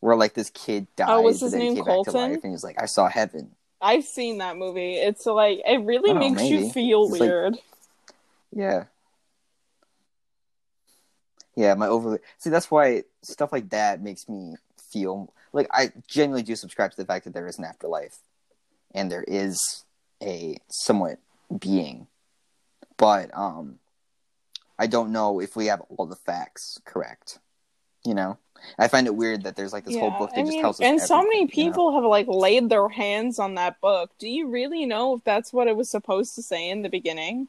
Where 0.00 0.16
like 0.16 0.34
this 0.34 0.50
kid 0.50 0.86
died, 0.96 1.08
Oh, 1.10 1.22
was 1.22 1.40
his 1.40 1.54
name 1.54 1.74
came 1.76 1.84
back 1.84 2.04
to 2.04 2.10
Colton? 2.12 2.14
life, 2.32 2.40
and 2.44 2.52
he's 2.52 2.62
like, 2.64 2.80
"I 2.80 2.86
saw 2.86 3.08
heaven." 3.08 3.50
I've 3.80 4.04
seen 4.04 4.38
that 4.38 4.56
movie. 4.56 4.94
It's 4.94 5.26
like, 5.26 5.60
it 5.66 5.82
really 5.84 6.10
Oh, 6.10 6.14
makes 6.14 6.42
you 6.42 6.60
maybe. 6.60 6.70
feel 6.70 7.02
It's 7.04 7.12
like- 7.12 7.20
weird. 7.20 7.58
Yeah. 8.52 8.84
Yeah, 11.54 11.74
my 11.74 11.88
over 11.88 12.20
see 12.38 12.50
that's 12.50 12.70
why 12.70 13.04
stuff 13.22 13.52
like 13.52 13.70
that 13.70 14.02
makes 14.02 14.28
me 14.28 14.56
feel 14.92 15.32
like 15.52 15.66
I 15.70 15.92
genuinely 16.06 16.42
do 16.42 16.54
subscribe 16.56 16.90
to 16.90 16.96
the 16.96 17.04
fact 17.06 17.24
that 17.24 17.32
there 17.34 17.46
is 17.46 17.58
an 17.58 17.64
afterlife 17.64 18.18
and 18.94 19.10
there 19.10 19.24
is 19.26 19.84
a 20.22 20.58
somewhat 20.68 21.18
being. 21.58 22.06
But 22.98 23.30
um 23.36 23.78
I 24.78 24.86
don't 24.86 25.12
know 25.12 25.40
if 25.40 25.56
we 25.56 25.66
have 25.66 25.80
all 25.96 26.06
the 26.06 26.16
facts 26.16 26.78
correct. 26.84 27.38
You 28.04 28.14
know? 28.14 28.38
I 28.78 28.88
find 28.88 29.06
it 29.06 29.14
weird 29.14 29.44
that 29.44 29.56
there's 29.56 29.72
like 29.72 29.84
this 29.84 29.96
whole 29.96 30.10
book 30.10 30.30
that 30.30 30.40
I 30.40 30.42
just 30.42 30.52
mean, 30.52 30.60
tells 30.62 30.80
us 30.80 30.86
and 30.86 31.00
so 31.00 31.16
many 31.22 31.42
everything, 31.42 31.64
you 31.64 31.70
know? 31.70 31.72
people 31.72 31.94
have 31.94 32.04
like 32.04 32.26
laid 32.28 32.68
their 32.68 32.88
hands 32.88 33.38
on 33.38 33.54
that 33.54 33.80
book. 33.80 34.10
Do 34.18 34.28
you 34.28 34.48
really 34.48 34.86
know 34.86 35.14
if 35.14 35.24
that's 35.24 35.52
what 35.52 35.68
it 35.68 35.76
was 35.76 35.88
supposed 35.88 36.34
to 36.34 36.42
say 36.42 36.68
in 36.68 36.82
the 36.82 36.88
beginning? 36.88 37.48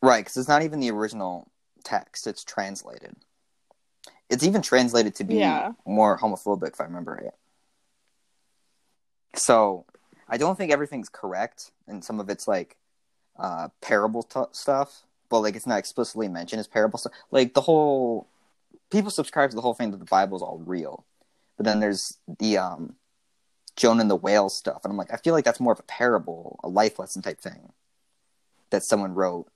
Right, 0.00 0.24
because 0.24 0.36
it's 0.36 0.48
not 0.48 0.62
even 0.62 0.80
the 0.80 0.90
original 0.90 1.48
text; 1.84 2.26
it's 2.26 2.42
translated. 2.44 3.14
It's 4.28 4.44
even 4.44 4.62
translated 4.62 5.14
to 5.16 5.24
be 5.24 5.36
Yeah. 5.36 5.72
more 5.84 6.18
homophobic, 6.18 6.72
if 6.72 6.80
I 6.80 6.84
remember 6.84 7.20
right. 7.22 7.34
So, 9.34 9.86
I 10.28 10.38
don't 10.38 10.56
think 10.56 10.72
everything's 10.72 11.08
correct, 11.08 11.70
and 11.86 12.04
some 12.04 12.18
of 12.18 12.28
it's 12.30 12.48
like 12.48 12.76
uh, 13.38 13.68
parable 13.80 14.22
t- 14.22 14.40
stuff, 14.52 15.02
but 15.32 15.40
like 15.40 15.56
it's 15.56 15.66
not 15.66 15.78
explicitly 15.78 16.28
mentioned 16.28 16.60
as 16.60 16.68
parable 16.68 16.98
stuff. 16.98 17.14
Like 17.30 17.54
the 17.54 17.62
whole 17.62 18.28
people 18.90 19.10
subscribe 19.10 19.48
to 19.48 19.56
the 19.56 19.62
whole 19.62 19.72
thing 19.72 19.90
that 19.90 19.96
the 19.96 20.04
Bible 20.04 20.36
is 20.36 20.42
all 20.42 20.62
real, 20.64 21.06
but 21.56 21.64
then 21.64 21.80
there's 21.80 22.18
the 22.38 22.58
um, 22.58 22.96
Jonah 23.74 24.02
and 24.02 24.10
the 24.10 24.14
whale 24.14 24.50
stuff, 24.50 24.82
and 24.84 24.90
I'm 24.92 24.98
like, 24.98 25.10
I 25.10 25.16
feel 25.16 25.32
like 25.32 25.46
that's 25.46 25.58
more 25.58 25.72
of 25.72 25.80
a 25.80 25.84
parable, 25.84 26.60
a 26.62 26.68
life 26.68 26.98
lesson 26.98 27.22
type 27.22 27.40
thing 27.40 27.72
that 28.68 28.84
someone 28.84 29.14
wrote 29.14 29.46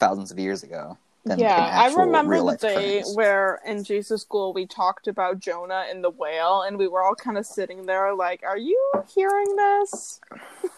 thousands 0.00 0.30
of 0.32 0.38
years 0.38 0.62
ago. 0.62 0.96
Yeah, 1.26 1.66
an 1.66 1.92
I 1.92 1.94
remember 1.94 2.42
the 2.42 2.56
day 2.56 3.00
occurrence. 3.00 3.14
where 3.14 3.60
in 3.66 3.84
Jesus 3.84 4.22
school 4.22 4.54
we 4.54 4.64
talked 4.64 5.06
about 5.06 5.38
Jonah 5.38 5.84
and 5.90 6.02
the 6.02 6.08
whale, 6.08 6.62
and 6.62 6.78
we 6.78 6.88
were 6.88 7.02
all 7.02 7.14
kind 7.14 7.36
of 7.36 7.44
sitting 7.44 7.84
there 7.84 8.14
like, 8.14 8.42
"Are 8.42 8.56
you 8.56 8.90
hearing 9.14 9.54
this?" 9.54 10.18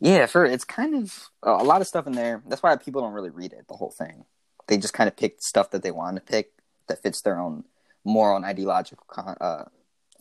Yeah, 0.00 0.26
for 0.26 0.44
it's 0.44 0.64
kind 0.64 0.94
of 0.94 1.30
a 1.42 1.64
lot 1.64 1.80
of 1.80 1.86
stuff 1.86 2.06
in 2.06 2.12
there. 2.12 2.42
That's 2.46 2.62
why 2.62 2.76
people 2.76 3.00
don't 3.02 3.12
really 3.14 3.30
read 3.30 3.52
it, 3.52 3.66
the 3.68 3.74
whole 3.74 3.90
thing. 3.90 4.24
They 4.66 4.76
just 4.76 4.94
kind 4.94 5.08
of 5.08 5.16
pick 5.16 5.36
stuff 5.40 5.70
that 5.70 5.82
they 5.82 5.90
want 5.90 6.16
to 6.16 6.20
pick 6.22 6.52
that 6.88 7.02
fits 7.02 7.22
their 7.22 7.38
own 7.38 7.64
moral 8.04 8.36
and 8.36 8.44
ideological 8.44 9.04
con- 9.08 9.36
uh, 9.40 9.64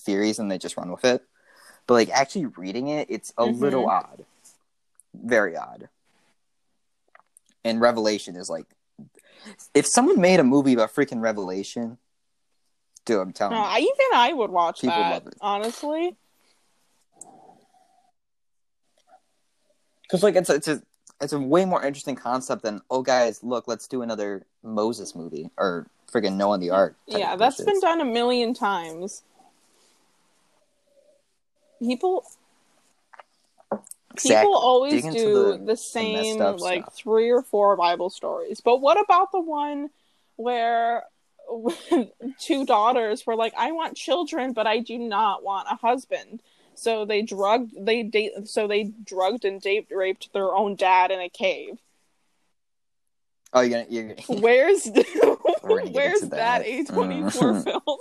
theories, 0.02 0.40
and 0.40 0.50
they 0.50 0.58
just 0.58 0.78
run 0.78 0.92
with 0.92 1.04
it. 1.06 1.24
But 1.88 1.96
like 1.96 2.10
actually 2.10 2.46
reading 2.46 2.88
it, 2.88 3.08
it's 3.10 3.32
a 3.38 3.44
Mhm. 3.46 3.60
little 3.60 3.88
odd, 3.90 4.26
very 5.14 5.56
odd. 5.58 5.90
And 7.64 7.82
Revelation 7.82 8.36
is 8.36 8.50
like, 8.50 8.68
if 9.74 9.86
someone 9.88 10.22
made 10.22 10.40
a 10.40 10.44
movie 10.44 10.74
about 10.74 10.94
freaking 10.94 11.22
Revelation, 11.22 11.98
dude, 13.06 13.20
I'm 13.20 13.34
telling 13.34 13.58
No, 13.58 13.64
you, 13.64 13.70
I, 13.70 13.80
even 13.80 14.06
I 14.14 14.34
would 14.34 14.52
watch 14.52 14.82
People 14.82 15.04
that. 15.04 15.12
love 15.12 15.28
it. 15.28 15.36
Honestly, 15.42 16.16
because 20.08 20.24
like 20.24 20.36
it's 20.36 20.50
a, 20.50 20.56
it's 20.56 20.68
a 20.68 20.82
it's 21.22 21.34
a 21.34 21.40
way 21.40 21.66
more 21.66 21.84
interesting 21.84 22.16
concept 22.16 22.64
than 22.64 22.82
oh 22.90 23.02
guys 23.02 23.44
look 23.44 23.68
let's 23.68 23.88
do 23.88 24.02
another 24.02 24.46
Moses 24.64 25.16
movie 25.16 25.50
or 25.58 25.88
freaking 26.12 26.36
Noah 26.36 26.54
and 26.56 26.64
the 26.64 26.70
Ark. 26.70 26.96
yeah, 27.08 27.36
that's 27.36 27.62
been 27.64 27.80
done 27.80 28.00
a 28.02 28.06
million 28.06 28.54
times. 28.54 29.24
People 31.80 32.24
Exactly. 34.14 34.36
people 34.46 34.56
always 34.56 35.04
Dig 35.04 35.14
do 35.14 35.52
the- 35.58 35.58
the, 35.66 35.78
same 35.78 36.42
up 36.42 36.62
like 36.62 36.84
stuff. 36.84 36.96
three 36.96 37.30
or 37.30 37.42
four 37.42 37.76
Bible 37.76 38.10
stories. 38.10 38.62
But 38.62 38.78
what 38.80 38.98
about 38.98 39.34
the 39.34 39.42
one 39.42 39.90
where 40.38 41.04
two 42.40 42.66
daughters 42.66 43.26
were 43.28 43.36
like, 43.36 43.54
"I 43.58 43.74
want 43.74 43.98
children, 43.98 44.54
but 44.54 44.68
I 44.68 44.80
do 44.80 44.98
not 44.98 45.44
want 45.44 45.68
a 45.70 45.76
husband." 45.76 46.42
So 46.76 47.06
they 47.06 47.22
drugged 47.22 47.74
they 47.80 48.04
date 48.04 48.32
so 48.48 48.68
they 48.68 48.84
drugged 49.04 49.46
and 49.46 49.62
date 49.62 49.88
raped 49.92 50.32
their 50.34 50.54
own 50.54 50.76
dad 50.76 51.12
in 51.12 51.20
a 51.20 51.30
cave. 51.30 51.80
Oh, 53.54 53.62
you're 53.62 53.70
gonna 53.70 53.86
you're 53.90 54.14
gonna 54.16 54.42
Where's 54.42 54.86
where's 55.64 56.22
that 56.22 56.30
that. 56.32 56.62
A 56.66 56.84
twenty 56.84 57.22
four 57.32 57.54
Mm. 57.54 57.64
film? 57.64 57.82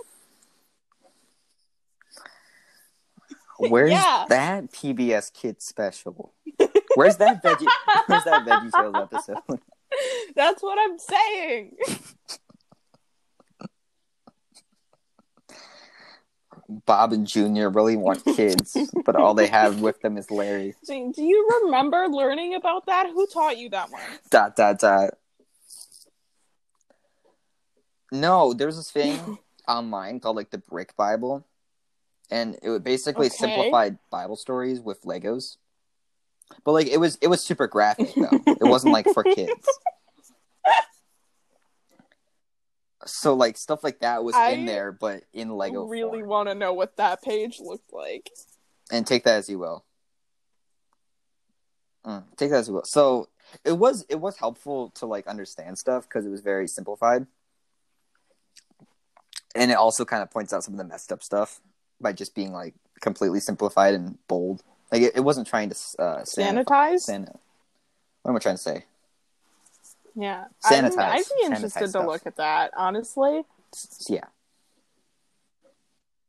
Where's 3.59 3.93
Yeah. 3.93 4.25
that 4.29 4.73
PBS 4.73 5.33
Kids 5.33 5.65
special? 5.65 6.35
Where's 6.97 7.17
that 7.19 7.43
veggie? 7.43 7.69
Where's 8.07 8.25
that 8.25 8.45
Veggie 8.45 8.73
Tales 8.73 8.95
episode? 8.97 9.39
That's 10.35 10.61
what 10.63 10.77
I'm 10.81 10.99
saying. 10.99 11.77
Bob 16.87 17.13
and 17.13 17.27
Junior 17.27 17.71
really 17.71 17.97
want 17.97 18.25
kids, 18.25 18.77
but 19.05 19.17
all 19.17 19.35
they 19.35 19.47
have 19.47 19.81
with 19.81 20.01
them 20.01 20.17
is 20.17 20.31
Larry. 20.31 20.75
Do 20.87 21.13
do 21.15 21.23
you 21.23 21.61
remember 21.63 22.07
learning 22.09 22.55
about 22.55 22.87
that? 22.87 23.11
Who 23.11 23.27
taught 23.27 23.59
you 23.59 23.69
that 23.71 23.91
one? 23.91 24.03
Dot 24.31 24.57
dot 24.57 24.79
dot. 24.79 25.15
No, 28.13 28.53
there's 28.53 28.77
this 28.77 28.91
thing 28.91 29.39
online 29.69 30.21
called 30.21 30.37
like 30.37 30.51
the 30.51 30.59
Brick 30.59 30.97
Bible, 30.97 31.47
and 32.31 32.57
it 32.63 32.71
would 32.71 32.85
basically 32.85 33.27
Okay. 33.27 33.37
simplified 33.37 33.99
Bible 34.11 34.37
stories 34.37 34.81
with 34.81 35.03
Legos. 35.03 35.57
But 36.65 36.73
like 36.73 36.87
it 36.87 36.99
was, 37.01 37.17
it 37.23 37.29
was 37.29 37.43
super 37.43 37.67
graphic 37.67 38.15
though. 38.17 38.41
it 38.61 38.65
wasn't 38.65 38.93
like 38.93 39.09
for 39.13 39.25
kids. 39.25 39.69
So 43.07 43.35
like 43.35 43.57
stuff 43.57 43.85
like 43.85 44.01
that 44.01 44.25
was 44.25 44.35
I 44.35 44.51
in 44.51 44.67
there, 44.67 44.93
but 44.93 45.25
in 45.33 45.51
Lego 45.51 45.85
really 45.85 46.23
want 46.23 46.49
to 46.49 46.55
know 46.55 46.73
what 46.73 46.97
that 46.97 47.23
page 47.23 47.61
looked 47.61 47.93
like. 47.93 48.31
and 48.91 49.07
take 49.07 49.25
that 49.25 49.37
as 49.37 49.49
you 49.49 49.59
will. 49.59 49.85
Mm, 52.05 52.25
take 52.37 52.51
that 52.51 52.59
as 52.59 52.69
you 52.69 52.75
will. 52.75 52.85
So 52.85 53.29
it 53.65 53.73
was 53.73 54.05
it 54.09 54.21
was 54.21 54.37
helpful 54.37 54.91
to 54.97 55.07
like 55.07 55.27
understand 55.27 55.79
stuff 55.79 56.05
because 56.09 56.27
it 56.27 56.31
was 56.31 56.41
very 56.41 56.69
simplified, 56.69 57.27
and 59.55 59.71
it 59.71 59.75
also 59.75 60.05
kind 60.05 60.23
of 60.23 60.31
points 60.31 60.53
out 60.53 60.65
some 60.65 60.75
of 60.75 60.79
the 60.79 60.85
messed 60.85 61.13
up 61.13 61.23
stuff 61.23 61.61
by 62.01 62.13
just 62.13 62.35
being 62.35 62.53
like 62.53 62.75
completely 63.01 63.41
simplified 63.41 63.95
and 63.95 64.19
bold. 64.29 64.63
Like 64.93 65.03
it, 65.03 65.17
it 65.17 65.21
wasn't 65.21 65.47
trying 65.47 65.71
to 65.71 65.77
uh, 65.99 66.23
Sanitized? 66.25 67.09
What 68.23 68.31
am 68.31 68.37
I 68.37 68.39
trying 68.39 68.57
to 68.57 68.63
say? 68.63 68.85
Yeah. 70.15 70.45
Sanitized. 70.65 70.99
I'd 70.99 71.25
be 71.41 71.47
interested 71.47 71.93
to 71.93 72.07
look 72.07 72.27
at 72.27 72.37
that, 72.37 72.73
honestly. 72.77 73.43
Yeah. 74.09 74.25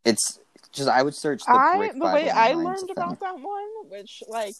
It's 0.04 0.40
just 0.72 0.90
I 0.90 1.02
would 1.02 1.16
search 1.16 1.46
the 1.46 1.52
I 1.52 1.92
the 1.94 2.06
way 2.06 2.30
I 2.30 2.54
learned 2.54 2.90
about 2.90 3.20
that 3.22 3.40
one, 3.40 3.90
which 3.90 4.24
like 4.28 4.56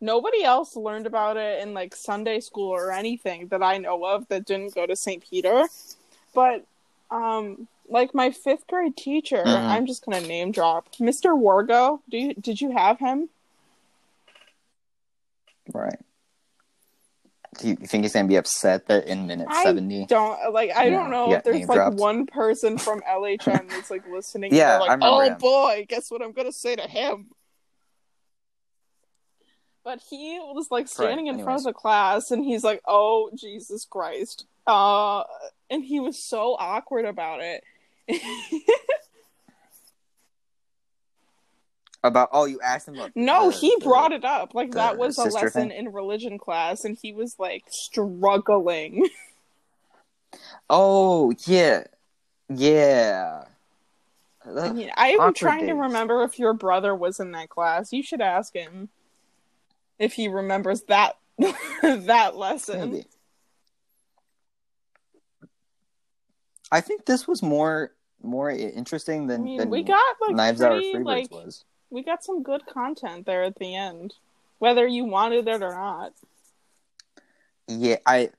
nobody 0.00 0.42
else 0.44 0.76
learned 0.76 1.06
about 1.06 1.36
it 1.36 1.62
in 1.62 1.74
like 1.74 1.94
Sunday 1.94 2.40
school 2.40 2.70
or 2.70 2.90
anything 2.92 3.48
that 3.48 3.62
I 3.62 3.78
know 3.78 4.04
of 4.04 4.26
that 4.28 4.44
didn't 4.46 4.74
go 4.74 4.86
to 4.86 4.96
St. 4.96 5.22
Peter. 5.28 5.64
But 6.34 6.64
um 7.10 7.68
like 7.88 8.14
my 8.14 8.30
fifth 8.30 8.66
grade 8.66 8.96
teacher, 8.96 9.42
Mhm. 9.44 9.66
I'm 9.68 9.86
just 9.86 10.04
gonna 10.04 10.20
name 10.26 10.50
drop 10.52 10.90
Mr. 10.96 11.36
Wargo. 11.38 12.00
Do 12.08 12.16
you 12.16 12.34
did 12.34 12.60
you 12.60 12.70
have 12.72 12.98
him? 12.98 13.28
Right. 15.72 16.00
Do 17.58 17.68
you, 17.68 17.76
think 17.76 18.04
he's 18.04 18.14
gonna 18.14 18.28
be 18.28 18.36
upset 18.36 18.86
that 18.86 19.06
in 19.06 19.26
minute 19.26 19.48
seventy? 19.62 20.06
Don't 20.06 20.52
like 20.52 20.70
I 20.74 20.88
don't 20.88 21.10
know 21.10 21.32
if 21.32 21.44
there's 21.44 21.68
like 21.68 21.76
dropped. 21.76 21.96
one 21.96 22.26
person 22.26 22.78
from 22.78 23.02
LHM 23.02 23.68
that's 23.68 23.90
like 23.90 24.08
listening. 24.08 24.54
Yeah, 24.54 24.78
like, 24.78 24.98
oh 25.02 25.20
him." 25.20 25.36
boy, 25.38 25.84
guess 25.86 26.10
what 26.10 26.22
I'm 26.22 26.32
gonna 26.32 26.52
say 26.52 26.76
to 26.76 26.88
him. 26.88 27.26
But 29.84 30.00
he 30.08 30.38
was 30.40 30.68
like 30.70 30.88
standing 30.88 31.26
in 31.26 31.42
front 31.42 31.60
of 31.60 31.64
the 31.64 31.72
class, 31.74 32.30
and 32.30 32.42
he's 32.42 32.64
like, 32.64 32.80
"Oh 32.86 33.30
Jesus 33.34 33.84
Christ!" 33.84 34.46
Uh, 34.66 35.24
and 35.68 35.84
he 35.84 36.00
was 36.00 36.24
so 36.24 36.56
awkward 36.58 37.04
about 37.04 37.40
it. 37.42 37.64
About 42.04 42.30
oh, 42.32 42.46
you 42.46 42.60
asked 42.60 42.88
him 42.88 42.94
about 42.96 43.12
No, 43.14 43.50
the- 43.50 43.56
he 43.56 43.74
the- 43.78 43.84
brought 43.84 44.12
it 44.12 44.24
up. 44.24 44.54
Like 44.54 44.72
that 44.72 44.98
was 44.98 45.18
a 45.18 45.24
lesson 45.24 45.68
thing? 45.68 45.70
in 45.70 45.92
religion 45.92 46.36
class, 46.38 46.84
and 46.84 46.98
he 47.00 47.12
was 47.12 47.36
like 47.38 47.64
struggling. 47.68 49.08
Oh 50.70 51.34
yeah, 51.46 51.84
yeah. 52.48 53.44
I 54.46 54.72
mean, 54.72 54.90
I'm 54.96 55.34
trying 55.34 55.66
to 55.66 55.74
remember 55.74 56.22
if 56.22 56.38
your 56.38 56.54
brother 56.54 56.94
was 56.94 57.20
in 57.20 57.32
that 57.32 57.50
class. 57.50 57.92
You 57.92 58.02
should 58.02 58.22
ask 58.22 58.54
him 58.54 58.88
if 59.98 60.14
he 60.14 60.28
remembers 60.28 60.84
that 60.84 61.18
that 61.82 62.36
lesson. 62.36 62.92
Maybe. 62.92 63.06
I 66.70 66.80
think 66.80 67.04
this 67.04 67.28
was 67.28 67.42
more 67.42 67.92
more 68.22 68.50
i- 68.50 68.54
interesting 68.56 69.24
I 69.24 69.34
than, 69.34 69.44
mean, 69.44 69.58
than 69.58 69.70
we 69.70 69.82
got 69.82 70.02
like 70.26 70.34
Knives 70.36 70.62
Out 70.62 70.72
or 70.72 70.74
pretty, 70.76 70.94
Freebirds 70.94 71.04
like 71.04 71.30
was. 71.30 71.64
We 71.92 72.02
got 72.02 72.24
some 72.24 72.42
good 72.42 72.66
content 72.66 73.26
there 73.26 73.44
at 73.44 73.56
the 73.56 73.76
end, 73.76 74.14
whether 74.58 74.86
you 74.86 75.04
wanted 75.04 75.46
it 75.46 75.62
or 75.62 75.74
not. 75.74 76.12
Yeah, 77.68 77.96
I. 78.06 78.30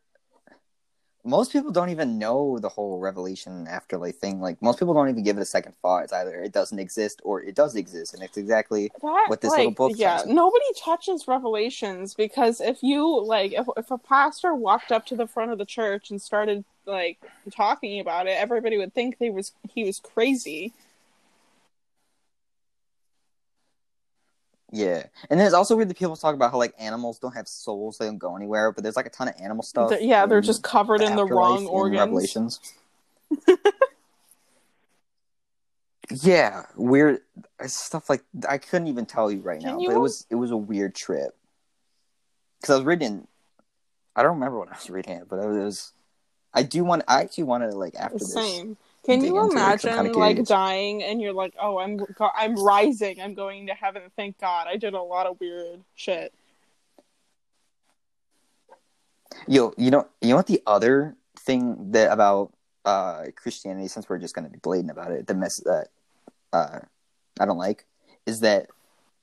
Most 1.25 1.53
people 1.53 1.71
don't 1.71 1.87
even 1.87 2.19
know 2.19 2.59
the 2.59 2.67
whole 2.67 2.99
revelation 2.99 3.65
afterlife 3.69 4.17
thing. 4.17 4.41
Like 4.41 4.61
most 4.61 4.77
people 4.77 4.93
don't 4.93 5.07
even 5.07 5.23
give 5.23 5.37
it 5.37 5.41
a 5.41 5.45
second 5.45 5.73
thought. 5.81 6.03
It's 6.03 6.11
either 6.11 6.41
it 6.41 6.51
doesn't 6.51 6.79
exist 6.79 7.21
or 7.23 7.41
it 7.41 7.55
does 7.55 7.77
exist, 7.77 8.13
and 8.13 8.21
it's 8.21 8.35
exactly 8.35 8.91
That, 9.01 9.25
What 9.27 9.39
this 9.39 9.51
like, 9.51 9.59
little 9.59 9.71
book 9.71 9.93
yeah, 9.95 10.17
says. 10.17 10.27
nobody 10.27 10.65
touches 10.77 11.25
Revelations 11.25 12.13
because 12.13 12.59
if 12.59 12.83
you 12.83 13.23
like, 13.23 13.53
if 13.53 13.67
if 13.77 13.89
a 13.89 13.97
pastor 13.97 14.53
walked 14.53 14.91
up 14.91 15.05
to 15.05 15.15
the 15.15 15.27
front 15.27 15.51
of 15.51 15.57
the 15.59 15.65
church 15.65 16.11
and 16.11 16.21
started 16.21 16.65
like 16.85 17.19
talking 17.51 18.01
about 18.01 18.27
it, 18.27 18.31
everybody 18.31 18.77
would 18.77 18.93
think 18.93 19.17
they 19.19 19.29
was 19.29 19.53
he 19.73 19.85
was 19.85 20.01
crazy. 20.01 20.73
Yeah. 24.73 25.05
And 25.29 25.39
then 25.39 25.45
it's 25.45 25.53
also 25.53 25.75
weird 25.75 25.89
that 25.89 25.97
people 25.97 26.15
talk 26.15 26.33
about 26.33 26.51
how 26.51 26.57
like 26.57 26.73
animals 26.79 27.19
don't 27.19 27.35
have 27.35 27.47
souls; 27.47 27.99
they 27.99 28.05
don't 28.05 28.17
go 28.17 28.35
anywhere. 28.35 28.71
But 28.71 28.83
there's 28.83 28.95
like 28.95 29.05
a 29.05 29.11
ton 29.11 29.27
of 29.27 29.35
animal 29.39 29.61
stuff. 29.63 29.91
They're- 29.91 30.01
yeah, 30.01 30.25
they're 30.25 30.41
just 30.41 30.63
covered 30.63 31.01
in 31.01 31.15
the 31.15 31.25
wrong 31.25 31.67
organs. 31.67 31.99
Revelations. 31.99 32.59
yeah, 36.11 36.63
weird 36.75 37.21
uh, 37.59 37.67
stuff 37.67 38.09
like 38.09 38.23
I 38.49 38.57
couldn't 38.57 38.87
even 38.87 39.05
tell 39.05 39.31
you 39.31 39.41
right 39.41 39.59
Can 39.59 39.69
now, 39.69 39.79
you- 39.79 39.89
but 39.89 39.95
it 39.95 39.99
was 39.99 40.25
it 40.31 40.35
was 40.35 40.49
a 40.49 40.57
weird 40.57 40.95
trip 40.95 41.37
because 42.59 42.73
I 42.73 42.77
was 42.77 42.85
reading. 42.85 43.27
I 44.15 44.23
don't 44.23 44.33
remember 44.35 44.57
what 44.57 44.69
I 44.69 44.75
was 44.75 44.89
reading, 44.89 45.17
it, 45.17 45.29
but 45.29 45.37
it 45.37 45.47
was. 45.47 45.91
I 46.51 46.63
do 46.63 46.83
want. 46.83 47.03
I 47.07 47.21
actually 47.21 47.45
wanted 47.45 47.71
to 47.71 47.77
like 47.77 47.93
after 47.95 48.17
this. 48.17 48.33
Can 49.05 49.21
you 49.23 49.43
into 49.43 49.57
it, 49.57 49.59
'cause 49.59 49.83
imagine 49.85 50.13
like 50.13 50.45
dying 50.45 51.03
and 51.03 51.21
you're 51.21 51.33
like, 51.33 51.53
oh, 51.59 51.77
I'm 51.79 51.99
I'm 52.35 52.55
rising, 52.55 53.21
I'm 53.21 53.33
going 53.33 53.67
to 53.67 53.73
heaven. 53.73 54.03
Thank 54.15 54.39
God, 54.39 54.67
I 54.67 54.77
did 54.77 54.93
a 54.93 55.01
lot 55.01 55.25
of 55.27 55.39
weird 55.39 55.83
shit. 55.95 56.33
Yo, 59.47 59.73
you 59.77 59.91
know, 59.91 60.07
you 60.21 60.29
know 60.29 60.35
what 60.35 60.47
the 60.47 60.61
other 60.65 61.15
thing 61.39 61.91
that 61.91 62.11
about 62.11 62.53
uh 62.85 63.25
Christianity, 63.35 63.87
since 63.87 64.07
we're 64.07 64.19
just 64.19 64.35
gonna 64.35 64.49
be 64.49 64.59
blatant 64.59 64.91
about 64.91 65.11
it, 65.11 65.27
the 65.27 65.33
mess 65.33 65.57
that 65.65 65.87
uh 66.53 66.79
I 67.39 67.45
don't 67.45 67.57
like 67.57 67.85
is 68.25 68.39
that 68.41 68.67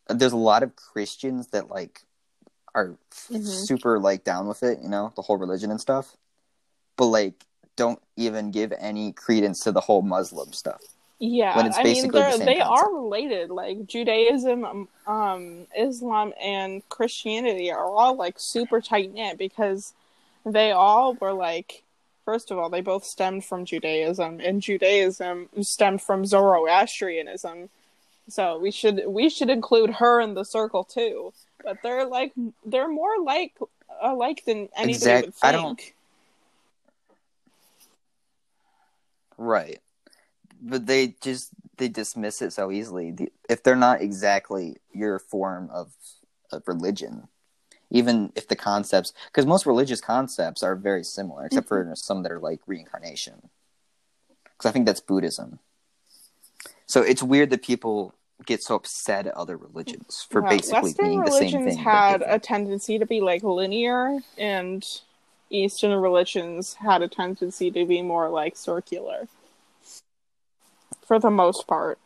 there's 0.09 0.33
a 0.33 0.37
lot 0.37 0.63
of 0.63 0.77
Christians 0.77 1.49
that 1.49 1.71
like 1.71 2.03
are 2.75 2.97
Mhm. 3.31 3.45
super 3.47 3.99
like 3.99 4.25
down 4.25 4.47
with 4.47 4.63
it, 4.63 4.81
you 4.83 4.89
know, 4.89 5.13
the 5.17 5.23
whole 5.23 5.37
religion 5.39 5.71
and 5.71 5.81
stuff, 5.81 6.17
but 6.97 7.07
like 7.07 7.47
don't 7.77 8.01
even 8.17 8.51
give 8.51 8.73
any 8.79 9.13
credence 9.13 9.61
to 9.65 9.73
the 9.73 9.81
whole 9.81 10.03
Muslim 10.03 10.53
stuff. 10.53 10.81
Yeah, 11.19 11.55
When 11.57 11.67
it's 11.67 11.77
I 11.77 11.83
mean 11.83 11.95
basically 11.95 12.21
the 12.23 12.45
they 12.45 12.57
concept. 12.61 12.87
are 12.87 12.95
related. 12.95 13.51
Like 13.51 13.87
Judaism, 13.87 14.65
um, 14.65 14.89
um, 15.07 15.67
Islam, 15.77 16.33
and 16.43 16.87
Christianity 16.89 17.71
are 17.71 17.85
all 17.85 18.15
like 18.17 18.39
super 18.39 18.81
tight 18.81 19.13
knit 19.13 19.37
because 19.39 19.93
they 20.45 20.73
all 20.73 21.15
were 21.15 21.33
like. 21.33 21.83
First 22.27 22.51
of 22.53 22.59
all, 22.59 22.69
they 22.71 22.81
both 22.83 23.05
stemmed 23.05 23.45
from 23.45 23.65
Judaism, 23.65 24.41
and 24.41 24.63
Judaism 24.63 25.49
stemmed 25.63 26.01
from 26.01 26.25
Zoroastrianism. 26.25 27.71
So 28.29 28.59
we 28.59 28.71
should 28.71 29.03
we 29.07 29.29
should 29.29 29.51
include 29.51 29.91
her 29.95 30.21
in 30.21 30.35
the 30.35 30.45
circle 30.45 30.85
too. 30.85 31.33
But 31.65 31.79
they're 31.83 32.07
like 32.07 32.33
they're 32.65 32.89
more 32.89 33.19
like 33.25 33.55
alike 34.01 34.45
than 34.47 34.69
anybody 34.77 34.93
Exact- 34.93 35.27
would 35.27 35.35
think. 35.35 35.45
I 35.45 35.53
don't- 35.53 35.81
Right. 39.41 39.81
But 40.61 40.85
they 40.87 41.15
just 41.23 41.49
they 41.79 41.89
dismiss 41.89 42.43
it 42.43 42.53
so 42.53 42.71
easily. 42.71 43.11
The- 43.11 43.33
If 43.49 43.63
they're 43.63 43.75
not 43.75 44.03
exactly 44.03 44.77
your 44.93 45.19
form 45.19 45.71
of, 45.73 45.95
of 46.53 46.69
religion, 46.69 47.29
even 47.91 48.33
if 48.37 48.47
the 48.47 48.55
concepts, 48.55 49.15
because 49.29 49.47
most 49.47 49.65
religious 49.65 50.03
concepts 50.03 50.63
are 50.63 50.77
very 50.77 51.03
similar, 51.03 51.47
except 51.47 51.69
for 51.69 51.83
mm-hmm. 51.83 51.95
some 51.95 52.23
that 52.23 52.31
are 52.31 52.39
like 52.39 52.61
reincarnation. 52.67 53.49
Because 54.45 54.69
I 54.69 54.73
think 54.73 54.85
that's 54.85 55.01
Buddhism. 55.01 55.59
So 56.85 57.01
it's 57.01 57.23
weird 57.23 57.49
that 57.51 57.63
people 57.63 58.15
get 58.45 58.63
so 58.63 58.75
upset 58.75 59.27
at 59.27 59.35
other 59.35 59.57
religions 59.57 60.27
for 60.29 60.43
Yeah, 60.43 60.51
basically 60.51 60.91
Western 60.91 61.07
being 61.07 61.25
the 61.25 61.31
same 61.31 61.41
religions 61.41 61.75
thing. 61.77 61.85
had 61.85 62.23
a 62.27 62.39
tendency 62.39 62.99
to 62.99 63.07
be 63.07 63.23
like 63.23 63.43
linear, 63.43 64.21
and 64.37 64.87
Eastern 65.51 65.93
religions 66.01 66.75
had 66.75 67.03
a 67.03 67.09
tendency 67.09 67.71
to 67.73 67.85
be 67.85 68.03
more 68.03 68.31
like 68.31 68.57
circular. 68.57 69.29
For 71.03 71.19
the 71.19 71.31
most 71.31 71.67
part. 71.67 71.99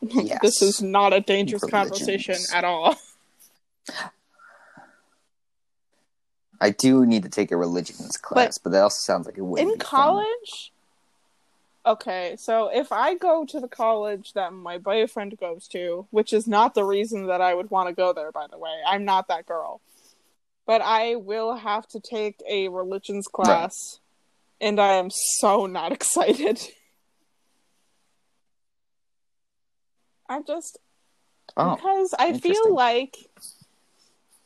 Yes. 0.00 0.38
this 0.42 0.62
is 0.62 0.80
not 0.80 1.12
a 1.12 1.20
dangerous 1.20 1.62
Religions. 1.62 1.90
conversation 1.90 2.36
at 2.54 2.64
all. 2.64 2.96
I 6.60 6.70
do 6.70 7.04
need 7.04 7.24
to 7.24 7.28
take 7.28 7.50
a 7.50 7.56
religions 7.56 8.16
class, 8.16 8.58
but, 8.58 8.70
that 8.70 8.82
also 8.82 9.00
sounds 9.00 9.26
like 9.26 9.36
it 9.36 9.42
would 9.42 9.60
In 9.60 9.76
college, 9.78 10.71
okay, 11.84 12.36
so 12.38 12.68
if 12.68 12.92
I 12.92 13.14
go 13.14 13.44
to 13.46 13.60
the 13.60 13.68
college 13.68 14.32
that 14.34 14.52
my 14.52 14.78
boyfriend 14.78 15.38
goes 15.38 15.66
to, 15.68 16.06
which 16.10 16.32
is 16.32 16.46
not 16.46 16.74
the 16.74 16.84
reason 16.84 17.26
that 17.26 17.40
I 17.40 17.54
would 17.54 17.70
want 17.70 17.88
to 17.88 17.94
go 17.94 18.12
there, 18.12 18.32
by 18.32 18.46
the 18.50 18.58
way, 18.58 18.74
I'm 18.86 19.04
not 19.04 19.28
that 19.28 19.46
girl. 19.46 19.80
But 20.66 20.80
I 20.80 21.16
will 21.16 21.56
have 21.56 21.86
to 21.88 22.00
take 22.00 22.40
a 22.48 22.68
religions 22.68 23.26
class, 23.26 23.98
and 24.60 24.80
I 24.80 24.94
am 24.94 25.10
so 25.10 25.66
not 25.66 25.92
excited. 25.98 26.60
I 30.28 30.40
just 30.42 30.78
Oh, 31.56 31.76
because 31.76 32.14
I 32.18 32.38
feel 32.38 32.74
like 32.74 33.16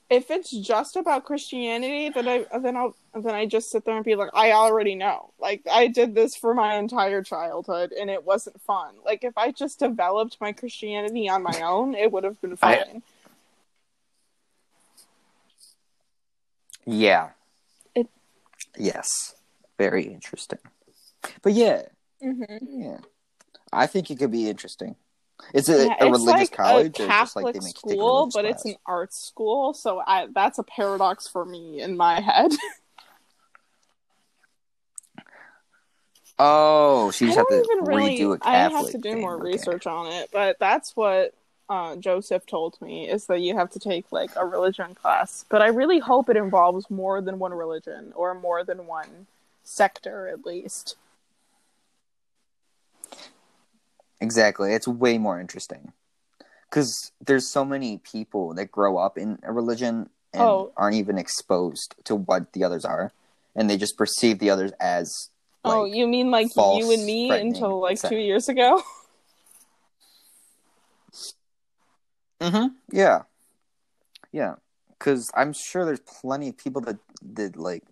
if 0.08 0.30
it's 0.30 0.50
just 0.50 0.94
about 0.96 1.24
Christianity, 1.24 2.10
then 2.10 2.28
I 2.28 2.46
then 2.58 2.76
I'll 2.76 2.94
then 3.14 3.34
I 3.34 3.46
just 3.46 3.70
sit 3.70 3.84
there 3.84 3.96
and 3.96 4.04
be 4.04 4.14
like, 4.14 4.30
I 4.34 4.52
already 4.52 4.94
know. 4.94 5.32
Like 5.38 5.62
I 5.70 5.88
did 5.88 6.14
this 6.14 6.36
for 6.36 6.54
my 6.54 6.76
entire 6.76 7.22
childhood, 7.22 7.92
and 7.92 8.08
it 8.10 8.24
wasn't 8.24 8.60
fun. 8.62 8.94
Like 9.04 9.24
if 9.24 9.36
I 9.36 9.50
just 9.50 9.80
developed 9.80 10.36
my 10.40 10.52
Christianity 10.52 11.28
on 11.28 11.42
my 11.42 11.60
own, 11.62 11.94
it 11.94 12.12
would 12.12 12.24
have 12.24 12.40
been 12.40 12.56
I- 12.62 12.76
fine. 12.84 13.02
yeah. 16.84 17.30
It- 17.94 18.08
Yes. 18.78 19.34
Very 19.78 20.04
interesting. 20.04 20.58
But 21.42 21.52
yeah, 21.52 21.82
mm-hmm. 22.22 22.80
yeah. 22.82 22.98
I 23.72 23.86
think 23.86 24.10
it 24.10 24.18
could 24.18 24.30
be 24.30 24.48
interesting. 24.48 24.94
Is 25.54 25.68
it 25.68 25.88
Yeah, 25.88 25.96
a 26.00 26.10
religious 26.10 26.48
like 26.48 26.56
college 26.56 27.00
a 27.00 27.06
Catholic 27.06 27.44
like 27.46 27.54
they 27.54 27.60
make 27.60 27.76
you 27.84 27.90
take 27.90 27.98
a 27.98 28.02
school, 28.02 28.30
but 28.32 28.44
it's 28.44 28.64
an 28.64 28.76
art 28.86 29.12
school, 29.12 29.74
so 29.74 30.02
I, 30.06 30.26
that's 30.34 30.58
a 30.58 30.62
paradox 30.62 31.28
for 31.28 31.44
me 31.44 31.80
in 31.80 31.96
my 31.96 32.20
head. 32.20 32.52
Oh, 36.38 37.06
you 37.18 37.28
just 37.28 37.38
have 37.38 37.48
to 37.48 37.62
even 37.64 37.84
really. 37.86 38.18
redo 38.18 38.34
a 38.36 38.44
I 38.44 38.52
have 38.52 38.90
to 38.90 38.98
do 38.98 39.12
thing. 39.12 39.22
more 39.22 39.36
Okay. 39.36 39.52
research 39.52 39.86
on 39.86 40.12
it, 40.12 40.28
but 40.32 40.58
that's 40.58 40.94
what 40.94 41.32
uh, 41.68 41.96
Joseph 41.96 42.46
told 42.46 42.80
me 42.80 43.08
is 43.08 43.26
that 43.26 43.40
you 43.40 43.56
have 43.56 43.70
to 43.70 43.78
take 43.78 44.12
like 44.12 44.30
a 44.36 44.44
religion 44.44 44.94
class. 44.94 45.44
But 45.48 45.62
I 45.62 45.68
really 45.68 45.98
hope 45.98 46.28
it 46.28 46.36
involves 46.36 46.90
more 46.90 47.20
than 47.22 47.38
one 47.38 47.54
religion 47.54 48.12
or 48.14 48.34
more 48.34 48.64
than 48.64 48.86
one 48.86 49.26
sector, 49.64 50.28
at 50.28 50.44
least. 50.44 50.96
Exactly. 54.20 54.72
It's 54.72 54.88
way 54.88 55.18
more 55.18 55.40
interesting. 55.40 55.92
Because 56.68 57.12
there's 57.24 57.48
so 57.50 57.64
many 57.64 57.98
people 57.98 58.54
that 58.54 58.72
grow 58.72 58.96
up 58.98 59.16
in 59.16 59.38
a 59.42 59.52
religion 59.52 60.10
and 60.32 60.42
Oh. 60.42 60.72
aren't 60.76 60.96
even 60.96 61.18
exposed 61.18 61.94
to 62.04 62.14
what 62.16 62.52
the 62.52 62.64
others 62.64 62.84
are. 62.84 63.12
And 63.54 63.70
they 63.70 63.76
just 63.76 63.96
perceive 63.96 64.38
the 64.38 64.50
others 64.50 64.72
as. 64.80 65.30
oh, 65.64 65.84
you 65.84 66.06
mean 66.06 66.30
like 66.30 66.54
you 66.54 66.92
and 66.92 67.04
me 67.04 67.30
until 67.30 67.80
like 67.80 67.92
etc. 67.94 68.16
two 68.16 68.22
years 68.22 68.48
ago? 68.48 68.82
Mm-hmm. 72.40 72.66
Yeah. 72.92 73.22
Yeah. 74.32 74.56
Because 74.98 75.30
I'm 75.34 75.52
sure 75.52 75.84
there's 75.84 76.00
plenty 76.00 76.48
of 76.50 76.56
people 76.58 76.82
that 76.82 76.98
that 77.34 77.56
like 77.56 77.82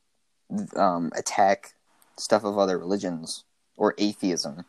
um, 0.77 1.11
attack 1.17 1.75
stuff 2.19 2.45
of 2.45 2.59
other 2.59 2.79
religions 2.79 3.45
or 3.77 3.95
atheism 3.99 4.65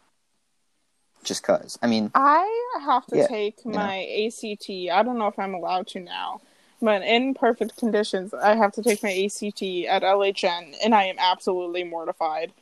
just 1.25 1.43
cause. 1.43 1.77
I 1.81 1.87
mean, 1.87 2.11
I 2.15 2.69
have 2.85 3.05
to 3.07 3.17
Yeah, 3.17 3.27
take 3.27 3.65
you 3.65 3.71
know. 3.71 3.79
my 3.79 3.97
ACT. 4.27 4.69
I 4.69 5.03
don't 5.03 5.17
know 5.17 5.27
if 5.27 5.37
I'm 5.37 5.53
allowed 5.53 5.87
to 5.87 5.99
now, 5.99 6.41
but 6.81 7.01
in 7.01 7.33
perfect 7.33 7.75
conditions, 7.77 8.33
I 8.33 8.55
have 8.55 8.71
to 8.73 8.81
take 8.83 9.03
my 9.03 9.11
ACT 9.11 9.61
at 9.89 10.03
LHN, 10.03 10.75
and 10.83 10.95
I 10.95 11.03
am 11.05 11.17
absolutely 11.19 11.83
mortified. 11.83 12.53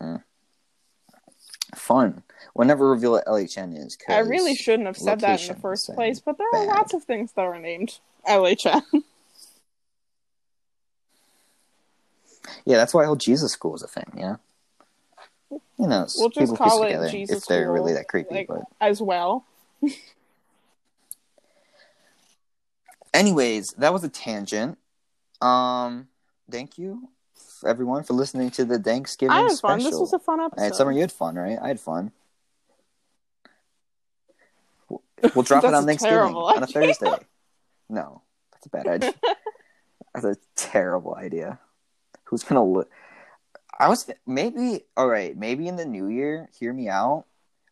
Hmm. 0.00 0.16
fun. 1.74 2.22
We'll 2.54 2.68
never 2.68 2.88
reveal 2.88 3.12
what 3.12 3.26
LHN 3.26 3.74
is. 3.76 3.96
'cause 3.96 4.14
I 4.14 4.18
really 4.18 4.54
shouldn't 4.54 4.86
have 4.86 4.96
said 4.96 5.20
that 5.20 5.40
in 5.40 5.48
the 5.48 5.54
first 5.54 5.92
place, 5.92 6.20
but 6.20 6.38
there 6.38 6.46
are 6.46 6.66
bad. 6.66 6.76
lots 6.76 6.94
of 6.94 7.02
things 7.04 7.32
that 7.32 7.42
are 7.42 7.58
named 7.58 7.98
LHN. 8.28 8.82
Yeah, 12.64 12.76
that's 12.76 12.92
why 12.94 13.04
whole 13.04 13.16
Jesus 13.16 13.52
school 13.52 13.74
is 13.74 13.82
a 13.82 13.88
thing. 13.88 14.12
Yeah. 14.16 14.36
You 15.78 15.88
know, 15.88 16.06
We'll 16.16 16.28
just 16.28 16.54
call 16.56 16.82
it 16.84 17.10
Jesus 17.10 17.38
if 17.38 17.46
they're 17.46 17.64
school, 17.64 17.74
really 17.74 17.94
that 17.94 18.08
creepy. 18.08 18.34
like, 18.34 18.48
but 18.48 18.62
as 18.80 19.00
well. 19.00 19.46
anyways, 23.14 23.72
that 23.78 23.92
was 23.92 24.04
a 24.04 24.08
tangent. 24.08 24.78
Um, 25.40 26.08
thank 26.50 26.78
you 26.78 27.08
everyone 27.64 28.02
for 28.02 28.14
listening 28.14 28.50
to 28.50 28.64
the 28.64 28.78
Thanksgiving 28.78 29.32
I 29.32 29.42
had 29.42 29.52
special. 29.52 29.68
fun. 29.76 29.78
This 29.90 29.98
was 29.98 30.12
a 30.12 30.18
fun 30.18 30.40
episode. 30.40 30.60
I 30.60 30.64
had 30.64 30.74
summer. 30.74 30.92
You 30.92 31.00
had 31.00 31.12
fun, 31.12 31.36
right? 31.36 31.58
I 31.60 31.68
had 31.68 31.80
fun. 31.80 32.12
We'll 35.36 35.44
drop 35.44 35.62
it 35.62 35.72
on 35.72 35.86
Thanksgiving 35.86 36.18
terrible 36.18 36.46
on 36.46 36.62
a. 36.64 36.66
Thursday. 36.66 37.12
No, 37.88 38.22
that's 38.52 38.66
a 38.66 38.70
bad 38.70 38.86
idea. 38.88 39.14
that's 40.14 40.24
a 40.24 40.36
terrible 40.56 41.14
idea. 41.14 41.60
Who's 42.24 42.42
gonna 42.42 42.64
look? 42.64 42.90
I 43.78 43.88
was 43.88 44.08
maybe 44.26 44.84
all 44.96 45.08
right. 45.08 45.36
Maybe 45.36 45.68
in 45.68 45.76
the 45.76 45.84
new 45.84 46.08
year, 46.08 46.48
hear 46.58 46.72
me 46.72 46.88
out. 46.88 47.24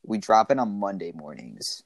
We 0.04 0.18
drop 0.18 0.50
it 0.50 0.58
on 0.58 0.80
Monday 0.80 1.12
mornings. 1.12 1.82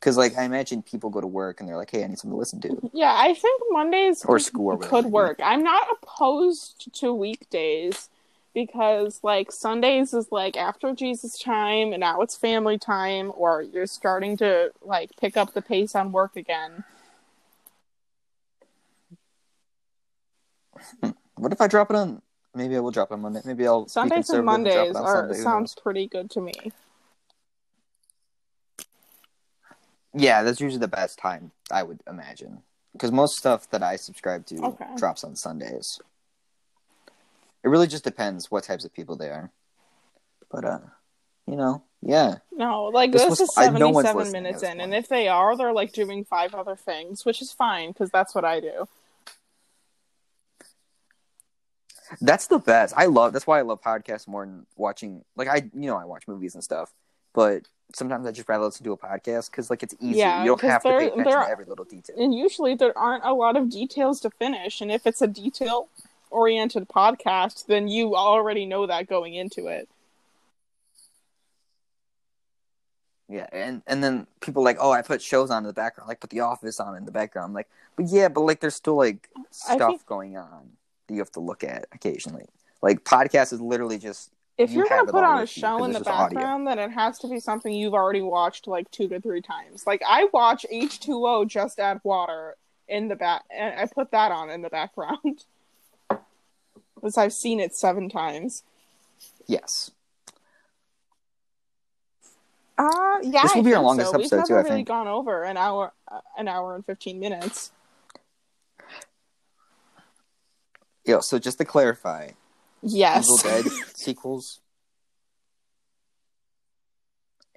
Cause 0.00 0.18
like 0.18 0.36
I 0.36 0.42
imagine 0.44 0.82
people 0.82 1.08
go 1.08 1.22
to 1.22 1.26
work 1.26 1.60
and 1.60 1.68
they're 1.68 1.78
like, 1.78 1.90
"Hey, 1.90 2.04
I 2.04 2.06
need 2.06 2.18
something 2.18 2.36
to 2.36 2.38
listen 2.38 2.60
to." 2.60 2.90
Yeah, 2.92 3.14
I 3.16 3.32
think 3.32 3.62
Mondays 3.70 4.22
Or 4.26 4.38
school 4.38 4.74
or 4.74 4.76
could 4.76 5.06
work. 5.06 5.40
I'm 5.42 5.62
not 5.62 5.86
opposed 5.90 6.94
to 6.96 7.14
weekdays 7.14 8.10
because 8.52 9.20
like 9.22 9.50
Sundays 9.50 10.12
is 10.12 10.30
like 10.30 10.58
after 10.58 10.94
Jesus 10.94 11.38
time 11.38 11.92
and 11.92 12.00
now 12.00 12.20
it's 12.20 12.36
family 12.36 12.78
time 12.78 13.32
or 13.34 13.62
you're 13.62 13.86
starting 13.86 14.36
to 14.38 14.72
like 14.82 15.10
pick 15.18 15.38
up 15.38 15.54
the 15.54 15.62
pace 15.62 15.94
on 15.94 16.12
work 16.12 16.36
again. 16.36 16.84
Hmm. 21.00 21.10
What 21.36 21.52
if 21.52 21.60
I 21.60 21.66
drop 21.66 21.90
it 21.90 21.96
on? 21.96 22.22
Maybe 22.54 22.76
I 22.76 22.80
will 22.80 22.92
drop 22.92 23.10
on 23.10 23.20
Monday. 23.20 23.40
Maybe 23.44 23.66
I'll 23.66 23.88
Sundays 23.88 24.28
and 24.30 24.38
and 24.38 24.46
Mondays 24.46 24.90
it 24.90 24.96
are 24.96 25.28
Sunday. 25.28 25.42
Sounds 25.42 25.74
pretty 25.74 26.06
good 26.06 26.30
to 26.30 26.40
me. 26.40 26.52
Yeah, 30.16 30.44
that's 30.44 30.60
usually 30.60 30.78
the 30.80 30.88
best 30.88 31.18
time, 31.18 31.50
I 31.72 31.82
would 31.82 32.00
imagine. 32.08 32.62
Because 32.92 33.10
most 33.10 33.36
stuff 33.36 33.68
that 33.70 33.82
I 33.82 33.96
subscribe 33.96 34.46
to 34.46 34.56
Okay. 34.66 34.86
drops 34.96 35.24
on 35.24 35.34
Sundays. 35.34 35.98
It 37.64 37.68
really 37.68 37.88
just 37.88 38.04
depends 38.04 38.50
what 38.50 38.62
types 38.62 38.84
of 38.84 38.92
people 38.92 39.16
they 39.16 39.30
are. 39.30 39.50
But, 40.50 40.64
uh, 40.64 40.78
you 41.48 41.56
know, 41.56 41.82
yeah. 42.02 42.36
No, 42.52 42.84
like 42.84 43.10
This 43.10 43.22
this, 43.22 43.30
was- 43.30 43.40
is 43.40 43.54
I- 43.56 43.70
no 43.70 43.92
77 44.00 44.30
minutes 44.30 44.62
in, 44.62 44.80
and 44.80 44.94
if 44.94 45.08
they 45.08 45.26
are, 45.26 45.56
they're 45.56 45.72
like 45.72 45.92
doing 45.92 46.24
five 46.24 46.54
other 46.54 46.76
things, 46.76 47.24
which 47.24 47.42
is 47.42 47.50
fine 47.50 47.88
because 47.90 48.10
that's 48.10 48.34
what 48.36 48.44
I 48.44 48.60
do. 48.60 48.86
That's 52.20 52.46
the 52.48 52.58
best. 52.58 52.94
I 52.96 53.06
love, 53.06 53.32
that's 53.32 53.46
why 53.46 53.58
I 53.58 53.62
love 53.62 53.80
podcasts 53.82 54.28
more 54.28 54.44
than 54.44 54.66
watching, 54.76 55.24
like, 55.36 55.48
I, 55.48 55.70
you 55.74 55.86
know, 55.86 55.96
I 55.96 56.04
watch 56.04 56.28
movies 56.28 56.54
and 56.54 56.62
stuff. 56.62 56.92
But 57.32 57.66
sometimes 57.94 58.26
I 58.26 58.32
just 58.32 58.48
rather 58.48 58.64
listen 58.64 58.84
to 58.84 58.92
a 58.92 58.96
podcast 58.96 59.50
because, 59.50 59.70
like, 59.70 59.82
it's 59.82 59.94
easy. 60.00 60.18
Yeah, 60.20 60.42
you 60.42 60.48
don't 60.48 60.60
have 60.60 60.82
to 60.82 60.88
pay 60.88 60.90
there- 60.90 60.98
attention 61.08 61.24
there 61.24 61.32
to 61.32 61.38
are- 61.38 61.50
every 61.50 61.64
little 61.64 61.84
detail. 61.84 62.16
And 62.18 62.34
usually 62.34 62.74
there 62.74 62.96
aren't 62.96 63.24
a 63.24 63.32
lot 63.32 63.56
of 63.56 63.70
details 63.70 64.20
to 64.20 64.30
finish, 64.30 64.80
and 64.80 64.92
if 64.92 65.06
it's 65.06 65.20
a 65.22 65.26
detail 65.26 65.88
oriented 66.30 66.88
podcast, 66.88 67.66
then 67.66 67.88
you 67.88 68.14
already 68.16 68.66
know 68.66 68.86
that 68.86 69.08
going 69.08 69.34
into 69.34 69.66
it. 69.68 69.88
Yeah, 73.28 73.46
and 73.52 73.82
and 73.86 74.04
then 74.04 74.26
people 74.40 74.62
like, 74.62 74.76
oh, 74.78 74.90
I 74.92 75.00
put 75.02 75.22
shows 75.22 75.50
on 75.50 75.62
in 75.62 75.66
the 75.66 75.72
background, 75.72 76.08
like 76.08 76.20
put 76.20 76.30
The 76.30 76.40
Office 76.40 76.78
on 76.78 76.94
in 76.96 77.04
the 77.06 77.10
background. 77.10 77.46
I'm 77.50 77.54
like, 77.54 77.68
but 77.96 78.06
yeah, 78.06 78.28
but 78.28 78.42
like 78.42 78.60
there's 78.60 78.74
still 78.74 78.96
like 78.96 79.28
stuff 79.50 79.78
think- 79.90 80.06
going 80.06 80.36
on 80.36 80.72
you 81.08 81.18
have 81.18 81.32
to 81.32 81.40
look 81.40 81.64
at 81.64 81.86
occasionally. 81.92 82.46
Like 82.82 83.04
podcast 83.04 83.52
is 83.52 83.60
literally 83.60 83.98
just 83.98 84.30
If 84.58 84.70
You 84.70 84.78
you're 84.78 84.88
have 84.88 85.06
gonna 85.06 85.12
put 85.12 85.24
on 85.24 85.42
a 85.42 85.46
show 85.46 85.84
in 85.84 85.92
the 85.92 85.98
just 86.00 86.10
audio. 86.10 86.38
background, 86.38 86.66
then 86.66 86.78
it 86.78 86.90
has 86.90 87.18
to 87.20 87.28
be 87.28 87.40
something 87.40 87.72
you've 87.72 87.94
already 87.94 88.22
watched 88.22 88.66
like 88.66 88.90
two 88.90 89.08
to 89.08 89.20
three 89.20 89.40
times. 89.40 89.86
Like 89.86 90.02
I 90.06 90.28
watch 90.32 90.64
H2O 90.72 91.46
Just 91.48 91.78
Add 91.80 92.00
Water 92.04 92.56
in 92.88 93.08
the 93.08 93.16
back, 93.16 93.42
and 93.50 93.78
I 93.80 93.86
put 93.86 94.10
that 94.10 94.30
on 94.32 94.50
in 94.50 94.60
the 94.62 94.68
background 94.68 95.44
because 96.94 97.16
I've 97.18 97.32
seen 97.32 97.58
it 97.60 97.74
seven 97.74 98.08
times. 98.08 98.62
yes. 99.46 99.90
Uh 102.76 103.18
yeah. 103.22 103.42
This 103.44 103.54
will 103.54 103.62
be 103.62 103.72
our 103.74 103.82
longest 103.82 104.10
so. 104.10 104.18
episode, 104.18 104.36
We've 104.38 104.46
too, 104.48 104.54
I 104.54 104.56
never 104.56 104.68
really 104.68 104.78
think. 104.80 104.88
gone 104.88 105.06
over 105.08 105.44
an 105.44 105.56
hour, 105.56 105.92
uh, 106.10 106.20
an 106.36 106.48
hour 106.48 106.74
and 106.74 106.84
fifteen 106.84 107.20
minutes. 107.20 107.70
Yo, 111.04 111.20
so 111.20 111.38
just 111.38 111.58
to 111.58 111.64
clarify, 111.64 112.30
Yes. 112.82 113.24
Evil 113.24 113.36
Dead 113.38 113.64
sequels, 113.94 114.60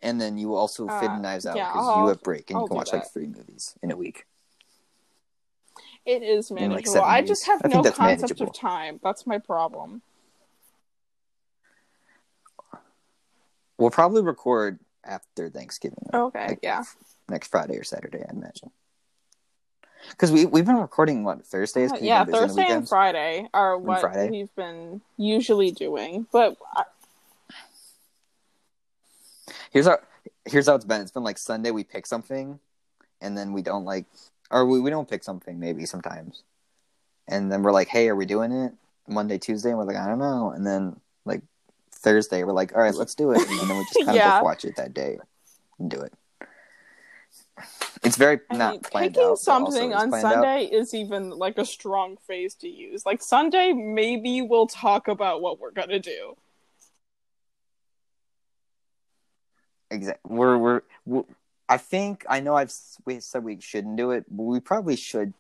and 0.02 0.20
then 0.22 0.38
you 0.38 0.56
also 0.56 0.86
fit 0.88 1.10
Uh, 1.12 1.18
Knives 1.20 1.46
Out 1.46 1.56
because 1.56 1.88
I'll- 1.88 2.02
you 2.04 2.08
have 2.08 2.22
break 2.24 2.50
and 2.50 2.58
I'll 2.58 2.64
you 2.64 2.68
can 2.70 2.78
watch 2.78 2.94
like 2.94 3.12
three 3.12 3.28
movies 3.28 3.76
in 3.82 3.92
a 3.92 3.96
week. 3.98 4.26
It 6.06 6.24
is 6.24 6.50
In, 6.52 6.56
like, 6.58 6.70
manageable. 6.70 7.02
I 7.04 7.22
just 7.22 7.46
have 7.48 7.62
I 7.66 7.68
no 7.68 7.84
concept 7.84 8.00
manageable. 8.00 8.48
of 8.52 8.54
time. 8.56 9.00
That's 9.04 9.28
my 9.28 9.38
problem. 9.40 10.02
We'll 13.78 13.92
probably 13.92 14.22
record 14.24 14.80
after 15.04 15.50
Thanksgiving. 15.50 16.10
Okay, 16.14 16.48
Like, 16.48 16.60
yeah. 16.64 16.84
next 17.30 17.50
Friday 17.50 17.78
or 17.78 17.84
Saturday, 17.84 18.24
I'd 18.24 18.32
imagine. 18.36 18.72
Because 20.10 20.32
we 20.32 20.46
we've 20.46 20.66
been 20.66 20.78
recording 20.78 21.24
what 21.24 21.46
Thursdays? 21.46 21.92
you've 21.92 22.02
yeah, 22.02 22.24
been 22.24 22.34
busy 22.34 22.42
on 22.42 22.48
the 22.48 22.54
Thursday 22.56 22.74
and? 22.74 22.90
Friday 22.90 23.50
are 23.54 23.78
what 23.78 24.02
Friday? 24.02 24.30
we've 24.30 24.56
been 24.56 25.02
usually 25.18 25.72
doing. 25.72 26.28
But 26.32 26.58
I, 26.76 26.84
Here's 29.72 29.86
how 29.88 30.00
here's 30.46 30.68
how 30.68 30.76
it's 30.76 30.86
been. 30.86 31.02
It's 31.02 31.12
been 31.12 31.24
like 31.24 31.38
Sunday 31.38 31.72
we 31.72 31.84
pick 31.84 32.06
something, 32.06 32.60
and 33.22 33.38
then 33.38 33.54
we 33.54 33.62
don't 33.62 33.86
like, 33.86 34.06
or 34.50 34.66
we, 34.66 34.80
we 34.80 34.90
don't 34.90 35.10
pick 35.10 35.24
something 35.24 35.60
maybe 35.60 35.86
sometimes, 35.86 36.44
and 37.28 37.52
then 37.52 37.64
we're 37.64 37.72
like, 37.72 37.88
hey, 37.88 38.08
are 38.10 38.16
we 38.16 38.26
doing 38.26 38.52
it 38.52 38.74
Monday, 39.08 39.38
Tuesday? 39.38 39.70
And 39.70 39.78
we're 39.78 39.84
like, 39.86 39.98
I 39.98 40.08
don't 40.08 40.20
know, 40.20 40.52
and 40.52 40.66
then 40.66 41.00
like 41.26 41.42
Thursday 41.92 42.44
we're 42.44 42.54
like, 42.54 42.76
all 42.76 42.82
right, 42.82 42.96
let's 42.96 43.14
do 43.16 43.32
it, 43.32 43.48
and 43.48 43.60
then 43.70 43.78
we 43.78 43.84
just 43.86 44.00
kind 44.06 44.10
of 44.10 44.16
Yeah. 44.16 44.42
watch 44.42 44.66
it 44.66 44.76
that 44.78 44.94
day 44.94 45.20
and 45.80 45.92
do 45.92 46.00
it. 46.02 46.14
It's 48.08 48.16
very 48.16 48.40
I 48.50 48.58
not 48.58 48.72
mean, 48.72 48.82
planned 48.82 49.14
picking 49.16 49.30
out, 49.30 49.40
something 49.40 49.94
on 49.94 50.10
planned 50.10 50.26
out. 50.26 50.34
Sunday 50.34 50.64
is 50.66 50.94
even 50.94 51.30
like 51.32 51.58
a 51.58 51.66
strong 51.66 52.18
phrase 52.26 52.56
to 52.56 52.70
use. 52.70 53.06
Like 53.06 53.22
Sunday, 53.22 53.74
maybe 53.74 54.42
we'll 54.42 54.68
talk 54.68 55.10
about 55.10 55.42
what 55.42 55.60
we're 55.60 55.72
gonna 55.72 56.00
do. 56.00 56.38
Exactly. 59.92 60.36
We're, 60.36 60.58
we're 60.58 60.82
we 61.06 61.22
I 61.68 61.78
think 61.78 62.26
I 62.30 62.40
know 62.40 62.56
I've 62.56 62.74
we 63.06 63.20
said 63.20 63.44
we 63.44 63.60
shouldn't 63.60 63.98
do 63.98 64.12
it, 64.12 64.26
but 64.30 64.44
we 64.44 64.62
probably 64.62 64.96
should 64.96 65.34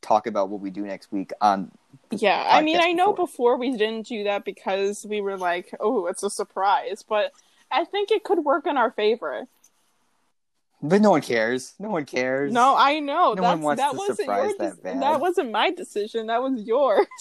talk 0.00 0.26
about 0.26 0.48
what 0.48 0.60
we 0.60 0.70
do 0.70 0.82
next 0.82 1.12
week 1.12 1.32
on. 1.40 1.70
Yeah, 2.10 2.46
I 2.50 2.62
mean, 2.62 2.80
I 2.80 2.92
know 2.92 3.12
before. 3.12 3.26
before 3.26 3.58
we 3.58 3.76
didn't 3.76 4.06
do 4.08 4.24
that 4.24 4.44
because 4.44 5.06
we 5.06 5.20
were 5.20 5.36
like, 5.36 5.72
oh, 5.78 6.06
it's 6.06 6.22
a 6.24 6.30
surprise. 6.30 7.04
But 7.08 7.32
I 7.70 7.84
think 7.84 8.10
it 8.10 8.24
could 8.24 8.40
work 8.40 8.66
in 8.66 8.76
our 8.76 8.90
favor. 8.90 9.46
But 10.80 11.00
no 11.02 11.10
one 11.10 11.22
cares. 11.22 11.74
No 11.78 11.90
one 11.90 12.04
cares. 12.04 12.52
No, 12.52 12.76
I 12.76 13.00
know 13.00 13.34
No 13.34 13.42
that's, 13.42 13.54
one 13.56 13.62
wants 13.62 13.82
that 13.82 13.90
to 13.92 13.96
wasn't 13.96 14.18
surprise 14.18 14.50
your 14.58 14.70
that 14.70 14.82
bad. 14.82 15.02
that 15.02 15.20
wasn't 15.20 15.50
my 15.50 15.70
decision. 15.72 16.26
That 16.28 16.40
was 16.42 16.62
yours. 16.62 17.06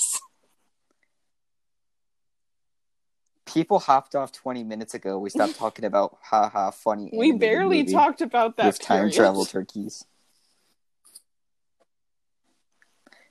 People 3.45 3.79
hopped 3.79 4.13
off 4.13 4.31
20 4.33 4.63
minutes 4.63 4.93
ago. 4.93 5.17
We 5.17 5.29
stopped 5.29 5.55
talking 5.57 5.85
about 5.85 6.17
haha 6.21 6.69
funny. 6.71 7.09
we 7.13 7.31
barely 7.31 7.83
talked 7.85 8.21
about 8.21 8.57
that. 8.57 8.65
with 8.67 8.79
time 8.79 8.97
period. 9.09 9.15
travel 9.15 9.45
turkeys. 9.45 10.05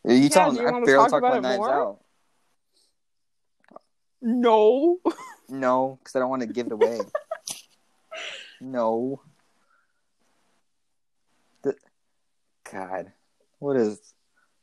You 0.05 0.15
Yeah, 0.15 0.29
tell 0.29 0.51
do 0.53 0.57
them 0.59 0.67
you 0.67 0.69
I 0.83 0.85
barely 0.85 1.03
talk 1.05 1.11
talk 1.11 1.19
about 1.19 1.39
about 1.39 1.43
Knives? 1.43 1.69
Out. 1.69 2.01
No. 4.23 4.99
No, 5.49 5.97
because 6.03 6.17
I 6.17 6.19
don't 6.19 6.29
want 6.29 6.43
to 6.43 6.49
give 6.49 6.67
it 6.67 6.73
away. 6.73 6.99
no. 8.61 9.21
The... 11.63 11.77
God, 12.77 13.13
what 13.59 13.77
is 13.77 14.01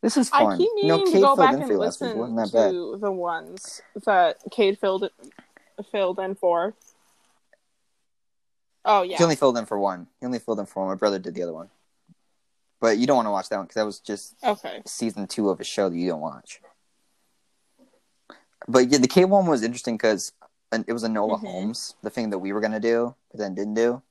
this? 0.01 0.17
Is 0.17 0.29
fun. 0.29 0.53
I 0.53 0.57
keep 0.57 0.69
you 0.75 0.87
know, 0.87 0.97
meaning 0.97 1.13
Kate 1.13 1.13
to 1.13 1.19
go 1.21 1.27
filled 1.35 1.37
back 1.39 1.53
in 1.55 1.61
and 1.61 1.69
week. 1.69 1.79
listen 1.79 2.17
Wasn't 2.17 2.37
that 2.37 2.51
bad? 2.53 2.69
to 2.71 2.97
the 3.01 3.11
ones 3.11 3.81
that 4.05 4.37
Cade 4.51 4.77
filled 4.79 5.09
filled 5.91 6.19
in 6.19 6.35
for. 6.35 6.75
Oh 8.85 9.01
yeah. 9.01 9.17
He 9.17 9.23
only 9.23 9.35
filled 9.35 9.57
in 9.57 9.65
for 9.65 9.79
one. 9.79 10.07
He 10.19 10.25
only 10.25 10.39
filled 10.39 10.59
in 10.59 10.65
for 10.65 10.81
one. 10.81 10.89
My 10.89 10.95
brother 10.95 11.17
did 11.19 11.33
the 11.33 11.43
other 11.43 11.53
one. 11.53 11.69
But 12.79 12.97
you 12.97 13.07
don't 13.07 13.15
want 13.15 13.27
to 13.27 13.31
watch 13.31 13.49
that 13.49 13.57
one 13.57 13.65
because 13.65 13.75
that 13.75 13.85
was 13.85 13.99
just 13.99 14.35
Okay. 14.43 14.81
season 14.85 15.25
two 15.25 15.49
of 15.49 15.59
a 15.59 15.63
show 15.63 15.89
that 15.89 15.95
you 15.97 16.09
don't 16.09 16.19
watch. 16.21 16.61
But 18.67 18.89
yeah, 18.91 18.97
the 18.99 19.07
K 19.07 19.25
one 19.25 19.47
was 19.47 19.63
interesting 19.63 19.95
because 19.95 20.33
it 20.71 20.91
was 20.91 21.03
Enola 21.03 21.37
Mhm. 21.39 21.47
Holmes, 21.47 21.95
the 22.03 22.09
thing 22.09 22.29
that 22.31 22.39
we 22.39 22.51
were 22.51 22.59
gonna 22.61 22.79
do, 22.79 23.15
but 23.31 23.39
then 23.39 23.55
didn't 23.55 23.75
do. 23.75 24.01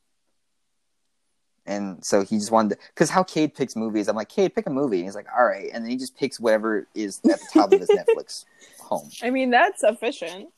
And 1.65 2.05
so 2.05 2.25
he 2.25 2.39
just 2.39 2.51
wanted 2.51 2.79
because 2.95 3.09
how 3.09 3.23
Cade 3.23 3.55
picks 3.55 3.77
movies, 3.77 4.09
I'm 4.09 4.17
like, 4.17 4.29
Cade, 4.29 4.55
pick 4.55 4.67
a 4.67 4.71
movie. 4.71 4.97
And 4.99 5.07
he's 5.07 5.15
like, 5.15 5.29
all 5.37 5.45
right, 5.45 5.71
and 5.73 5.85
then 5.85 5.91
he 5.91 5.97
just 5.97 6.17
picks 6.17 6.41
whatever 6.41 6.89
is 6.95 7.21
at 7.31 7.39
the 7.41 7.47
top 7.53 7.73
of 7.73 7.79
his 7.79 7.89
Netflix 7.89 8.45
home. 8.81 9.09
I 9.23 9.31
mean 9.31 9.51
that's 9.51 9.83
efficient. 9.85 10.49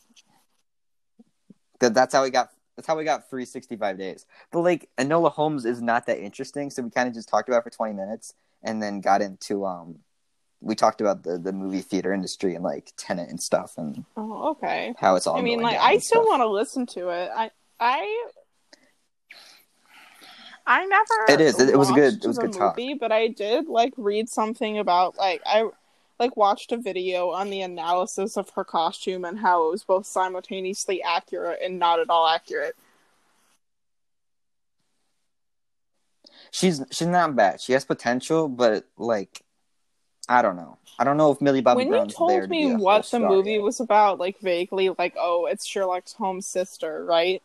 That 1.80 1.94
that's 1.94 2.14
how 2.14 2.22
we 2.22 2.30
got. 2.30 2.50
That's 2.76 2.88
how 2.88 2.96
we 2.96 3.04
got 3.04 3.28
365 3.30 3.98
days. 3.98 4.26
But 4.50 4.60
like 4.60 4.88
Enola 4.98 5.30
Holmes 5.30 5.64
is 5.64 5.80
not 5.82 6.06
that 6.06 6.18
interesting, 6.18 6.70
so 6.70 6.82
we 6.82 6.90
kind 6.90 7.08
of 7.08 7.14
just 7.14 7.28
talked 7.28 7.48
about 7.48 7.58
it 7.58 7.64
for 7.64 7.70
20 7.70 7.92
minutes, 7.94 8.34
and 8.62 8.82
then 8.82 9.00
got 9.00 9.22
into 9.22 9.64
um, 9.66 9.98
we 10.60 10.74
talked 10.74 11.00
about 11.00 11.22
the 11.22 11.38
the 11.38 11.52
movie 11.52 11.82
theater 11.82 12.12
industry 12.12 12.54
and 12.54 12.64
like 12.64 12.92
Tenet 12.96 13.28
and 13.28 13.40
stuff, 13.40 13.74
and 13.76 14.04
Oh, 14.16 14.50
okay. 14.52 14.94
how 14.98 15.16
it's 15.16 15.26
all. 15.26 15.36
I 15.36 15.42
mean, 15.42 15.60
like 15.60 15.78
I 15.78 15.98
still 15.98 16.24
want 16.24 16.40
to 16.40 16.48
listen 16.48 16.86
to 16.94 17.10
it. 17.10 17.30
I 17.36 17.50
I 17.78 18.28
I 20.66 20.84
never. 20.86 21.04
It 21.28 21.40
is. 21.40 21.60
It- 21.60 21.70
it 21.70 21.76
was 21.76 21.90
good- 21.90 22.22
it 22.24 22.26
was 22.26 22.38
good 22.38 22.52
talk. 22.52 22.76
movie, 22.76 22.94
But 22.94 23.12
I 23.12 23.28
did 23.28 23.68
like 23.68 23.92
read 23.96 24.28
something 24.28 24.78
about 24.78 25.16
like 25.18 25.42
I 25.44 25.68
like 26.18 26.36
watched 26.36 26.72
a 26.72 26.76
video 26.76 27.30
on 27.30 27.50
the 27.50 27.60
analysis 27.60 28.36
of 28.36 28.50
her 28.50 28.64
costume 28.64 29.24
and 29.24 29.38
how 29.40 29.66
it 29.66 29.70
was 29.72 29.84
both 29.84 30.06
simultaneously 30.06 31.02
accurate 31.02 31.60
and 31.62 31.78
not 31.78 32.00
at 32.00 32.08
all 32.08 32.26
accurate. 32.28 32.76
She's 36.50 36.82
she's 36.90 37.08
not 37.08 37.34
bad. 37.34 37.60
She 37.60 37.72
has 37.72 37.84
potential, 37.84 38.48
but 38.48 38.84
like 38.96 39.42
I 40.28 40.40
don't 40.40 40.56
know. 40.56 40.78
I 40.98 41.04
don't 41.04 41.16
know 41.16 41.32
if 41.32 41.40
Millie 41.40 41.60
Bobby 41.60 41.78
when 41.78 41.88
Brown's 41.88 42.12
there 42.14 42.16
told 42.16 42.42
to 42.42 42.48
me 42.48 42.70
a 42.70 42.76
what 42.76 43.04
the 43.10 43.18
movie 43.18 43.52
yet. 43.52 43.62
was 43.62 43.80
about, 43.80 44.18
like 44.20 44.38
vaguely, 44.38 44.90
like 44.96 45.14
oh, 45.18 45.46
it's 45.46 45.66
Sherlock 45.66 46.08
Holmes' 46.12 46.46
sister, 46.46 47.04
right? 47.04 47.42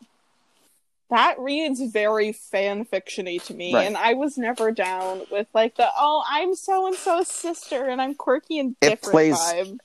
That 1.10 1.40
reads 1.40 1.81
very 1.91 2.31
fan 2.34 2.86
fictiony 2.86 3.44
to 3.45 3.53
me, 3.56 3.73
Right. 3.73 3.88
and 3.88 3.98
I 3.98 4.14
was 4.14 4.38
never 4.38 4.72
down 4.72 5.23
with 5.31 5.48
like 5.53 5.76
the 5.76 5.88
oh, 5.98 6.23
I'm 6.30 6.53
so 6.56 6.86
and 6.86 6.95
so's 6.95 7.27
sister, 7.27 7.86
and 7.86 7.99
I'm 8.02 8.14
quirky 8.14 8.60
and 8.60 8.76
It 8.81 8.90
different 8.91 9.11
plays- 9.11 9.36
vibe. 9.38 9.77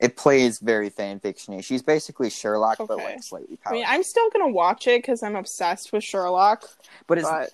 It 0.00 0.16
plays 0.16 0.60
very 0.60 0.90
fan 0.90 1.18
fictiony. 1.18 1.62
She's 1.64 1.82
basically 1.82 2.30
Sherlock, 2.30 2.78
but 2.78 2.98
like 2.98 3.20
slightly 3.22 3.58
i 3.66 3.72
mean 3.72 3.84
i'm 3.86 4.04
still 4.04 4.30
gonna 4.30 4.48
watch 4.48 4.86
it 4.86 5.02
because 5.02 5.22
I'm 5.24 5.34
obsessed 5.36 5.92
with 5.92 6.04
Sherlock, 6.04 6.64
but 7.08 7.18
it's 7.18 7.28
but 7.28 7.50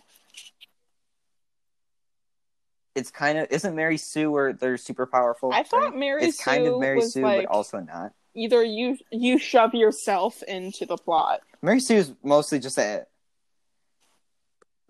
it's 2.95 3.11
kind 3.11 3.39
of 3.39 3.49
isn't 3.51 3.75
Mary 3.75 3.97
Sue 3.97 4.31
where 4.31 4.53
they're 4.53 4.77
super 4.77 5.07
powerful. 5.07 5.53
I 5.53 5.63
thought? 5.65 5.97
Mary 5.97 6.25
it's 6.25 6.43
kind 6.43 6.67
of 6.67 6.79
Mary 6.81 7.01
Sue, 7.01 7.23
like 7.23 7.47
but 7.47 7.55
also 7.55 7.81
not. 7.81 8.13
Either 8.35 8.63
you 8.65 8.99
you 9.11 9.39
shove 9.39 9.75
yourself 9.75 10.43
into 10.45 10.85
the 10.87 10.97
plot. 10.97 11.41
Mary 11.63 11.81
Sue 11.81 11.97
is 11.97 12.13
mostly 12.23 12.59
just 12.59 12.79
a. 12.79 13.07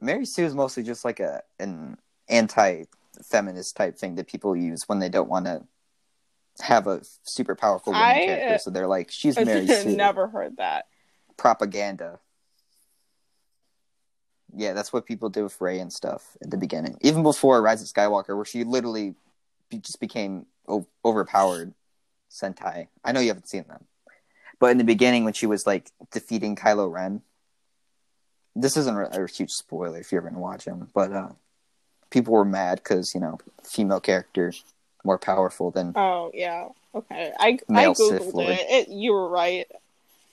Mary 0.01 0.27
Sue 0.27 0.45
is 0.45 0.55
mostly 0.55 0.83
just 0.83 1.05
like 1.05 1.21
a 1.21 1.43
an 1.59 1.99
anti-feminist 2.29 3.77
type 3.77 3.99
thing 3.99 4.15
that 4.15 4.27
people 4.27 4.57
use 4.57 4.89
when 4.89 4.99
they 4.99 5.09
don't 5.09 5.29
want 5.29 5.47
to 5.47 5.63
have 6.61 6.87
a 6.87 7.03
super 7.23 7.55
powerful 7.55 7.93
woman 7.93 8.07
I, 8.07 8.25
character. 8.25 8.59
So 8.59 8.71
they're 8.71 8.87
like, 8.87 9.11
she's 9.11 9.37
Mary 9.39 9.67
Sue. 9.83 9.97
Never 9.97 10.29
heard 10.29 10.57
that. 10.57 10.87
propaganda. 11.37 12.19
Yeah, 14.57 14.73
that's 14.73 14.93
what 14.93 15.05
people 15.05 15.31
did 15.31 15.43
with 15.43 15.61
Rey 15.61 15.81
and 15.81 15.93
stuff 15.93 16.37
at 16.41 16.51
the 16.51 16.57
beginning, 16.57 16.97
even 17.01 17.25
before 17.25 17.61
Rise 17.61 17.83
of 17.83 17.89
Skywalker, 17.89 18.37
where 18.37 18.45
she 18.45 18.63
literally 18.63 19.17
be- 19.69 19.79
just 19.79 19.99
became 19.99 20.47
o- 20.69 20.87
overpowered 21.05 21.75
Sentai. 22.35 22.89
I 23.05 23.13
know 23.13 23.21
you 23.21 23.29
haven't 23.29 23.49
seen 23.49 23.65
them, 23.69 23.85
but 24.59 24.71
in 24.71 24.79
the 24.79 24.85
beginning, 24.85 25.25
when 25.25 25.33
she 25.33 25.47
was 25.47 25.67
like 25.67 25.91
defeating 26.11 26.57
Kylo 26.57 26.91
Ren, 26.91 27.23
this 28.57 28.77
isn't 28.77 28.97
a 28.97 29.23
a 29.23 29.29
huge 29.29 29.51
spoiler 29.51 29.99
if 29.99 30.13
you're 30.13 30.23
going 30.23 30.35
to 30.35 30.41
watch 30.41 30.65
them, 30.65 30.89
but 30.95 31.13
uh, 31.13 31.31
people 32.11 32.35
were 32.35 32.45
mad 32.45 32.79
because 32.79 33.13
you 33.15 33.21
know 33.21 33.39
female 33.63 34.01
characters 34.01 34.65
more 35.05 35.19
powerful 35.19 35.71
than 35.71 35.93
Oh 35.95 36.31
yeah. 36.35 36.69
Okay. 36.95 37.33
I 37.39 37.59
I 37.69 37.87
googled 37.87 38.49
it. 38.49 38.67
it. 38.71 38.89
You 38.89 39.13
were 39.13 39.29
right. 39.29 39.67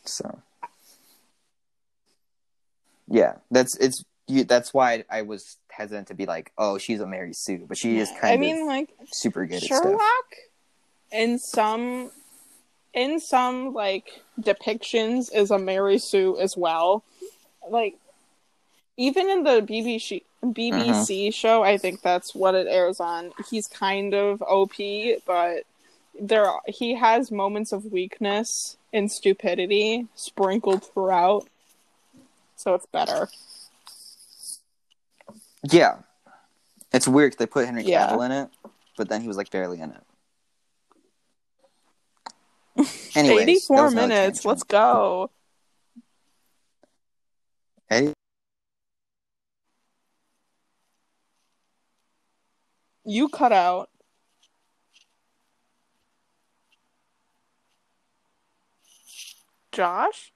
So, 0.05 0.39
yeah, 3.07 3.35
that's 3.51 3.77
it's 3.77 4.03
you, 4.27 4.43
that's 4.43 4.73
why 4.73 5.03
I 5.09 5.23
was 5.23 5.57
hesitant 5.69 6.07
to 6.07 6.13
be 6.13 6.25
like, 6.25 6.51
oh, 6.57 6.77
she's 6.77 7.01
a 7.01 7.07
Mary 7.07 7.33
Sue, 7.33 7.65
but 7.67 7.77
she 7.77 7.99
is 7.99 8.09
kind 8.19 8.33
I 8.33 8.37
mean, 8.37 8.61
of 8.61 8.67
like 8.67 8.89
super 9.11 9.45
good 9.45 9.57
at 9.57 9.63
Sherlock, 9.63 9.99
stuff. 9.99 10.39
In 11.11 11.39
some, 11.39 12.11
in 12.93 13.19
some 13.19 13.73
like 13.73 14.21
depictions, 14.39 15.33
is 15.33 15.51
a 15.51 15.57
Mary 15.59 15.97
Sue 15.97 16.38
as 16.39 16.55
well. 16.57 17.03
Like, 17.69 17.97
even 18.97 19.29
in 19.29 19.43
the 19.43 19.61
BBC 19.61 20.23
BBC 20.43 21.27
Uh-huh. 21.27 21.31
show, 21.31 21.63
I 21.63 21.77
think 21.77 22.01
that's 22.01 22.33
what 22.33 22.55
it 22.55 22.65
airs 22.67 22.99
on. 22.99 23.31
He's 23.49 23.67
kind 23.67 24.13
of 24.15 24.41
OP, 24.41 24.73
but 25.25 25.63
there 26.19 26.51
he 26.67 26.95
has 26.95 27.31
moments 27.31 27.71
of 27.71 27.85
weakness 27.85 28.75
and 28.91 29.11
stupidity 29.11 30.07
sprinkled 30.15 30.83
throughout. 30.83 31.47
So 32.55 32.73
it's 32.73 32.88
better. 32.88 33.29
Yeah, 35.63 35.99
it's 36.91 37.07
weird 37.07 37.33
'cause 37.33 37.38
they 37.38 37.45
put 37.45 37.65
Henry 37.65 37.83
Yeah. 37.83 38.07
Cavill 38.09 38.25
in 38.25 38.31
it, 38.31 38.49
but 38.97 39.09
then 39.09 39.21
he 39.21 39.27
was 39.27 39.38
like 39.38 39.51
barely 39.51 39.79
in 39.79 39.91
it. 39.91 40.03
Anyways, 43.15 43.69
84 43.69 43.91
minutes. 43.91 44.45
Let's 44.45 44.64
go. 44.64 45.31
Hey, 47.89 48.14
You 53.03 53.30
cut 53.30 53.52
out. 53.52 53.89
Josh? 59.72 60.31